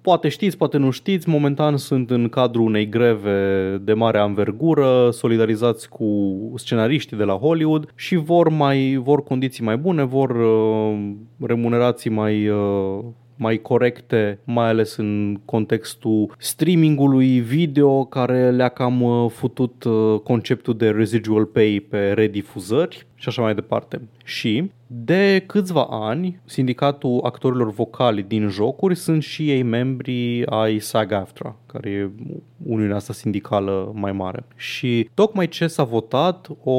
Poate 0.00 0.28
știți, 0.28 0.56
poate 0.56 0.76
nu 0.76 0.90
știți, 0.90 1.28
momentan 1.28 1.76
sunt 1.76 2.10
în 2.10 2.28
cadrul 2.28 2.64
unei 2.64 2.88
greve 2.88 3.76
de 3.82 3.92
mare 3.92 4.18
anvergură, 4.18 5.08
solidarizați 5.10 5.88
cu 5.88 6.06
scenariștii 6.56 7.16
de 7.16 7.24
la 7.24 7.34
Hollywood 7.34 7.92
și 7.94 8.16
vor 8.16 8.48
mai 8.48 9.00
vor 9.02 9.22
condiții 9.22 9.64
mai 9.64 9.76
bune, 9.76 10.02
vor 10.02 10.30
uh, 10.30 11.12
remunerații 11.46 12.10
mai 12.10 12.48
uh, 12.48 12.98
mai 13.42 13.56
corecte, 13.56 14.38
mai 14.44 14.68
ales 14.68 14.96
în 14.96 15.40
contextul 15.44 16.34
streamingului 16.38 17.40
video 17.40 18.04
care 18.04 18.50
le-a 18.50 18.68
cam 18.68 19.02
uh, 19.02 19.30
futut 19.30 19.84
uh, 19.84 20.20
conceptul 20.24 20.76
de 20.76 20.90
residual 20.90 21.44
pay 21.44 21.86
pe 21.90 22.12
redifuzări 22.12 23.06
și 23.14 23.28
așa 23.28 23.42
mai 23.42 23.54
departe. 23.54 24.08
Și 24.24 24.70
De 24.86 25.44
câțiva 25.46 25.86
ani, 25.90 26.40
sindicatul 26.44 27.20
actorilor 27.22 27.70
vocali 27.70 28.22
din 28.22 28.48
jocuri 28.48 28.94
sunt 28.94 29.22
și 29.22 29.50
ei 29.50 29.62
membri 29.62 30.46
ai 30.46 30.78
SAG-AFTRA, 30.78 31.56
care 31.72 31.90
e 31.90 32.10
uniunea 32.62 32.96
asta 32.96 33.12
sindicală 33.12 33.92
mai 33.94 34.12
mare. 34.12 34.44
Și 34.56 35.08
tocmai 35.14 35.48
ce 35.48 35.66
s-a 35.66 35.84
votat, 35.84 36.48
o, 36.64 36.72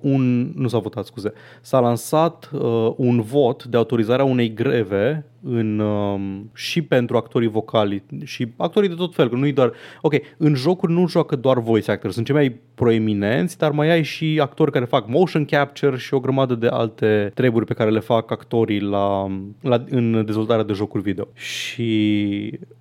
un, 0.00 0.52
nu 0.56 0.68
s-a 0.68 0.78
votat, 0.78 1.04
scuze, 1.04 1.32
s-a 1.60 1.80
lansat 1.80 2.50
uh, 2.52 2.92
un 2.96 3.20
vot 3.20 3.64
de 3.64 3.76
autorizarea 3.76 4.24
unei 4.24 4.54
greve 4.54 5.24
în, 5.42 5.78
um, 5.78 6.50
și 6.54 6.82
pentru 6.82 7.16
actorii 7.16 7.48
vocali 7.48 8.02
și 8.24 8.52
actorii 8.56 8.88
de 8.88 8.94
tot 8.94 9.14
fel, 9.14 9.28
că 9.28 9.36
nu 9.36 9.50
doar... 9.50 9.72
Ok, 10.00 10.14
în 10.36 10.54
jocuri 10.54 10.92
nu 10.92 11.08
joacă 11.08 11.36
doar 11.36 11.58
voice 11.58 11.90
actors, 11.90 12.14
sunt 12.14 12.26
cei 12.26 12.34
mai 12.34 12.60
proeminenți, 12.74 13.58
dar 13.58 13.70
mai 13.70 13.90
ai 13.90 14.02
și 14.02 14.38
actori 14.42 14.72
care 14.72 14.84
fac 14.84 15.08
motion 15.08 15.44
capture 15.44 15.96
și 15.96 16.14
o 16.14 16.20
grămadă 16.20 16.54
de 16.54 16.66
alte 16.66 17.30
treburi 17.34 17.64
pe 17.64 17.74
care 17.74 17.90
le 17.90 18.00
fac 18.00 18.30
actorii 18.30 18.80
la, 18.80 19.26
la, 19.60 19.84
în 19.88 20.24
dezvoltarea 20.24 20.64
de 20.64 20.72
jocuri 20.72 21.02
video. 21.02 21.28
Și 21.34 22.58
Uh, 22.60 22.79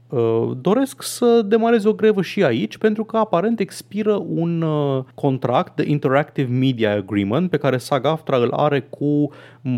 doresc 0.62 1.02
să 1.02 1.42
demareze 1.46 1.88
o 1.88 1.94
grevă 1.94 2.22
și 2.22 2.44
aici 2.44 2.78
pentru 2.78 3.04
că 3.04 3.18
aparent 3.18 3.60
expiră 3.60 4.24
un 4.28 4.62
uh, 4.62 5.04
contract 5.16 5.76
de 5.76 5.84
Interactive 5.88 6.54
Media 6.54 6.94
Agreement 6.94 7.50
pe 7.50 7.58
care 7.58 7.78
SAG-AFTRA 7.78 8.38
îl 8.38 8.52
are 8.52 8.80
cu 8.80 9.32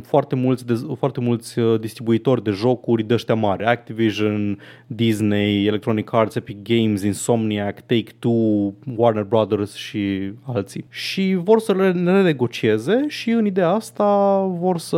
foarte 0.03 0.35
mulți, 0.35 0.65
de, 0.65 0.73
foarte 0.97 1.19
mulți 1.19 1.59
uh, 1.59 1.79
distribuitori 1.79 2.43
de 2.43 2.51
jocuri 2.51 3.03
de 3.03 3.13
ăștia 3.13 3.35
mari, 3.35 3.65
Activision, 3.65 4.59
Disney, 4.87 5.65
Electronic 5.65 6.13
Arts, 6.13 6.35
Epic 6.35 6.57
Games, 6.63 7.03
Insomniac, 7.03 7.81
Take-Two, 7.81 8.73
Warner 8.95 9.23
Brothers 9.23 9.73
și 9.73 10.33
alții. 10.41 10.85
Și 10.89 11.39
vor 11.43 11.59
să 11.59 11.73
le 11.73 11.91
renegocieze 11.91 13.05
și 13.07 13.29
în 13.29 13.45
ideea 13.45 13.69
asta 13.69 14.39
vor 14.59 14.77
să 14.77 14.97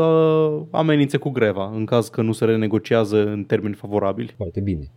amenințe 0.72 1.18
cu 1.18 1.30
greva 1.30 1.72
în 1.76 1.86
caz 1.86 2.10
că 2.10 2.22
nu 2.22 2.32
se 2.32 2.46
renegociază 2.46 3.28
în 3.28 3.44
termeni 3.44 3.74
favorabili. 3.74 4.34
Foarte 4.38 4.60
bine, 4.60 4.92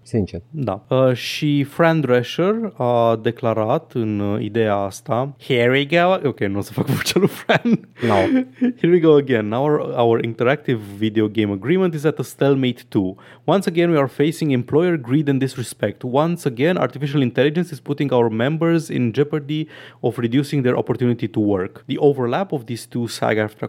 Da. 0.51 0.85
Uh, 0.89 1.13
și 1.13 1.65
Fran 1.65 2.01
Drescher 2.01 2.73
a 2.77 3.19
declarat 3.23 3.93
în 3.93 4.19
uh, 4.19 4.43
ideea 4.43 4.75
asta 4.75 5.35
Here 5.39 5.71
we 5.71 5.85
go. 5.85 6.29
Ok, 6.29 6.41
nu 6.41 6.59
o 6.59 6.61
să 6.61 6.73
fac 6.73 6.87
vocea 6.87 7.19
lui 7.19 7.29
Fran. 7.29 7.89
No. 8.03 8.15
Here 8.81 8.93
we 8.93 8.99
go 8.99 9.15
again. 9.15 9.53
Our 9.53 9.95
our 9.97 10.25
interactive 10.25 10.79
video 10.99 11.29
game 11.29 11.53
agreement 11.53 11.95
is 11.95 12.05
at 12.05 12.19
a 12.19 12.23
stalemate 12.23 12.83
too. 12.89 13.15
Once 13.45 13.67
again, 13.67 13.91
we 13.91 13.99
are 13.99 14.09
facing 14.09 14.51
employer 14.51 14.97
greed 14.97 15.29
and 15.29 15.39
disrespect. 15.39 16.03
Once 16.03 16.49
again, 16.49 16.77
artificial 16.77 17.21
intelligence 17.21 17.73
is 17.73 17.81
putting 17.81 18.13
our 18.13 18.29
members 18.29 18.89
in 18.89 19.13
jeopardy 19.13 19.69
of 20.01 20.19
reducing 20.19 20.63
their 20.63 20.77
opportunity 20.77 21.29
to 21.29 21.41
work. 21.41 21.85
The 21.87 21.99
overlap 21.99 22.53
of 22.53 22.65
these 22.65 22.87
two 22.87 23.07
SAG-AFTRA 23.07 23.69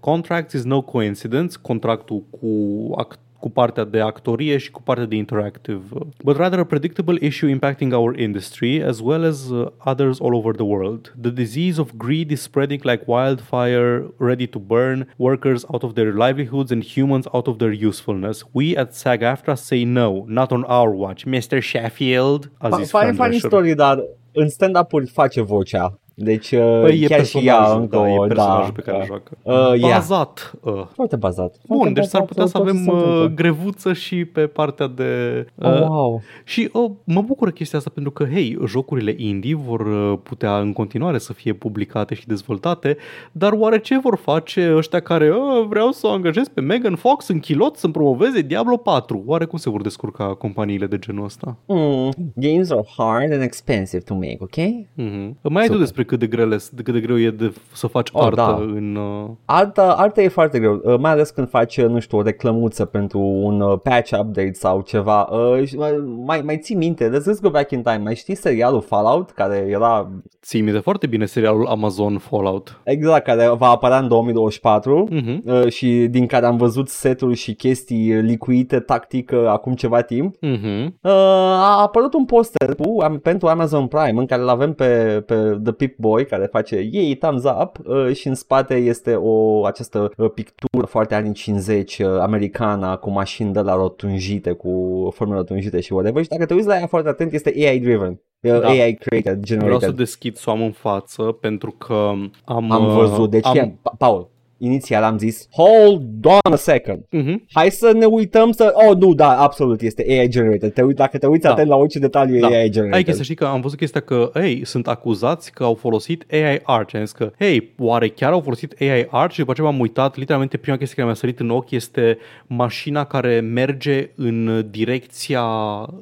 contracts 0.00 0.54
is 0.54 0.64
no 0.64 0.82
coincidence. 0.82 1.56
Contractul 1.56 2.24
cu 2.30 2.48
act 2.96 3.18
cu 3.40 3.50
partea 3.50 3.84
de 3.84 4.00
actorie 4.00 4.56
și 4.58 4.70
cu 4.70 4.82
partea 4.82 5.06
de 5.06 5.16
interactive, 5.16 5.82
but 6.24 6.36
rather 6.36 6.58
a 6.58 6.64
predictable 6.64 7.16
issue 7.20 7.58
impacting 7.58 7.92
our 7.92 8.18
industry 8.18 8.82
as 8.82 9.00
well 9.00 9.24
as 9.24 9.50
uh, 9.50 9.66
others 9.84 10.20
all 10.20 10.34
over 10.34 10.54
the 10.54 10.64
world. 10.64 11.14
The 11.20 11.30
disease 11.30 11.80
of 11.80 11.92
greed 11.96 12.30
is 12.30 12.40
spreading 12.40 12.82
like 12.82 13.04
wildfire, 13.06 14.04
ready 14.18 14.46
to 14.46 14.58
burn 14.58 15.06
workers 15.16 15.64
out 15.72 15.82
of 15.82 15.94
their 15.94 16.12
livelihoods 16.12 16.70
and 16.70 16.82
humans 16.96 17.26
out 17.34 17.46
of 17.48 17.56
their 17.58 17.72
usefulness. 17.88 18.44
We 18.52 18.76
at 18.76 18.94
SAG-AFTRA 18.94 19.56
say 19.56 19.84
no, 19.84 20.24
not 20.28 20.52
on 20.52 20.64
our 20.64 20.90
watch. 20.90 21.24
Mr. 21.24 21.60
Sheffield, 21.60 22.50
a 22.60 22.70
zis 22.76 22.90
Funny, 22.90 23.16
funny 23.16 23.38
story, 23.38 23.74
dar 23.74 23.98
în 24.32 24.48
stand-up-uri 24.48 25.06
face 25.06 25.40
vocea. 25.40 25.98
Deci 26.14 26.50
uh, 26.50 26.80
păi 26.82 26.98
chiar 27.06 27.24
și 27.24 27.38
ea 27.38 27.72
încă 27.72 27.96
da, 27.96 28.02
o, 28.02 28.24
e 28.24 28.28
da, 28.28 28.70
pe 28.74 28.80
care 28.80 28.98
da. 28.98 29.04
joacă. 29.04 29.38
Uh, 29.42 29.80
yeah. 29.80 29.92
Bazat. 29.92 30.52
Uh. 30.60 30.82
Foarte 30.94 31.16
bazat. 31.16 31.54
Bun, 31.66 31.76
Foarte 31.76 32.00
deci 32.00 32.08
s-ar 32.08 32.20
bazat, 32.20 32.26
putea 32.34 32.46
să 32.46 32.52
tot 32.52 32.60
avem 32.60 32.82
se 32.82 32.90
întâmplă. 32.90 33.22
uh, 33.22 33.30
grevuță 33.34 33.92
și 33.92 34.24
pe 34.24 34.46
partea 34.46 34.86
de... 34.86 35.44
Oh, 35.58 35.80
wow. 35.80 36.22
Și 36.44 36.70
uh, 36.72 36.90
mă 37.04 37.22
bucură 37.22 37.50
chestia 37.50 37.78
asta 37.78 37.90
pentru 37.94 38.12
că, 38.12 38.24
hei, 38.24 38.58
jocurile 38.66 39.14
indie 39.16 39.54
vor 39.54 39.80
uh, 39.80 40.18
putea 40.22 40.58
în 40.58 40.72
continuare 40.72 41.18
să 41.18 41.32
fie 41.32 41.52
publicate 41.52 42.14
și 42.14 42.26
dezvoltate, 42.26 42.96
dar 43.32 43.52
oare 43.52 43.78
ce 43.78 43.98
vor 43.98 44.16
face 44.16 44.74
ăștia 44.76 45.00
care 45.00 45.30
uh, 45.30 45.66
vreau 45.68 45.90
să 45.90 46.06
o 46.06 46.10
angajez 46.10 46.48
pe 46.48 46.60
Megan 46.60 46.94
Fox 46.94 47.28
în 47.28 47.38
chilot 47.38 47.76
să-mi 47.76 47.92
promoveze 47.92 48.40
Diablo 48.40 48.76
4? 48.76 49.22
Oare 49.26 49.44
cum 49.44 49.58
se 49.58 49.70
vor 49.70 49.82
descurca 49.82 50.24
companiile 50.24 50.86
de 50.86 50.98
genul 50.98 51.24
ăsta? 51.24 51.56
Mm, 51.66 52.10
games 52.34 52.70
are 52.70 52.84
hard 52.96 53.32
and 53.32 53.42
expensive 53.42 54.02
to 54.02 54.14
make, 54.14 54.36
ok? 54.38 54.56
Mm-hmm. 54.56 55.40
Mai 55.42 55.62
ai 55.62 55.68
tu 55.68 55.72
Super. 55.72 55.86
Despre 56.00 56.16
cât 56.16 56.18
de, 56.18 56.36
grele, 56.36 56.56
de 56.72 56.82
cât 56.82 56.94
de 56.94 57.00
greu 57.00 57.18
e 57.18 57.30
de 57.30 57.52
să 57.72 57.86
faci 57.86 58.08
Oh, 58.12 58.24
artă 58.24 58.34
da. 58.36 58.54
în... 58.54 58.96
Uh... 58.96 59.30
Arta, 59.44 59.92
arta 59.92 60.22
e 60.22 60.28
foarte 60.28 60.58
greu, 60.58 60.80
uh, 60.84 60.98
mai 60.98 61.10
ales 61.10 61.30
când 61.30 61.48
faci, 61.48 61.76
uh, 61.76 61.84
nu 61.84 61.98
știu, 61.98 62.18
o 62.18 62.22
reclămuță 62.22 62.84
pentru 62.84 63.18
un 63.18 63.60
uh, 63.60 63.78
patch 63.82 64.12
update 64.12 64.52
sau 64.52 64.80
ceva. 64.80 65.22
Uh, 65.22 65.66
și, 65.66 65.76
uh, 65.76 65.86
mai, 66.24 66.40
mai 66.44 66.58
ții 66.58 66.74
minte, 66.74 67.10
let's 67.10 67.40
go 67.40 67.50
back 67.50 67.70
in 67.70 67.82
time, 67.82 67.96
mai 67.96 68.14
știi 68.14 68.34
serialul 68.34 68.80
Fallout, 68.80 69.30
care 69.30 69.66
era, 69.68 70.10
Ții 70.42 70.60
minte 70.60 70.78
foarte 70.78 71.06
bine 71.06 71.24
serialul 71.24 71.66
Amazon 71.66 72.18
Fallout. 72.18 72.80
exact, 72.84 73.24
care 73.24 73.48
va 73.58 73.68
apărea 73.68 73.98
în 73.98 74.08
2024 74.08 75.08
Mm-hmm. 75.10 75.44
uh, 75.44 75.68
și 75.68 76.06
din 76.10 76.26
care 76.26 76.46
am 76.46 76.56
văzut 76.56 76.88
seturi 76.88 77.34
și 77.34 77.54
chestii 77.54 78.16
uh, 78.16 78.22
licuite 78.22 78.80
tactic 78.80 79.30
uh, 79.34 79.46
acum 79.46 79.74
ceva 79.74 80.00
timp. 80.00 80.36
Mm-hmm. 80.36 80.84
Uh, 81.02 81.10
a 81.10 81.80
apărut 81.82 82.14
un 82.14 82.24
poster 82.24 82.74
cu, 82.74 83.00
am, 83.00 83.18
pentru 83.18 83.48
Amazon 83.48 83.86
Prime 83.86 84.20
în 84.20 84.26
care 84.26 84.42
îl 84.42 84.48
avem 84.48 84.72
pe, 84.72 85.22
pe 85.26 85.34
The 85.62 85.72
Pip 85.90 85.98
Boy 86.00 86.26
care 86.26 86.46
face 86.46 86.88
yay, 86.90 87.16
thumbs 87.20 87.42
up 87.44 87.78
uh, 87.86 88.12
și 88.14 88.28
în 88.28 88.34
spate 88.34 88.74
este 88.74 89.14
o 89.14 89.64
această 89.64 90.10
uh, 90.16 90.30
pictură 90.34 90.86
foarte 90.86 91.14
anii 91.14 91.32
50 91.32 91.98
uh, 91.98 92.06
americană 92.20 92.96
cu 92.96 93.10
mașini 93.10 93.52
de 93.52 93.60
la 93.60 93.74
rotunjite 93.74 94.52
cu 94.52 95.08
forme 95.14 95.34
rotunjite 95.34 95.80
și 95.80 95.92
whatever 95.92 96.22
și 96.22 96.28
dacă 96.28 96.46
te 96.46 96.54
uiți 96.54 96.66
la 96.66 96.78
ea 96.78 96.86
foarte 96.86 97.08
atent 97.08 97.32
este 97.32 97.52
AI 97.56 97.78
driven. 97.80 98.20
Uh, 98.40 98.60
Da. 98.60 98.68
AI 98.68 98.94
created, 98.94 99.22
Vreau 99.22 99.40
să 99.40 99.44
generated. 99.44 99.90
deschid 99.96 100.36
să 100.36 100.50
o 100.50 100.52
am 100.52 100.62
în 100.62 100.72
față 100.72 101.22
pentru 101.22 101.70
că 101.70 102.12
am... 102.44 102.70
Am 102.70 102.84
uh, 102.86 102.94
văzut, 102.94 103.30
deci 103.30 103.46
am... 103.46 103.58
am... 103.58 103.78
Pa- 103.82 103.96
Paul, 103.98 104.28
inițial 104.62 105.02
am 105.02 105.18
zis 105.18 105.46
hold 105.50 106.24
on 106.24 106.52
a 106.52 106.56
second. 106.56 106.98
Mhm. 107.10 107.44
Hai 107.52 107.70
să 107.70 107.92
ne 107.94 108.04
uităm 108.04 108.50
să... 108.52 108.72
Oh, 108.88 108.96
nu, 108.96 109.14
da, 109.14 109.40
absolut, 109.40 109.80
este 109.80 110.04
AI 110.08 110.28
generated. 110.28 110.72
Te 110.72 110.82
uit, 110.82 110.96
dacă 110.96 111.18
te 111.18 111.26
uiți 111.26 111.42
Da. 111.42 111.50
atent 111.50 111.68
la 111.68 111.76
orice 111.76 111.98
detaliu, 111.98 112.36
e 112.36 112.40
Da. 112.40 112.46
AI 112.46 112.68
generated. 112.70 112.92
Hai 112.92 113.02
că 113.02 113.12
să 113.12 113.22
știi 113.22 113.34
că 113.34 113.44
am 113.44 113.60
văzut 113.60 113.78
chestia 113.78 114.00
că, 114.00 114.30
hei, 114.34 114.64
sunt 114.64 114.88
acuzați 114.88 115.52
că 115.52 115.64
au 115.64 115.74
folosit 115.74 116.24
AI 116.32 116.60
art 116.62 116.88
și 116.88 116.96
am 116.96 117.04
zis 117.04 117.12
că, 117.12 117.30
hei, 117.38 117.74
oare 117.78 118.08
chiar 118.08 118.32
au 118.32 118.40
folosit 118.40 118.74
AI 118.80 119.06
art? 119.10 119.32
Și 119.32 119.38
după 119.38 119.52
ce 119.52 119.62
m-am 119.62 119.80
uitat, 119.80 120.16
literalmente 120.16 120.56
prima 120.56 120.76
chestie 120.76 120.94
care 120.94 121.06
mi-a 121.06 121.16
sărit 121.16 121.40
în 121.40 121.50
ochi 121.50 121.70
este 121.70 122.18
mașina 122.46 123.04
care 123.04 123.40
merge 123.40 124.10
în 124.16 124.66
direcția, 124.70 125.42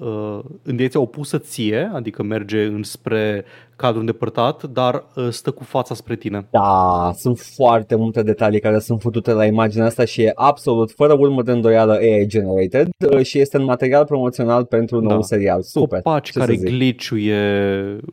uh, 0.00 0.38
în 0.62 0.76
direcția 0.76 1.00
opusă 1.00 1.38
ție, 1.38 1.90
adică 1.94 2.22
merge 2.22 2.62
înspre 2.64 3.44
cadrul 3.78 4.00
îndepărtat, 4.00 4.62
dar 4.62 5.04
uh, 5.14 5.28
stă 5.30 5.50
cu 5.50 5.64
fața 5.64 5.94
spre 5.94 6.16
tine. 6.16 6.46
Da, 6.50 7.10
sunt 7.16 7.38
foarte 7.38 7.94
multe 7.94 8.22
detalii 8.22 8.60
care 8.60 8.78
sunt 8.78 9.00
futute 9.00 9.32
la 9.32 9.44
imaginea 9.44 9.86
asta 9.86 10.04
și 10.04 10.22
e 10.22 10.32
absolut, 10.34 10.90
fără 10.90 11.12
urmă 11.18 11.42
de 11.42 11.52
îndoială, 11.52 11.92
AI 11.92 12.26
generated 12.26 12.88
uh, 13.10 13.22
și 13.24 13.38
este 13.38 13.56
în 13.56 13.64
material 13.64 14.04
promoțional 14.04 14.64
pentru 14.64 15.00
nou 15.00 15.16
Da. 15.16 15.22
serial. 15.22 15.62
Super. 15.62 16.00
Copaci 16.00 16.30
Ce 16.30 16.38
care 16.38 16.52
să 16.54 16.58
zic? 16.58 16.68
gliciuie 16.68 17.38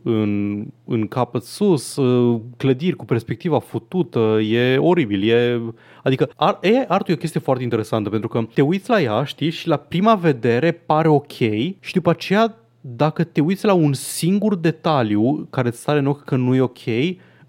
în, 0.04 0.64
în 0.86 1.08
capăt 1.08 1.44
sus, 1.44 1.96
uh, 1.96 2.40
clădiri 2.58 2.96
cu 2.96 3.06
perspectiva 3.06 3.60
futută, 3.60 4.20
e 4.52 4.78
oribil, 4.78 5.30
e... 5.30 5.62
Adică 6.04 6.30
ar, 6.36 6.60
AI 6.64 6.86
artul 6.88 7.10
e 7.14 7.18
o 7.18 7.20
chestie 7.20 7.40
foarte 7.40 7.64
interesantă 7.64 8.10
pentru 8.10 8.28
că 8.28 8.42
te 8.54 8.62
uiți 8.62 8.90
la 8.90 9.02
ea, 9.02 9.24
știi, 9.24 9.50
și 9.50 9.68
la 9.68 9.78
prima 9.78 10.16
vedere 10.16 10.72
pare 10.72 11.08
ok 11.08 11.32
și 11.80 11.94
după 11.94 12.10
aceea 12.10 12.56
dacă 12.88 13.24
te 13.24 13.42
uiți 13.42 13.66
la 13.66 13.74
un 13.74 13.94
singur 13.94 14.56
detaliu 14.56 15.48
care 15.50 15.68
îți 15.68 15.82
sare 15.82 16.00
în 16.00 16.08
ochi 16.08 16.24
că 16.24 16.36
nu 16.36 16.56
e 16.56 16.62
ok, 16.62 16.80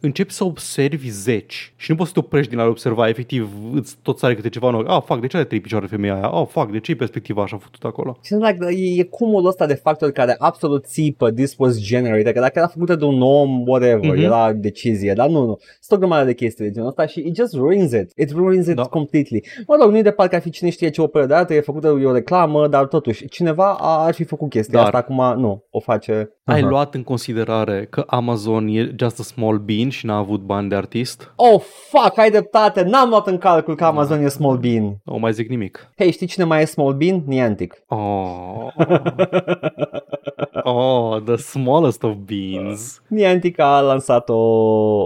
începi 0.01 0.33
să 0.33 0.45
observi 0.45 1.09
zeci 1.09 1.73
și 1.77 1.91
nu 1.91 1.97
poți 1.97 2.09
să 2.09 2.15
te 2.15 2.25
oprești 2.27 2.51
din 2.51 2.59
a 2.59 2.63
le 2.63 2.69
observa, 2.69 3.09
efectiv 3.09 3.49
îți 3.73 3.97
tot 4.03 4.19
sare 4.19 4.35
câte 4.35 4.49
ceva 4.49 4.69
în 4.69 4.75
ochi. 4.75 4.89
Ah, 4.91 5.03
fac, 5.05 5.21
de 5.21 5.27
ce 5.27 5.37
are 5.37 5.47
trei 5.47 5.61
picioare 5.61 5.87
femeia 5.87 6.15
aia? 6.15 6.27
Ah, 6.29 6.47
fac, 6.49 6.71
de 6.71 6.81
ce 6.81 6.91
e 6.91 6.95
perspectiva 6.97 7.43
așa 7.43 7.57
făcută 7.57 7.87
acolo? 7.87 8.17
Și 8.23 8.35
like, 8.35 8.67
e, 8.71 9.01
e 9.01 9.03
cumulul 9.03 9.47
ăsta 9.49 9.67
de 9.67 9.75
factori 9.75 10.13
care 10.13 10.35
absolut 10.39 10.87
țipă 10.87 11.31
this 11.31 11.55
was 11.59 11.79
generated, 11.81 12.33
că 12.35 12.41
dacă 12.41 12.53
era 12.59 12.67
făcută 12.67 12.95
de 12.95 13.05
un 13.05 13.23
om, 13.23 13.63
whatever, 13.69 14.11
Mhm. 14.11 14.23
era 14.23 14.53
decizie, 14.53 15.13
dar 15.13 15.29
nu, 15.29 15.45
nu. 15.45 15.59
Sunt 15.81 15.99
o 16.03 16.07
grămadă 16.07 16.25
de 16.27 16.35
chestii 16.35 16.65
de 16.65 16.71
genul 16.71 16.89
ăsta 16.89 17.07
și 17.07 17.19
it 17.27 17.37
just 17.37 17.55
ruins 17.55 17.93
it. 17.93 18.11
It 18.17 18.31
ruins 18.31 18.67
it 18.67 18.75
Da. 18.75 18.83
completely. 18.83 19.45
Mă 19.67 19.77
rog, 19.81 19.91
nu 19.91 19.97
e 19.99 20.03
de 20.03 20.11
parcă 20.11 20.35
ar 20.35 20.41
fi 20.41 20.51
cine 20.51 20.71
știe 20.71 20.91
ce 20.91 21.01
operă 21.03 21.27
de 21.27 21.35
artă, 21.35 21.55
e 21.55 21.61
făcută, 21.61 21.99
e 22.03 22.05
o 22.07 22.13
reclamă, 22.13 22.69
dar 22.69 22.87
totuși 22.87 23.29
cineva 23.29 23.73
a, 23.81 24.05
ar 24.05 24.15
fi 24.15 24.25
făcut 24.25 24.49
chestia 24.51 24.79
Dar- 24.79 24.85
asta, 24.85 24.99
acum 24.99 25.41
nu, 25.41 25.65
o 25.71 25.81
face 25.81 26.31
ai 26.47 26.61
Aha. 26.61 26.69
luat 26.69 26.95
în 26.95 27.03
considerare 27.03 27.87
că 27.91 28.05
Amazon 28.07 28.69
e 28.69 28.95
just 28.99 29.21
a 29.21 29.23
small 29.23 29.59
bean 29.59 29.89
și 29.89 30.07
n-a 30.07 30.17
avut 30.17 30.41
bani 30.41 30.69
de 30.69 30.75
artist? 30.75 31.33
Oh, 31.37 31.61
fuck, 31.61 32.19
ai 32.19 32.31
dreptate, 32.31 32.83
n-am 32.83 33.09
luat 33.09 33.27
în 33.27 33.39
calcul 33.39 33.75
că 33.75 33.85
Amazon 33.85 34.25
e 34.25 34.29
small 34.29 34.57
bean. 34.57 34.97
Nu 35.05 35.19
mai 35.19 35.33
zic 35.33 35.49
nimic. 35.49 35.91
Hei, 35.97 36.11
știi 36.11 36.27
cine 36.27 36.45
mai 36.45 36.63
e 36.63 36.65
small 36.65 36.95
bean? 36.95 37.23
Niantic. 37.27 37.83
Oh, 37.89 38.67
oh 40.75 41.23
the 41.23 41.37
smallest 41.37 42.03
of 42.03 42.15
beans. 42.15 43.03
Niantic 43.09 43.59
a 43.59 43.81
lansat 43.81 44.29
o... 44.29 44.35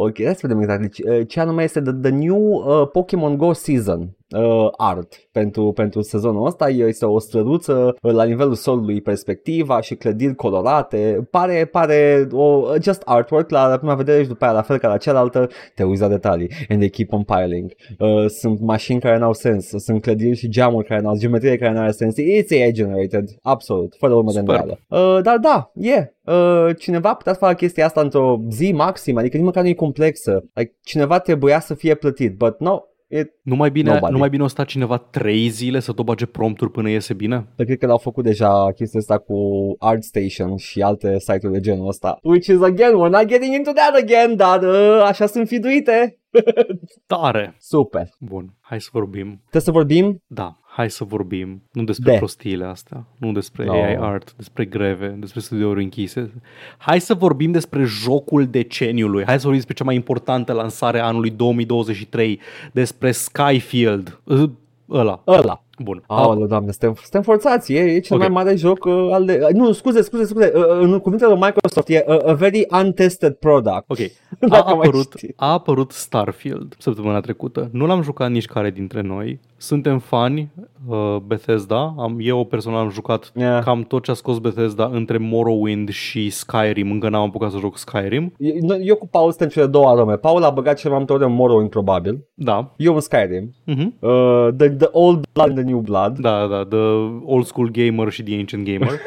Ok, 0.04 0.22
hai 0.24 0.34
să 0.34 0.46
vedem 0.46 0.60
exact. 0.60 0.80
Deci, 0.80 0.98
uh, 0.98 1.26
ce 1.28 1.40
anume 1.40 1.62
este 1.62 1.80
the, 1.80 1.92
the 1.92 2.10
new 2.10 2.38
uh, 2.38 2.88
Pokemon 2.92 3.36
Go 3.36 3.52
Season. 3.52 4.16
Uh, 4.36 4.68
art 4.76 5.14
pentru, 5.32 5.72
pentru 5.72 6.02
sezonul 6.02 6.46
ăsta 6.46 6.68
este 6.68 7.06
o 7.06 7.18
străduță 7.18 7.96
uh, 8.02 8.12
la 8.12 8.24
nivelul 8.24 8.54
solului 8.54 9.00
perspectiva 9.00 9.80
și 9.80 9.94
clădiri 9.94 10.34
colorate 10.34 11.28
pare, 11.30 11.64
pare 11.64 12.28
o, 12.32 12.62
just 12.82 13.02
artwork 13.04 13.50
la, 13.50 13.68
la 13.68 13.76
prima 13.76 13.94
vedere 13.94 14.22
și 14.22 14.28
după 14.28 14.44
aia 14.44 14.52
la 14.52 14.62
fel 14.62 14.78
ca 14.78 14.88
la 14.88 14.96
cealaltă 14.96 15.48
te 15.74 15.82
uiți 15.82 16.00
la 16.00 16.08
detalii 16.08 16.50
and 16.68 16.78
they 16.78 16.90
keep 16.90 17.12
on 17.12 17.22
piling 17.22 17.72
uh, 17.98 18.26
sunt 18.26 18.60
mașini 18.60 19.00
care 19.00 19.18
n-au 19.18 19.32
sens 19.32 19.66
sunt 19.66 20.02
clădiri 20.02 20.36
și 20.36 20.48
geamuri 20.48 20.86
care 20.86 21.00
n-au 21.00 21.16
geometrie 21.18 21.56
care 21.56 21.72
n-are 21.72 21.90
sens 21.90 22.14
it's 22.14 22.50
AI 22.50 22.72
generated 22.72 23.28
absolut 23.42 23.94
fără 23.98 24.14
urmă 24.14 24.32
de 24.32 24.38
Super. 24.38 24.54
îndoială 24.54 24.80
uh, 24.88 25.22
dar 25.22 25.38
da, 25.38 25.70
e 25.74 25.88
yeah. 25.88 26.06
Uh, 26.24 26.76
cineva 26.78 27.14
putea 27.14 27.32
să 27.32 27.38
facă 27.38 27.54
chestia 27.54 27.84
asta 27.84 28.00
într-o 28.00 28.40
zi 28.48 28.72
maxim, 28.72 29.16
adică 29.16 29.36
nici 29.36 29.46
măcar 29.46 29.62
nu 29.62 29.68
e 29.68 29.74
complexă. 29.74 30.44
Like, 30.54 30.76
cineva 30.82 31.18
trebuia 31.18 31.60
să 31.60 31.74
fie 31.74 31.94
plătit, 31.94 32.36
but 32.36 32.58
no, 32.58 32.78
it, 33.10 33.30
Nu 33.42 33.56
mai 33.56 33.70
bine, 33.70 33.92
Nobody. 33.92 34.12
nu 34.12 34.18
mai 34.18 34.28
bine 34.28 34.42
o 34.42 34.46
sta 34.46 34.64
cineva 34.64 34.96
trei 34.98 35.48
zile 35.48 35.80
să 35.80 35.92
tot 35.92 36.04
bage 36.04 36.26
prompturi 36.26 36.70
până 36.70 36.88
iese 36.90 37.14
bine? 37.14 37.46
Dar 37.56 37.66
cred 37.66 37.78
că 37.78 37.86
l-au 37.86 37.98
făcut 37.98 38.24
deja 38.24 38.72
chestia 38.72 39.00
asta 39.00 39.18
cu 39.18 39.34
ArtStation 39.78 40.56
și 40.56 40.82
alte 40.82 41.18
site-uri 41.18 41.52
de 41.52 41.60
genul 41.60 41.88
ăsta. 41.88 42.18
Which 42.22 42.46
is 42.46 42.60
again, 42.62 42.90
we're 42.92 43.10
not 43.10 43.24
getting 43.26 43.54
into 43.54 43.70
that 43.72 43.94
again, 44.02 44.36
dar 44.36 44.62
uh, 44.62 45.02
așa 45.04 45.26
sunt 45.26 45.48
fiduite. 45.48 46.18
Tare! 47.06 47.56
Super. 47.58 48.08
Bun, 48.18 48.54
hai 48.60 48.80
să 48.80 48.88
vorbim. 48.92 49.36
Trebuie 49.40 49.62
să 49.62 49.70
vorbim? 49.70 50.22
Da, 50.26 50.58
hai 50.72 50.90
să 50.90 51.04
vorbim. 51.04 51.62
Nu 51.72 51.84
despre 51.84 52.10
De. 52.10 52.16
prostiile 52.16 52.64
astea, 52.64 53.06
nu 53.16 53.32
despre 53.32 53.64
No. 53.64 53.72
AI 53.72 53.96
art, 54.00 54.34
despre 54.36 54.64
greve, 54.64 55.06
despre 55.08 55.40
studiouri 55.40 55.82
închise. 55.82 56.32
Hai 56.78 57.00
să 57.00 57.14
vorbim 57.14 57.50
despre 57.50 57.84
jocul 57.84 58.46
deceniului. 58.46 59.24
Hai 59.24 59.34
să 59.34 59.40
vorbim 59.40 59.56
despre 59.58 59.74
cea 59.74 59.84
mai 59.84 59.94
importantă 59.94 60.52
lansare 60.52 61.00
a 61.00 61.06
anului 61.06 61.30
2023, 61.30 62.40
despre 62.72 63.10
Skyfield. 63.10 64.20
Ă, 64.28 64.50
Ăla. 64.90 65.22
Ăla. 65.26 65.64
Bun. 65.82 66.02
Aoleu, 66.06 66.46
doamne, 66.46 66.70
suntem, 66.70 66.94
suntem 67.00 67.22
forțați, 67.22 67.72
e, 67.72 67.78
e 67.80 67.98
cel 68.00 68.16
Ok. 68.16 68.22
mai 68.22 68.32
mare 68.32 68.56
joc 68.56 68.84
uh, 68.84 69.08
al 69.12 69.24
de... 69.24 69.40
uh, 69.42 69.54
Nu, 69.54 69.72
scuze, 69.72 70.02
scuze, 70.02 70.24
scuze, 70.24 70.52
uh, 70.54 70.62
uh, 70.64 70.78
în 70.80 70.98
cuvintele 70.98 71.30
lui 71.32 71.40
Microsoft 71.40 71.88
e 71.88 72.04
uh, 72.08 72.28
a 72.30 72.32
very 72.32 72.66
untested 72.84 73.32
product. 73.32 73.84
Ok, 73.86 73.98
a 74.40 74.46
Dacă 74.48 74.62
mai 74.64 74.72
apărut, 74.86 75.12
știi. 75.16 75.32
a 75.36 75.52
apărut 75.52 75.90
Starfield 75.92 76.74
săptămâna 76.78 77.20
trecută. 77.20 77.68
Nu 77.72 77.86
l-am 77.86 78.02
jucat 78.02 78.30
nici 78.30 78.46
care 78.46 78.70
dintre 78.70 79.00
noi. 79.00 79.40
Suntem 79.56 79.98
fani 79.98 80.50
uh, 80.88 81.16
Bethesda. 81.26 81.94
Am, 81.98 82.16
eu 82.20 82.44
personal 82.44 82.78
am 82.80 82.90
jucat 82.90 83.32
Yeah. 83.34 83.62
cam 83.64 83.82
tot 83.82 84.02
ce 84.04 84.10
a 84.10 84.14
scos 84.14 84.38
Bethesda 84.38 84.90
între 84.92 85.18
Morrowind 85.18 85.88
și 85.88 86.30
Skyrim. 86.30 86.90
Încă 86.90 87.08
n-am 87.08 87.22
apucat 87.22 87.50
să 87.50 87.58
joc 87.58 87.76
Skyrim. 87.78 88.32
Eu, 88.38 88.76
eu 88.82 88.96
cu 88.96 89.06
Paul 89.06 89.28
suntem 89.30 89.48
cele 89.48 89.66
două 89.66 89.88
arome. 89.88 90.16
Paul 90.16 90.42
a 90.42 90.50
băgat 90.50 90.78
cel 90.78 90.90
mai 90.90 90.98
multe 90.98 91.12
ori 91.12 91.24
în 91.24 91.32
Morrowind, 91.32 91.70
probabil. 91.70 92.26
Da. 92.34 92.72
Eu 92.76 92.94
în 92.94 93.00
Skyrim. 93.00 93.54
Mhm. 93.64 93.94
Uh, 94.00 94.48
the, 94.56 94.68
the 94.68 94.88
old 94.90 95.24
blood 95.32 95.48
and 95.48 95.56
the 95.58 95.69
new 95.70 95.80
blood. 95.80 96.18
Da, 96.18 96.46
da, 96.46 96.64
the 96.64 96.84
old 97.24 97.46
school 97.46 97.70
gamer 97.70 98.12
și 98.12 98.22
the 98.22 98.34
ancient 98.38 98.64
gamer. 98.64 99.00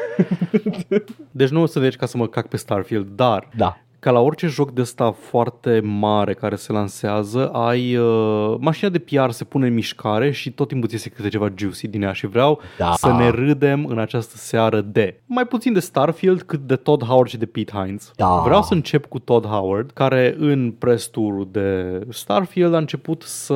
deci 1.30 1.48
nu 1.48 1.60
o 1.60 1.66
să 1.66 1.80
deci 1.80 1.96
ca 1.96 2.06
să 2.06 2.16
mă 2.16 2.26
cac 2.26 2.48
pe 2.48 2.56
Starfield, 2.56 3.06
dar 3.06 3.48
Da. 3.56 3.83
Ca 4.04 4.10
la 4.10 4.20
orice 4.20 4.46
joc 4.46 4.70
de 4.70 4.80
ăsta 4.80 5.10
foarte 5.10 5.80
mare 5.84 6.34
care 6.34 6.54
se 6.56 6.72
lansează, 6.72 7.48
ai 7.48 7.96
uh, 7.96 8.54
mașina 8.60 8.90
de 8.90 8.98
PR 8.98 9.30
se 9.30 9.44
pune 9.44 9.66
în 9.66 9.74
mișcare 9.74 10.30
și 10.30 10.50
tot 10.50 10.68
timpul 10.68 10.88
ți 10.88 10.94
iese 10.94 11.08
câte 11.08 11.28
ceva 11.28 11.52
juicy 11.56 11.88
din 11.88 12.02
ea 12.02 12.12
și 12.12 12.26
vreau 12.26 12.60
Da. 12.78 12.92
să 12.96 13.12
ne 13.12 13.28
râdem 13.28 13.86
în 13.86 13.98
această 13.98 14.36
seară 14.36 14.80
de 14.80 15.20
mai 15.26 15.46
puțin 15.46 15.72
de 15.72 15.80
Starfield 15.80 16.42
cât 16.42 16.60
de 16.60 16.76
Todd 16.76 17.04
Howard 17.04 17.28
și 17.28 17.36
de 17.36 17.46
Pete 17.46 17.72
Hines. 17.76 18.10
Da. 18.16 18.40
Vreau 18.44 18.62
să 18.62 18.74
încep 18.74 19.06
cu 19.06 19.18
Todd 19.18 19.46
Howard, 19.46 19.90
care 19.90 20.34
în 20.38 20.74
press 20.78 21.06
tour 21.06 21.46
de 21.50 22.00
Starfield 22.08 22.74
a 22.74 22.78
început 22.78 23.22
să 23.22 23.54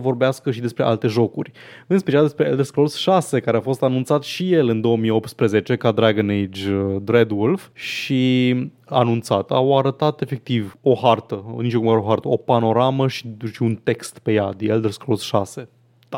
vorbească 0.00 0.50
și 0.50 0.60
despre 0.60 0.84
alte 0.84 1.06
jocuri, 1.06 1.52
în 1.86 1.98
special 1.98 2.22
despre 2.22 2.46
Elder 2.46 2.64
Scrolls 2.64 2.96
6, 2.96 3.40
care 3.40 3.56
a 3.56 3.60
fost 3.60 3.82
anunțat 3.82 4.22
și 4.22 4.52
el 4.52 4.68
în 4.68 4.80
2018 4.80 5.76
ca 5.76 5.90
Dragon 5.92 6.28
Age 6.30 6.72
uh, 6.72 6.96
Dreadwolf 7.02 7.68
și 7.72 8.54
anunțat. 8.88 9.50
Au 9.50 9.78
arătat 9.78 10.20
efectiv 10.20 10.76
o 10.82 10.94
hartă, 10.94 11.44
nici 11.58 11.74
cum 11.74 11.86
o 11.86 12.04
hartă, 12.06 12.28
o 12.28 12.36
panoramă 12.36 13.08
și, 13.08 13.34
și 13.52 13.62
un 13.62 13.78
text 13.82 14.18
pe 14.18 14.32
ea, 14.32 14.50
The 14.56 14.68
Elder 14.68 14.90
Scrolls 14.90 15.22
6 15.22 15.68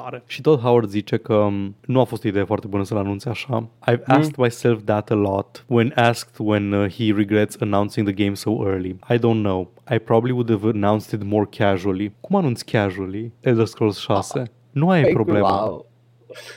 tare. 0.01 0.23
Și 0.27 0.41
tot 0.41 0.61
Howard 0.61 0.89
zice 0.89 1.17
că 1.17 1.35
um, 1.35 1.75
nu 1.87 2.01
a 2.01 2.05
fost 2.05 2.25
o 2.25 2.29
idee 2.29 2.45
foarte 2.45 2.67
bună 2.67 2.85
să-l 2.85 2.97
anunțe 2.97 3.29
așa. 3.29 3.69
I've 3.91 4.05
asked 4.05 4.37
myself 4.37 4.81
that 4.85 5.11
a 5.11 5.15
lot 5.15 5.65
when 5.69 5.93
asked 5.95 6.47
when 6.47 6.73
uh, 6.73 6.93
he 6.93 7.13
regrets 7.13 7.57
announcing 7.61 8.07
the 8.07 8.25
game 8.25 8.35
so 8.35 8.51
early. 8.67 8.97
I 9.09 9.19
don't 9.19 9.43
know. 9.43 9.71
I 9.91 9.99
probably 9.99 10.33
would 10.33 10.51
have 10.51 10.69
announced 10.69 11.21
it 11.21 11.27
more 11.27 11.47
casually. 11.51 12.13
Cum 12.21 12.37
anunți 12.37 12.65
casually 12.65 13.33
Elder 13.41 13.67
Scrolls 13.67 13.99
6? 13.99 14.43
Nu 14.71 14.89
ai 14.89 15.03
Păi, 15.03 15.13
problema. 15.13 15.65
wow. 15.65 15.87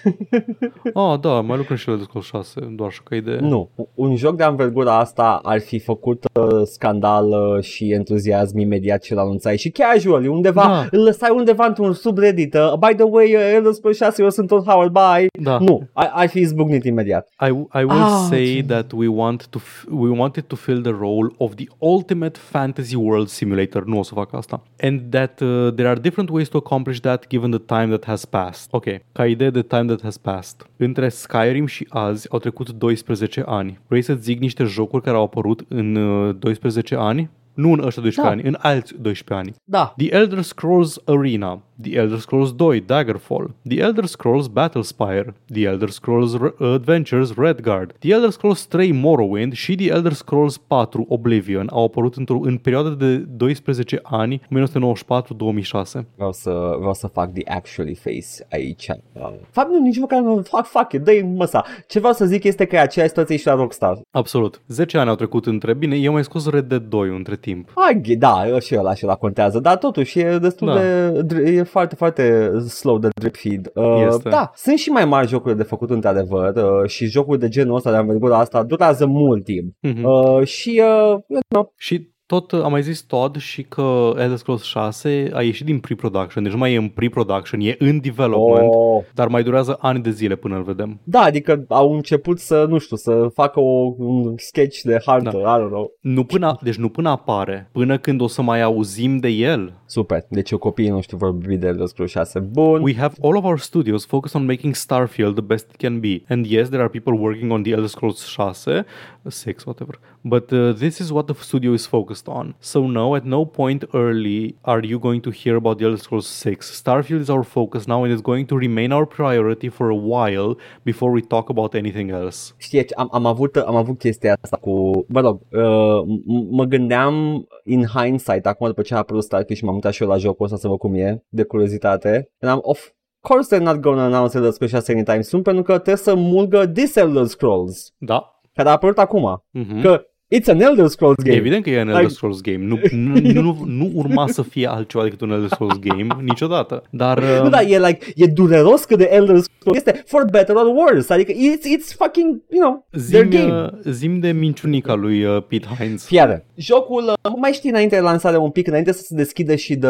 Ah, 0.94 1.20
da, 1.20 1.42
mai 1.42 1.58
lucrăm 1.58 1.78
și 1.78 1.90
Elder 1.90 2.06
Scrolls 2.06 2.26
6, 2.28 2.60
doar 2.76 2.90
așa 2.90 3.02
ca 3.04 3.16
idee. 3.16 3.40
Nu, 3.40 3.70
un 3.94 4.16
joc 4.16 4.36
de 4.36 4.44
anvergura 4.44 4.98
asta 4.98 5.40
ar 5.44 5.60
fi 5.60 5.80
făcut 5.80 6.24
uh, 6.34 6.62
scandal 6.64 7.28
uh, 7.30 7.64
și 7.64 7.92
entuziasm 7.92 8.58
imediat 8.58 9.02
ce 9.02 9.14
l-anunțai 9.14 9.58
și 9.58 9.70
casual, 9.70 10.28
undeva, 10.30 10.62
Da. 10.62 10.88
îl 10.92 11.04
lăsai 11.04 11.30
undeva 11.36 11.66
într-un 11.66 11.94
subreddit, 11.94 12.54
uh, 12.54 12.74
by 12.88 12.96
the 12.96 13.04
way, 13.04 13.34
uh, 13.36 13.52
Elder 13.54 13.72
Scrolls 13.72 13.98
6, 13.98 14.22
eu 14.24 14.30
sunt 14.30 14.48
tot 14.48 14.66
Howard, 14.68 14.92
bye. 14.92 15.28
Da. 15.44 15.58
Nu, 15.60 15.88
ar, 15.94 16.12
ar 16.14 16.28
fi 16.28 16.40
izbucnit 16.40 16.84
imediat. 16.84 17.28
I, 17.42 17.48
I 17.80 17.84
will 17.84 17.90
Ah, 18.02 18.26
say 18.30 18.58
ok. 18.60 18.66
that 18.66 18.92
we 18.92 19.08
want 19.08 19.48
to 19.48 19.60
f- 19.60 19.86
we 19.92 20.10
wanted 20.18 20.44
to 20.44 20.56
fill 20.56 20.82
the 20.82 20.96
role 21.00 21.28
of 21.38 21.54
the 21.56 21.66
ultimate 21.78 22.40
fantasy 22.40 22.96
world 22.96 23.28
simulator. 23.28 23.84
Nu 23.86 24.00
o 24.00 24.04
să 24.04 24.14
fac 24.14 24.34
asta. 24.34 24.64
And 24.82 25.02
that 25.10 25.40
uh, 25.42 25.68
there 25.76 25.88
are 25.88 26.00
different 26.00 26.30
ways 26.30 26.48
to 26.48 26.58
accomplish 26.58 27.00
that 27.00 27.28
given 27.28 27.50
the 27.52 27.60
time 27.76 27.88
that 27.90 28.06
has 28.06 28.26
passed. 28.26 28.68
Ok, 28.72 28.86
ca 29.12 29.26
idee 29.26 29.50
de 29.50 29.62
time 29.70 29.86
that 29.86 30.02
has 30.02 30.18
passed. 30.18 30.70
Între 30.78 31.10
Skyrim 31.10 31.66
și 31.66 31.86
azi 31.90 32.32
au 32.32 32.40
trecut 32.40 32.70
12 32.72 33.44
ani. 33.46 33.80
Vrei 33.88 34.02
să 34.02 34.14
zic 34.14 34.40
niște 34.40 34.64
jocuri 34.64 35.04
care 35.04 35.16
au 35.18 35.24
apărut 35.24 35.66
în 35.68 35.96
uh, 35.96 36.36
12 36.40 36.96
ani? 36.96 37.30
Nu 37.54 37.72
în 37.72 37.80
ăștia 37.86 38.02
12 38.02 38.22
Da. 38.22 38.28
ani, 38.30 38.42
în 38.44 38.56
alți 38.60 38.94
12 39.02 39.48
ani. 39.48 39.56
Da, 39.64 39.94
The 39.98 40.16
Elder 40.16 40.42
Scrolls 40.42 40.98
Arena, 41.06 41.62
The 41.82 41.98
Elder 41.98 42.18
Scrolls 42.20 42.54
2 42.54 42.80
Daggerfall, 42.82 43.56
The 43.70 43.80
Elder 43.80 44.06
Scrolls 44.06 44.48
Battlespire, 44.48 45.34
The 45.54 45.64
Elder 45.64 45.90
Scrolls 45.90 46.36
R- 46.38 46.54
Adventures 46.74 47.34
Redguard, 47.38 47.96
The 48.00 48.12
Elder 48.12 48.30
Scrolls 48.30 48.66
3 48.66 48.92
Morrowind 48.92 49.54
și 49.54 49.76
The 49.76 49.90
Elder 49.92 50.14
Scrolls 50.14 50.58
4 50.58 51.06
Oblivion 51.10 51.68
au 51.72 51.84
apărut 51.84 52.16
într-o, 52.16 52.40
în 52.42 52.58
perioada 52.58 52.90
de 52.90 53.16
12 53.18 54.00
ani, 54.04 54.42
1994-2006. 54.50 56.06
vreau 56.16 56.32
să, 56.32 56.74
vreau 56.78 56.94
să 56.94 57.08
fac 57.08 57.34
the 57.34 57.52
actually 57.52 57.96
face 57.96 58.48
aici. 58.52 58.88
Uh, 59.14 59.30
fapt, 59.52 59.70
nu, 59.70 59.80
nici 59.82 60.00
măcar 60.00 60.20
nu 60.22 60.42
fac, 60.42 60.66
fac 60.66 60.94
it, 60.94 61.02
dă-i 61.02 61.22
măsa. 61.22 61.66
Ce 61.88 62.00
vreau 62.00 62.14
să 62.14 62.26
zic 62.26 62.44
este 62.44 62.66
că 62.66 62.76
e 62.76 62.80
aceeași 62.80 63.10
situație 63.12 63.38
și 63.38 63.46
la 63.48 63.54
Rockstar. 63.54 64.00
Absolut. 64.12 64.62
10 64.68 64.98
ani 64.98 65.10
au 65.10 65.16
trecut 65.16 65.46
între... 65.46 65.74
Bine, 65.74 65.96
eu 65.96 66.12
mai 66.12 66.24
scos 66.24 66.50
Red 66.50 66.66
Dead 66.66 66.84
2 66.84 67.10
între 67.10 67.36
timp. 67.36 67.72
Hai, 67.76 67.96
da, 68.18 68.60
și 68.60 68.76
ăla 68.78 68.94
și 68.94 69.06
ăla 69.06 69.16
contează, 69.16 69.60
dar 69.60 69.78
totuși 69.78 70.20
e 70.20 70.38
destul 70.38 70.68
Da. 70.68 70.80
de, 70.80 71.12
dr- 71.26 71.46
e 71.48 71.64
foarte, 71.70 71.96
foarte 71.96 72.52
slow 72.60 72.98
de 72.98 73.08
drip 73.22 73.36
feed. 73.36 73.72
Uh, 73.74 74.06
Este. 74.08 74.30
Da, 74.30 74.52
sunt 74.56 74.78
și 74.78 74.90
mai 74.90 75.06
mari 75.06 75.28
jocuri 75.28 75.58
de 75.58 75.64
făcut 75.64 75.90
într-adevăr 75.90 76.56
uh, 76.56 76.90
și 76.90 77.06
jocuri 77.06 77.40
de 77.40 77.48
genul 77.48 77.76
ăsta 77.76 77.92
de 77.92 77.98
anvergura 77.98 78.38
asta 78.38 78.64
durează 78.64 79.06
mult 79.06 79.44
timp. 79.44 79.76
Mhm. 79.82 80.04
Uh, 80.04 80.48
și, 80.48 80.70
uh, 80.70 81.18
you 81.28 81.40
know, 81.48 81.74
Și 81.78 82.12
tot 82.30 82.52
uh, 82.52 82.62
am 82.64 82.72
mai 82.72 82.82
zis 82.82 83.02
Todd 83.02 83.38
și 83.38 83.64
că 83.64 84.14
Elder 84.18 84.38
Scrolls 84.38 84.64
6 84.64 85.30
a 85.34 85.42
ieșit 85.42 85.66
din 85.66 85.80
pre-production, 85.80 86.44
deci 86.44 86.52
nu 86.52 86.58
mai 86.58 86.74
e 86.74 86.78
în 86.78 86.88
pre-production, 86.88 87.60
e 87.60 87.76
în 87.80 88.00
development, 88.00 88.70
oh, 88.74 89.04
dar 89.14 89.28
mai 89.28 89.44
durează 89.44 89.78
ani 89.80 90.02
de 90.02 90.10
zile 90.10 90.36
până 90.36 90.56
îl 90.56 90.64
vedem. 90.64 91.00
da, 91.04 91.22
adică 91.22 91.66
au 91.68 91.94
început 91.94 92.40
să, 92.40 92.66
nu 92.70 92.78
știu, 92.78 92.96
să 92.96 93.28
facă 93.34 93.60
o, 93.60 93.94
un 93.98 94.34
sketch 94.38 94.82
de 94.82 95.02
hartă, 95.06 95.40
Da. 95.44 95.56
I 95.56 95.62
don't 95.62 95.70
know. 95.70 95.92
Nu 96.02 96.24
până, 96.24 96.58
deci 96.62 96.76
nu 96.76 96.90
până 96.90 97.10
apare, 97.10 97.70
până 97.72 97.98
când 97.98 98.22
o 98.22 98.28
să 98.28 98.42
mai 98.42 98.62
auzim 98.62 99.18
de 99.18 99.28
el. 99.28 99.74
Super, 99.86 100.26
deci 100.30 100.54
copiii 100.54 100.90
noștri 100.90 101.18
vor 101.18 101.32
vorbi 101.32 101.56
de 101.56 101.68
Elder 101.68 101.86
Scrolls 101.86 102.12
6. 102.12 102.40
Bun. 102.40 102.82
We 102.82 102.96
have 102.96 103.14
all 103.22 103.36
of 103.36 103.44
our 103.44 103.60
studios 103.60 104.06
focused 104.06 104.42
on 104.42 104.48
making 104.48 104.76
Starfield 104.76 105.34
the 105.34 105.44
best 105.44 105.70
it 105.70 105.76
can 105.76 106.00
be. 106.00 106.24
And 106.28 106.46
yes, 106.46 106.70
there 106.70 106.82
are 106.82 106.90
people 106.90 107.14
working 107.14 107.52
on 107.52 107.64
the 107.64 107.72
Elder 107.72 107.88
Scrolls 107.88 108.26
6, 108.26 108.86
6, 109.30 109.66
whatever. 109.66 110.00
But 110.24 110.52
uh, 110.54 110.74
this 110.74 111.00
is 111.00 111.12
what 111.12 111.28
the 111.28 111.34
studio 111.34 111.72
is 111.74 111.86
focused 111.86 111.98
focused 112.00 112.30
on. 112.30 112.54
So 112.60 112.88
no, 112.88 113.16
at 113.16 113.26
no 113.26 113.46
point 113.46 113.84
early 113.94 114.56
are 114.64 114.82
you 114.86 115.00
going 115.00 115.22
to 115.22 115.32
hear 115.32 115.56
about 115.56 115.78
the 115.78 115.86
Elder 115.86 115.98
Scrolls 115.98 116.28
6. 116.28 116.82
Starfield 116.84 117.20
is 117.22 117.30
our 117.30 117.44
focus 117.44 117.86
now 117.88 118.04
and 118.04 118.12
it's 118.14 118.22
going 118.22 118.46
to 118.48 118.56
remain 118.58 118.92
our 118.92 119.06
priority 119.06 119.70
for 119.70 119.90
a 119.90 119.96
while 119.96 120.56
before 120.84 121.12
we 121.12 121.22
talk 121.22 121.50
about 121.50 121.76
anything 121.76 122.10
else. 122.12 122.54
Știi, 122.58 122.86
am, 122.96 123.08
am, 123.12 123.26
avut, 123.26 123.56
am 123.56 123.76
avut 123.76 123.98
chestia 123.98 124.38
asta 124.42 124.58
cu, 124.58 125.06
mă 125.08 125.20
rog, 125.20 125.40
uh, 125.52 126.02
m- 126.04 126.50
mă 126.50 126.64
gândeam 126.64 127.46
in 127.66 127.86
hindsight, 127.86 128.46
acum 128.46 128.68
după 128.68 128.82
ce 128.82 128.94
a 128.94 128.98
apărut 128.98 129.24
Starfield 129.24 129.58
și 129.58 129.64
m-am 129.66 129.74
uitat 129.74 129.94
și 129.94 130.04
eu 130.04 130.10
la 130.10 130.18
jocul 130.18 130.46
ăsta 130.46 130.58
să 130.58 130.68
văd 130.68 130.78
cum 130.78 130.94
e, 130.94 131.24
de 131.30 131.44
curiozitate, 131.44 132.32
and 132.40 132.52
am 132.52 132.60
of 132.62 132.90
course 133.22 133.56
they're 133.56 133.64
not 133.64 133.80
gonna 133.80 134.04
announce 134.04 134.38
Elder 134.38 134.52
Scrolls 134.52 134.74
6 134.74 134.92
anytime 134.92 135.22
soon, 135.22 135.42
pentru 135.44 135.64
că 135.64 135.74
trebuie 135.74 135.96
să 135.96 136.16
mulgă 136.16 136.68
this 136.68 136.96
Elder 136.96 137.26
Scrolls, 137.26 137.94
Da. 137.98 138.40
care 138.54 138.70
a 138.70 138.72
apărut 138.72 138.98
acum, 138.98 139.44
Mhm. 139.52 139.82
că 139.82 140.02
it's 140.36 140.48
an 140.48 140.62
Elder 140.62 140.88
Scrolls 140.88 141.24
game. 141.24 141.36
Evident 141.38 141.64
că 141.64 141.70
e 141.70 141.82
un 141.82 141.88
Elder 141.88 142.02
Like- 142.02 142.14
Scrolls 142.14 142.42
game. 142.42 142.58
Nu, 142.66 142.80
nu, 142.92 143.42
nu, 143.42 143.64
nu 143.66 143.92
urma 143.94 144.28
să 144.28 144.42
fie 144.42 144.68
altceva 144.70 145.04
decât 145.04 145.22
un 145.22 145.32
Elder 145.32 145.50
Scrolls 145.50 145.80
game 145.80 146.08
niciodată. 146.22 146.84
Dar 146.90 147.20
Nu, 147.40 147.44
uh, 147.46 147.50
da, 147.50 147.62
e 147.62 147.80
like, 147.80 148.06
e 148.16 148.26
dureros 148.26 148.84
cât 148.86 148.98
de 148.98 149.10
Elder 149.12 149.38
Scrolls 149.40 149.78
este, 149.78 150.04
for 150.06 150.26
better 150.32 150.56
or 150.56 150.66
worse, 150.76 151.14
adică 151.14 151.32
it's, 151.32 151.78
it's 151.78 151.96
fucking, 151.98 152.42
you 152.50 152.62
know, 152.62 152.86
their 153.10 153.28
zim, 153.30 153.40
game. 153.40 153.62
uh, 153.62 153.92
zim 153.92 154.20
de 154.20 154.32
minciunica 154.32 154.94
lui 154.94 155.24
uh, 155.24 155.44
Pete 155.48 155.68
Hines. 155.80 156.06
Fiară. 156.06 156.46
Jocul, 156.56 157.04
uh, 157.24 157.32
mai 157.42 157.52
știi 157.52 157.70
înainte 157.70 157.96
de 157.96 158.02
lansare 158.02 158.38
un 158.38 158.50
pic, 158.50 158.68
înainte 158.68 158.92
să 158.92 159.02
se 159.02 159.16
deschidă 159.16 159.56
și 159.56 159.76
de, 159.76 159.88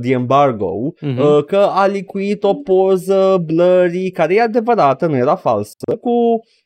the 0.00 0.10
embargo, 0.12 0.70
Mhm. 1.00 1.18
uh, 1.18 1.44
că 1.46 1.66
a 1.70 1.86
licuit 1.86 2.44
o 2.44 2.54
poză 2.54 3.42
blurry, 3.46 4.10
care 4.10 4.34
e 4.34 4.40
adevărată, 4.40 5.06
nu 5.06 5.16
era 5.16 5.34
falsă, 5.36 5.74
cu 6.00 6.10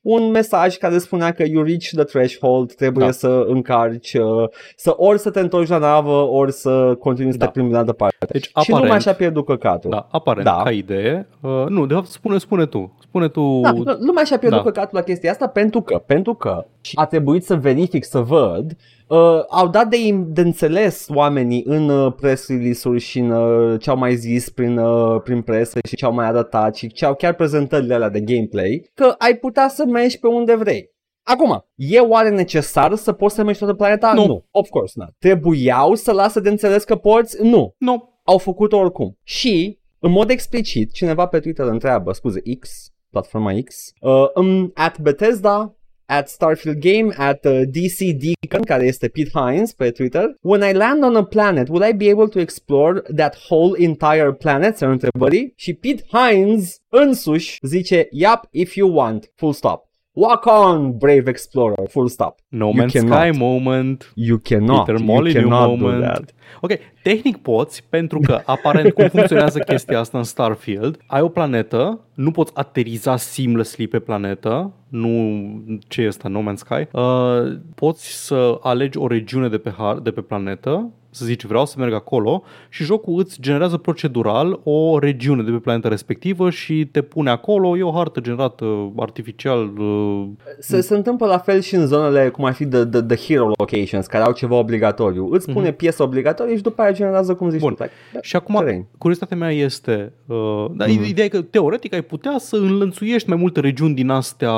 un 0.03 0.31
mesaj 0.31 0.77
care 0.77 0.99
spunea 0.99 1.33
că 1.33 1.45
you 1.47 1.63
reach 1.63 1.85
the 1.95 2.03
threshold, 2.05 2.73
trebuie 2.75 3.05
Da. 3.05 3.11
Să 3.19 3.45
încarci, 3.49 4.15
uh, 4.15 4.49
să 4.77 4.95
ori 4.97 5.19
să 5.19 5.31
te 5.31 5.41
întorci 5.41 5.69
la 5.69 5.79
navă, 5.79 6.29
ori 6.29 6.53
să 6.53 6.95
continui 6.99 7.33
să 7.33 7.39
Da. 7.39 7.45
te 7.45 7.51
plimbi 7.51 7.73
în 7.73 7.79
altă 7.79 7.93
parte. 7.93 8.27
Deci 8.31 8.45
și 8.45 8.51
aparent, 8.55 8.83
lumea 8.83 8.99
și-a 8.99 9.15
pierdut 9.15 9.45
căcatul. 9.45 9.91
da, 9.91 10.07
aparent 10.11 10.45
Da. 10.47 10.61
ca 10.65 10.71
idee. 10.71 11.29
Uh, 11.41 11.65
nu, 11.69 11.87
de 11.87 11.95
fapt 11.95 12.07
spune, 12.07 12.39
spune 12.39 12.67
tu. 12.67 12.97
Spune 13.03 13.29
tu. 13.29 13.61
Da, 13.63 13.71
nu- 13.73 13.85
lumea 14.01 14.25
și-a 14.25 14.39
pierdut 14.39 14.59
Da. 14.59 14.65
da. 14.65 14.71
căcatul 14.71 14.99
la 14.99 15.05
chestia 15.05 15.31
asta 15.31 15.47
pentru 15.47 15.81
că, 15.81 16.03
pentru 16.07 16.35
că 16.35 16.67
și 16.81 16.93
a 16.99 17.05
trebuit 17.05 17.45
să 17.45 17.55
verific 17.55 18.05
să 18.05 18.19
văd 18.21 18.77
Uh, 19.09 19.41
au 19.49 19.69
dat 19.69 19.87
de, 19.89 19.97
de 20.27 20.41
înțeles 20.41 21.07
oamenii 21.15 21.63
în 21.67 21.89
uh, 21.89 22.13
press 22.21 22.49
release-uri 22.49 23.01
și 23.01 23.19
în 23.19 23.31
uh, 23.31 23.81
ce 23.81 23.91
au 23.91 23.97
mai 23.97 24.15
zis 24.15 24.49
prin, 24.51 24.79
uh, 24.79 25.21
prin 25.25 25.43
presă 25.43 25.79
și 25.89 25.97
ce 25.97 26.05
au 26.05 26.13
mai 26.13 26.27
arătat 26.27 26.75
și 26.77 26.93
ce 26.93 27.05
au 27.05 27.15
chiar 27.15 27.35
prezentările 27.35 27.95
alea 27.95 28.09
de 28.09 28.21
gameplay 28.21 28.91
că 28.95 29.15
ai 29.19 29.35
putea 29.35 29.69
să 29.69 29.85
mergi 29.87 30.19
pe 30.19 30.27
unde 30.27 30.55
vrei. 30.57 30.91
Acum, 31.29 31.65
e 31.75 31.99
oare 32.01 32.31
necesar 32.31 32.95
să 32.95 33.13
poți 33.13 33.35
să 33.35 33.43
mergi 33.43 33.59
toată 33.59 33.75
planeta? 33.75 34.13
Nu. 34.13 34.27
nu. 34.27 34.45
Of 34.51 34.69
course 34.69 34.93
not. 34.97 35.11
Trebuiau 35.19 35.95
să 35.95 36.13
lasă 36.13 36.41
de 36.41 36.49
înțeles 36.49 36.85
că 36.85 36.97
poți? 36.97 37.43
Nu 37.43 37.75
Nu. 37.79 38.21
au 38.25 38.39
făcut-o 38.39 38.77
oricum. 38.77 39.19
Și, 39.23 39.79
în 39.99 40.11
mod 40.11 40.31
explicit, 40.31 40.93
cineva 40.93 41.27
pe 41.27 41.41
Twitter 41.41 41.67
întreabă, 41.67 42.13
scuze, 42.13 42.41
X, 42.61 42.91
platforma 43.11 43.53
X, 43.65 43.93
uh, 44.01 44.13
um, 44.35 44.71
at 44.75 44.99
Bethesda, 45.01 45.75
at 46.05 46.29
Starfield 46.29 46.79
Game, 46.79 47.15
at 47.17 47.45
uh, 47.45 47.61
DC 47.65 47.99
Deacon, 47.99 48.63
care 48.65 48.85
este 48.87 49.09
Pete 49.09 49.31
Hines 49.33 49.73
pe 49.73 49.91
Twitter, 49.91 50.35
When 50.41 50.71
I 50.71 50.73
land 50.73 51.03
on 51.03 51.17
a 51.17 51.25
planet, 51.25 51.69
will 51.69 51.89
I 51.89 51.93
be 51.93 52.11
able 52.11 52.27
to 52.29 52.41
explore 52.41 53.01
that 53.17 53.37
whole 53.49 53.83
entire 53.85 54.33
planet? 54.33 54.77
Se 54.77 54.85
întrebări. 54.85 55.53
Și 55.57 55.75
Pete 55.75 56.05
Hines 56.13 56.77
însuși 56.89 57.59
zice, 57.63 58.09
Yup, 58.11 58.41
if 58.51 58.75
you 58.75 58.95
want, 58.95 59.33
full 59.35 59.53
stop. 59.53 59.86
Walk 60.17 60.47
on, 60.47 60.99
brave 60.99 61.29
explorer, 61.29 61.87
full 61.89 62.09
stop. 62.09 62.41
No 62.51 62.71
You 62.71 62.79
Man's 62.79 62.93
cannot. 62.93 63.09
Sky 63.11 63.33
moment. 63.33 64.07
You 64.15 64.39
cannot, 64.39 64.87
Peter 64.87 64.99
you 64.99 65.33
cannot 65.35 65.79
do 65.79 66.01
that. 66.01 66.33
Ok, 66.63 66.81
tehnic 67.07 67.37
poți, 67.37 67.85
pentru 67.89 68.21
că 68.21 68.41
aparent 68.45 68.93
cum 68.93 69.09
funcționează 69.09 69.59
chestia 69.59 69.99
asta 69.99 70.19
în 70.19 70.25
Starfield, 70.25 70.99
ai 71.07 71.21
o 71.21 71.29
planetă, 71.29 72.01
nu 72.15 72.31
poți 72.31 72.53
ateriza 72.55 73.17
seamlessly 73.17 73.87
pe 73.87 73.99
planetă, 73.99 74.73
nu 74.89 75.45
ce 75.89 76.03
e 76.03 76.07
asta, 76.07 76.29
No 76.29 76.41
Man's 76.41 76.55
Sky, 76.55 76.87
uh, 76.93 77.59
poți 77.75 78.27
să 78.27 78.59
alegi 78.63 78.99
o 78.99 79.07
regiune 79.07 79.49
de 79.49 79.59
pe, 79.59 79.75
har, 79.77 79.99
de 79.99 80.11
pe 80.11 80.21
planetă, 80.21 80.91
să 81.17 81.25
zici 81.25 81.45
vreau 81.45 81.67
să 81.67 81.75
merg 81.79 81.93
acolo 81.93 82.43
și 82.69 82.85
jocul 82.85 83.19
îți 83.19 83.41
generează 83.41 83.77
procedural 83.77 84.61
o 84.63 84.99
regiune 84.99 85.43
de 85.43 85.51
pe 85.51 85.57
planeta 85.57 85.89
respectivă 85.89 86.51
și 86.51 86.87
te 86.93 87.03
pune 87.03 87.31
acolo, 87.31 87.77
e 87.77 87.83
o 87.83 87.93
hartă 87.93 88.21
generată 88.21 88.93
artificial 88.97 89.79
uh, 89.79 90.27
Se, 90.59 90.81
se 90.81 90.95
întâmplă 90.95 91.27
la 91.27 91.39
fel 91.39 91.61
și 91.61 91.75
în 91.75 91.87
zonele 91.87 92.29
cum 92.29 92.45
ar 92.45 92.53
fi 92.53 92.67
the, 92.67 92.85
the, 92.85 93.03
the 93.03 93.17
hero 93.17 93.51
locations, 93.59 94.07
care 94.07 94.25
au 94.25 94.33
ceva 94.33 94.55
obligatoriu. 94.55 95.29
Îți 95.31 95.53
pune 95.53 95.71
mm-hmm. 95.71 95.77
piesă 95.77 96.03
obligatorie 96.03 96.57
și 96.57 96.63
după 96.63 96.83
aia 96.83 96.93
generează 96.97 97.35
cum 97.35 97.51
zici 97.51 97.61
Bun. 97.61 97.75
tu. 97.75 97.83
Like, 97.83 97.95
da, 98.13 98.19
Și 98.23 98.37
acum, 98.37 98.55
terrain. 98.55 98.87
curiozitatea 98.99 99.37
mea 99.37 99.51
este, 99.53 100.13
uh, 100.27 100.67
da, 100.73 100.85
mm-hmm. 100.87 101.07
ideea 101.09 101.27
e 101.27 101.29
că 101.29 101.43
teoretic 101.43 101.93
ai 101.95 102.03
putea 102.03 102.35
să 102.39 102.57
înlănțuiești 102.57 103.29
mai 103.29 103.39
multe 103.39 103.61
regiuni 103.61 103.95
din 103.95 104.09
astea, 104.09 104.53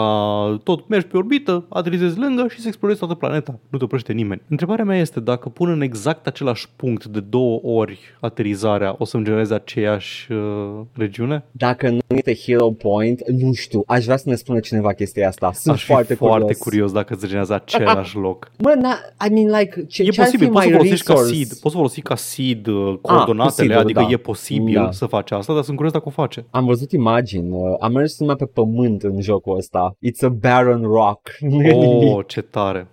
tot 0.64 0.88
mergi 0.88 1.06
pe 1.06 1.16
orbită, 1.16 1.64
aterizezi 1.68 2.18
lângă 2.18 2.46
și 2.48 2.60
să 2.60 2.68
explorezi 2.68 2.98
toată 2.98 3.14
planeta. 3.14 3.58
Nu 3.68 3.78
te 3.78 3.84
oprește 3.84 4.12
nimeni. 4.12 4.40
Întrebarea 4.48 4.84
mea 4.84 4.98
este 4.98 5.20
dacă 5.20 5.48
pun 5.48 5.68
în 5.70 5.80
exact 5.80 6.26
același 6.26 6.68
punct 6.76 7.04
de 7.06 7.20
două 7.20 7.60
ori 7.62 7.98
aterizarea, 8.20 8.94
o 8.98 9.04
să-mi 9.04 9.24
genereze 9.24 9.54
aceeași 9.54 10.32
uh, 10.32 10.80
regiune? 10.92 11.44
Dacă 11.50 11.88
nu 11.88 11.98
este 12.08 12.34
hero 12.34 12.70
point, 12.70 13.28
nu 13.28 13.52
știu, 13.52 13.82
aș 13.86 14.04
vrea 14.04 14.16
să 14.16 14.28
ne 14.28 14.34
spună 14.34 14.60
cineva 14.60 14.92
chestia 14.92 15.28
asta. 15.28 15.52
Sunt 15.52 15.74
Aș 15.74 15.80
fi 15.80 15.86
foarte, 15.90 16.14
foarte 16.14 16.42
curios. 16.42 16.58
curios 16.58 16.92
dacă 16.92 17.12
îți 17.14 17.22
generează 17.22 17.54
același 17.54 18.16
loc. 18.16 18.50
Bă, 18.58 18.74
na, 18.80 18.98
I 19.26 19.32
mean, 19.32 19.58
like, 19.60 19.84
ce, 19.86 20.02
E 20.02 20.08
ce 20.08 20.20
ar 20.20 20.26
posibil, 20.26 20.46
fi 20.46 20.52
poți 20.52 20.64
să 20.64 20.68
mai 20.70 20.78
folosești 20.78 21.04
ca 21.06 21.12
resource? 21.12 21.34
seed, 21.34 21.48
poți 21.48 21.60
să 21.60 21.76
folosi 21.76 22.00
ca 22.00 22.14
seed 22.30 22.66
uh, 22.66 22.98
coordonatele, 23.02 23.44
posibil, 23.44 23.76
adică 23.78 24.00
da. 24.00 24.06
e 24.10 24.16
posibil 24.16 24.74
Da. 24.74 24.90
să 24.90 25.06
faci 25.06 25.30
asta, 25.30 25.54
dar 25.54 25.62
sunt 25.62 25.74
curios 25.76 25.94
dacă 25.94 26.08
o 26.08 26.10
face. 26.10 26.46
Am 26.50 26.64
văzut 26.64 26.92
imagini, 26.92 27.50
uh, 27.50 27.76
am 27.80 27.92
mers 27.92 28.18
numai 28.18 28.36
pe 28.36 28.44
pământ 28.46 29.02
în 29.02 29.20
jocul 29.20 29.56
ăsta. 29.56 29.96
It's 30.06 30.24
a 30.24 30.28
barren 30.28 30.82
rock. 30.82 31.20
Nu 31.50 31.62
e 31.62 31.72
nimic. 31.72 32.16
Oh, 32.16 32.24
ce 32.26 32.40
tare! 32.40 32.88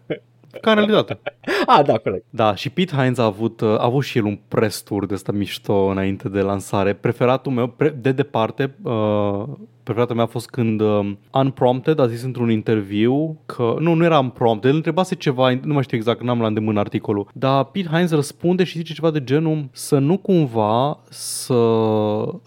Ca 0.61 0.69
în 0.71 0.75
realitate. 0.77 1.19
Ah, 1.65 1.85
da, 1.85 1.97
corect. 1.97 2.25
Da, 2.29 2.55
și 2.55 2.69
Pete 2.69 2.95
Hines 2.95 3.17
a 3.17 3.23
avut, 3.23 3.61
uh, 3.61 3.69
a 3.69 3.83
avut 3.83 4.03
și 4.03 4.17
el 4.17 4.25
un 4.25 4.39
press 4.47 4.81
tour 4.81 5.05
de 5.05 5.13
ăsta 5.13 5.31
mișto 5.31 5.73
înainte 5.73 6.29
de 6.29 6.41
lansare. 6.41 6.93
Preferatul 6.93 7.51
meu, 7.51 7.67
pre, 7.67 7.89
de 7.89 8.11
departe, 8.11 8.75
uh, 8.83 9.43
preferatul 9.85 10.15
meu 10.15 10.25
a 10.25 10.27
fost 10.27 10.49
când 10.49 10.81
uh, 10.81 11.11
Unprompted 11.31 11.99
a 11.99 12.07
zis 12.07 12.23
într-un 12.23 12.49
interviu 12.49 13.39
că, 13.45 13.75
nu, 13.79 13.93
nu 13.93 14.03
era 14.03 14.19
Unprompted, 14.19 14.69
el 14.69 14.75
întrebase 14.75 15.15
ceva, 15.15 15.59
nu 15.63 15.73
mai 15.73 15.83
știu 15.83 15.97
exact, 15.97 16.21
n-am 16.21 16.41
la 16.41 16.47
îndemână 16.47 16.79
articolul, 16.79 17.27
dar 17.33 17.63
Pete 17.63 17.87
Hines 17.91 18.11
răspunde 18.11 18.63
și 18.63 18.77
zice 18.77 18.93
ceva 18.93 19.11
de 19.11 19.23
genul 19.23 19.69
să 19.71 19.97
nu 19.97 20.17
cumva 20.17 20.99
să 21.09 21.55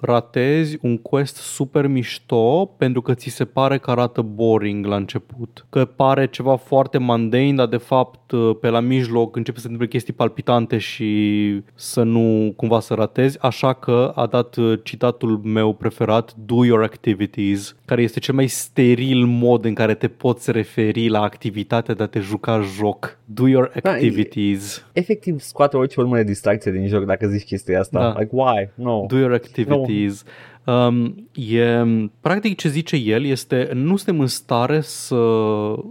ratezi 0.00 0.78
un 0.82 0.98
quest 0.98 1.36
super 1.36 1.86
mișto 1.86 2.64
pentru 2.76 3.02
că 3.02 3.14
ți 3.14 3.28
se 3.28 3.44
pare 3.44 3.78
că 3.78 3.90
arată 3.90 4.22
boring 4.22 4.86
la 4.86 4.96
început. 4.96 5.66
Că 5.70 5.84
pare 5.84 6.26
ceva 6.26 6.56
foarte 6.56 6.98
mundane, 6.98 7.52
dar 7.52 7.66
de 7.66 7.76
fapt 7.76 8.30
uh, 8.30 8.56
pe 8.60 8.68
la 8.68 8.80
mijloc 8.80 9.36
începe 9.36 9.56
să 9.56 9.62
se 9.62 9.70
întâmple 9.70 9.96
chestii 9.96 10.12
palpitante 10.12 10.78
și 10.78 11.62
să 11.74 12.02
nu 12.02 12.52
cumva 12.56 12.80
să 12.80 12.94
ratezi, 12.94 13.38
așa 13.40 13.72
că 13.72 14.12
a 14.14 14.26
dat 14.26 14.56
uh, 14.56 14.78
citatul 14.82 15.40
meu 15.44 15.72
preferat, 15.72 16.34
do 16.34 16.64
your 16.64 16.82
activities, 17.28 17.76
care 17.84 18.02
este 18.02 18.20
cel 18.20 18.34
mai 18.34 18.46
steril 18.46 19.24
mod 19.24 19.64
în 19.64 19.74
care 19.74 19.94
te 19.94 20.08
poți 20.08 20.50
referi 20.50 21.08
la 21.08 21.20
activitatea 21.20 21.94
de 21.94 22.02
a 22.02 22.06
te 22.06 22.20
juca 22.20 22.60
joc. 22.60 23.18
Do 23.24 23.48
your 23.48 23.72
Da, 23.82 23.90
e- 23.90 23.94
activities. 23.94 24.86
Efectiv, 24.92 25.40
scoate 25.40 25.76
orice 25.76 26.00
urmă 26.00 26.16
de 26.16 26.22
distracție 26.24 26.72
din 26.72 26.86
joc 26.86 27.04
dacă 27.04 27.26
zici 27.26 27.44
chestia 27.44 27.80
asta. 27.80 27.98
Da. 27.98 28.18
Like, 28.18 28.30
why? 28.32 28.70
No. 28.74 29.04
Do 29.08 29.16
your 29.16 29.32
activities. 29.32 30.24
Um, 30.66 31.28
e, 31.34 31.84
practic 32.20 32.56
ce 32.56 32.68
zice 32.68 32.96
el 32.96 33.24
este 33.24 33.70
nu 33.74 33.96
suntem 33.96 34.20
în 34.20 34.26
stare 34.26 34.80
să 34.80 35.16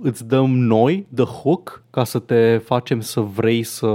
îți 0.01 0.27
dăm 0.27 0.57
noi 0.57 1.07
the 1.15 1.23
hook 1.23 1.83
ca 1.89 2.03
să 2.03 2.19
te 2.19 2.57
facem 2.57 2.99
să 3.01 3.19
vrei 3.19 3.63
să, 3.63 3.93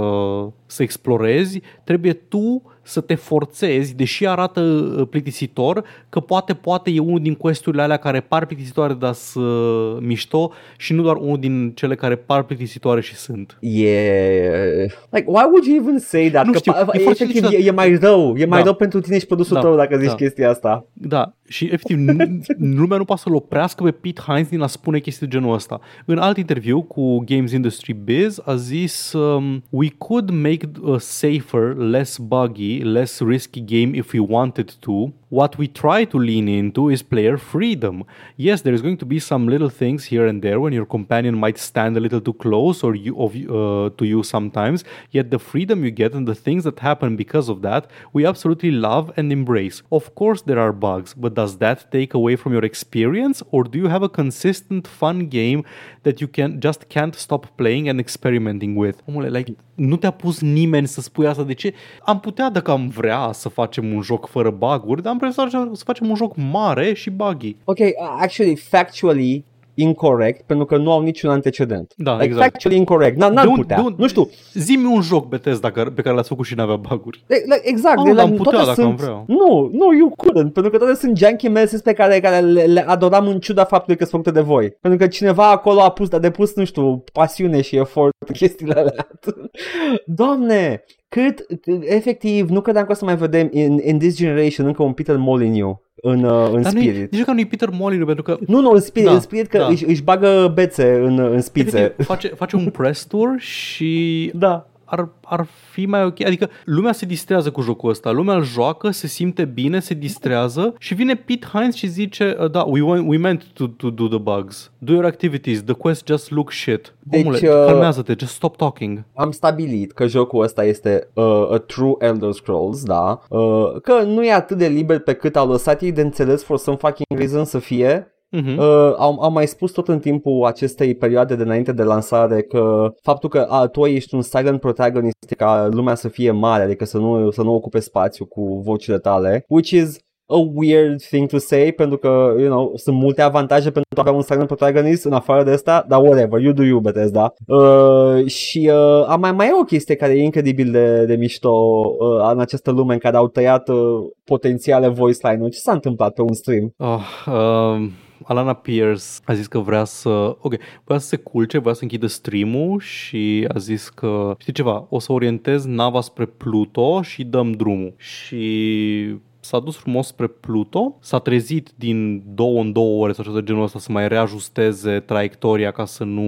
să 0.65 0.83
explorezi, 0.83 1.61
trebuie 1.83 2.13
tu 2.13 2.72
să 2.85 3.01
te 3.01 3.15
forțezi, 3.15 3.95
deși 3.95 4.27
arată 4.27 4.61
uh, 4.61 5.07
plictisitor, 5.09 5.83
că 6.09 6.19
poate, 6.19 6.53
poate 6.53 6.91
e 6.91 6.99
unul 6.99 7.19
din 7.21 7.33
questurile 7.33 7.81
alea 7.81 7.97
care 7.97 8.19
par 8.19 8.45
plictisitoare, 8.45 8.93
dar 8.93 9.13
sunt 9.13 9.45
uh, 9.45 9.97
mișto 9.99 10.51
și 10.77 10.93
nu 10.93 11.01
doar 11.01 11.15
unul 11.15 11.39
din 11.39 11.71
cele 11.75 11.95
care 11.95 12.15
par 12.15 12.43
plictisitoare 12.43 13.01
și 13.01 13.15
sunt. 13.15 13.57
E... 13.61 14.87
Like, 15.09 15.25
why 15.27 15.43
would 15.51 15.65
you 15.65 15.75
even 15.75 15.99
say 15.99 16.29
that? 16.29 16.45
Nu 16.45 16.51
Că 16.51 16.57
știu, 16.57 16.71
pa- 16.71 16.77
e 16.77 16.99
foarte 16.99 17.23
efectiv, 17.23 17.35
ciudat. 17.35 17.51
e, 17.51 17.65
e 17.65 17.71
mai 17.71 17.95
rău. 17.95 18.35
E 18.37 18.45
mai 18.45 18.57
Da. 18.59 18.63
rău 18.63 18.73
pentru 18.73 18.99
tine 18.99 19.19
și 19.19 19.25
produsul 19.25 19.53
Da, 19.55 19.61
tău 19.61 19.75
dacă 19.75 19.97
zici 19.97 20.07
da. 20.07 20.15
chestia 20.15 20.49
asta. 20.49 20.85
Da, 20.93 21.33
și 21.47 21.65
efectiv 21.65 21.97
nu- 21.97 22.41
lumea 22.79 22.97
nu 22.97 23.05
poate 23.05 23.21
să-l 23.21 23.35
oprească 23.35 23.83
pe 23.83 23.91
Pete 23.91 24.21
Hines 24.21 24.47
din 24.49 24.61
a 24.61 24.67
spune 24.67 24.99
chestii 24.99 25.27
de 25.27 25.37
genul 25.37 25.53
ăsta. 25.53 25.79
În 26.05 26.17
alt 26.17 26.37
interviu 26.37 26.81
cu 26.81 27.23
Games 27.25 27.51
Industry 27.51 27.93
Biz 27.93 28.39
a 28.45 28.55
zis 28.55 29.13
um, 29.13 29.63
We 29.69 29.87
could 29.97 30.29
make 30.29 30.69
a 30.93 30.95
safer, 30.97 31.75
less 31.75 32.17
buggy, 32.17 32.72
less 32.83 33.21
risky 33.21 33.61
game 33.61 33.93
if 33.93 34.13
we 34.13 34.19
wanted 34.19 34.73
to. 34.81 35.13
What 35.39 35.57
we 35.57 35.67
try 35.67 36.05
to 36.05 36.17
lean 36.19 36.47
into 36.47 36.89
is 36.89 37.01
player 37.01 37.37
freedom. 37.37 38.03
Yes, 38.35 38.61
there 38.61 38.75
is 38.77 38.83
going 38.83 38.97
to 38.97 39.05
be 39.13 39.17
some 39.17 39.47
little 39.47 39.71
things 39.81 40.05
here 40.05 40.27
and 40.27 40.43
there 40.43 40.59
when 40.59 40.73
your 40.73 40.85
companion 40.85 41.35
might 41.35 41.57
stand 41.57 41.97
a 41.97 41.99
little 41.99 42.21
too 42.21 42.33
close 42.33 42.83
or 42.83 42.93
you 42.93 43.13
uh, 43.17 43.89
to 43.97 44.05
you 44.05 44.21
sometimes. 44.21 44.83
Yet 45.09 45.31
the 45.31 45.39
freedom 45.39 45.83
you 45.83 45.89
get 45.89 46.13
and 46.13 46.27
the 46.27 46.35
things 46.35 46.65
that 46.65 46.77
happen 46.89 47.15
because 47.15 47.49
of 47.49 47.63
that, 47.63 47.89
we 48.15 48.27
absolutely 48.27 48.69
love 48.69 49.11
and 49.17 49.31
embrace. 49.31 49.81
Of 49.89 50.13
course, 50.13 50.43
there 50.43 50.59
are 50.59 50.71
bugs, 50.71 51.15
but 51.15 51.33
does 51.33 51.57
that 51.57 51.91
take 51.91 52.13
away 52.13 52.35
from 52.35 52.51
your 52.53 52.63
experience, 52.63 53.41
or 53.49 53.63
do 53.63 53.79
you 53.79 53.87
have 53.87 54.03
a 54.03 54.09
consistent, 54.09 54.85
fun 54.85 55.29
game 55.29 55.65
that 56.03 56.21
you 56.21 56.27
can 56.27 56.59
just 56.59 56.81
can't 56.89 57.15
stop 57.15 57.43
playing 57.55 57.89
and 57.89 57.99
experimenting 57.99 58.75
with? 58.75 59.01
Like, 59.07 59.55
nu 59.75 59.95
te-a 59.95 60.11
pus 60.11 60.41
nimeni 60.41 60.87
să 60.87 61.01
spui 61.01 61.27
asta. 61.27 61.43
De 61.43 61.53
ce? 61.53 61.73
Am 62.05 62.19
putea, 62.19 62.49
dacă 62.49 62.71
am 62.71 62.87
vrea, 62.87 63.31
să 63.31 63.49
facem 63.49 63.93
un 63.93 64.01
joc 64.01 64.27
fără 64.27 64.49
bug-uri, 64.49 65.01
dar 65.01 65.11
am 65.11 65.21
vrea 65.29 65.49
să 65.49 65.69
să 65.73 65.83
facem 65.85 66.09
un 66.09 66.15
joc 66.15 66.33
mare 66.51 66.93
și 66.93 67.09
buggy. 67.09 67.55
Ok, 67.63 67.77
uh, 67.79 67.85
actually, 68.19 68.55
factually 68.55 69.43
incorrect, 69.75 70.41
pentru 70.45 70.65
că 70.65 70.77
nu 70.77 70.91
au 70.91 71.01
niciun 71.01 71.29
antecedent. 71.29 71.93
Da, 71.97 72.11
like, 72.13 72.23
exact. 72.25 72.51
Factually 72.51 72.77
incorrect. 72.77 73.15
N- 73.15 73.19
n-ar 73.19 73.43
De 73.45 73.47
un- 73.51 73.55
putea. 73.55 73.75
de 73.77 73.81
un- 73.83 73.93
Nu 73.97 74.07
știu. 74.07 74.29
Zi-mi 74.53 74.85
un 74.95 75.01
joc 75.01 75.27
Bethesda 75.27 75.71
care- 75.71 75.89
pe 75.89 76.01
care 76.01 76.15
l-ați 76.15 76.27
făcut 76.27 76.45
și 76.45 76.55
n-avea 76.55 76.75
bug-uri. 76.75 77.23
E- 77.27 77.33
like, 77.35 77.61
Exact, 77.63 77.97
Ah, 77.97 78.03
de 78.03 78.11
dar 78.13 78.23
am 78.25 78.29
la- 78.31 78.35
putea 78.37 78.51
toate 78.51 78.65
dacă 78.65 78.81
sunt, 78.81 78.87
am 78.87 78.95
vrea. 78.95 79.23
Nu, 79.27 79.69
nu, 79.73 79.93
you 79.93 80.11
couldn't, 80.17 80.53
pentru 80.53 80.69
că 80.71 80.77
toate 80.77 80.93
sunt 80.95 81.17
janky 81.17 81.47
messes 81.47 81.81
pe 81.81 81.93
care, 81.93 82.19
care 82.19 82.39
le, 82.39 82.63
le 82.63 82.83
adoram 82.87 83.27
în 83.27 83.39
ciuda 83.39 83.63
faptului 83.63 83.97
că 83.97 84.05
sunt 84.05 84.23
făcute 84.23 84.39
de 84.41 84.45
voi. 84.51 84.69
Pentru 84.81 84.99
că 84.99 85.07
cineva 85.07 85.49
acolo 85.51 85.81
a 85.81 85.89
pus, 85.91 86.11
a 86.11 86.19
depus, 86.19 86.55
nu 86.55 86.63
știu, 86.65 87.03
pasiune 87.13 87.61
și 87.61 87.75
efort 87.75 88.11
în 88.27 88.35
chestiile 88.35 88.73
alea. 88.73 89.07
Doamne, 90.05 90.83
cât, 91.13 91.45
cât, 91.61 91.81
efectiv, 91.85 92.49
nu 92.49 92.61
credeam 92.61 92.85
că 92.85 92.91
o 92.91 92.95
să 92.95 93.05
mai 93.05 93.15
vedem 93.15 93.49
in, 93.51 93.79
in 93.85 93.99
this 93.99 94.15
generation 94.15 94.67
încă 94.67 94.83
un 94.83 94.91
Peter 94.93 95.17
Molyneux 95.17 95.77
în, 95.95 96.23
uh, 96.23 96.49
în 96.53 96.61
Dar 96.61 96.73
nu 96.73 96.79
spirit. 96.79 97.11
nici 97.11 97.23
că 97.23 97.31
nu 97.31 97.39
e 97.39 97.45
Peter 97.45 97.69
Molyneux, 97.71 98.05
pentru 98.05 98.23
că 98.23 98.37
Nu, 98.47 98.61
nu, 98.61 98.69
în 98.71 98.79
spirit, 98.81 99.07
Da, 99.07 99.13
în 99.13 99.19
spirit 99.21 99.47
că 99.47 99.57
da. 99.57 99.67
își, 99.67 99.85
își 99.85 100.03
bagă 100.03 100.51
bețe 100.53 100.93
în, 101.03 101.19
în 101.19 101.41
spițe. 101.41 101.77
efectiv, 101.79 102.05
face, 102.05 102.27
face 102.27 102.55
un 102.55 102.69
press 102.69 103.05
tour 103.05 103.35
și 103.39 104.31
Da. 104.33 104.67
Ar, 104.93 105.09
ar 105.23 105.47
fi 105.71 105.85
mai 105.85 106.03
ok. 106.05 106.25
Adică 106.25 106.49
lumea 106.65 106.91
se 106.91 107.05
distrează 107.05 107.51
cu 107.51 107.61
jocul 107.61 107.89
ăsta. 107.89 108.11
Lumea 108.11 108.35
îl 108.35 108.43
joacă, 108.43 108.91
se 108.91 109.07
simte 109.07 109.45
bine, 109.45 109.79
se 109.79 109.93
distrează 109.93 110.73
și 110.79 110.93
vine 110.93 111.15
Pete 111.15 111.47
Hines 111.53 111.75
și 111.75 111.87
zice 111.87 112.37
"Uh, 112.39 112.51
da, 112.51 112.61
we, 112.67 112.81
want, 112.81 113.07
we 113.09 113.17
meant 113.17 113.43
to, 113.53 113.67
to 113.67 113.89
do 113.89 114.07
the 114.07 114.17
bugs. 114.17 114.71
Do 114.77 114.91
your 114.93 115.05
activities. 115.05 115.61
The 115.63 115.73
quest 115.73 116.05
just 116.07 116.31
look 116.31 116.51
shit. 116.51 116.93
Deci, 116.99 117.21
Omule, 117.25 117.37
uh, 117.43 117.65
calmează-te, 117.65 118.15
just 118.19 118.33
stop 118.33 118.55
talking. 118.57 119.03
am 119.15 119.31
stabilit 119.31 119.91
că 119.91 120.07
jocul 120.07 120.43
ăsta 120.43 120.63
este 120.65 121.07
uh, 121.13 121.23
a 121.51 121.57
true 121.57 121.93
Elder 121.99 122.31
Scrolls, 122.31 122.83
da, 122.83 123.21
uh, 123.29 123.81
că 123.81 124.01
nu 124.05 124.23
e 124.23 124.33
atât 124.33 124.57
de 124.57 124.67
liber 124.67 124.99
pe 124.99 125.13
cât 125.13 125.35
au 125.35 125.47
lăsat 125.49 125.81
ei 125.81 125.91
de 125.91 126.01
înțeles 126.01 126.43
for 126.43 126.57
some 126.57 126.77
fucking 126.77 127.19
reason 127.19 127.45
să 127.45 127.59
fie. 127.59 128.12
Mhm. 128.35 128.57
Uh, 128.57 128.93
am, 128.97 129.23
am 129.23 129.33
mai 129.33 129.47
spus 129.47 129.71
tot 129.71 129.87
în 129.87 129.99
timpul 129.99 130.45
acestei 130.45 130.95
perioade 130.95 131.35
de 131.35 131.43
înainte 131.43 131.71
de 131.71 131.83
lansare 131.83 132.41
că 132.41 132.93
faptul 133.01 133.29
că 133.29 133.45
a, 133.49 133.67
tu 133.67 133.85
ești 133.85 134.15
un 134.15 134.21
silent 134.21 134.59
protagonist 134.59 135.33
ca 135.37 135.67
lumea 135.71 135.95
să 135.95 136.07
fie 136.07 136.31
mare, 136.31 136.63
adică 136.63 136.85
să 136.85 136.97
nu, 136.97 137.31
să 137.31 137.43
nu 137.43 137.53
ocupe 137.53 137.79
spațiu 137.79 138.25
cu 138.25 138.61
vocile 138.65 138.97
tale, 138.97 139.45
which 139.47 139.69
is 139.69 139.97
a 140.25 140.37
weird 140.53 141.01
thing 141.01 141.27
to 141.27 141.37
say 141.37 141.71
pentru 141.71 141.97
că, 141.97 142.35
you 142.37 142.49
know, 142.49 142.71
sunt 142.75 142.95
multe 142.95 143.21
avantaje 143.21 143.71
pentru 143.71 143.89
a 143.95 143.99
avea 143.99 144.13
un 144.13 144.21
silent 144.21 144.47
protagonist 144.47 145.05
în 145.05 145.13
afară 145.13 145.43
de 145.43 145.51
asta, 145.51 145.85
dar 145.87 146.01
whatever, 146.01 146.41
you 146.41 146.53
do 146.53 146.63
you, 146.63 146.79
Bethesda. 146.79 147.33
Uh, 147.47 148.25
și 148.25 148.69
uh, 148.71 149.09
a 149.09 149.15
mai, 149.15 149.31
mai 149.31 149.47
e 149.47 149.59
o 149.59 149.63
chestie 149.63 149.95
care 149.95 150.13
e 150.13 150.23
incredibil 150.23 150.71
de, 150.71 151.05
de 151.05 151.15
mișto 151.15 151.49
uh, 151.49 152.31
în 152.31 152.39
această 152.39 152.71
lume 152.71 152.93
în 152.93 152.99
care 152.99 153.15
au 153.15 153.27
tăiat 153.27 153.69
uh, 153.69 153.77
potențiale 154.23 154.87
voice 154.87 155.27
line-uri. 155.27 155.51
Ce 155.51 155.59
s-a 155.59 155.71
întâmplat 155.71 156.13
pe 156.13 156.21
un 156.21 156.33
stream? 156.33 156.73
Oh, 156.77 157.33
um, 157.33 157.91
Alana 158.23 158.53
Pierce 158.53 159.03
a 159.25 159.33
zis 159.33 159.47
că 159.47 159.59
vrea 159.59 159.83
să... 159.83 160.09
Ok, 160.39 160.55
voia 160.83 160.99
să 160.99 161.07
se 161.07 161.15
culce, 161.15 161.57
voia 161.57 161.73
să 161.73 161.83
închidă 161.83 162.07
stream-ul 162.07 162.79
și 162.79 163.47
a 163.53 163.57
zis 163.57 163.89
că, 163.89 164.35
știi 164.37 164.53
ceva, 164.53 164.85
o 164.89 164.99
să 164.99 165.11
orientez 165.11 165.65
nava 165.65 166.01
spre 166.01 166.25
Pluto 166.25 167.01
și 167.01 167.23
dăm 167.23 167.51
drumul. 167.51 167.93
Și 167.97 169.15
s-a 169.43 169.59
dus 169.59 169.75
frumos 169.75 170.07
spre 170.07 170.27
Pluto, 170.27 170.97
s-a 170.99 171.19
trezit 171.19 171.71
din 171.75 172.23
două 172.35 172.59
în 172.61 172.71
două 172.71 173.03
ore 173.03 173.11
sau 173.11 173.23
ceva 173.23 173.35
de 173.35 173.43
genul 173.43 173.63
ăsta 173.63 173.79
să 173.79 173.91
mai 173.91 174.07
reajusteze 174.07 174.99
traiectoria 174.99 175.71
ca 175.71 175.85
să 175.85 176.03
nu 176.03 176.21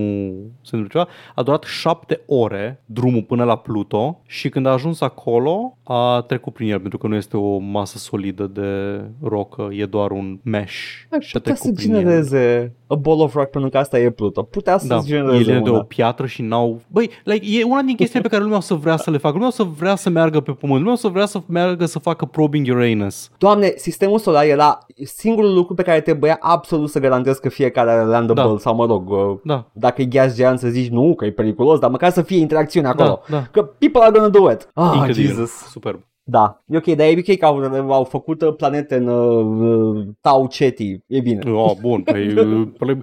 se 0.62 0.76
întâmple 0.76 0.88
ceva. 1.00 1.08
A 1.36 1.44
durat 1.44 1.64
șapte 1.64 2.22
ore 2.26 2.84
drumul 2.86 3.24
până 3.24 3.44
la 3.44 3.56
Pluto 3.58 4.22
și 4.26 4.50
când 4.50 4.66
a 4.66 4.72
ajuns 4.72 5.02
acolo 5.02 5.78
a 5.84 6.24
trecut 6.28 6.54
prin 6.54 6.72
el 6.72 6.80
pentru 6.80 6.98
că 6.98 7.08
nu 7.08 7.16
este 7.16 7.38
o 7.38 7.58
masă 7.58 7.98
solidă 7.98 8.48
de 8.48 9.02
rocă, 9.22 9.68
e 9.72 9.86
doar 9.86 10.12
un 10.12 10.40
mesh. 10.44 10.76
Ar 11.10 11.22
și 11.22 11.36
a 11.36 11.40
putea 11.40 11.54
trecut 11.54 11.76
să 11.78 11.82
prin 11.82 11.94
el. 11.94 12.00
genereze 12.00 12.74
a 12.88 12.96
ball 12.96 13.22
of 13.22 13.34
rock 13.34 13.50
pentru 13.50 13.70
că 13.70 13.78
asta 13.78 14.00
e 14.00 14.10
Pluto. 14.10 14.44
Putea 14.44 14.78
să 14.78 14.88
Da, 14.88 15.02
genereze 15.06 15.52
e 15.52 15.60
de 15.60 15.70
una. 15.70 15.80
o 15.80 15.84
piatră 15.84 16.26
și 16.26 16.42
n-au... 16.42 16.82
Băi, 16.88 17.10
like, 17.24 17.60
e 17.60 17.64
una 17.64 17.82
din 17.82 17.96
chestiile 17.96 18.22
pe 18.22 18.28
care 18.28 18.42
lumea 18.44 18.58
o 18.58 18.62
să 18.62 18.74
vrea 18.74 18.98
să 18.98 19.12
le 19.12 19.18
facă. 19.18 19.34
Lumea 19.34 19.48
o 19.48 19.52
să 19.52 19.64
vrea 19.64 19.96
să 19.96 20.10
meargă 20.10 20.40
pe 20.40 20.52
pământ. 20.52 20.80
Lumea 20.80 20.94
o 20.94 20.98
să 20.98 21.08
vrea 21.08 21.26
să 21.26 21.42
meargă 21.46 21.86
să 21.86 22.00
facă 22.00 22.26
probing 22.26 22.68
Uranus. 22.70 23.05
Doamne, 23.38 23.74
sistemul 23.76 24.20
solar 24.20 24.44
era 24.46 24.78
singurul 25.04 25.54
lucru 25.54 25.74
pe 25.74 25.84
care 25.84 26.02
trebuia 26.02 26.38
absolut 26.42 26.90
să 26.90 27.00
garantez 27.00 27.38
că 27.38 27.50
fiecare 27.50 27.92
are 27.92 28.04
landable 28.06 28.44
Da. 28.44 28.58
sau 28.58 28.76
mă 28.76 28.86
rog, 28.86 29.10
uh, 29.10 29.38
Da. 29.44 29.66
dacă 29.74 30.02
e 30.02 30.06
gas 30.06 30.36
giant 30.36 30.60
să 30.60 30.68
zici 30.68 30.90
nu, 30.92 31.16
că 31.16 31.26
e 31.26 31.32
periculos, 31.32 31.80
dar 31.80 31.90
măcar 31.90 32.12
să 32.12 32.22
fie 32.22 32.38
interacțiune 32.40 32.88
acolo. 32.88 33.22
Da, 33.30 33.38
da. 33.38 33.48
Că 33.52 33.64
people 33.64 34.02
are 34.02 34.12
gonna 34.12 34.30
do 34.30 34.52
it. 34.52 34.70
Ah, 34.74 34.92
Incredibil. 34.96 35.28
Jesus. 35.30 35.52
Superb. 35.52 36.00
Da, 36.28 36.64
e 36.68 36.78
ok, 36.78 36.86
dar 36.86 37.08
e 37.08 37.16
ok 37.18 37.38
că 37.38 37.46
au, 37.46 37.92
au 37.92 38.04
făcut 38.04 38.42
uh, 38.42 38.56
planete 38.56 38.96
în 38.96 39.08
uh, 39.08 39.96
uh, 39.96 40.08
Tau 40.22 40.48
Ceti. 40.48 41.00
E 41.08 41.20
bine. 41.20 41.52
Oh, 41.52 41.72
bun, 41.82 42.02
păi, 42.02 42.34
uh, 42.38 42.98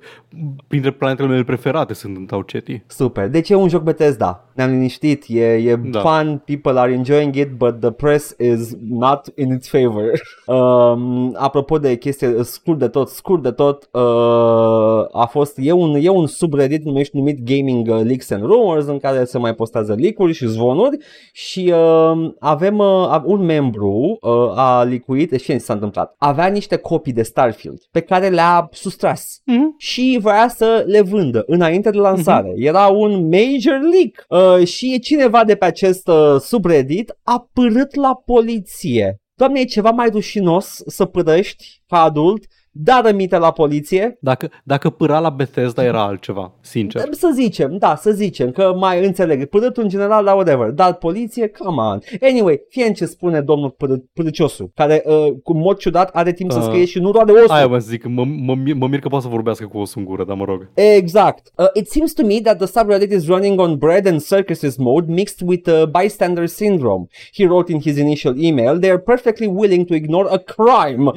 printre 0.67 0.91
planetele 0.91 1.29
mele 1.29 1.43
preferate 1.43 1.95
sunt 1.95 2.17
în 2.17 2.25
Tau 2.25 2.43
Ceti. 2.43 2.83
Super. 2.87 3.29
Deci 3.29 3.49
e 3.51 3.55
un 3.55 3.69
joc 3.69 3.83
Bethesda. 3.83 4.45
Ne-am 4.55 4.71
liniștit. 4.71 5.25
E, 5.29 5.45
e 5.45 5.77
Da. 5.77 6.01
fun. 6.01 6.43
People 6.45 6.81
are 6.81 6.93
enjoying 6.93 7.35
it, 7.35 7.51
but 7.57 7.81
the 7.81 7.91
press 7.91 8.35
is 8.39 8.77
not 8.89 9.27
in 9.37 9.53
its 9.53 9.69
favor. 9.69 10.11
Um, 10.47 11.35
apropo 11.39 11.79
de 11.79 11.97
chestie 11.97 12.43
scurt 12.43 12.79
de 12.79 12.89
tot, 12.89 13.09
scurt 13.09 13.43
de 13.43 13.51
tot, 13.51 13.89
uh, 13.93 15.21
a 15.21 15.29
fost, 15.31 15.59
e 15.61 15.73
un, 15.73 15.95
e 16.01 16.09
un 16.09 16.27
subreddit 16.27 16.85
numit, 16.85 17.13
numit 17.13 17.39
Gaming 17.45 17.89
uh, 17.89 18.01
Leaks 18.05 18.31
and 18.31 18.43
Rumors 18.43 18.87
în 18.87 18.99
care 18.99 19.25
se 19.25 19.39
mai 19.39 19.55
postează 19.55 19.95
leak-uri 19.99 20.33
și 20.33 20.47
zvonuri 20.47 20.99
și 21.33 21.73
uh, 21.75 22.33
avem 22.39 22.79
uh, 22.79 23.09
un 23.25 23.45
membru 23.45 24.19
uh, 24.21 24.31
a 24.55 24.85
licuit, 24.85 25.31
deci 25.31 25.45
ce 25.45 25.59
s-a 25.59 25.73
întâmplat? 25.73 26.15
Avea 26.19 26.47
niște 26.47 26.77
copii 26.77 27.13
de 27.13 27.23
Starfield 27.23 27.81
pe 27.91 28.01
care 28.01 28.29
le-a 28.29 28.69
sustras 28.73 29.41
Mm? 29.45 29.75
și 29.79 30.19
vrea 30.23 30.49
să 30.49 30.85
le 30.87 31.01
vândă 31.01 31.45
înainte 31.47 31.91
de 31.91 31.99
lansare. 31.99 32.49
Mhm. 32.49 32.67
Era 32.67 32.87
un 32.87 33.29
major 33.29 33.81
leak 33.81 34.27
uh, 34.29 34.67
și 34.67 35.01
cineva 35.01 35.45
de 35.45 35.55
pe 35.55 35.65
acest 35.65 36.09
uh, 36.09 36.37
subreddit 36.41 37.17
a 37.23 37.49
părât 37.53 37.95
la 37.95 38.15
poliție. 38.25 39.17
Doamne, 39.35 39.61
e 39.61 39.65
ceva 39.65 39.91
mai 39.91 40.09
rușinos 40.09 40.83
să 40.87 41.05
părăști 41.05 41.83
ca 41.89 42.03
adult, 42.03 42.45
dar 42.75 43.05
rămite 43.05 43.39
la 43.39 43.51
poliție? 43.51 44.17
Dacă, 44.21 44.51
dacă 44.65 44.91
pâra 44.91 45.19
la 45.19 45.29
Bethesda 45.31 45.85
era 45.85 46.03
altceva, 46.03 46.53
sincer. 46.61 47.03
Să 47.11 47.31
zicem, 47.35 47.77
da, 47.79 47.97
să 47.97 48.11
zicem 48.11 48.51
că 48.51 48.73
mai 48.79 49.05
înțeleg. 49.07 49.45
Părâtul 49.45 49.83
în 49.83 49.89
general, 49.89 50.25
da, 50.25 50.33
whatever. 50.33 50.71
Dar 50.71 50.95
poliție, 50.95 51.49
come 51.49 51.83
on. 51.83 51.99
Anyway, 52.21 52.61
fie 52.69 52.85
în 52.87 52.93
ce 52.93 53.05
spune 53.07 53.41
domnul 53.41 53.71
părâ- 53.71 54.13
Părâciosu, 54.13 54.71
care 54.75 55.03
uh, 55.07 55.27
cu 55.43 55.53
mod 55.57 55.77
ciudat 55.77 56.11
are 56.13 56.33
timp 56.33 56.51
să 56.53 56.59
Uh, 56.59 56.65
scrie 56.65 56.85
și 56.85 56.99
nu 56.99 57.11
roade 57.11 57.33
osul. 57.33 57.51
Aia 57.51 57.67
vă 57.67 57.79
zic, 57.79 58.07
mă, 58.07 58.25
mă, 58.25 58.55
mir- 58.57 58.75
mă 58.77 58.87
mir 58.89 58.99
că 59.01 59.09
poate 59.09 59.25
să 59.25 59.31
vorbească 59.31 59.67
cu 59.67 59.79
o 59.79 59.85
singură, 59.85 60.25
dar 60.25 60.37
mă 60.37 60.45
rog. 60.45 60.69
Exact. 60.75 61.51
Uh, 61.57 61.67
it 61.75 61.89
seems 61.89 62.13
to 62.13 62.23
me 62.27 62.41
that 62.43 62.57
the 62.57 62.67
subreddit 62.67 63.11
is 63.13 63.27
running 63.27 63.61
on 63.61 63.77
bread 63.77 64.07
and 64.07 64.21
circuses 64.23 64.77
mode 64.77 65.13
mixed 65.13 65.49
with 65.49 65.69
uh, 65.71 65.83
bystander 66.01 66.47
syndrome. 66.47 67.07
He 67.37 67.45
wrote 67.47 67.73
in 67.73 67.81
his 67.81 67.97
initial 67.99 68.35
email, 68.45 68.79
they 68.79 68.91
are 68.91 68.99
perfectly 68.99 69.47
willing 69.47 69.85
to 69.87 69.95
ignore 69.95 70.29
a 70.31 70.39
crime 70.39 71.11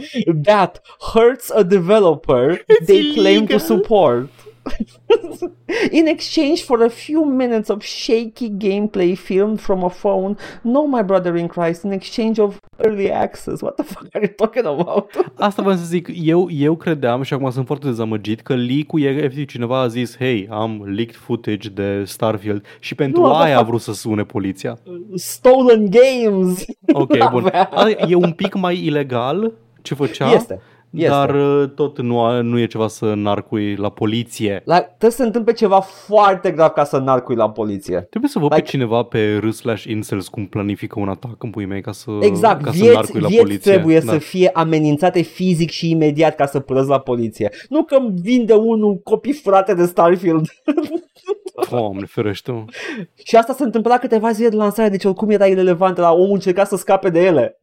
that 0.44 0.82
hurts 1.14 1.45
a 1.56 1.64
developer 1.64 2.58
they 2.86 3.14
claim 3.14 3.48
to 3.48 3.54
illegal. 3.54 3.60
support. 3.60 4.30
in 5.92 6.08
exchange 6.08 6.64
for 6.64 6.84
a 6.84 6.90
few 6.90 7.24
minutes 7.26 7.70
of 7.70 7.84
shaky 7.84 8.50
gameplay 8.50 9.16
filmed 9.18 9.60
from 9.62 9.84
a 9.84 9.90
phone, 9.90 10.36
no, 10.64 10.88
my 10.88 11.04
brother 11.04 11.36
in 11.36 11.48
Christ, 11.48 11.84
in 11.84 11.92
exchange 11.92 12.40
of 12.40 12.60
early 12.80 13.12
access. 13.12 13.62
What 13.62 13.76
the 13.78 13.84
fuck 13.94 14.08
are 14.16 14.22
you 14.22 14.34
talking 14.36 14.66
about? 14.66 15.10
Asta 15.48 15.62
vreau 15.62 15.78
să 15.78 15.84
zic, 15.86 16.10
eu, 16.24 16.48
eu 16.52 16.76
credeam 16.76 17.22
și 17.22 17.34
acum 17.34 17.50
sunt 17.50 17.66
foarte 17.66 17.86
dezamăgit 17.88 18.42
că 18.42 18.56
leak-ul 18.56 19.02
e 19.02 19.08
efectiv 19.08 19.46
cineva 19.46 19.80
a 19.80 19.88
zis 19.88 20.18
Hei, 20.18 20.48
am 20.52 20.84
leaked 20.96 21.16
footage 21.16 21.70
de 21.70 22.04
Starfield 22.06 22.66
și 22.80 22.96
pentru 22.96 23.22
Nu, 23.22 23.34
aia 23.34 23.54
da. 23.54 23.60
a 23.60 23.64
vrut 23.64 23.82
să 23.82 23.94
sune 23.94 24.24
poliția. 24.24 24.78
Stolen 25.16 25.90
games. 25.90 26.66
Ok, 26.94 27.30
bun. 27.30 27.46
Avea. 27.46 27.64
A, 27.74 27.90
E 28.08 28.16
un 28.16 28.32
pic 28.32 28.54
mai 28.56 28.86
ilegal 28.86 29.52
ce 29.82 29.94
făcea, 29.94 30.32
Este. 30.32 30.62
Este. 30.90 31.08
dar 31.10 31.36
uh, 31.36 31.70
tot 31.76 32.02
nu, 32.02 32.20
a- 32.22 32.42
nu 32.42 32.60
e 32.60 32.66
ceva 32.66 32.88
să 32.88 33.14
narcui 33.14 33.76
la 33.76 33.90
poliție. 33.90 34.62
La, 34.66 34.80
trebuie 34.82 35.12
să 35.12 35.18
se 35.18 35.24
întâmple 35.24 35.54
ceva 35.54 35.80
foarte 35.80 36.52
grav 36.52 36.70
ca 36.70 36.84
să 36.84 36.98
narcui 36.98 37.36
la 37.36 37.50
poliție. 37.50 38.06
Trebuie 38.10 38.30
să 38.32 38.40
văd 38.40 38.50
Like- 38.54 38.64
pe 38.64 38.70
cineva 38.70 39.04
pe 39.04 39.40
r 39.44 39.50
slash 39.50 39.84
incels 39.84 40.28
cum 40.28 40.46
planifică 40.46 41.00
un 41.00 41.10
atac 41.10 41.44
în 41.44 41.50
pui 41.50 41.66
mei 41.66 41.82
ca 41.82 41.92
să, 41.92 42.12
Exact, 42.22 42.62
ca 42.64 42.72
să 42.72 42.78
vieți, 42.78 42.94
narcui 42.96 43.20
la 43.20 43.28
vieți 43.28 43.44
poliție. 43.44 43.72
trebuie 43.72 44.00
da. 44.00 44.12
să 44.12 44.18
fie 44.18 44.50
amenințate 44.54 45.22
fizic 45.22 45.70
și 45.70 45.90
imediat 45.90 46.36
ca 46.36 46.46
să 46.46 46.60
părăți 46.60 46.90
la 46.90 47.00
poliție. 47.00 47.50
Nu 47.70 47.84
că 47.84 47.96
îmi 47.96 48.14
vinde 48.22 48.54
unul 48.54 48.96
copii 49.04 49.34
frate 49.34 49.74
de 49.74 49.86
Starfield. 49.86 50.46
Doamne, 51.70 52.06
ferește 52.06 52.66
și 53.24 53.36
asta 53.36 53.54
se 53.54 53.64
întâmpla 53.64 53.98
câteva 53.98 54.32
zile 54.32 54.50
de 54.50 54.56
lansare, 54.56 54.90
deci 54.90 55.04
oricum 55.04 55.30
era 55.30 55.46
irelevant, 55.48 55.98
la 55.98 56.12
omul 56.12 56.34
încerca 56.34 56.64
să 56.64 56.76
scape 56.76 57.10
de 57.10 57.24
ele. 57.26 57.60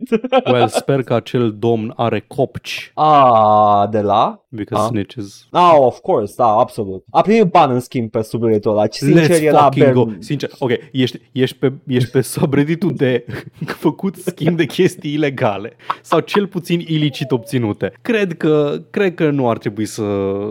Well, 0.52 0.68
sper 0.68 1.02
că 1.02 1.14
acel 1.14 1.54
domn 1.58 1.92
are 1.96 2.24
copci 2.26 2.90
A, 2.94 3.88
de 3.90 4.00
la? 4.00 4.36
because 4.54 4.82
Ah. 4.84 4.88
snitches. 4.90 5.46
Ah, 5.50 5.74
of 5.78 5.98
course, 5.98 6.34
da, 6.36 6.46
absolut. 6.46 7.04
A 7.10 7.20
primit 7.20 7.44
ban 7.50 7.70
în 7.70 7.80
schimb 7.80 8.10
pe 8.10 8.22
subredditul 8.22 8.70
ăla. 8.70 8.84
și 8.84 8.98
Sincer, 9.04 9.38
Let's 9.38 9.42
era 9.42 9.62
fucking 9.62 9.84
bare- 9.84 9.94
go. 9.96 10.06
Sincer, 10.18 10.50
ok, 10.58 10.70
ești, 10.92 11.20
ești 11.32 11.56
pe, 11.56 11.72
ești 11.86 12.10
pe 12.10 12.20
subreddit 12.20 12.84
de 12.84 13.24
făcut 13.84 14.16
schimb 14.16 14.56
de 14.56 14.64
chestii 14.66 15.12
ilegale 15.12 15.72
sau 16.02 16.20
cel 16.20 16.46
puțin 16.46 16.80
ilicit 16.80 17.30
obținute. 17.30 17.92
Cred 18.02 18.36
că, 18.36 18.76
cred 18.90 19.14
că 19.14 19.30
nu 19.30 19.48
ar 19.48 19.58
trebui 19.58 19.84
să, 19.86 20.04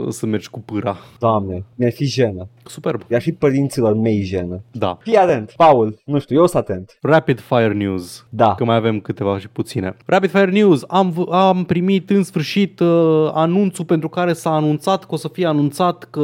să 0.10 0.26
mergi 0.26 0.50
cu 0.50 0.60
pâra. 0.60 0.98
Doamne, 1.20 1.64
mi-ar 1.76 1.92
fi 1.92 2.06
jenă. 2.06 2.48
Superb. 2.66 3.02
Mi-ar 3.08 3.22
fi 3.22 3.32
părinților 3.32 3.96
mei 3.96 4.22
jenă. 4.22 4.62
Da. 4.72 4.98
Fii 5.02 5.16
atent, 5.18 5.54
Paul, 5.58 5.98
nu 6.06 6.20
știu, 6.20 6.36
eu 6.36 6.48
sunt 6.48 6.64
atent. 6.64 6.98
Rapid 7.02 7.40
Fire 7.40 7.74
News. 7.74 8.26
Da. 8.30 8.56
Că 8.56 8.64
mai 8.66 8.76
avem 8.76 9.00
câteva 9.00 9.40
și 9.40 9.50
puține. 9.50 9.98
Rapid 10.06 10.30
Fire 10.30 10.52
News. 10.52 10.84
Am, 10.88 11.10
v- 11.10 11.32
am 11.32 11.64
primit 11.64 12.10
în 12.10 12.24
sfârșit 12.24 12.80
uh, 12.80 13.30
anunțul 13.34 13.86
pentru 13.86 14.10
care 14.10 14.34
s-a 14.34 14.52
anunțat 14.56 15.00
că 15.06 15.14
o 15.14 15.18
să 15.18 15.28
fie 15.28 15.46
anunțat 15.46 16.08
că 16.10 16.22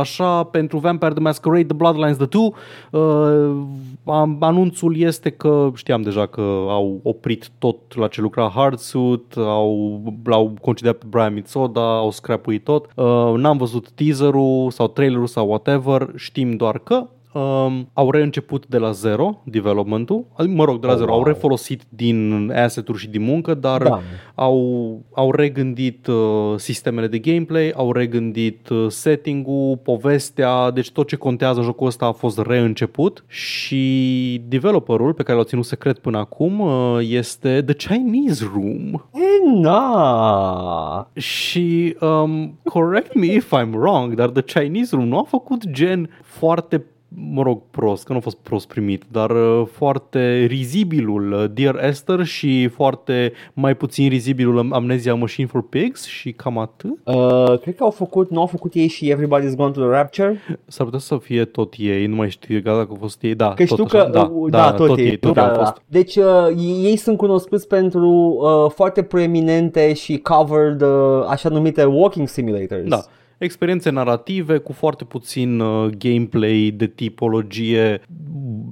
așa 0.00 0.42
pentru 0.42 0.78
Vampire 0.78 1.12
the 1.12 1.20
Masquerade 1.20 1.64
The 1.64 1.76
Bloodlines 1.76 2.16
The 2.16 2.26
2 2.26 2.52
uh, 2.90 3.62
am, 4.04 4.36
anunțul 4.40 4.96
este 4.96 5.30
că 5.30 5.70
știam 5.74 6.02
deja 6.02 6.26
că 6.26 6.40
au 6.68 7.00
oprit 7.02 7.48
tot 7.58 7.96
la 7.96 8.08
ce 8.08 8.20
lucra 8.20 8.52
Hardsuit, 8.54 9.34
au, 9.36 10.00
l-au 10.24 10.54
concediat 10.60 10.96
pe 10.96 11.06
Brian 11.08 11.34
Mitsoda, 11.34 11.96
au 11.96 12.10
scrapuit 12.10 12.64
tot. 12.64 12.86
Uh, 12.94 13.32
n-am 13.36 13.56
văzut 13.56 13.90
teaserul 13.90 14.70
sau 14.70 14.88
trailerul 14.88 15.26
sau 15.26 15.52
whatever, 15.58 16.08
știm 16.16 16.56
doar 16.56 16.78
că 16.78 17.08
Um, 17.38 17.88
au 17.92 18.10
reînceput 18.10 18.66
de 18.66 18.78
la 18.78 18.90
zero 18.90 19.40
development-ul, 19.44 20.24
Adică, 20.36 20.54
mă 20.54 20.64
rog, 20.64 20.80
de 20.80 20.86
la 20.86 20.92
Oh, 20.92 20.98
zero, 20.98 21.10
wow. 21.10 21.18
au 21.20 21.26
refolosit 21.26 21.82
din 21.88 22.50
asset-uri 22.56 22.98
și 22.98 23.08
din 23.08 23.22
muncă, 23.22 23.54
dar 23.54 23.82
Da. 23.82 24.00
au, 24.34 25.00
au 25.14 25.30
regândit 25.32 26.06
uh, 26.06 26.16
sistemele 26.56 27.06
de 27.06 27.18
gameplay, 27.18 27.72
au 27.76 27.92
regândit 27.92 28.68
uh, 28.68 28.86
setting-ul, 28.88 29.76
povestea, 29.76 30.70
deci 30.70 30.90
tot 30.90 31.08
ce 31.08 31.16
contează 31.16 31.58
în 31.58 31.64
jocul 31.64 31.86
ăsta 31.86 32.06
a 32.06 32.12
fost 32.12 32.38
reînceput 32.46 33.24
și 33.26 34.42
developerul 34.48 35.12
pe 35.14 35.22
care 35.22 35.34
l-au 35.36 35.46
ținut 35.46 35.64
secret 35.64 35.98
până 35.98 36.18
acum 36.18 36.60
uh, 36.60 36.98
este 37.00 37.62
The 37.66 37.74
Chinese 37.74 38.50
Room. 38.54 39.04
E, 39.14 39.50
na. 39.60 41.10
Și 41.14 41.96
um, 42.00 42.58
correct 42.64 43.14
me 43.14 43.26
if 43.26 43.52
I'm 43.56 43.70
wrong, 43.72 44.14
dar 44.14 44.28
The 44.30 44.60
Chinese 44.60 44.94
Room 44.96 45.08
nu 45.08 45.18
a 45.18 45.22
făcut 45.28 45.70
gen 45.70 46.10
foarte 46.22 46.84
mă 47.08 47.42
rog, 47.42 47.60
prost, 47.70 48.04
că 48.04 48.12
nu 48.12 48.18
a 48.18 48.20
fost 48.20 48.36
prost 48.36 48.68
primit, 48.68 49.02
dar 49.10 49.30
uh, 49.30 49.66
foarte 49.72 50.44
rizibilul 50.44 51.32
uh, 51.32 51.44
Dear 51.52 51.84
Esther 51.84 52.24
și 52.24 52.68
foarte 52.68 53.32
mai 53.52 53.74
puțin 53.74 54.08
rizibilul 54.08 54.72
Amnesia 54.72 55.14
Machine 55.14 55.46
for 55.46 55.68
Pigs 55.68 56.04
și 56.04 56.32
cam 56.32 56.58
atât. 56.58 56.98
Uh, 57.04 57.58
cred 57.60 57.74
că 57.76 57.82
au 57.82 57.90
făcut, 57.90 58.30
nu 58.30 58.40
au 58.40 58.46
făcut 58.46 58.74
ei 58.74 58.86
și 58.86 59.14
Everybody's 59.14 59.56
Gone 59.56 59.70
to 59.70 59.80
the 59.80 59.88
Rapture? 59.88 60.40
S-ar 60.66 60.84
putea 60.84 61.00
să 61.00 61.16
fie 61.16 61.44
tot 61.44 61.74
ei, 61.76 62.06
nu 62.06 62.16
mai 62.16 62.30
știu 62.30 62.56
exact 62.56 62.76
dacă 62.76 62.90
a 62.92 62.98
fost 63.00 63.22
ei, 63.22 63.34
da, 63.34 63.48
Că 63.48 63.64
tot 63.64 63.66
știu 63.66 63.84
așa, 63.84 64.04
că, 64.04 64.10
da, 64.10 64.22
uh, 64.32 64.50
da, 64.50 64.72
tot, 64.72 64.98
ei, 64.98 65.16
tot 65.16 65.34
da, 65.34 65.42
ei 65.42 65.48
au 65.48 65.54
da, 65.54 65.60
fost. 65.60 65.72
da. 65.72 65.82
Deci 65.86 66.16
uh, 66.16 66.46
ei 66.56 66.84
ei 66.84 66.96
sunt 66.96 67.16
cunoscuți 67.16 67.66
pentru 67.66 68.08
uh, 68.40 68.70
foarte 68.70 69.02
preeminente 69.02 69.92
și 69.92 70.18
covered 70.18 70.82
uh, 70.82 71.24
așa 71.28 71.48
numite 71.48 71.84
walking 71.84 72.28
simulators. 72.28 72.88
Da. 72.88 73.00
Experiențe 73.38 73.90
narrative 73.90 74.56
cu 74.58 74.72
foarte 74.72 75.04
puțin 75.04 75.60
uh, 75.60 75.90
gameplay 75.98 76.74
de 76.76 76.86
tipologie 76.86 78.00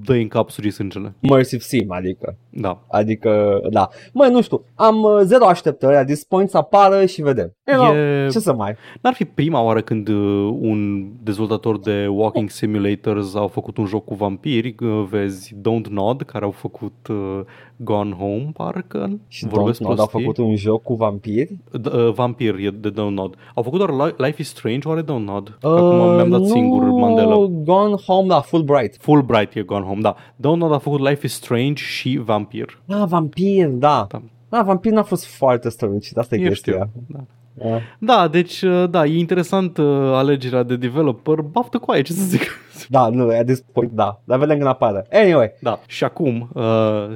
dă 0.05 0.13
în 0.13 0.29
cap 0.29 0.51
surii 0.51 0.71
sângele. 0.71 1.15
Immersive 1.21 1.63
sim, 1.63 1.91
adică. 1.93 2.37
Da. 2.51 2.83
Adică, 2.89 3.61
da. 3.71 3.89
Măi, 4.13 4.31
nu 4.31 4.43
știu, 4.43 4.65
am 4.75 5.03
uh, 5.03 5.21
zero 5.23 5.47
așteptări, 5.47 5.97
at 5.97 6.07
this 6.07 6.25
point 6.25 6.51
să 6.51 6.57
apară 6.57 7.07
și 7.07 7.23
vedem. 7.23 7.53
You 7.67 7.83
know, 7.83 7.95
E- 7.97 8.29
Ce 8.31 8.39
să 8.39 8.55
mai? 8.55 8.77
N-ar 9.01 9.15
fi 9.15 9.25
prima 9.25 9.61
oară 9.63 9.81
când 9.81 10.09
uh, 10.09 10.57
un 10.61 11.09
dezvoltator 11.23 11.79
de 11.79 12.07
walking 12.07 12.51
simulators 12.51 13.35
au 13.35 13.49
făcut 13.49 13.77
un 13.77 13.87
joc 13.87 14.05
cu 14.05 14.15
vampiri, 14.15 14.75
uh, 14.81 15.07
vezi 15.11 15.55
Don't 15.55 15.87
Nod, 15.91 16.23
care 16.23 16.45
au 16.45 16.51
făcut 16.51 17.07
uh, 17.11 17.41
Gone 17.77 18.13
Home, 18.19 18.51
parcă. 18.53 19.19
Și 19.29 19.47
Vorbesc 19.47 19.79
Don't 19.81 19.83
Nod 19.83 19.91
a 19.93 19.95
prostii. 20.07 20.21
făcut 20.21 20.37
un 20.39 20.57
joc 20.57 20.83
cu 20.83 20.95
vampiri? 20.95 21.57
D- 21.81 21.93
uh, 21.93 22.13
Vampir 22.15 22.55
e 22.55 22.71
de 22.71 22.91
Don't 22.91 23.13
Nod. 23.15 23.35
Au 23.55 23.63
făcut 23.63 23.79
doar 23.79 23.91
Li- 23.91 24.15
Life 24.27 24.41
is 24.41 24.49
Strange, 24.49 24.89
oare 24.89 25.03
Don't 25.03 25.25
Nod? 25.25 25.57
Că 25.61 25.67
Acum 25.67 26.15
mi-am 26.15 26.31
dat 26.31 26.41
Uh, 26.41 26.47
singur 26.47 26.83
nu, 26.85 26.97
Mandela. 26.97 27.37
Gone 27.47 27.95
Home, 28.07 28.29
da, 28.29 28.41
Fulbright. 28.41 28.97
Fulbright 29.01 29.55
e 29.55 29.63
Gone 29.63 29.85
Home, 29.85 30.01
da. 30.01 30.15
Don't 30.37 30.57
Nod 30.59 30.73
a 30.73 30.79
făcut 30.79 31.01
Life 31.01 31.27
is 31.27 31.33
Strange 31.35 31.83
și 31.83 32.21
Vampir. 32.25 32.83
Ah, 32.89 33.03
vampir, 33.09 33.69
da. 33.69 34.07
Da. 34.09 34.23
Da, 34.49 34.63
vampir 34.63 34.93
n-a 34.93 35.03
fost 35.03 35.27
foarte 35.27 35.69
strălucit, 35.69 36.17
asta 36.17 36.35
e 36.37 36.41
Eu 36.41 36.49
chestia. 36.49 36.73
știu. 36.73 36.91
Da. 37.07 37.19
Da. 37.59 37.81
da, 37.99 38.29
deci, 38.29 38.63
uh, 38.63 38.85
da, 38.91 39.05
e 39.05 39.19
interesant 39.19 39.77
uh, 39.79 39.85
alegerea 40.13 40.63
de 40.63 40.77
developer. 40.77 41.41
Baftă 41.41 41.79
cu 41.79 41.91
aia, 41.91 42.03
ce 42.03 42.13
să 42.13 42.23
zic. 42.25 42.43
Da, 42.89 43.09
nu, 43.09 43.29
at 43.29 43.45
this 43.47 43.61
point, 43.73 43.93
da. 43.93 44.21
Dar 44.25 44.39
vedem 44.39 44.57
când 44.57 44.69
apare. 44.69 45.07
Anyway, 45.13 45.53
Da, 45.61 45.81
și 45.87 46.05
acum 46.05 46.51
uh, 46.53 46.63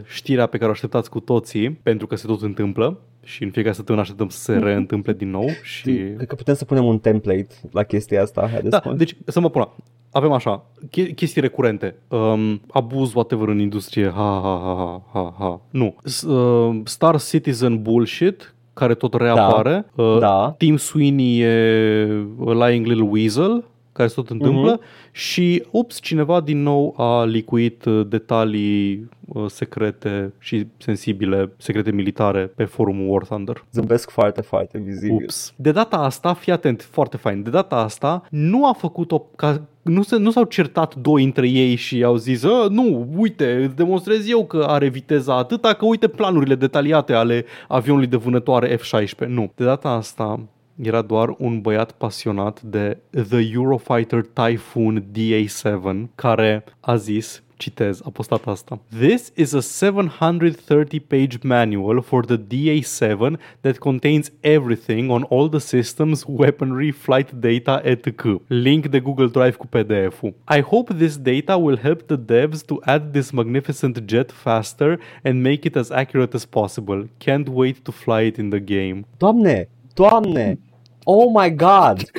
știrea 0.05 0.47
pe 0.47 0.57
care 0.57 0.69
o 0.69 0.73
așteptați 0.73 1.11
cu 1.11 1.21
toții, 1.21 1.71
pentru 1.71 2.07
că 2.07 2.17
se 2.17 2.27
tot 2.27 2.43
întâmplă 2.43 2.99
și 3.25 3.43
în 3.45 3.51
fiecare 3.51 3.75
săptămână 3.75 4.03
așteptăm 4.03 4.29
să 4.29 4.39
se 4.39 4.57
reîntâmple 4.59 5.13
din 5.13 5.31
nou 5.31 5.47
și... 5.63 5.93
cred 6.17 6.27
că 6.29 6.35
putem 6.35 6.55
să 6.55 6.65
punem 6.65 6.85
un 6.85 6.99
template 6.99 7.47
la 7.73 7.83
chestia 7.83 8.23
asta. 8.23 8.41
At 8.41 8.59
this 8.59 8.71
Da, 8.71 8.79
point. 8.81 8.99
deci 8.99 9.17
să 9.27 9.41
mă 9.41 9.51
pun 9.51 9.69
avem 10.13 10.33
așa, 10.33 10.65
che- 10.91 11.13
chestii 11.15 11.41
recurente, 11.41 11.95
um, 12.09 12.61
abuz, 12.71 13.15
whatever 13.15 13.49
în 13.49 13.59
industrie, 13.59 14.05
ha, 14.11 14.41
ha, 14.43 14.61
ha, 14.65 14.75
ha, 14.75 15.03
ha, 15.13 15.35
ha. 15.39 15.61
Nu, 15.71 15.97
S- 16.05 16.23
uh, 16.23 16.81
Star 16.85 17.21
Citizen 17.21 17.83
bullshit, 17.83 18.55
care 18.75 18.95
tot 18.95 19.15
reapare. 19.15 19.85
Uh, 19.97 20.19
da. 20.19 20.55
Tim 20.59 20.77
Sweeney 20.77 21.43
e 21.43 22.25
Lying 22.39 22.87
Little 22.87 23.09
Weasel, 23.09 23.65
care 24.01 24.09
se 24.09 24.21
tot 24.21 24.31
întâmplă 24.31 24.71
Mhm. 24.71 24.81
și, 25.13 25.65
ups, 25.71 26.01
cineva 26.01 26.41
din 26.41 26.63
nou 26.63 26.95
a 26.97 27.25
licuit 27.25 27.85
uh, 27.85 28.07
detalii 28.09 29.09
uh, 29.29 29.45
secrete 29.47 30.33
și 30.39 30.67
sensibile, 30.79 31.53
secrete 31.57 31.91
militare 31.91 32.47
pe 32.57 32.65
forumul 32.65 33.11
War 33.13 33.25
Thunder. 33.25 33.65
Zâmbesc 33.73 34.11
foarte, 34.11 34.41
foarte 34.41 34.79
vizibil. 34.79 35.23
Ups. 35.23 35.53
De 35.57 35.73
data 35.73 35.97
asta, 35.97 36.35
fii 36.35 36.53
atent, 36.53 36.89
foarte 36.91 37.17
fain, 37.17 37.43
de 37.43 37.51
data 37.51 37.77
asta 37.77 38.23
nu 38.31 38.67
a 38.67 38.73
făcut-o 38.73 39.19
ca 39.37 39.61
nu, 39.83 40.03
se, 40.03 40.17
nu 40.17 40.31
s-au 40.31 40.45
certat 40.45 40.95
doi 40.95 41.25
între 41.25 41.49
ei 41.49 41.75
și 41.75 42.03
au 42.03 42.17
zis, 42.17 42.45
"A, 42.45 42.67
nu, 42.71 43.09
uite, 43.17 43.63
îți 43.65 43.77
demonstrez 43.77 44.29
eu 44.29 44.47
că 44.47 44.65
are 44.69 44.89
viteza 44.89 45.37
atâta, 45.37 45.73
că 45.73 45.85
uite 45.85 46.09
planurile 46.09 46.55
detaliate 46.55 47.13
ale 47.13 47.45
avionului 47.69 48.07
de 48.09 48.17
vânătoare 48.17 48.77
F-16. 48.77 49.27
Nu. 49.27 49.53
De 49.55 49.65
data 49.65 49.89
asta 49.89 50.41
era 50.83 51.03
doar 51.03 51.35
un 51.39 51.61
băiat 51.61 51.93
pasionat 51.93 52.63
de 52.63 52.97
The 53.29 53.51
Eurofighter 53.53 54.27
Typhoon 54.33 55.05
DA7 55.13 56.07
care 56.15 56.65
a 56.81 56.97
zis 56.97 57.43
Citez, 57.61 58.01
a 58.05 58.11
postat 58.11 58.47
asta. 58.47 58.81
This 58.99 59.33
is 59.35 59.53
a 59.53 59.61
730 59.61 61.01
page 61.01 61.39
manual 61.43 62.03
for 62.03 62.25
the 62.25 62.39
DA7 62.39 63.39
that 63.61 63.79
contains 63.79 64.33
everything 64.41 65.11
on 65.11 65.23
all 65.29 65.49
the 65.49 65.59
systems, 65.59 66.25
weaponry, 66.27 66.91
flight 66.91 67.33
data, 67.33 67.81
etc. 67.85 68.41
Link 68.47 68.87
de 68.87 69.01
Google 69.01 69.29
Drive 69.29 69.57
cu 69.57 69.67
PDF-ul. 69.67 70.35
I 70.49 70.61
hope 70.61 70.95
this 70.95 71.17
data 71.17 71.57
will 71.57 71.79
help 71.83 72.07
the 72.07 72.19
devs 72.19 72.65
to 72.65 72.81
add 72.85 73.13
this 73.13 73.31
magnificent 73.31 74.05
jet 74.05 74.33
faster 74.33 75.01
and 75.23 75.43
make 75.43 75.67
it 75.67 75.77
as 75.77 75.91
accurate 75.91 76.35
as 76.35 76.45
possible. 76.45 77.09
Can't 77.19 77.49
wait 77.49 77.77
to 77.83 77.93
fly 77.93 78.27
it 78.27 78.37
in 78.37 78.49
the 78.49 78.65
game. 78.65 79.05
Doamne, 79.19 79.69
doamne, 79.95 80.59
oh 81.05 81.31
my 81.41 81.51
god, 81.51 82.11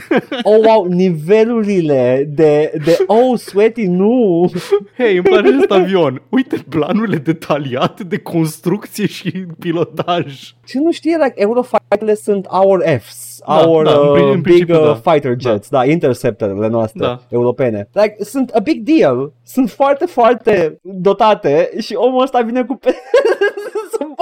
oh 0.43 0.65
wow, 0.65 0.85
nivelurile 0.85 2.25
de, 2.29 2.71
de 2.85 2.97
oh 3.07 3.39
sweaty, 3.39 3.85
nu, 3.85 4.51
Hei, 4.97 5.15
îmi 5.15 5.23
place 5.23 5.47
acest 5.47 5.71
avion. 5.71 6.21
Uite 6.29 6.65
planurile 6.69 7.17
detaliate 7.17 8.03
de 8.03 8.17
construcție 8.17 9.05
și 9.05 9.31
pilotaj. 9.59 10.55
ce 10.65 10.79
nu 10.79 10.91
știe, 10.91 11.15
like, 11.15 11.33
Eurofighterele 11.35 12.15
sunt 12.15 12.45
our 12.49 12.83
Fs, 12.99 13.30
Da, 13.47 13.67
our 13.67 13.83
da, 13.85 13.91
în 13.91 14.07
uh, 14.07 14.13
pri- 14.17 14.21
în 14.23 14.31
big 14.31 14.41
principiu, 14.41 14.75
uh, 14.75 14.99
da. 15.03 15.11
fighter 15.11 15.35
jets, 15.39 15.69
da, 15.69 15.85
interceptorele 15.85 16.67
noastre 16.67 17.05
Da. 17.05 17.19
europene. 17.29 17.89
Like, 17.91 18.23
sunt 18.23 18.49
a 18.49 18.59
big 18.59 18.83
deal, 18.83 19.31
sunt 19.43 19.69
foarte, 19.69 20.05
foarte 20.05 20.79
dotate 20.81 21.69
și 21.79 21.93
omul 21.95 22.21
ăsta 22.21 22.41
vine 22.41 22.63
cu 22.63 22.75
pe... 22.75 22.95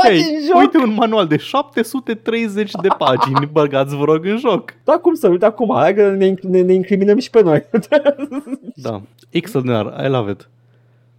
bagi 0.04 0.22
Hei, 0.24 0.36
în 0.36 0.46
joc. 0.46 0.58
uite 0.60 0.78
un 0.78 0.94
manual 0.94 1.28
de 1.28 1.38
730 1.38 2.72
de 2.82 2.88
pagini, 2.98 3.50
băgați 3.52 3.96
vă 3.96 4.04
rog 4.04 4.26
în 4.26 4.38
joc. 4.38 4.74
Da, 4.84 4.94
cum 4.98 5.14
să, 5.14 5.28
uite 5.28 5.46
acum, 5.46 5.72
hai 5.76 5.94
că 5.94 6.10
ne, 6.10 6.34
ne, 6.42 6.62
ne 6.62 6.74
incriminăm 6.74 7.18
și 7.20 7.30
pe 7.30 7.42
noi. 7.42 7.66
Da, 8.76 9.02
extraordinar, 9.30 10.06
I 10.06 10.08
love 10.08 10.32
it. 10.32 10.50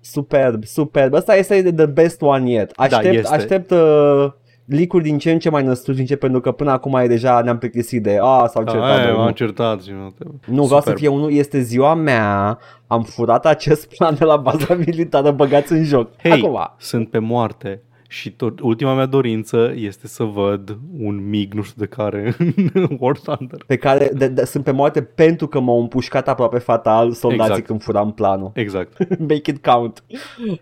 superb, 0.00 0.64
superb. 0.64 1.14
Asta 1.14 1.36
este 1.36 1.72
the 1.72 1.86
best 1.86 2.22
one 2.22 2.50
yet. 2.50 2.72
Aștept, 2.76 3.02
Da, 3.02 3.10
este. 3.10 3.34
aștept 3.34 3.70
uh, 3.70 4.26
leak 4.70 5.02
din 5.02 5.18
ce 5.18 5.30
în 5.30 5.38
ce 5.38 5.50
mai 5.50 5.62
năstrușnice 5.62 6.16
pentru 6.16 6.40
că 6.40 6.52
până 6.52 6.70
acum 6.70 6.94
e 6.94 7.06
deja 7.06 7.40
ne-am 7.40 7.58
plictisit 7.58 8.02
de 8.02 8.18
a, 8.22 8.46
sau 8.46 8.64
Da, 8.64 8.70
certat. 8.70 8.90
aia, 8.90 9.04
de 9.04 9.10
m-am 9.10 9.20
unul. 9.20 9.32
certat 9.32 9.82
și 9.82 9.90
nu 9.90 10.14
Nu, 10.54 10.64
vreau 10.64 10.80
să 10.80 10.92
fie 10.92 11.08
unul, 11.08 11.32
este 11.32 11.60
ziua 11.60 11.94
mea, 11.94 12.58
am 12.86 13.02
furat 13.02 13.46
acest 13.46 13.94
plan 13.96 14.14
de 14.18 14.24
la 14.24 14.36
baza 14.36 14.74
militară, 14.74 15.30
băgați 15.30 15.72
în 15.72 15.84
joc. 15.84 16.10
Hei, 16.22 16.32
Acum, 16.32 16.74
sunt 16.78 17.08
pe 17.10 17.18
moarte 17.18 17.82
și 18.12 18.30
tot, 18.32 18.60
ultima 18.60 18.94
mea 18.94 19.06
dorință 19.06 19.72
este 19.76 20.06
să 20.06 20.24
văd 20.24 20.78
un 20.98 21.28
mig, 21.28 21.52
nu 21.52 21.62
știu 21.62 21.74
de 21.78 21.86
care, 21.86 22.36
în 22.72 22.96
War 22.98 23.16
Thunder. 23.18 23.64
pe 23.66 23.76
care 23.76 24.10
de, 24.14 24.28
de, 24.28 24.44
sunt 24.44 24.64
pe 24.64 24.70
moarte 24.70 25.02
pentru 25.02 25.46
că 25.46 25.60
m-au 25.60 25.80
împușcat 25.80 26.28
aproape 26.28 26.58
fatal 26.58 27.12
soldații 27.12 27.50
Exact. 27.50 27.66
când 27.66 27.82
furam 27.82 28.12
planul. 28.12 28.50
Exact. 28.54 28.96
Make 29.28 29.50
it 29.50 29.66
count. 29.66 30.04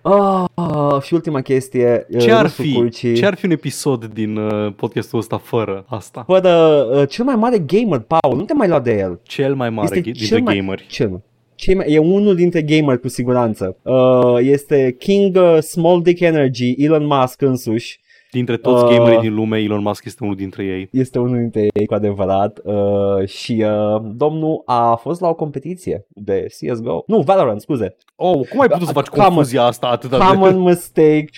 Ah, 0.02 1.02
și 1.02 1.14
ultima 1.14 1.40
chestie. 1.40 2.06
Ce 2.18 2.30
uh, 2.30 2.36
ar 2.36 2.42
Rusu 2.42 2.62
fi, 2.62 2.72
Curcii. 2.72 3.14
ce 3.14 3.26
ar 3.26 3.34
fi 3.34 3.44
un 3.44 3.50
episod 3.50 4.04
din 4.04 4.36
uh, 4.36 4.72
podcastul 4.76 5.18
ăsta 5.18 5.36
fără 5.38 5.84
asta? 5.88 6.22
Fără 6.26 6.48
uh, 6.94 7.08
cel 7.08 7.24
mai 7.24 7.34
mare 7.36 7.58
gamer, 7.58 7.98
Paul, 7.98 8.36
nu 8.36 8.42
te 8.44 8.54
mai 8.54 8.68
lua 8.68 8.80
de 8.80 8.98
el. 8.98 9.20
Cel 9.22 9.54
mai 9.54 9.70
mare 9.70 9.84
Este 9.96 9.96
este 9.98 10.10
dintre 10.10 10.26
cel 10.36 10.42
mai- 10.44 10.56
gameri. 10.56 10.86
Cel 10.88 11.08
mai, 11.08 11.20
cel 11.58 11.76
mai, 11.76 11.92
e 11.92 11.98
unul 11.98 12.34
dintre 12.34 12.62
gamer 12.62 12.98
cu 12.98 13.08
siguranță. 13.08 13.76
Uh, 13.82 14.36
este 14.40 14.94
King 14.98 15.36
uh, 15.36 15.58
Small 15.60 16.02
Dick 16.02 16.20
Energy, 16.20 16.74
Elon 16.78 17.06
Musk 17.06 17.42
însuși. 17.42 18.00
Dintre 18.30 18.56
toți 18.56 18.84
Uh, 18.84 18.90
gamerii 18.90 19.18
din 19.20 19.34
lume, 19.34 19.58
Elon 19.58 19.82
Musk 19.82 20.04
este 20.04 20.24
unul 20.24 20.36
dintre 20.36 20.64
ei. 20.64 20.88
Este 20.92 21.18
unul 21.18 21.38
dintre 21.38 21.66
ei 21.72 21.86
cu 21.86 21.94
adevărat 21.94 22.60
uh, 22.64 23.28
și 23.28 23.64
uh, 23.66 24.02
domnul 24.14 24.62
a 24.66 24.94
fost 24.94 25.20
la 25.20 25.28
o 25.28 25.34
competiție 25.34 26.06
de 26.08 26.46
CSGO. 26.46 27.04
Nu, 27.06 27.20
Valorant, 27.20 27.60
scuze. 27.60 27.96
Oh, 28.16 28.48
cum 28.48 28.60
ai 28.60 28.68
putut 28.68 28.86
să 28.86 28.92
faci 28.92 29.06
Common- 29.06 29.24
confuzia 29.24 29.62
asta 29.62 29.86
atât 29.86 30.10
de... 30.10 30.16
Common 30.16 30.58
mistake. 30.68 31.30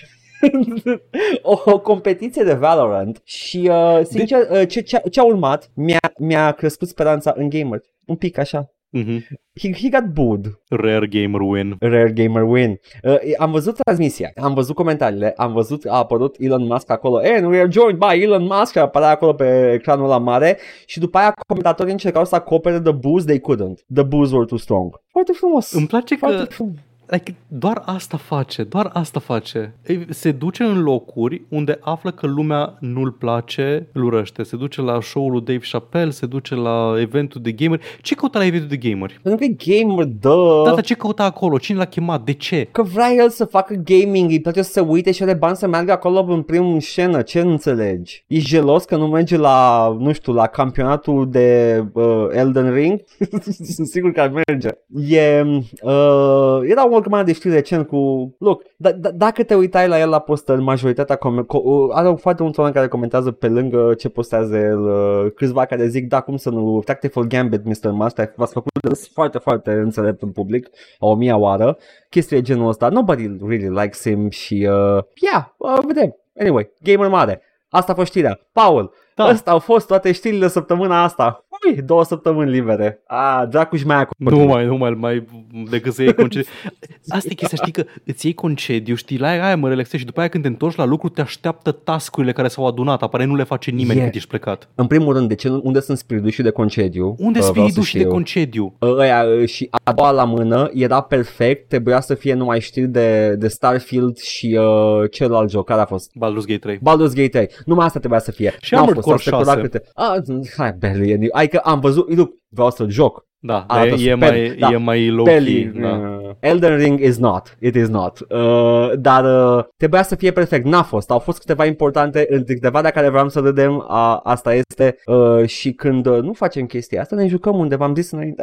o, 1.43 1.59
o 1.73 1.79
competiție 1.81 2.45
de 2.45 2.55
Valorant 2.55 3.21
și 3.25 3.71
uh, 3.71 4.01
sincer 4.03 4.39
uh, 4.51 4.69
ce, 4.69 4.81
ce, 4.81 5.03
ce 5.11 5.21
a 5.21 5.25
urmat 5.25 5.71
mi-a, 5.75 6.13
mi-a 6.19 6.53
crescut 6.53 6.89
speranța 6.89 7.35
în 7.37 7.49
gamer. 7.49 7.81
Un 8.07 8.17
pic 8.17 8.39
așa. 8.39 8.71
Mhm. 8.93 9.19
He, 9.61 9.73
he 9.73 9.89
got 9.89 10.13
booed. 10.13 10.47
Rare 10.69 11.07
gamer 11.07 11.41
win. 11.41 11.77
Rare 11.81 12.13
Gamer 12.13 12.43
Win. 12.43 12.81
Uh, 13.03 13.17
am 13.39 13.51
văzut 13.51 13.77
transmisia, 13.77 14.31
am 14.37 14.55
văzut 14.55 14.75
comentariile, 14.75 15.33
am 15.37 15.53
văzut 15.53 15.85
a 15.85 15.97
apărut 15.97 16.37
Elon 16.39 16.67
Musk 16.67 16.91
acolo. 16.91 17.17
And 17.17 17.47
we 17.47 17.59
are 17.59 17.71
joined 17.71 17.99
by 17.99 18.23
Elon 18.23 18.43
Musk, 18.43 18.77
apărea 18.77 19.09
acolo 19.09 19.33
pe 19.33 19.73
ecranul 19.73 20.09
la 20.09 20.19
mare 20.19 20.59
și 20.87 20.99
după 20.99 21.19
aia 21.19 21.35
comentatorii 21.47 21.93
încercau 21.93 22.25
să 22.25 22.35
acopere 22.35 22.81
the 22.81 22.93
booze, 22.93 23.25
they 23.25 23.39
couldn't. 23.39 23.85
The 23.95 24.03
booze 24.03 24.35
were 24.35 24.47
too 24.47 24.59
strong. 24.59 25.01
Foarte 25.11 25.33
frumos. 25.33 25.73
Îmi 25.73 25.87
place 25.87 26.15
că 26.17 26.27
Foarte 26.27 26.55
frumos. 26.55 26.75
Like, 27.11 27.35
doar 27.49 27.83
asta 27.85 28.17
face, 28.17 28.63
doar 28.63 28.91
asta 28.93 29.21
face. 29.21 29.75
Ei, 29.87 30.07
Se 30.09 30.33
duce 30.33 30.63
în 30.63 30.83
locuri 30.83 31.43
unde 31.49 31.79
află 31.81 32.11
că 32.11 32.27
lumea 32.27 32.77
nu-l 32.81 33.11
place, 33.11 33.89
îl 33.93 34.05
urăște. 34.05 34.43
Se 34.43 34.57
duce 34.57 34.81
la 34.81 35.01
show-ul 35.01 35.31
lui 35.33 35.41
Dave 35.41 35.67
Chappelle, 35.71 36.11
se 36.11 36.27
duce 36.27 36.55
la 36.55 36.95
eventul 36.99 37.41
de 37.43 37.53
gameri. 37.53 37.83
Ce 38.01 38.15
căuta 38.15 38.39
la 38.39 38.45
eventul 38.45 38.69
de 38.69 38.77
gameri? 38.77 39.19
Pentru 39.23 39.47
că 39.47 39.53
e 39.65 39.81
gamer, 39.83 40.05
dă. 40.05 40.63
Da, 40.65 40.71
dar 40.75 40.85
ce 40.85 40.95
căuta 40.95 41.25
acolo? 41.25 41.59
Cine 41.59 41.79
l-a 41.79 41.85
chemat? 41.85 42.25
De 42.25 42.33
ce? 42.33 42.69
Că 42.73 42.83
vrea 42.83 43.13
el 43.13 43.31
să 43.31 43.45
facă 43.45 43.75
gaming, 43.85 44.31
îi 44.31 44.41
place 44.41 44.63
să 44.63 44.71
se 44.71 44.81
uite 44.81 45.13
și 45.13 45.23
are 45.23 45.35
bani 45.35 45.57
să 45.57 45.67
meargă 45.67 45.93
acolo 45.93 46.21
în 46.29 46.43
primul 46.43 46.81
scenă, 46.81 47.23
ce 47.23 47.43
nu 47.43 47.51
înțelegi? 47.51 48.25
Ești 48.27 48.49
gelos 48.49 48.85
că 48.85 48.97
nu 48.97 49.07
merge 49.07 49.37
la, 49.37 49.89
nu 49.99 50.13
știu, 50.13 50.33
la 50.33 50.47
campionatul 50.47 51.31
de 51.31 51.85
uh, 51.93 52.27
Elden 52.31 52.73
Ring? 52.73 53.01
Sunt 53.75 53.87
sigur 53.87 54.13
că 54.13 54.21
ar 54.21 54.43
merge. 54.47 54.69
E, 55.09 55.43
uh, 55.83 56.59
era 56.63 56.85
un 56.85 57.00
oricum 57.01 57.25
de 57.25 57.33
știri 57.33 57.55
recent 57.55 57.87
cu, 57.87 58.35
look, 58.39 58.63
d- 58.63 58.93
d- 58.93 59.13
dacă 59.15 59.43
te 59.45 59.55
uitai 59.55 59.89
la 59.89 59.99
el 60.01 60.09
la 60.09 60.19
postări, 60.19 60.61
majoritatea 60.63 61.17
com- 61.17 61.45
co- 61.45 61.63
uh, 61.63 61.89
are 61.93 62.15
foarte 62.15 62.43
mulți 62.43 62.59
oameni 62.59 62.77
care 62.77 62.89
comentează 62.89 63.31
pe 63.31 63.49
lângă 63.49 63.95
ce 63.95 64.09
postează 64.09 64.57
el, 64.57 64.81
uh, 64.81 65.33
câțiva 65.35 65.65
care 65.65 65.87
zic, 65.87 66.09
da, 66.09 66.21
cum 66.21 66.37
să 66.37 66.51
nu, 66.51 66.83
Tactical 66.85 67.25
Gambit, 67.25 67.65
Mr. 67.65 67.91
Master, 67.91 68.33
v-ați 68.37 68.53
făcut 68.53 68.71
de 68.83 68.89
râs 68.89 69.09
foarte, 69.13 69.39
foarte 69.39 69.71
înțelept 69.71 70.23
în 70.23 70.31
public, 70.31 70.69
a 70.99 71.07
o 71.07 71.15
mia 71.15 71.37
oară, 71.37 71.77
chestii 72.09 72.37
de 72.37 72.43
genul 72.43 72.69
ăsta, 72.69 72.89
nobody 72.89 73.37
really 73.47 73.69
likes 73.81 74.01
him 74.01 74.29
și, 74.31 74.55
uh, 74.71 75.03
yeah, 75.21 75.45
uh, 75.57 75.79
vedem. 75.87 76.17
Anyway, 76.41 76.71
gamer 76.83 77.09
mare. 77.09 77.43
Asta 77.69 77.93
a 77.93 77.95
fost 77.95 78.07
știrea. 78.11 78.41
Paul, 78.53 78.93
Da. 79.15 79.25
da. 79.25 79.31
Astea 79.31 79.53
au 79.53 79.59
fost 79.59 79.87
toate 79.87 80.13
știrile 80.13 80.49
săptămâna 80.49 81.03
asta. 81.03 81.45
Ui, 81.69 81.83
două 81.83 82.05
săptămâni 82.05 82.51
libere. 82.51 83.03
A, 83.07 83.47
dracuș 83.51 83.81
și 83.81 83.87
mai 83.87 83.97
acum. 83.97 84.27
Nu 84.31 84.45
mai, 84.45 84.65
nu 84.67 84.77
mai, 84.77 84.91
mai 84.91 85.25
decât 85.71 85.93
să 85.93 86.03
iei 86.03 86.15
concediu. 86.15 86.49
Asta 87.09 87.29
e 87.31 87.35
chestia, 87.35 87.59
știi 87.61 87.73
că 87.73 87.85
îți 88.05 88.27
iei 88.27 88.35
concediu, 88.35 88.95
știi, 88.95 89.19
la 89.19 89.29
aia 89.29 89.57
mă 89.57 89.69
relaxezi 89.69 89.99
și 89.99 90.05
după 90.05 90.21
aia 90.21 90.29
când 90.29 90.43
te 90.43 90.49
întorci 90.49 90.77
la 90.77 90.85
lucru 90.85 91.09
te 91.09 91.21
așteaptă 91.21 91.71
tascurile 91.73 92.33
care 92.33 92.49
s-au 92.49 92.67
adunat, 92.67 93.03
apare 93.03 93.25
nu 93.25 93.35
le 93.35 93.43
face 93.45 93.71
nimeni 93.71 93.93
Yeah. 93.99 94.05
cât 94.05 94.15
ești 94.17 94.29
plecat. 94.29 94.69
În 94.75 94.87
primul 94.87 95.15
rând, 95.15 95.29
de 95.29 95.35
ce, 95.35 95.49
nu- 95.49 95.61
unde 95.65 95.81
sunt 95.81 95.99
spiridușii 95.99 96.43
de 96.43 96.51
concediu? 96.51 97.15
Unde 97.19 97.39
Uh, 97.39 97.45
sunt 97.45 97.53
vreau 97.55 97.67
să 97.67 97.73
spiridușii 97.73 97.99
de 97.99 98.05
știu. 98.05 98.11
concediu? 98.15 98.75
Uh, 98.79 98.97
Ăia, 98.99 99.25
uh, 99.41 99.49
și 99.49 99.69
a 99.85 99.93
doua 99.93 100.11
la 100.11 100.25
mână 100.25 100.71
era 100.75 101.01
perfect, 101.01 101.69
trebuia 101.69 102.01
să 102.01 102.15
fie 102.15 102.35
numai 102.35 102.61
știri 102.61 102.87
de, 102.87 103.35
de 103.39 103.49
Starfield 103.49 104.19
și 104.19 104.59
uh, 104.61 105.11
celălalt 105.11 105.51
joc, 105.51 105.67
care 105.67 105.81
a 105.81 105.85
fost? 105.87 106.11
Baldur's 106.11 106.47
Gate 106.47 106.59
3. 106.59 106.77
Baldur's 106.77 107.15
Gate 107.15 107.29
3. 107.29 107.49
Numai 107.65 107.87
asta 107.87 107.99
trebuia 107.99 108.21
să 108.21 108.31
fie. 108.31 108.55
Și 108.61 108.75
N-au 108.75 108.83
Armored 108.83 109.03
fost, 109.05 109.23
Core 109.25 109.37
au 109.37 109.43
speculat 109.43 109.71
6. 109.71 109.79
Câte... 109.79 109.91
Ah, 109.95 110.49
hai, 110.57 110.73
barely 110.79 111.13
any. 111.13 111.29
Adică 111.51 111.69
am 111.69 111.81
văzut, 111.81 112.17
look, 112.17 112.31
vreau 112.49 112.71
să-l 112.71 112.91
joc. 112.91 113.29
Da, 113.43 113.65
Arată 113.69 113.89
e, 113.89 113.93
e, 113.93 114.13
super, 114.13 114.31
mai, 114.31 114.57
da. 114.59 114.69
e 114.73 114.77
mai 114.77 115.11
low 115.11 115.25
Belly, 115.25 115.71
key. 115.71 115.83
Da. 115.83 115.89
uh, 115.89 116.31
Elden 116.41 116.77
Ring 116.77 117.01
is 117.01 117.19
not. 117.19 117.57
It 117.61 117.75
is 117.75 117.89
not. 117.89 118.19
Uh, 118.29 118.91
dar 118.99 119.25
uh, 119.57 119.65
trebuia 119.77 120.03
să 120.03 120.15
fie 120.15 120.31
perfect. 120.31 120.65
N-a 120.65 120.83
fost. 120.83 121.11
Au 121.11 121.19
fost 121.19 121.39
câteva 121.39 121.65
importante, 121.65 122.27
între 122.29 122.55
câteva 122.55 122.83
de 122.83 122.91
care 122.91 123.09
vreau 123.09 123.29
să 123.29 123.41
râdem. 123.41 123.77
Uh, 123.77 124.19
asta 124.23 124.55
este. 124.55 124.97
Uh, 125.07 125.47
și 125.47 125.73
când 125.73 126.07
uh, 126.07 126.19
nu 126.23 126.33
facem 126.33 126.67
chestia 126.67 127.01
asta, 127.01 127.17
ne 127.17 127.27
jucăm 127.27 127.59
undeva. 127.59 127.85
Am 127.85 127.95
zis 127.95 128.11
înainte. 128.11 128.43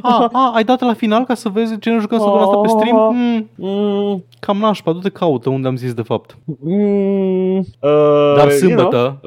A, 0.00 0.28
a, 0.32 0.52
ai 0.54 0.64
dat 0.64 0.80
la 0.80 0.94
final 0.94 1.24
ca 1.24 1.34
să 1.34 1.48
vezi 1.48 1.78
ce 1.78 1.90
ne 1.90 1.98
jucăm 1.98 2.18
săptămâna 2.18 2.44
asta 2.44 2.56
pe 2.56 2.68
stream? 2.68 3.14
Mm, 3.14 3.48
mm, 3.56 4.24
cam 4.40 4.56
nașpa, 4.56 4.92
du-te 4.92 5.08
caută 5.08 5.50
unde 5.50 5.68
am 5.68 5.76
zis 5.76 5.94
de 5.94 6.02
fapt. 6.02 6.38
mm, 6.60 7.56
uh, 7.56 7.64
Dar 8.36 8.48
you 8.50 8.58
know, 8.58 8.68
sâmbătă 8.68 9.20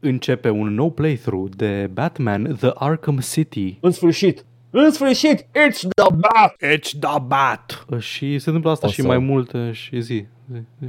începe 0.00 0.50
un 0.50 0.74
nou 0.74 0.90
playthrough 0.90 1.50
de 1.56 1.90
Batman 1.92 2.56
The 2.60 2.70
Arkham 2.74 3.18
City. 3.32 3.78
în 3.80 3.90
sfârșit. 3.90 4.44
În 4.70 4.90
sfârșit, 4.90 5.40
it's 5.42 5.78
the 5.96 6.14
best! 6.14 6.76
It's 6.76 6.98
the 7.00 7.20
Bat! 7.26 7.86
Și 7.98 8.38
se 8.38 8.44
întâmplă 8.46 8.70
asta 8.70 8.86
O 8.86 8.90
și 8.90 9.00
să- 9.00 9.06
mai 9.06 9.18
multe 9.18 9.72
și 9.72 10.00
zi. 10.00 10.24
zi, 10.52 10.60
zi. 10.80 10.88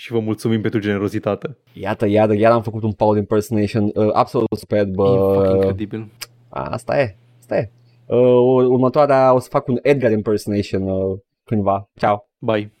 și 0.00 0.12
vă 0.12 0.18
mulțumim 0.18 0.60
pentru 0.60 0.80
generozitate. 0.80 1.56
Iată, 1.72 2.06
iată, 2.06 2.34
iar 2.36 2.52
am 2.52 2.62
făcut 2.62 2.82
un 2.82 2.92
Paul 2.92 3.16
impersonation 3.16 3.90
uh, 3.94 4.10
absolut 4.12 4.48
superb. 4.56 4.98
E 4.98 5.02
fucking 5.02 5.46
Uh, 5.46 5.54
incredibil. 5.54 6.08
asta 6.48 7.00
e, 7.00 7.16
asta 7.38 7.56
e. 7.56 7.70
Uh, 8.06 8.66
următoarea 8.68 9.34
o 9.34 9.38
să 9.38 9.48
fac 9.50 9.68
un 9.68 9.78
Edgar 9.82 10.10
impersonation 10.10 10.82
uh, 10.82 11.18
cândva. 11.44 11.88
Ciao. 11.98 12.28
Bye. 12.38 12.68